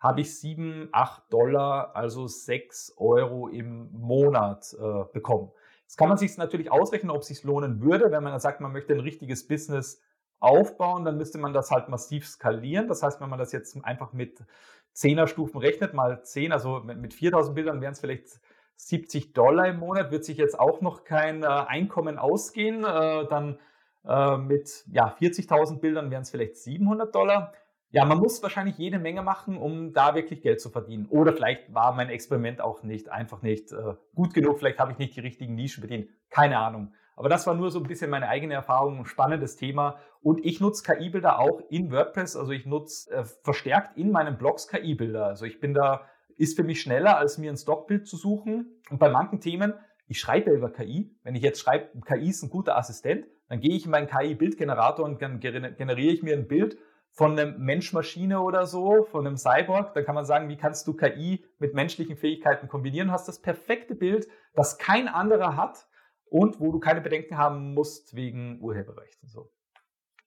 habe 0.00 0.22
ich 0.22 0.38
7, 0.38 0.88
8 0.92 1.30
Dollar, 1.30 1.94
also 1.94 2.26
6 2.26 2.94
Euro 2.96 3.48
im 3.48 3.90
Monat 3.92 4.74
äh, 4.80 5.04
bekommen. 5.12 5.50
Jetzt 5.82 5.98
kann 5.98 6.08
man 6.08 6.16
sich 6.16 6.36
natürlich 6.38 6.72
ausrechnen, 6.72 7.10
ob 7.10 7.20
es 7.20 7.28
sich 7.28 7.44
lohnen 7.44 7.82
würde, 7.82 8.10
wenn 8.10 8.22
man 8.22 8.40
sagt, 8.40 8.62
man 8.62 8.72
möchte 8.72 8.94
ein 8.94 9.00
richtiges 9.00 9.46
Business 9.46 10.00
aufbauen, 10.40 11.04
dann 11.04 11.16
müsste 11.16 11.38
man 11.38 11.52
das 11.52 11.70
halt 11.70 11.88
massiv 11.88 12.26
skalieren. 12.26 12.88
Das 12.88 13.02
heißt, 13.02 13.20
wenn 13.20 13.30
man 13.30 13.38
das 13.38 13.52
jetzt 13.52 13.82
einfach 13.84 14.12
mit 14.12 14.44
Zehner-Stufen 14.92 15.58
rechnet, 15.58 15.94
mal 15.94 16.22
10, 16.22 16.52
also 16.52 16.80
mit 16.80 17.14
4000 17.14 17.54
Bildern 17.54 17.80
wären 17.80 17.92
es 17.92 18.00
vielleicht 18.00 18.40
70 18.76 19.32
Dollar 19.32 19.68
im 19.68 19.78
Monat, 19.78 20.10
wird 20.10 20.24
sich 20.24 20.36
jetzt 20.36 20.58
auch 20.58 20.80
noch 20.80 21.04
kein 21.04 21.42
äh, 21.42 21.46
Einkommen 21.46 22.18
ausgehen. 22.18 22.84
Äh, 22.84 23.26
dann 23.28 23.58
äh, 24.06 24.36
mit 24.36 24.84
ja, 24.90 25.16
40.000 25.20 25.80
Bildern 25.80 26.10
wären 26.10 26.22
es 26.22 26.30
vielleicht 26.30 26.56
700 26.56 27.14
Dollar. 27.14 27.52
Ja, 27.90 28.04
man 28.04 28.18
muss 28.18 28.42
wahrscheinlich 28.42 28.76
jede 28.76 28.98
Menge 28.98 29.22
machen, 29.22 29.56
um 29.56 29.92
da 29.92 30.16
wirklich 30.16 30.42
Geld 30.42 30.60
zu 30.60 30.68
verdienen. 30.68 31.06
Oder 31.06 31.32
vielleicht 31.32 31.72
war 31.72 31.92
mein 31.92 32.08
Experiment 32.08 32.60
auch 32.60 32.82
nicht, 32.82 33.08
einfach 33.08 33.40
nicht 33.40 33.72
gut 34.16 34.34
genug. 34.34 34.58
Vielleicht 34.58 34.80
habe 34.80 34.90
ich 34.90 34.98
nicht 34.98 35.14
die 35.14 35.20
richtigen 35.20 35.54
Nischen 35.54 35.80
bedient. 35.80 36.10
Keine 36.28 36.58
Ahnung. 36.58 36.92
Aber 37.16 37.28
das 37.28 37.46
war 37.46 37.54
nur 37.54 37.70
so 37.70 37.78
ein 37.78 37.86
bisschen 37.86 38.10
meine 38.10 38.28
eigene 38.28 38.54
Erfahrung, 38.54 38.98
ein 38.98 39.06
spannendes 39.06 39.56
Thema. 39.56 39.98
Und 40.20 40.44
ich 40.44 40.60
nutze 40.60 40.82
KI-Bilder 40.82 41.38
auch 41.38 41.60
in 41.70 41.92
WordPress. 41.92 42.36
Also 42.36 42.52
ich 42.52 42.66
nutze 42.66 43.10
äh, 43.12 43.24
verstärkt 43.42 43.96
in 43.96 44.10
meinen 44.10 44.36
Blogs 44.36 44.68
KI-Bilder. 44.68 45.26
Also 45.26 45.44
ich 45.44 45.60
bin 45.60 45.74
da, 45.74 46.06
ist 46.36 46.56
für 46.56 46.64
mich 46.64 46.80
schneller, 46.80 47.16
als 47.16 47.38
mir 47.38 47.50
ein 47.50 47.56
Stockbild 47.56 48.08
zu 48.08 48.16
suchen. 48.16 48.80
Und 48.90 48.98
bei 48.98 49.08
manchen 49.08 49.40
Themen, 49.40 49.74
ich 50.08 50.18
schreibe 50.18 50.50
über 50.50 50.70
KI. 50.70 51.16
Wenn 51.22 51.34
ich 51.34 51.42
jetzt 51.42 51.60
schreibe, 51.60 52.00
KI 52.00 52.30
ist 52.30 52.42
ein 52.42 52.50
guter 52.50 52.76
Assistent, 52.76 53.26
dann 53.48 53.60
gehe 53.60 53.76
ich 53.76 53.84
in 53.84 53.90
meinen 53.90 54.08
KI-Bildgenerator 54.08 55.04
und 55.04 55.22
dann 55.22 55.38
generiere 55.38 56.12
ich 56.12 56.22
mir 56.22 56.34
ein 56.34 56.48
Bild 56.48 56.76
von 57.10 57.38
einem 57.38 57.64
Mensch-Maschine 57.64 58.40
oder 58.40 58.66
so, 58.66 59.04
von 59.04 59.24
einem 59.24 59.36
Cyborg. 59.36 59.94
Dann 59.94 60.04
kann 60.04 60.16
man 60.16 60.24
sagen, 60.24 60.48
wie 60.48 60.56
kannst 60.56 60.88
du 60.88 60.94
KI 60.94 61.44
mit 61.58 61.72
menschlichen 61.72 62.16
Fähigkeiten 62.16 62.66
kombinieren? 62.66 63.12
Hast 63.12 63.28
das 63.28 63.40
perfekte 63.40 63.94
Bild, 63.94 64.26
das 64.54 64.78
kein 64.78 65.06
anderer 65.06 65.56
hat 65.56 65.86
und 66.26 66.60
wo 66.60 66.72
du 66.72 66.80
keine 66.80 67.00
Bedenken 67.00 67.36
haben 67.36 67.74
musst 67.74 68.14
wegen 68.14 68.60
Urheberrecht 68.60 69.22
und 69.22 69.28
so. 69.28 69.50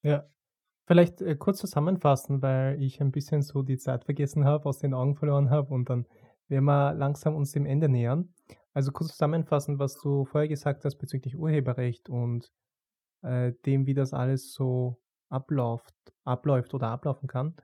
Ja. 0.04 0.26
Vielleicht 0.86 1.22
äh, 1.22 1.36
kurz 1.36 1.60
zusammenfassen, 1.60 2.42
weil 2.42 2.82
ich 2.82 3.02
ein 3.02 3.12
bisschen 3.12 3.42
so 3.42 3.62
die 3.62 3.78
Zeit 3.78 4.06
vergessen 4.06 4.46
habe, 4.46 4.66
aus 4.66 4.80
den 4.80 4.94
Augen 4.94 5.16
verloren 5.16 5.50
habe 5.50 5.74
und 5.74 5.90
dann 5.90 6.06
werden 6.48 6.64
wir 6.64 6.94
langsam 6.94 7.36
uns 7.36 7.52
dem 7.52 7.66
Ende 7.66 7.90
nähern. 7.90 8.34
Also 8.74 8.92
kurz 8.92 9.10
zusammenfassen, 9.10 9.80
was 9.80 9.98
du 9.98 10.24
vorher 10.24 10.48
gesagt 10.48 10.86
hast 10.86 10.98
bezüglich 10.98 11.38
Urheberrecht 11.38 12.10
und 12.10 12.50
äh, 13.22 13.52
dem, 13.66 13.86
wie 13.86 13.94
das 13.94 14.14
alles 14.14 14.54
so 14.54 14.98
abläuft, 15.30 15.94
abläuft 16.24 16.74
oder 16.74 16.88
ablaufen 16.88 17.28
kann, 17.28 17.56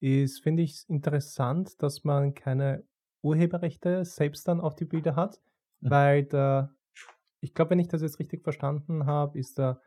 ist, 0.00 0.42
finde 0.42 0.62
ich, 0.62 0.84
interessant, 0.88 1.82
dass 1.82 2.04
man 2.04 2.34
keine 2.34 2.84
Urheberrechte 3.22 4.04
selbst 4.04 4.46
dann 4.48 4.60
auf 4.60 4.74
die 4.74 4.84
Bilder 4.84 5.16
hat, 5.16 5.40
mhm. 5.80 5.90
weil 5.90 6.24
der 6.24 6.75
ich 7.40 7.54
glaube, 7.54 7.70
wenn 7.70 7.78
ich 7.78 7.88
das 7.88 8.02
jetzt 8.02 8.18
richtig 8.18 8.42
verstanden 8.42 9.06
habe, 9.06 9.38
ist 9.38 9.58
der 9.58 9.80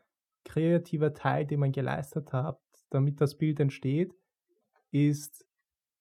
kreative 0.44 1.12
Teil, 1.12 1.46
den 1.46 1.60
man 1.60 1.72
geleistet 1.72 2.32
hat, 2.32 2.60
damit 2.90 3.20
das 3.20 3.36
Bild 3.36 3.60
entsteht, 3.60 4.14
ist 4.90 5.46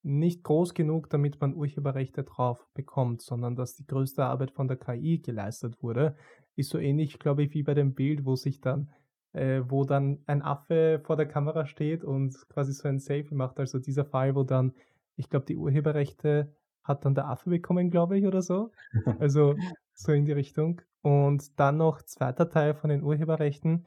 nicht 0.02 0.43
groß 0.43 0.74
genug, 0.74 1.10
damit 1.10 1.39
man 1.41 1.54
Urheberrechte 1.54 2.24
drauf 2.24 2.66
bekommt, 2.74 3.22
sondern 3.22 3.56
dass 3.56 3.76
die 3.76 3.86
größte 3.86 4.24
Arbeit 4.24 4.52
von 4.52 4.68
der 4.68 4.78
KI 4.78 5.20
geleistet 5.20 5.82
wurde. 5.84 6.16
Ist 6.56 6.70
so 6.70 6.78
ähnlich, 6.78 7.20
glaube 7.20 7.43
ich, 7.43 7.54
wie 7.54 7.64
bei 7.64 7.74
dem 7.74 7.93
Bild, 7.93 8.26
wo 8.26 8.36
sich 8.36 8.62
dann, 8.62 8.89
äh, 9.34 9.62
wo 9.68 9.84
dann 9.84 10.24
ein 10.26 10.41
Affe 10.41 11.02
vor 11.04 11.18
der 11.18 11.28
Kamera 11.28 11.66
steht 11.66 12.04
und 12.04 12.34
quasi 12.50 12.72
so 12.74 12.88
ein 12.88 13.00
Selfie 13.00 13.36
macht. 13.36 13.60
Also 13.60 13.80
dieser 13.80 14.06
Fall, 14.06 14.36
wo 14.36 14.43
dann, 14.43 14.74
ich 15.18 15.30
glaube, 15.30 15.45
die 15.45 15.58
Urheberrechte 15.58 16.54
hat 16.84 17.04
dann 17.04 17.16
der 17.16 17.28
Affe 17.28 17.50
bekommen, 17.50 17.91
glaube 17.91 18.18
ich, 18.18 18.26
oder 18.26 18.41
so. 18.41 18.72
Also 19.20 19.56
so 20.00 20.12
in 20.12 20.26
die 20.26 20.32
Richtung. 20.32 20.82
Und 21.02 21.60
dann 21.60 21.78
noch 21.78 22.02
zweiter 22.02 22.50
Teil 22.50 22.74
von 22.74 22.89
den 22.89 23.04
Urheberrechten, 23.04 23.86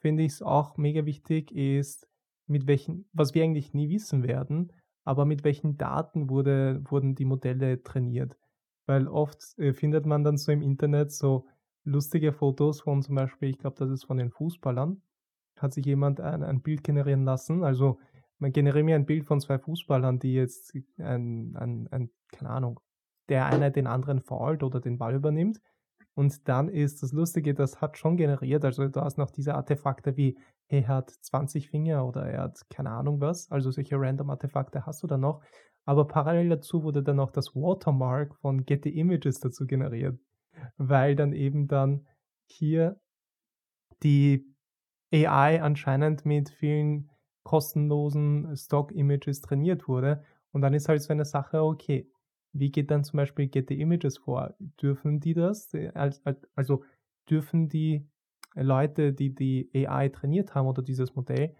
finde 0.00 0.22
ich 0.24 0.32
es 0.32 0.42
auch 0.42 0.76
mega 0.76 1.04
wichtig, 1.06 1.52
ist, 1.52 2.08
mit 2.46 2.66
welchen, 2.66 3.08
was 3.12 3.34
wir 3.34 3.44
eigentlich 3.44 3.74
nie 3.74 3.88
wissen 3.90 4.24
werden, 4.24 4.72
aber 5.04 5.24
mit 5.24 5.44
welchen 5.44 5.76
Daten 5.76 6.28
wurde, 6.28 6.82
wurden 6.84 7.14
die 7.14 7.24
Modelle 7.24 7.82
trainiert? 7.82 8.36
Weil 8.86 9.06
oft 9.06 9.58
äh, 9.58 9.72
findet 9.72 10.04
man 10.04 10.24
dann 10.24 10.36
so 10.36 10.50
im 10.50 10.62
Internet 10.62 11.12
so 11.12 11.46
lustige 11.84 12.32
Fotos 12.32 12.80
von 12.80 13.02
zum 13.02 13.14
Beispiel, 13.14 13.50
ich 13.50 13.58
glaube, 13.58 13.76
das 13.78 13.90
ist 13.90 14.04
von 14.04 14.18
den 14.18 14.30
Fußballern, 14.30 15.00
hat 15.58 15.72
sich 15.72 15.86
jemand 15.86 16.20
ein, 16.20 16.42
ein 16.42 16.60
Bild 16.60 16.82
generieren 16.82 17.24
lassen. 17.24 17.62
Also 17.62 17.98
man 18.38 18.52
generiert 18.52 18.84
mir 18.84 18.96
ein 18.96 19.06
Bild 19.06 19.26
von 19.26 19.40
zwei 19.40 19.58
Fußballern, 19.58 20.18
die 20.18 20.34
jetzt 20.34 20.74
ein, 20.98 21.56
ein, 21.56 21.88
ein 21.90 22.10
keine 22.28 22.50
Ahnung, 22.50 22.80
der 23.30 23.46
eine 23.46 23.70
den 23.70 23.86
anderen 23.86 24.20
fault 24.20 24.62
oder 24.62 24.80
den 24.80 24.98
Ball 24.98 25.14
übernimmt. 25.14 25.60
Und 26.14 26.48
dann 26.48 26.68
ist 26.68 27.02
das 27.02 27.12
Lustige, 27.12 27.54
das 27.54 27.80
hat 27.80 27.96
schon 27.96 28.16
generiert. 28.16 28.64
Also 28.64 28.86
du 28.88 29.00
hast 29.00 29.16
noch 29.16 29.30
diese 29.30 29.54
Artefakte 29.54 30.16
wie, 30.16 30.36
er 30.68 30.86
hat 30.86 31.10
20 31.10 31.70
Finger 31.70 32.06
oder 32.06 32.22
er 32.26 32.42
hat 32.42 32.60
keine 32.68 32.90
Ahnung 32.90 33.20
was. 33.20 33.50
Also 33.50 33.70
solche 33.70 33.98
random 33.98 34.30
Artefakte 34.30 34.86
hast 34.86 35.02
du 35.02 35.06
dann 35.06 35.20
noch. 35.20 35.42
Aber 35.86 36.06
parallel 36.06 36.50
dazu 36.50 36.82
wurde 36.82 37.02
dann 37.02 37.16
noch 37.16 37.30
das 37.30 37.54
Watermark 37.54 38.36
von 38.36 38.64
Getty 38.64 38.90
Images 38.90 39.40
dazu 39.40 39.66
generiert. 39.66 40.18
Weil 40.76 41.16
dann 41.16 41.32
eben 41.32 41.68
dann 41.68 42.06
hier 42.46 43.00
die 44.02 44.46
AI 45.12 45.62
anscheinend 45.62 46.24
mit 46.24 46.50
vielen 46.50 47.10
kostenlosen 47.44 48.54
Stock-Images 48.56 49.40
trainiert 49.40 49.88
wurde. 49.88 50.22
Und 50.52 50.62
dann 50.62 50.74
ist 50.74 50.88
halt 50.88 51.02
so 51.02 51.12
eine 51.12 51.24
Sache, 51.24 51.62
okay, 51.62 52.08
wie 52.52 52.70
geht 52.70 52.90
dann 52.90 53.04
zum 53.04 53.18
Beispiel 53.18 53.48
Getty 53.48 53.80
Images 53.80 54.18
vor? 54.18 54.54
Dürfen 54.80 55.20
die 55.20 55.34
das? 55.34 55.72
Also 56.54 56.84
dürfen 57.28 57.68
die 57.68 58.06
Leute, 58.54 59.12
die 59.12 59.34
die 59.34 59.70
AI 59.74 60.08
trainiert 60.08 60.54
haben 60.54 60.66
oder 60.66 60.82
dieses 60.82 61.14
Modell, 61.14 61.54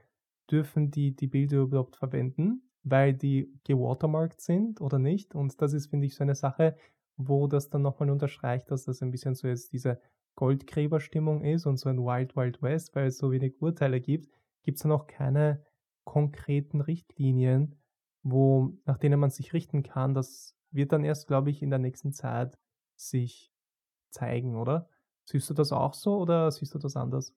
dürfen 0.50 0.90
die 0.90 1.14
die 1.14 1.28
Bilder 1.28 1.58
überhaupt 1.58 1.96
verwenden, 1.96 2.62
weil 2.82 3.14
die 3.14 3.52
gewatermarkt 3.64 4.40
sind 4.40 4.80
oder 4.80 4.98
nicht? 4.98 5.34
Und 5.34 5.60
das 5.62 5.72
ist, 5.72 5.86
finde 5.88 6.06
ich, 6.06 6.16
so 6.16 6.24
eine 6.24 6.34
Sache, 6.34 6.76
wo 7.16 7.46
das 7.46 7.70
dann 7.70 7.82
nochmal 7.82 8.10
unterstreicht, 8.10 8.70
dass 8.70 8.84
das 8.84 9.02
ein 9.02 9.10
bisschen 9.10 9.34
so 9.34 9.46
jetzt 9.46 9.72
diese 9.72 10.00
Goldgräberstimmung 10.34 11.44
ist 11.44 11.66
und 11.66 11.76
so 11.76 11.88
ein 11.88 11.98
Wild 11.98 12.34
Wild 12.34 12.62
West, 12.62 12.94
weil 12.94 13.06
es 13.06 13.18
so 13.18 13.30
wenig 13.30 13.60
Urteile 13.60 14.00
gibt, 14.00 14.30
gibt 14.62 14.76
es 14.76 14.82
dann 14.82 14.92
auch 14.92 15.06
keine 15.06 15.62
konkreten 16.04 16.80
Richtlinien, 16.80 17.76
wo, 18.22 18.72
nach 18.86 18.96
denen 18.98 19.20
man 19.20 19.30
sich 19.30 19.52
richten 19.52 19.82
kann. 19.82 20.14
Das 20.14 20.56
wird 20.70 20.92
dann 20.92 21.04
erst, 21.04 21.26
glaube 21.26 21.50
ich, 21.50 21.62
in 21.62 21.70
der 21.70 21.78
nächsten 21.78 22.12
Zeit 22.12 22.58
sich 22.96 23.52
zeigen, 24.10 24.56
oder? 24.56 24.88
Siehst 25.24 25.48
du 25.50 25.54
das 25.54 25.72
auch 25.72 25.94
so 25.94 26.18
oder 26.18 26.50
siehst 26.50 26.74
du 26.74 26.78
das 26.78 26.96
anders? 26.96 27.34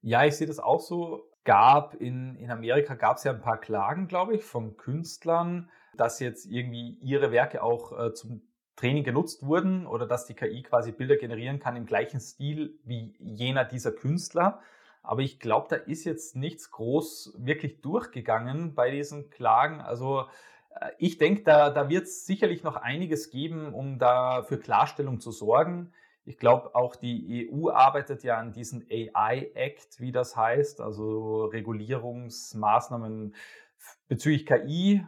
Ja, 0.00 0.24
ich 0.24 0.36
sehe 0.36 0.46
das 0.46 0.58
auch 0.58 0.80
so. 0.80 1.28
Gab 1.44 1.94
in, 1.94 2.36
in 2.36 2.50
Amerika 2.50 2.94
gab 2.94 3.16
es 3.16 3.24
ja 3.24 3.32
ein 3.32 3.40
paar 3.40 3.60
Klagen, 3.60 4.06
glaube 4.06 4.36
ich, 4.36 4.44
von 4.44 4.76
Künstlern, 4.76 5.70
dass 5.96 6.20
jetzt 6.20 6.46
irgendwie 6.46 6.98
ihre 7.00 7.32
Werke 7.32 7.62
auch 7.62 7.98
äh, 7.98 8.14
zum 8.14 8.42
Training 8.76 9.04
genutzt 9.04 9.44
wurden 9.44 9.86
oder 9.86 10.06
dass 10.06 10.26
die 10.26 10.34
KI 10.34 10.62
quasi 10.62 10.92
Bilder 10.92 11.16
generieren 11.16 11.58
kann 11.58 11.76
im 11.76 11.86
gleichen 11.86 12.20
Stil 12.20 12.78
wie 12.84 13.14
jener 13.18 13.64
dieser 13.64 13.92
Künstler. 13.92 14.60
Aber 15.02 15.22
ich 15.22 15.40
glaube, 15.40 15.66
da 15.68 15.76
ist 15.76 16.04
jetzt 16.04 16.36
nichts 16.36 16.70
groß 16.70 17.34
wirklich 17.38 17.80
durchgegangen 17.80 18.74
bei 18.74 18.90
diesen 18.90 19.30
Klagen. 19.30 19.80
Also 19.80 20.26
ich 20.98 21.18
denke, 21.18 21.42
da, 21.42 21.70
da 21.70 21.88
wird 21.88 22.04
es 22.04 22.26
sicherlich 22.26 22.62
noch 22.62 22.76
einiges 22.76 23.30
geben, 23.30 23.72
um 23.74 23.98
da 23.98 24.42
für 24.42 24.58
Klarstellung 24.58 25.20
zu 25.20 25.30
sorgen. 25.30 25.92
Ich 26.24 26.38
glaube, 26.38 26.74
auch 26.74 26.94
die 26.94 27.50
EU 27.50 27.70
arbeitet 27.70 28.22
ja 28.22 28.38
an 28.38 28.52
diesem 28.52 28.86
AI-Act, 28.90 30.00
wie 30.00 30.12
das 30.12 30.36
heißt, 30.36 30.80
also 30.80 31.46
Regulierungsmaßnahmen 31.46 33.34
bezüglich 34.08 34.46
KI. 34.46 35.04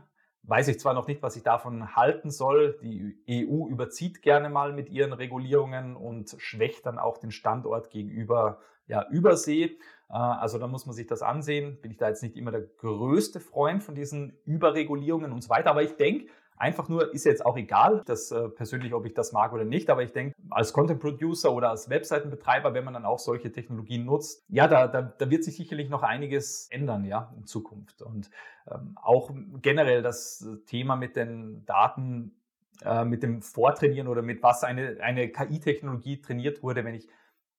Weiß 0.47 0.69
ich 0.69 0.79
zwar 0.79 0.93
noch 0.93 1.07
nicht, 1.07 1.23
was 1.23 1.37
ich 1.37 1.43
davon 1.43 1.97
halten 1.97 2.31
soll. 2.31 2.79
Die 2.83 3.49
EU 3.49 3.67
überzieht 3.69 4.21
gerne 4.21 4.51
mal 4.51 4.75
mit 4.75 4.91
ihren 4.91 5.15
Regulierungen 5.15 5.97
und 5.97 6.37
schwächt 6.39 6.85
dann 6.85 6.99
auch 6.99 7.17
den 7.17 7.31
Standort 7.31 7.91
gegenüber 7.91 8.59
ja, 8.87 9.07
Übersee. 9.09 9.79
Äh, 10.11 10.15
also 10.15 10.59
da 10.59 10.67
muss 10.67 10.85
man 10.85 10.95
sich 10.95 11.07
das 11.07 11.23
ansehen. 11.23 11.81
Bin 11.81 11.91
ich 11.91 11.97
da 11.97 12.09
jetzt 12.09 12.23
nicht 12.23 12.37
immer 12.37 12.51
der 12.51 12.61
größte 12.61 13.41
Freund 13.41 13.83
von 13.83 13.95
diesen 13.95 14.37
Überregulierungen 14.45 15.33
und 15.33 15.43
so 15.43 15.49
weiter. 15.49 15.71
Aber 15.71 15.83
ich 15.83 15.97
denke, 15.97 16.27
einfach 16.57 16.89
nur 16.89 17.13
ist 17.13 17.25
jetzt 17.25 17.45
auch 17.45 17.57
egal, 17.57 18.03
das 18.07 18.31
äh, 18.31 18.49
persönlich, 18.49 18.95
ob 18.95 19.07
ich 19.07 19.15
das 19.15 19.33
mag 19.33 19.53
oder 19.53 19.65
nicht. 19.65 19.91
Aber 19.91 20.03
ich 20.03 20.13
denke, 20.13 20.35
als 20.51 20.73
Content 20.73 21.01
Producer 21.01 21.53
oder 21.53 21.71
als 21.71 21.89
Webseitenbetreiber, 21.89 22.75
wenn 22.75 22.85
man 22.85 22.95
dann 22.95 23.05
auch 23.05 23.19
solche 23.19 23.53
Technologien 23.53 24.05
nutzt, 24.05 24.45
ja, 24.49 24.69
da, 24.69 24.87
da, 24.87 25.03
da 25.03 25.31
wird 25.31 25.45
sich 25.45 25.57
sicherlich 25.57 25.89
noch 25.89 26.03
einiges 26.03 26.69
ändern, 26.71 27.05
ja, 27.05 27.33
in 27.37 27.47
Zukunft. 27.47 28.03
Und 28.03 28.31
ähm, 28.71 28.97
auch 29.01 29.31
generell 29.63 30.03
das 30.03 30.47
Thema 30.67 30.97
mit 30.97 31.17
den 31.17 31.65
Daten, 31.67 32.37
äh, 32.85 33.05
mit 33.05 33.23
dem 33.23 33.43
Vortrainieren 33.43 34.09
oder 34.09 34.23
mit 34.23 34.43
was 34.43 34.65
eine, 34.65 34.99
eine 35.01 35.29
KI-Technologie 35.29 36.21
trainiert 36.21 36.63
wurde, 36.63 36.85
wenn 36.85 36.95
ich 36.95 37.09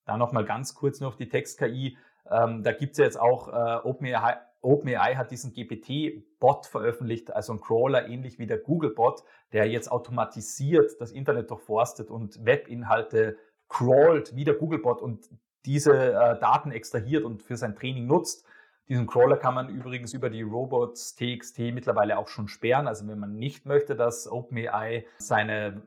da 0.05 0.17
nochmal 0.17 0.45
ganz 0.45 0.75
kurz 0.75 0.99
noch 0.99 1.15
die 1.15 1.29
Text-KI. 1.29 1.97
Ähm, 2.29 2.63
da 2.63 2.71
gibt 2.71 2.93
es 2.93 2.97
ja 2.97 3.05
jetzt 3.05 3.19
auch, 3.19 3.47
äh, 3.49 3.87
OpenAI, 3.87 4.37
OpenAI 4.65 5.15
hat 5.15 5.31
diesen 5.31 5.53
GPT-Bot 5.53 6.65
veröffentlicht, 6.65 7.33
also 7.33 7.53
ein 7.53 7.61
Crawler 7.61 8.07
ähnlich 8.07 8.39
wie 8.39 8.47
der 8.47 8.57
Google-Bot, 8.57 9.23
der 9.53 9.67
jetzt 9.67 9.91
automatisiert 9.91 10.99
das 10.99 11.11
Internet 11.11 11.51
durchforstet 11.51 12.09
und 12.09 12.43
Webinhalte 12.45 13.37
crawlt 13.69 14.35
wie 14.35 14.43
der 14.43 14.55
Google-Bot 14.55 15.01
und 15.01 15.29
diese 15.65 16.13
äh, 16.13 16.39
Daten 16.39 16.71
extrahiert 16.71 17.23
und 17.23 17.41
für 17.41 17.57
sein 17.57 17.75
Training 17.75 18.05
nutzt. 18.07 18.45
Diesen 18.87 19.07
Crawler 19.07 19.37
kann 19.37 19.55
man 19.55 19.69
übrigens 19.69 20.13
über 20.13 20.29
die 20.29 20.43
Robots 20.43 21.15
TXT 21.15 21.57
mittlerweile 21.73 22.19
auch 22.19 22.27
schon 22.27 22.47
sperren. 22.47 22.87
Also 22.87 23.07
wenn 23.07 23.17
man 23.17 23.35
nicht 23.35 23.65
möchte, 23.65 23.95
dass 23.95 24.31
OpenAI 24.31 25.07
seine, 25.17 25.81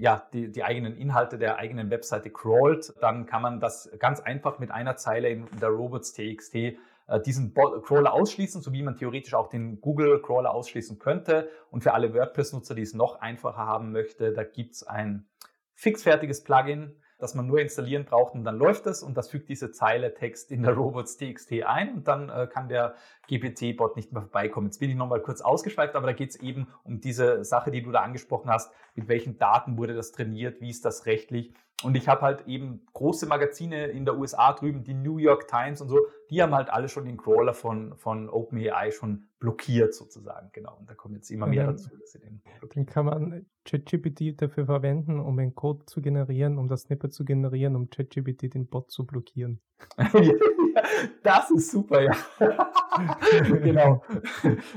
ja, 0.00 0.26
die, 0.32 0.50
die 0.50 0.64
eigenen 0.64 0.96
Inhalte 0.96 1.38
der 1.38 1.58
eigenen 1.58 1.90
Webseite 1.90 2.30
crawlt, 2.30 2.92
dann 3.00 3.26
kann 3.26 3.42
man 3.42 3.60
das 3.60 3.88
ganz 4.00 4.18
einfach 4.18 4.58
mit 4.58 4.72
einer 4.72 4.96
Zeile 4.96 5.28
in 5.28 5.46
der 5.60 5.68
Robots 5.68 6.12
TXT 6.12 6.54
äh, 6.56 6.76
diesen 7.18 7.54
Crawler 7.54 8.12
ausschließen, 8.12 8.62
so 8.62 8.72
wie 8.72 8.82
man 8.82 8.96
theoretisch 8.96 9.34
auch 9.34 9.48
den 9.48 9.80
Google 9.80 10.22
Crawler 10.22 10.52
ausschließen 10.52 10.98
könnte. 10.98 11.48
Und 11.70 11.82
für 11.82 11.92
alle 11.92 12.14
WordPress-Nutzer, 12.14 12.74
die 12.74 12.82
es 12.82 12.94
noch 12.94 13.20
einfacher 13.20 13.66
haben 13.66 13.92
möchte, 13.92 14.32
da 14.32 14.44
gibt's 14.44 14.82
ein 14.82 15.28
fixfertiges 15.74 16.44
Plugin, 16.44 16.96
das 17.20 17.34
man 17.34 17.46
nur 17.46 17.60
installieren 17.60 18.04
braucht 18.04 18.34
und 18.34 18.44
dann 18.44 18.56
läuft 18.56 18.86
es 18.86 19.02
und 19.02 19.16
das 19.16 19.28
fügt 19.28 19.48
diese 19.48 19.70
Zeile 19.72 20.14
Text 20.14 20.50
in 20.50 20.62
der 20.62 20.74
Robots.txt 20.74 21.52
ein 21.64 21.94
und 21.94 22.08
dann 22.08 22.28
äh, 22.28 22.48
kann 22.50 22.68
der 22.68 22.94
GPT-Bot 23.28 23.96
nicht 23.96 24.12
mehr 24.12 24.22
vorbeikommen. 24.22 24.66
Jetzt 24.68 24.78
bin 24.78 24.90
ich 24.90 24.96
nochmal 24.96 25.20
kurz 25.20 25.40
ausgeschweift, 25.40 25.94
aber 25.94 26.06
da 26.06 26.12
geht 26.12 26.30
es 26.30 26.36
eben 26.36 26.68
um 26.82 27.00
diese 27.00 27.44
Sache, 27.44 27.70
die 27.70 27.82
du 27.82 27.92
da 27.92 28.00
angesprochen 28.00 28.50
hast. 28.50 28.72
Mit 28.94 29.08
welchen 29.08 29.38
Daten 29.38 29.78
wurde 29.78 29.94
das 29.94 30.12
trainiert? 30.12 30.60
Wie 30.60 30.70
ist 30.70 30.84
das 30.84 31.06
rechtlich? 31.06 31.54
Und 31.82 31.96
ich 31.96 32.08
habe 32.08 32.22
halt 32.22 32.46
eben 32.46 32.86
große 32.92 33.26
Magazine 33.26 33.86
in 33.86 34.04
der 34.04 34.18
USA 34.18 34.52
drüben, 34.52 34.84
die 34.84 34.94
New 34.94 35.16
York 35.16 35.48
Times 35.48 35.80
und 35.80 35.88
so, 35.88 35.98
die 36.28 36.42
haben 36.42 36.54
halt 36.54 36.68
alle 36.68 36.88
schon 36.88 37.06
den 37.06 37.16
Crawler 37.16 37.54
von, 37.54 37.96
von 37.96 38.28
OpenAI 38.28 38.90
schon 38.90 39.28
blockiert 39.38 39.94
sozusagen. 39.94 40.50
Genau. 40.52 40.76
Und 40.78 40.90
da 40.90 40.94
kommen 40.94 41.14
jetzt 41.14 41.30
immer 41.30 41.46
mehr 41.46 41.66
dazu. 41.66 41.88
Dass 41.98 42.12
sie 42.12 42.20
den 42.20 42.42
dann 42.74 42.86
kann 42.86 43.06
man 43.06 43.46
ChatGPT 43.64 44.40
dafür 44.40 44.66
verwenden, 44.66 45.20
um 45.20 45.38
einen 45.38 45.54
Code 45.54 45.84
zu 45.86 46.00
generieren, 46.00 46.58
um 46.58 46.68
das 46.68 46.82
Snippet 46.82 47.12
zu 47.12 47.24
generieren, 47.24 47.76
um 47.76 47.90
ChatGPT 47.90 48.54
den 48.54 48.66
Bot 48.66 48.90
zu 48.90 49.06
blockieren. 49.06 49.60
das 51.22 51.50
ist 51.50 51.70
super, 51.70 52.02
ja. 52.02 52.16
genau. 53.62 54.02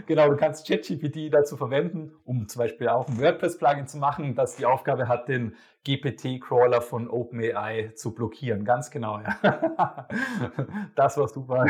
genau, 0.06 0.30
du 0.30 0.38
kannst 0.38 0.68
ChatGPT 0.68 1.34
dazu 1.34 1.58
verwenden, 1.58 2.12
um 2.26 2.48
zum 2.48 2.60
Beispiel 2.60 2.90
auch 2.90 3.08
ein 3.08 3.20
WordPress-Plugin 3.20 3.88
zu 3.88 3.98
machen, 3.98 4.36
das 4.36 4.56
die 4.56 4.66
Aufgabe 4.66 5.08
hat, 5.08 5.28
den 5.28 5.56
GPT-Crawler 5.86 6.82
von 6.82 7.10
OpenAI 7.10 7.92
zu 7.96 8.14
blockieren. 8.14 8.64
Ganz 8.64 8.90
genau, 8.92 9.20
ja. 9.20 10.08
das 10.96 11.18
war 11.18 11.28
super. 11.28 11.66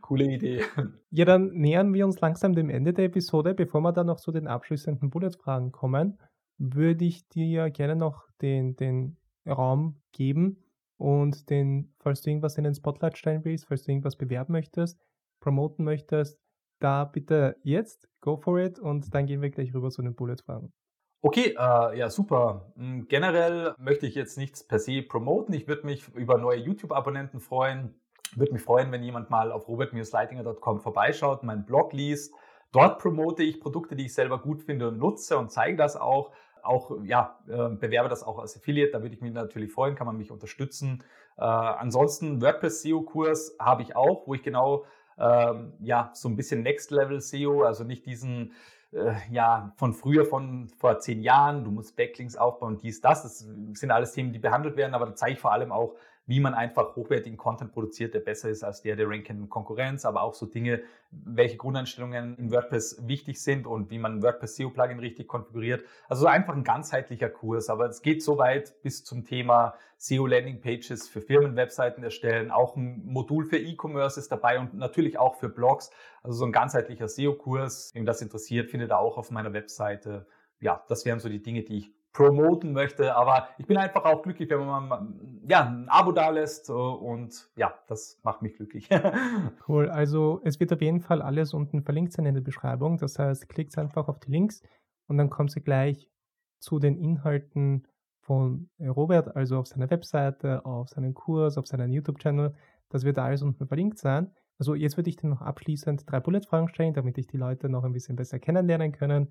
Coole 0.00 0.24
Idee. 0.24 0.64
Ja, 1.10 1.24
dann 1.24 1.50
nähern 1.52 1.94
wir 1.94 2.04
uns 2.04 2.20
langsam 2.20 2.54
dem 2.54 2.68
Ende 2.70 2.92
der 2.92 3.06
Episode. 3.06 3.54
Bevor 3.54 3.80
wir 3.80 3.92
dann 3.92 4.06
noch 4.06 4.18
zu 4.18 4.32
den 4.32 4.48
abschließenden 4.48 5.07
Bullet-Fragen 5.10 5.72
kommen, 5.72 6.18
würde 6.58 7.04
ich 7.04 7.28
dir 7.28 7.46
ja 7.46 7.68
gerne 7.68 7.96
noch 7.96 8.28
den, 8.40 8.76
den 8.76 9.16
Raum 9.46 10.00
geben 10.12 10.64
und 10.96 11.50
den, 11.50 11.94
falls 12.00 12.22
du 12.22 12.30
irgendwas 12.30 12.58
in 12.58 12.64
den 12.64 12.74
Spotlight 12.74 13.16
stellen 13.16 13.44
willst, 13.44 13.66
falls 13.66 13.84
du 13.84 13.92
irgendwas 13.92 14.16
bewerben 14.16 14.52
möchtest, 14.52 15.00
promoten 15.40 15.84
möchtest, 15.84 16.38
da 16.80 17.04
bitte 17.04 17.56
jetzt, 17.62 18.08
go 18.20 18.36
for 18.36 18.58
it 18.58 18.78
und 18.78 19.14
dann 19.14 19.26
gehen 19.26 19.40
wir 19.42 19.50
gleich 19.50 19.74
rüber 19.74 19.90
zu 19.90 20.02
den 20.02 20.14
Bullet-Fragen. 20.14 20.72
Okay, 21.20 21.56
äh, 21.58 21.98
ja, 21.98 22.10
super. 22.10 22.72
Hm, 22.76 23.08
generell 23.08 23.74
möchte 23.78 24.06
ich 24.06 24.14
jetzt 24.14 24.38
nichts 24.38 24.64
per 24.64 24.78
se 24.78 25.02
promoten. 25.02 25.52
Ich 25.52 25.66
würde 25.66 25.84
mich 25.84 26.08
über 26.14 26.38
neue 26.38 26.58
YouTube-Abonnenten 26.58 27.40
freuen. 27.40 28.00
Würde 28.36 28.52
mich 28.52 28.62
freuen, 28.62 28.92
wenn 28.92 29.02
jemand 29.02 29.30
mal 29.30 29.50
auf 29.50 29.66
robert-leitinger.com 29.66 30.80
vorbeischaut, 30.80 31.42
meinen 31.42 31.64
Blog 31.64 31.92
liest. 31.92 32.32
Dort 32.72 32.98
promote 32.98 33.42
ich 33.42 33.60
Produkte, 33.60 33.96
die 33.96 34.06
ich 34.06 34.14
selber 34.14 34.38
gut 34.38 34.62
finde 34.62 34.88
und 34.88 34.98
nutze 34.98 35.38
und 35.38 35.50
zeige 35.50 35.76
das 35.76 35.96
auch. 35.96 36.32
Auch, 36.62 36.90
ja, 37.04 37.38
äh, 37.46 37.68
bewerbe 37.70 38.08
das 38.08 38.22
auch 38.22 38.38
als 38.38 38.56
Affiliate, 38.56 38.92
da 38.92 39.00
würde 39.00 39.14
ich 39.14 39.22
mich 39.22 39.32
natürlich 39.32 39.72
freuen, 39.72 39.94
kann 39.94 40.06
man 40.06 40.18
mich 40.18 40.30
unterstützen. 40.30 41.02
Äh, 41.38 41.44
ansonsten 41.44 42.42
WordPress 42.42 42.82
SEO-Kurs 42.82 43.56
habe 43.58 43.82
ich 43.82 43.96
auch, 43.96 44.26
wo 44.26 44.34
ich 44.34 44.42
genau, 44.42 44.84
ähm, 45.18 45.72
ja, 45.80 46.10
so 46.14 46.28
ein 46.28 46.36
bisschen 46.36 46.62
Next 46.62 46.90
Level 46.90 47.20
SEO, 47.20 47.62
also 47.62 47.84
nicht 47.84 48.04
diesen, 48.06 48.52
äh, 48.92 49.14
ja, 49.30 49.72
von 49.76 49.94
früher, 49.94 50.26
von 50.26 50.68
vor 50.68 50.98
zehn 50.98 51.22
Jahren, 51.22 51.64
du 51.64 51.70
musst 51.70 51.96
Backlinks 51.96 52.36
aufbauen, 52.36 52.78
dies, 52.78 53.00
das, 53.00 53.22
das 53.22 53.38
sind 53.38 53.90
alles 53.90 54.12
Themen, 54.12 54.32
die 54.32 54.38
behandelt 54.38 54.76
werden, 54.76 54.94
aber 54.94 55.06
da 55.06 55.14
zeige 55.14 55.34
ich 55.34 55.40
vor 55.40 55.52
allem 55.52 55.72
auch, 55.72 55.94
wie 56.28 56.40
man 56.40 56.54
einfach 56.54 56.94
hochwertigen 56.94 57.38
Content 57.38 57.72
produziert, 57.72 58.12
der 58.12 58.20
besser 58.20 58.50
ist 58.50 58.62
als 58.62 58.82
der 58.82 58.96
der 58.96 59.08
rankenden 59.08 59.48
Konkurrenz, 59.48 60.04
aber 60.04 60.22
auch 60.22 60.34
so 60.34 60.44
Dinge, 60.44 60.82
welche 61.10 61.56
Grundeinstellungen 61.56 62.36
in 62.36 62.52
WordPress 62.52 63.08
wichtig 63.08 63.42
sind 63.42 63.66
und 63.66 63.90
wie 63.90 63.98
man 63.98 64.22
WordPress 64.22 64.56
SEO 64.56 64.68
Plugin 64.68 64.98
richtig 64.98 65.26
konfiguriert. 65.26 65.84
Also 66.06 66.26
einfach 66.26 66.54
ein 66.54 66.64
ganzheitlicher 66.64 67.30
Kurs, 67.30 67.70
aber 67.70 67.86
es 67.86 68.02
geht 68.02 68.22
so 68.22 68.36
weit 68.36 68.74
bis 68.82 69.04
zum 69.04 69.24
Thema 69.24 69.74
SEO 69.96 70.26
Landing 70.26 70.60
Pages 70.60 71.08
für 71.08 71.22
Firmenwebseiten 71.22 72.04
erstellen, 72.04 72.50
auch 72.50 72.76
ein 72.76 73.02
Modul 73.06 73.46
für 73.46 73.56
E-Commerce 73.56 74.20
ist 74.20 74.30
dabei 74.30 74.60
und 74.60 74.74
natürlich 74.74 75.18
auch 75.18 75.36
für 75.36 75.48
Blogs. 75.48 75.90
Also 76.22 76.36
so 76.38 76.44
ein 76.44 76.52
ganzheitlicher 76.52 77.08
SEO 77.08 77.34
Kurs, 77.34 77.90
wem 77.94 78.04
das 78.04 78.20
interessiert, 78.20 78.70
findet 78.70 78.92
ihr 78.92 78.98
auch 78.98 79.16
auf 79.16 79.30
meiner 79.30 79.54
Webseite. 79.54 80.26
Ja, 80.60 80.84
das 80.88 81.06
wären 81.06 81.20
so 81.20 81.30
die 81.30 81.42
Dinge, 81.42 81.62
die 81.62 81.78
ich 81.78 81.97
promoten 82.12 82.72
möchte. 82.72 83.14
Aber 83.14 83.48
ich 83.58 83.66
bin 83.66 83.76
einfach 83.76 84.04
auch 84.04 84.22
glücklich, 84.22 84.50
wenn 84.50 84.66
man 84.66 85.40
ja, 85.48 85.66
ein 85.66 85.88
Abo 85.88 86.12
da 86.12 86.30
lässt 86.30 86.70
und 86.70 87.50
ja, 87.56 87.74
das 87.86 88.18
macht 88.22 88.42
mich 88.42 88.54
glücklich. 88.54 88.88
cool. 89.68 89.88
Also 89.88 90.40
es 90.44 90.58
wird 90.60 90.72
auf 90.72 90.80
jeden 90.80 91.00
Fall 91.00 91.22
alles 91.22 91.54
unten 91.54 91.82
verlinkt 91.82 92.12
sein 92.12 92.26
in 92.26 92.34
der 92.34 92.42
Beschreibung. 92.42 92.98
Das 92.98 93.18
heißt, 93.18 93.48
klickt 93.48 93.76
einfach 93.78 94.08
auf 94.08 94.18
die 94.20 94.30
Links 94.30 94.62
und 95.06 95.18
dann 95.18 95.30
kommt 95.30 95.50
sie 95.50 95.60
gleich 95.60 96.10
zu 96.58 96.78
den 96.78 96.96
Inhalten 96.96 97.86
von 98.20 98.68
Robert, 98.80 99.36
also 99.36 99.58
auf 99.58 99.66
seiner 99.66 99.90
Webseite, 99.90 100.64
auf 100.66 100.88
seinen 100.90 101.14
Kurs, 101.14 101.56
auf 101.56 101.66
seinen 101.66 101.92
YouTube-Channel. 101.92 102.54
Das 102.90 103.04
wird 103.04 103.18
alles 103.18 103.42
unten 103.42 103.66
verlinkt 103.66 103.98
sein. 103.98 104.30
Also 104.58 104.74
jetzt 104.74 104.96
würde 104.96 105.08
ich 105.08 105.16
dir 105.16 105.28
noch 105.28 105.40
abschließend 105.40 106.10
drei 106.10 106.20
Bullet-Fragen 106.20 106.68
stellen, 106.68 106.92
damit 106.92 107.16
ich 107.16 107.26
die 107.26 107.36
Leute 107.36 107.68
noch 107.68 107.84
ein 107.84 107.92
bisschen 107.92 108.16
besser 108.16 108.38
kennenlernen 108.38 108.92
können. 108.92 109.28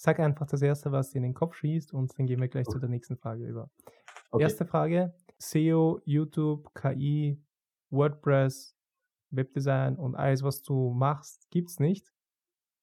Sag 0.00 0.20
einfach 0.20 0.46
das 0.46 0.62
Erste, 0.62 0.92
was 0.92 1.10
dir 1.10 1.18
in 1.18 1.24
den 1.24 1.34
Kopf 1.34 1.56
schießt 1.56 1.92
und 1.92 2.16
dann 2.16 2.26
gehen 2.26 2.40
wir 2.40 2.46
gleich 2.46 2.68
okay. 2.68 2.74
zu 2.74 2.78
der 2.78 2.88
nächsten 2.88 3.16
Frage 3.16 3.44
über. 3.44 3.68
Okay. 4.30 4.44
Erste 4.44 4.64
Frage, 4.64 5.12
SEO, 5.38 6.00
YouTube, 6.04 6.72
KI, 6.72 7.42
WordPress, 7.90 8.76
Webdesign 9.30 9.96
und 9.96 10.14
alles, 10.14 10.44
was 10.44 10.62
du 10.62 10.90
machst, 10.90 11.50
gibt 11.50 11.70
es 11.70 11.80
nicht. 11.80 12.12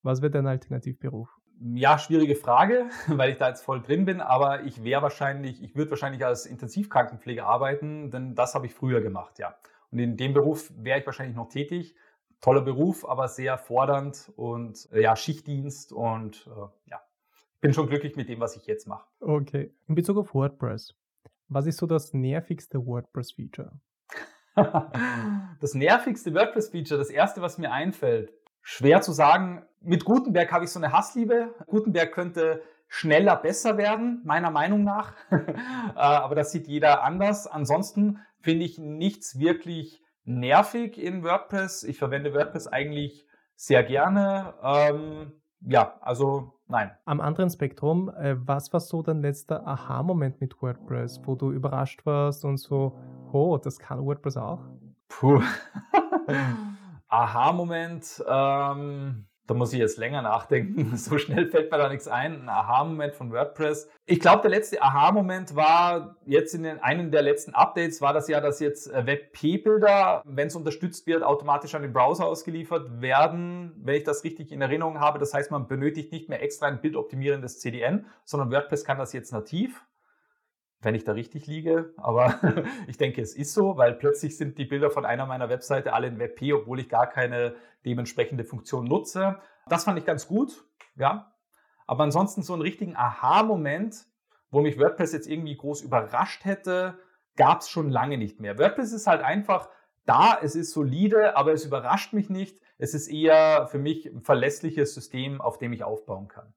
Was 0.04 0.22
wird 0.22 0.36
dein 0.36 0.46
Alternativberuf? 0.46 1.30
Ja, 1.62 1.98
schwierige 1.98 2.36
Frage, 2.36 2.90
weil 3.08 3.32
ich 3.32 3.38
da 3.38 3.48
jetzt 3.48 3.64
voll 3.64 3.82
drin 3.82 4.04
bin, 4.04 4.20
aber 4.20 4.64
ich 4.64 4.84
wäre 4.84 5.02
wahrscheinlich, 5.02 5.64
ich 5.64 5.74
würde 5.74 5.92
wahrscheinlich 5.92 6.26
als 6.26 6.46
Intensivkrankenpfleger 6.46 7.46
arbeiten, 7.46 8.12
denn 8.12 8.36
das 8.36 8.56
habe 8.56 8.66
ich 8.66 8.74
früher 8.74 9.00
gemacht, 9.00 9.40
ja. 9.40 9.56
Und 9.90 10.00
in 10.00 10.18
dem 10.18 10.34
Beruf 10.34 10.70
wäre 10.76 11.00
ich 11.00 11.06
wahrscheinlich 11.06 11.38
noch 11.38 11.48
tätig. 11.48 11.96
Toller 12.42 12.62
Beruf, 12.62 13.08
aber 13.08 13.30
sehr 13.30 13.58
fordernd 13.58 14.34
und 14.36 14.90
äh, 14.92 15.02
ja, 15.02 15.16
Schichtdienst 15.16 15.94
und 15.94 16.46
äh, 16.48 16.90
ja, 16.90 17.02
bin 17.66 17.74
schon 17.74 17.88
glücklich 17.88 18.16
mit 18.16 18.30
dem, 18.30 18.40
was 18.40 18.56
ich 18.56 18.68
jetzt 18.68 18.88
mache. 18.88 19.08
Okay. 19.20 19.74
In 19.88 19.96
Bezug 19.96 20.18
auf 20.18 20.36
WordPress, 20.36 20.94
was 21.48 21.66
ist 21.66 21.78
so 21.78 21.88
das 21.88 22.14
nervigste 22.14 22.86
WordPress-Feature? 22.86 23.72
das 25.60 25.74
nervigste 25.74 26.32
WordPress-Feature, 26.36 27.00
das 27.00 27.10
erste, 27.10 27.42
was 27.42 27.58
mir 27.58 27.72
einfällt, 27.72 28.32
schwer 28.62 29.02
zu 29.02 29.14
sagen. 29.14 29.66
Mit 29.82 30.06
Gutenberg 30.06 30.52
habe 30.52 30.66
ich 30.66 30.70
so 30.70 30.80
eine 30.80 30.92
Hassliebe. 30.92 31.56
Gutenberg 31.66 32.12
könnte 32.12 32.62
schneller 32.88 33.36
besser 33.36 33.80
werden, 33.80 34.22
meiner 34.24 34.52
Meinung 34.52 34.84
nach. 34.84 35.14
Äh, 35.96 36.00
aber 36.00 36.36
das 36.36 36.52
sieht 36.52 36.68
jeder 36.68 37.04
anders. 37.04 37.48
Ansonsten 37.48 38.20
finde 38.42 38.66
ich 38.66 38.78
nichts 38.78 39.40
wirklich 39.40 40.04
nervig 40.26 41.02
in 41.02 41.24
WordPress. 41.24 41.84
Ich 41.84 41.98
verwende 41.98 42.34
WordPress 42.34 42.68
eigentlich 42.68 43.26
sehr 43.56 43.82
gerne. 43.84 44.54
Ähm, 44.62 45.32
ja, 45.68 45.98
also 46.02 46.54
nein. 46.68 46.92
Am 47.06 47.22
anderen 47.22 47.50
Spektrum, 47.50 48.10
äh, 48.10 48.36
was 48.38 48.72
war 48.74 48.80
so 48.80 49.02
dein 49.02 49.22
letzter 49.22 49.66
Aha-Moment 49.68 50.42
mit 50.42 50.62
WordPress, 50.62 51.22
wo 51.26 51.36
du 51.36 51.52
überrascht 51.52 52.06
warst 52.06 52.46
und 52.46 52.58
so, 52.58 52.98
oh, 53.32 53.58
das 53.58 53.80
kann 53.80 54.06
WordPress 54.06 54.38
auch? 54.38 54.62
Puh. 55.08 55.42
Aha-Moment, 57.08 58.24
ähm, 58.28 59.28
da 59.48 59.54
muss 59.54 59.74
ich 59.74 59.80
jetzt 59.80 59.98
länger 59.98 60.22
nachdenken. 60.22 60.94
So 61.06 61.18
schnell 61.18 61.48
fällt 61.48 61.72
mir 61.72 61.78
da 61.78 61.90
nichts 61.90 62.08
ein. 62.08 62.42
Ein 62.42 62.50
Aha-Moment 62.50 63.14
von 63.14 63.32
WordPress. 63.32 63.90
Ich 64.06 64.20
glaube, 64.20 64.42
der 64.42 64.52
letzte 64.52 64.82
Aha-Moment 64.82 65.56
war 65.56 66.16
jetzt 66.26 66.56
in 66.56 66.64
den, 66.64 66.80
einem 66.80 67.12
der 67.12 67.22
letzten 67.22 67.54
Updates 67.54 68.02
war 68.02 68.14
das 68.14 68.28
ja, 68.28 68.42
dass 68.42 68.60
jetzt 68.60 68.92
äh, 68.92 69.06
WebP-Bilder, 69.06 70.24
wenn 70.26 70.48
es 70.48 70.56
unterstützt 70.56 71.06
wird, 71.06 71.24
automatisch 71.24 71.76
an 71.76 71.84
den 71.84 71.94
Browser 71.94 72.26
ausgeliefert 72.26 73.02
werden, 73.02 73.74
wenn 73.84 73.96
ich 73.96 74.04
das 74.04 74.24
richtig 74.24 74.52
in 74.52 74.62
Erinnerung 74.62 75.00
habe. 75.00 75.20
Das 75.20 75.34
heißt, 75.34 75.52
man 75.52 75.68
benötigt 75.68 76.12
nicht 76.12 76.30
mehr 76.30 76.42
extra 76.42 76.68
ein 76.68 76.82
bildoptimierendes 76.82 77.60
CDN, 77.60 78.06
sondern 78.24 78.52
WordPress 78.52 78.84
kann 78.84 78.98
das 78.98 79.14
jetzt 79.14 79.32
nativ 79.32 79.84
wenn 80.86 80.96
ich 80.96 81.04
da 81.04 81.12
richtig 81.12 81.48
liege. 81.48 81.94
Aber 81.98 82.40
ich 82.88 82.98
denke, 82.98 83.22
es 83.22 83.36
ist 83.36 83.54
so, 83.54 83.76
weil 83.76 83.94
plötzlich 83.94 84.38
sind 84.38 84.58
die 84.58 84.66
Bilder 84.66 84.90
von 84.90 85.04
einer 85.04 85.26
meiner 85.26 85.50
Webseite 85.50 85.92
alle 85.94 86.08
in 86.08 86.20
WebP, 86.20 86.54
obwohl 86.54 86.80
ich 86.80 86.88
gar 86.88 87.08
keine 87.08 87.56
dementsprechende 87.84 88.46
Funktion 88.46 88.86
nutze. 88.86 89.40
Das 89.68 89.84
fand 89.84 90.00
ich 90.00 90.06
ganz 90.06 90.28
gut, 90.28 90.64
ja. 90.96 91.34
Aber 91.88 92.04
ansonsten 92.04 92.44
so 92.44 92.54
einen 92.54 92.62
richtigen 92.62 92.96
Aha-Moment, 92.96 94.06
wo 94.50 94.62
mich 94.62 94.80
WordPress 94.80 95.12
jetzt 95.12 95.28
irgendwie 95.28 95.58
groß 95.58 95.82
überrascht 95.82 96.46
hätte, 96.46 96.98
gab 97.36 97.62
es 97.62 97.70
schon 97.70 97.90
lange 97.90 98.18
nicht 98.18 98.40
mehr. 98.40 98.58
WordPress 98.58 98.94
ist 98.94 99.08
halt 99.08 99.22
einfach 99.22 99.70
da, 100.06 100.38
es 100.42 100.56
ist 100.56 100.72
solide, 100.72 101.36
aber 101.36 101.52
es 101.52 101.66
überrascht 101.66 102.14
mich 102.14 102.30
nicht. 102.30 102.60
Es 102.78 102.94
ist 102.94 103.08
eher 103.08 103.68
für 103.68 103.80
mich 103.80 104.06
ein 104.06 104.22
verlässliches 104.22 104.94
System, 104.94 105.42
auf 105.42 105.58
dem 105.58 105.74
ich 105.74 105.84
aufbauen 105.84 106.28
kann. 106.28 106.54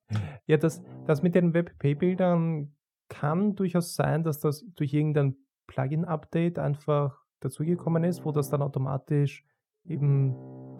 Ja, 0.47 0.57
das, 0.57 0.83
das 1.07 1.23
mit 1.23 1.35
den 1.35 1.55
WebP-Bildern 1.55 2.75
kann 3.09 3.55
durchaus 3.55 3.95
sein, 3.95 4.23
dass 4.23 4.41
das 4.41 4.65
durch 4.75 4.93
irgendein 4.93 5.37
Plugin-Update 5.67 6.59
einfach 6.59 7.23
dazugekommen 7.41 8.05
ist, 8.05 8.25
wo 8.25 8.33
das 8.33 8.51
dann 8.51 8.63
automatisch 8.63 9.45
eben 9.85 10.35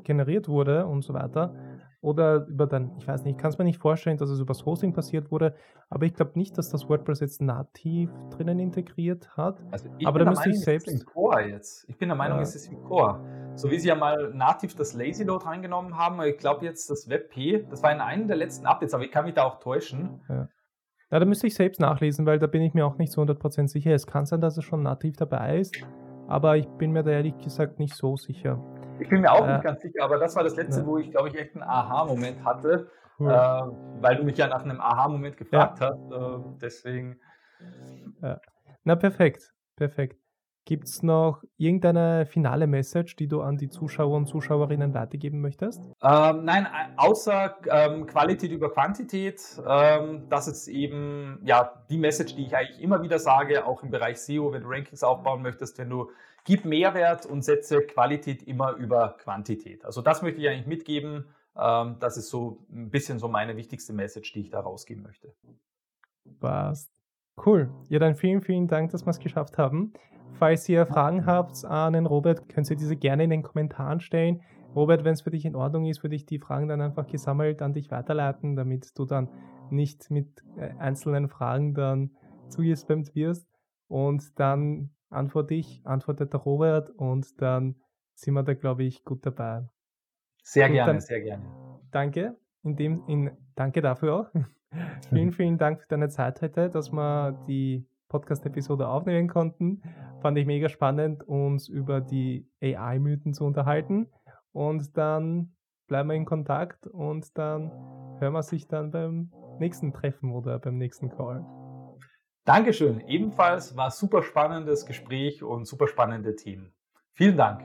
generiert 0.05 0.49
wurde 0.49 0.87
und 0.87 1.03
so 1.03 1.15
weiter. 1.15 1.55
Oder 2.01 2.47
über 2.47 2.67
dann, 2.67 2.97
ich 2.99 3.09
weiß 3.09 3.25
nicht, 3.25 3.37
ich 3.37 3.39
kann 3.39 3.51
es 3.51 3.59
mir 3.59 3.65
nicht 3.65 3.81
vorstellen, 3.81 4.17
dass 4.19 4.31
es 4.31 4.39
übers 4.39 4.65
Hosting 4.65 4.93
passiert 4.93 5.33
wurde, 5.33 5.57
aber 5.91 6.07
ich 6.07 6.15
glaube 6.15 6.39
nicht, 6.39 6.57
dass 6.57 6.71
das 6.71 6.89
WordPress 6.89 7.19
jetzt 7.21 7.43
nativ 7.43 8.11
drinnen 8.31 8.61
integriert 8.61 9.37
hat. 9.37 9.61
Also 9.73 9.89
aber 10.05 10.21
da 10.21 10.31
müsste 10.31 10.51
ich 10.51 10.61
selbst. 10.61 10.87
Im 10.87 11.05
Core 11.05 11.49
jetzt. 11.49 11.89
Ich 11.89 11.99
bin 11.99 12.09
der 12.09 12.17
Meinung, 12.17 12.39
ja. 12.39 12.43
es 12.43 12.55
ist 12.55 12.71
im 12.71 12.85
Core. 12.85 13.21
So 13.57 13.69
wie 13.71 13.81
sie 13.81 13.89
ja 13.89 13.97
mal 13.97 14.33
nativ 14.33 14.77
das 14.77 14.95
Lazy 14.95 15.25
Load 15.25 15.45
reingenommen 15.45 15.99
haben, 15.99 16.23
ich 16.23 16.39
glaube 16.39 16.65
jetzt 16.65 16.89
das 16.89 17.09
WebP, 17.09 17.67
das 17.69 17.83
war 17.83 17.91
in 17.91 18.01
einem 18.01 18.29
der 18.29 18.37
letzten 18.37 18.67
Updates, 18.67 18.95
aber 18.95 19.05
ich 19.05 19.11
kann 19.11 19.25
mich 19.25 19.35
da 19.35 19.45
auch 19.45 19.59
täuschen. 19.59 20.21
Ja. 20.29 20.49
Ja, 21.11 21.19
da 21.19 21.25
müsste 21.25 21.47
ich 21.47 21.55
selbst 21.55 21.81
nachlesen, 21.81 22.27
weil 22.27 22.39
da 22.39 22.47
bin 22.47 22.61
ich 22.61 22.75
mir 22.75 22.87
auch 22.87 22.99
nicht 22.99 23.13
so 23.13 23.23
100% 23.23 23.69
sicher. 23.69 23.93
Es 23.93 24.07
kann 24.07 24.27
sein, 24.27 24.41
dass 24.41 24.59
es 24.59 24.65
schon 24.65 24.83
nativ 24.83 25.17
dabei 25.17 25.59
ist, 25.59 25.75
aber 26.27 26.57
ich 26.59 26.67
bin 26.79 26.93
mir 26.93 27.03
da 27.03 27.13
ehrlich 27.13 27.37
gesagt 27.39 27.79
nicht 27.79 27.95
so 27.95 28.17
sicher. 28.17 28.63
Ich 29.01 29.09
bin 29.09 29.23
mir 29.23 29.33
auch 29.33 29.47
äh, 29.47 29.55
nicht 29.55 29.65
ganz 29.65 29.81
sicher, 29.81 30.05
aber 30.05 30.19
das 30.19 30.37
war 30.37 30.45
das 30.45 30.57
letzte, 30.57 30.81
ja. 30.81 30.87
wo 30.87 30.99
ich, 30.99 31.11
glaube 31.11 31.29
ich, 31.29 31.39
echt 31.39 31.55
einen 31.55 31.63
Aha-Moment 31.63 32.45
hatte, 32.45 32.91
cool. 33.19 33.31
äh, 33.31 33.33
weil 34.03 34.17
du 34.17 34.25
mich 34.25 34.37
ja 34.37 34.49
nach 34.49 34.65
einem 34.65 34.81
Aha-Moment 34.81 35.37
gefragt 35.39 35.81
ja. 35.81 35.91
hast. 35.91 36.11
Äh, 36.11 36.59
deswegen. 36.61 37.21
Ja. 38.21 38.39
Na, 38.85 38.97
perfekt, 38.97 39.55
perfekt. 39.77 40.21
Gibt 40.69 40.87
es 40.87 41.03
noch 41.03 41.43
irgendeine 41.57 42.27
finale 42.27 42.67
Message, 42.67 43.17
die 43.17 43.27
du 43.27 43.41
an 43.41 43.57
die 43.57 43.71
Zuschauer 43.71 44.15
und 44.19 44.27
Zuschauerinnen 44.27 44.93
weitergeben 44.93 45.41
möchtest? 45.41 45.81
Ähm, 46.03 46.45
nein, 46.45 46.67
außer 46.99 47.57
ähm, 47.71 48.05
Qualität 48.07 48.53
über 48.53 48.71
Quantität. 48.71 49.41
Ähm, 49.67 50.29
das 50.29 50.47
ist 50.47 50.69
eben 50.69 51.41
ja 51.43 51.83
die 51.89 51.97
Message, 51.97 52.35
die 52.37 52.45
ich 52.45 52.55
eigentlich 52.55 52.83
immer 52.83 53.03
wieder 53.03 53.19
sage, 53.19 53.65
auch 53.65 53.83
im 53.83 53.91
Bereich 53.91 54.19
SEO, 54.19 54.53
wenn 54.53 54.65
du 54.65 54.69
Rankings 54.69 55.03
aufbauen 55.03 55.41
möchtest, 55.41 55.79
wenn 55.79 55.89
du 55.89 56.11
gib 56.45 56.67
Mehrwert 56.67 57.25
und 57.25 57.41
setze 57.41 57.81
Qualität 57.81 58.43
immer 58.43 58.73
über 58.73 59.17
Quantität. 59.17 59.87
Also 59.87 60.03
das 60.03 60.21
möchte 60.21 60.43
ich 60.43 60.49
eigentlich 60.49 60.67
mitgeben. 60.67 61.35
Ähm, 61.57 61.97
das 61.99 62.19
ist 62.19 62.29
so 62.29 62.67
ein 62.71 62.91
bisschen 62.91 63.19
so 63.19 63.29
meine 63.29 63.57
wichtigste 63.57 63.95
Message, 63.95 64.35
die 64.35 64.41
ich 64.41 64.51
da 64.51 64.61
rausgeben 64.61 65.03
möchte. 65.03 65.33
Passt. 66.41 66.98
Cool. 67.45 67.71
Ja, 67.89 67.99
dann 67.99 68.15
vielen, 68.15 68.41
vielen 68.41 68.67
Dank, 68.67 68.91
dass 68.91 69.07
wir 69.07 69.11
es 69.11 69.19
geschafft 69.19 69.59
haben. 69.59 69.93
Falls 70.39 70.69
ihr 70.69 70.87
Fragen 70.87 71.27
habt 71.27 71.65
an 71.65 71.95
den 71.95 72.07
Robert, 72.07 72.49
könnt 72.49 72.71
ihr 72.71 72.77
diese 72.77 72.97
gerne 72.97 73.25
in 73.25 73.31
den 73.31 73.43
Kommentaren 73.43 74.01
stellen. 74.01 74.43
Robert, 74.75 75.05
wenn 75.05 75.15
es 75.15 75.23
für 75.23 75.31
dich 75.31 75.45
in 75.45 75.57
Ordnung 75.57 75.87
ist, 75.87 76.03
würde 76.03 76.15
ich 76.15 76.27
die 76.27 76.39
Fragen 76.39 76.69
dann 76.69 76.81
einfach 76.81 77.07
gesammelt 77.07 77.63
an 77.63 77.73
dich 77.73 77.91
weiterleiten, 77.91 78.55
damit 78.55 78.97
du 78.99 79.05
dann 79.05 79.29
nicht 79.71 80.11
mit 80.11 80.45
äh, 80.57 80.71
einzelnen 80.79 81.29
Fragen 81.29 81.75
dann 81.75 82.11
zugespammt 82.49 83.15
wirst. 83.15 83.49
Und 83.89 84.39
dann 84.39 84.91
antworte 85.11 85.55
ich, 85.55 85.81
antwortet 85.85 86.33
der 86.33 86.41
Robert 86.41 86.91
und 86.91 87.41
dann 87.41 87.77
sind 88.15 88.35
wir 88.35 88.43
da, 88.43 88.55
glaube 88.55 88.85
ich, 88.85 89.05
gut 89.05 89.25
dabei. 89.25 89.69
Sehr 90.43 90.69
gut, 90.69 90.75
gerne, 90.75 91.01
sehr 91.01 91.21
gerne. 91.21 91.45
Danke. 91.91 92.37
In 92.63 92.77
dem, 92.77 93.03
in, 93.07 93.31
danke 93.55 93.81
dafür 93.81 94.15
auch. 94.15 94.31
vielen, 95.09 95.33
vielen 95.33 95.59
Dank 95.59 95.81
für 95.81 95.89
deine 95.89 96.09
Zeit 96.09 96.41
heute, 96.43 96.69
dass 96.71 96.93
wir 96.93 97.33
die 97.49 97.87
Podcast-Episode 98.09 98.89
aufnehmen 98.89 99.29
konnten. 99.29 99.83
Fand 100.21 100.39
ich 100.39 100.47
mega 100.47 100.69
spannend, 100.69 101.23
uns 101.23 101.69
über 101.69 102.01
die 102.01 102.49
AI-Mythen 102.63 103.35
zu 103.35 103.45
unterhalten. 103.45 104.09
Und 104.53 104.97
dann 104.97 105.55
bleiben 105.87 106.09
wir 106.09 106.17
in 106.17 106.25
Kontakt 106.25 106.87
und 106.87 107.37
dann 107.37 107.71
hören 108.21 108.33
wir 108.33 108.43
sich 108.43 108.67
dann 108.67 108.91
beim 108.91 109.33
nächsten 109.59 109.93
Treffen 109.93 110.33
oder 110.33 110.59
beim 110.59 110.77
nächsten 110.79 111.11
Call. 111.11 111.45
Dankeschön. 112.45 113.01
Ebenfalls 113.07 113.77
war 113.77 113.91
super 113.91 114.23
spannendes 114.23 114.87
Gespräch 114.87 115.43
und 115.43 115.67
super 115.67 115.87
spannende 115.87 116.35
Themen. 116.35 116.73
Vielen 117.13 117.37
Dank. 117.37 117.63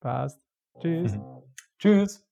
Passt. 0.00 0.40
Tschüss. 0.80 1.18
Tschüss. 1.78 2.27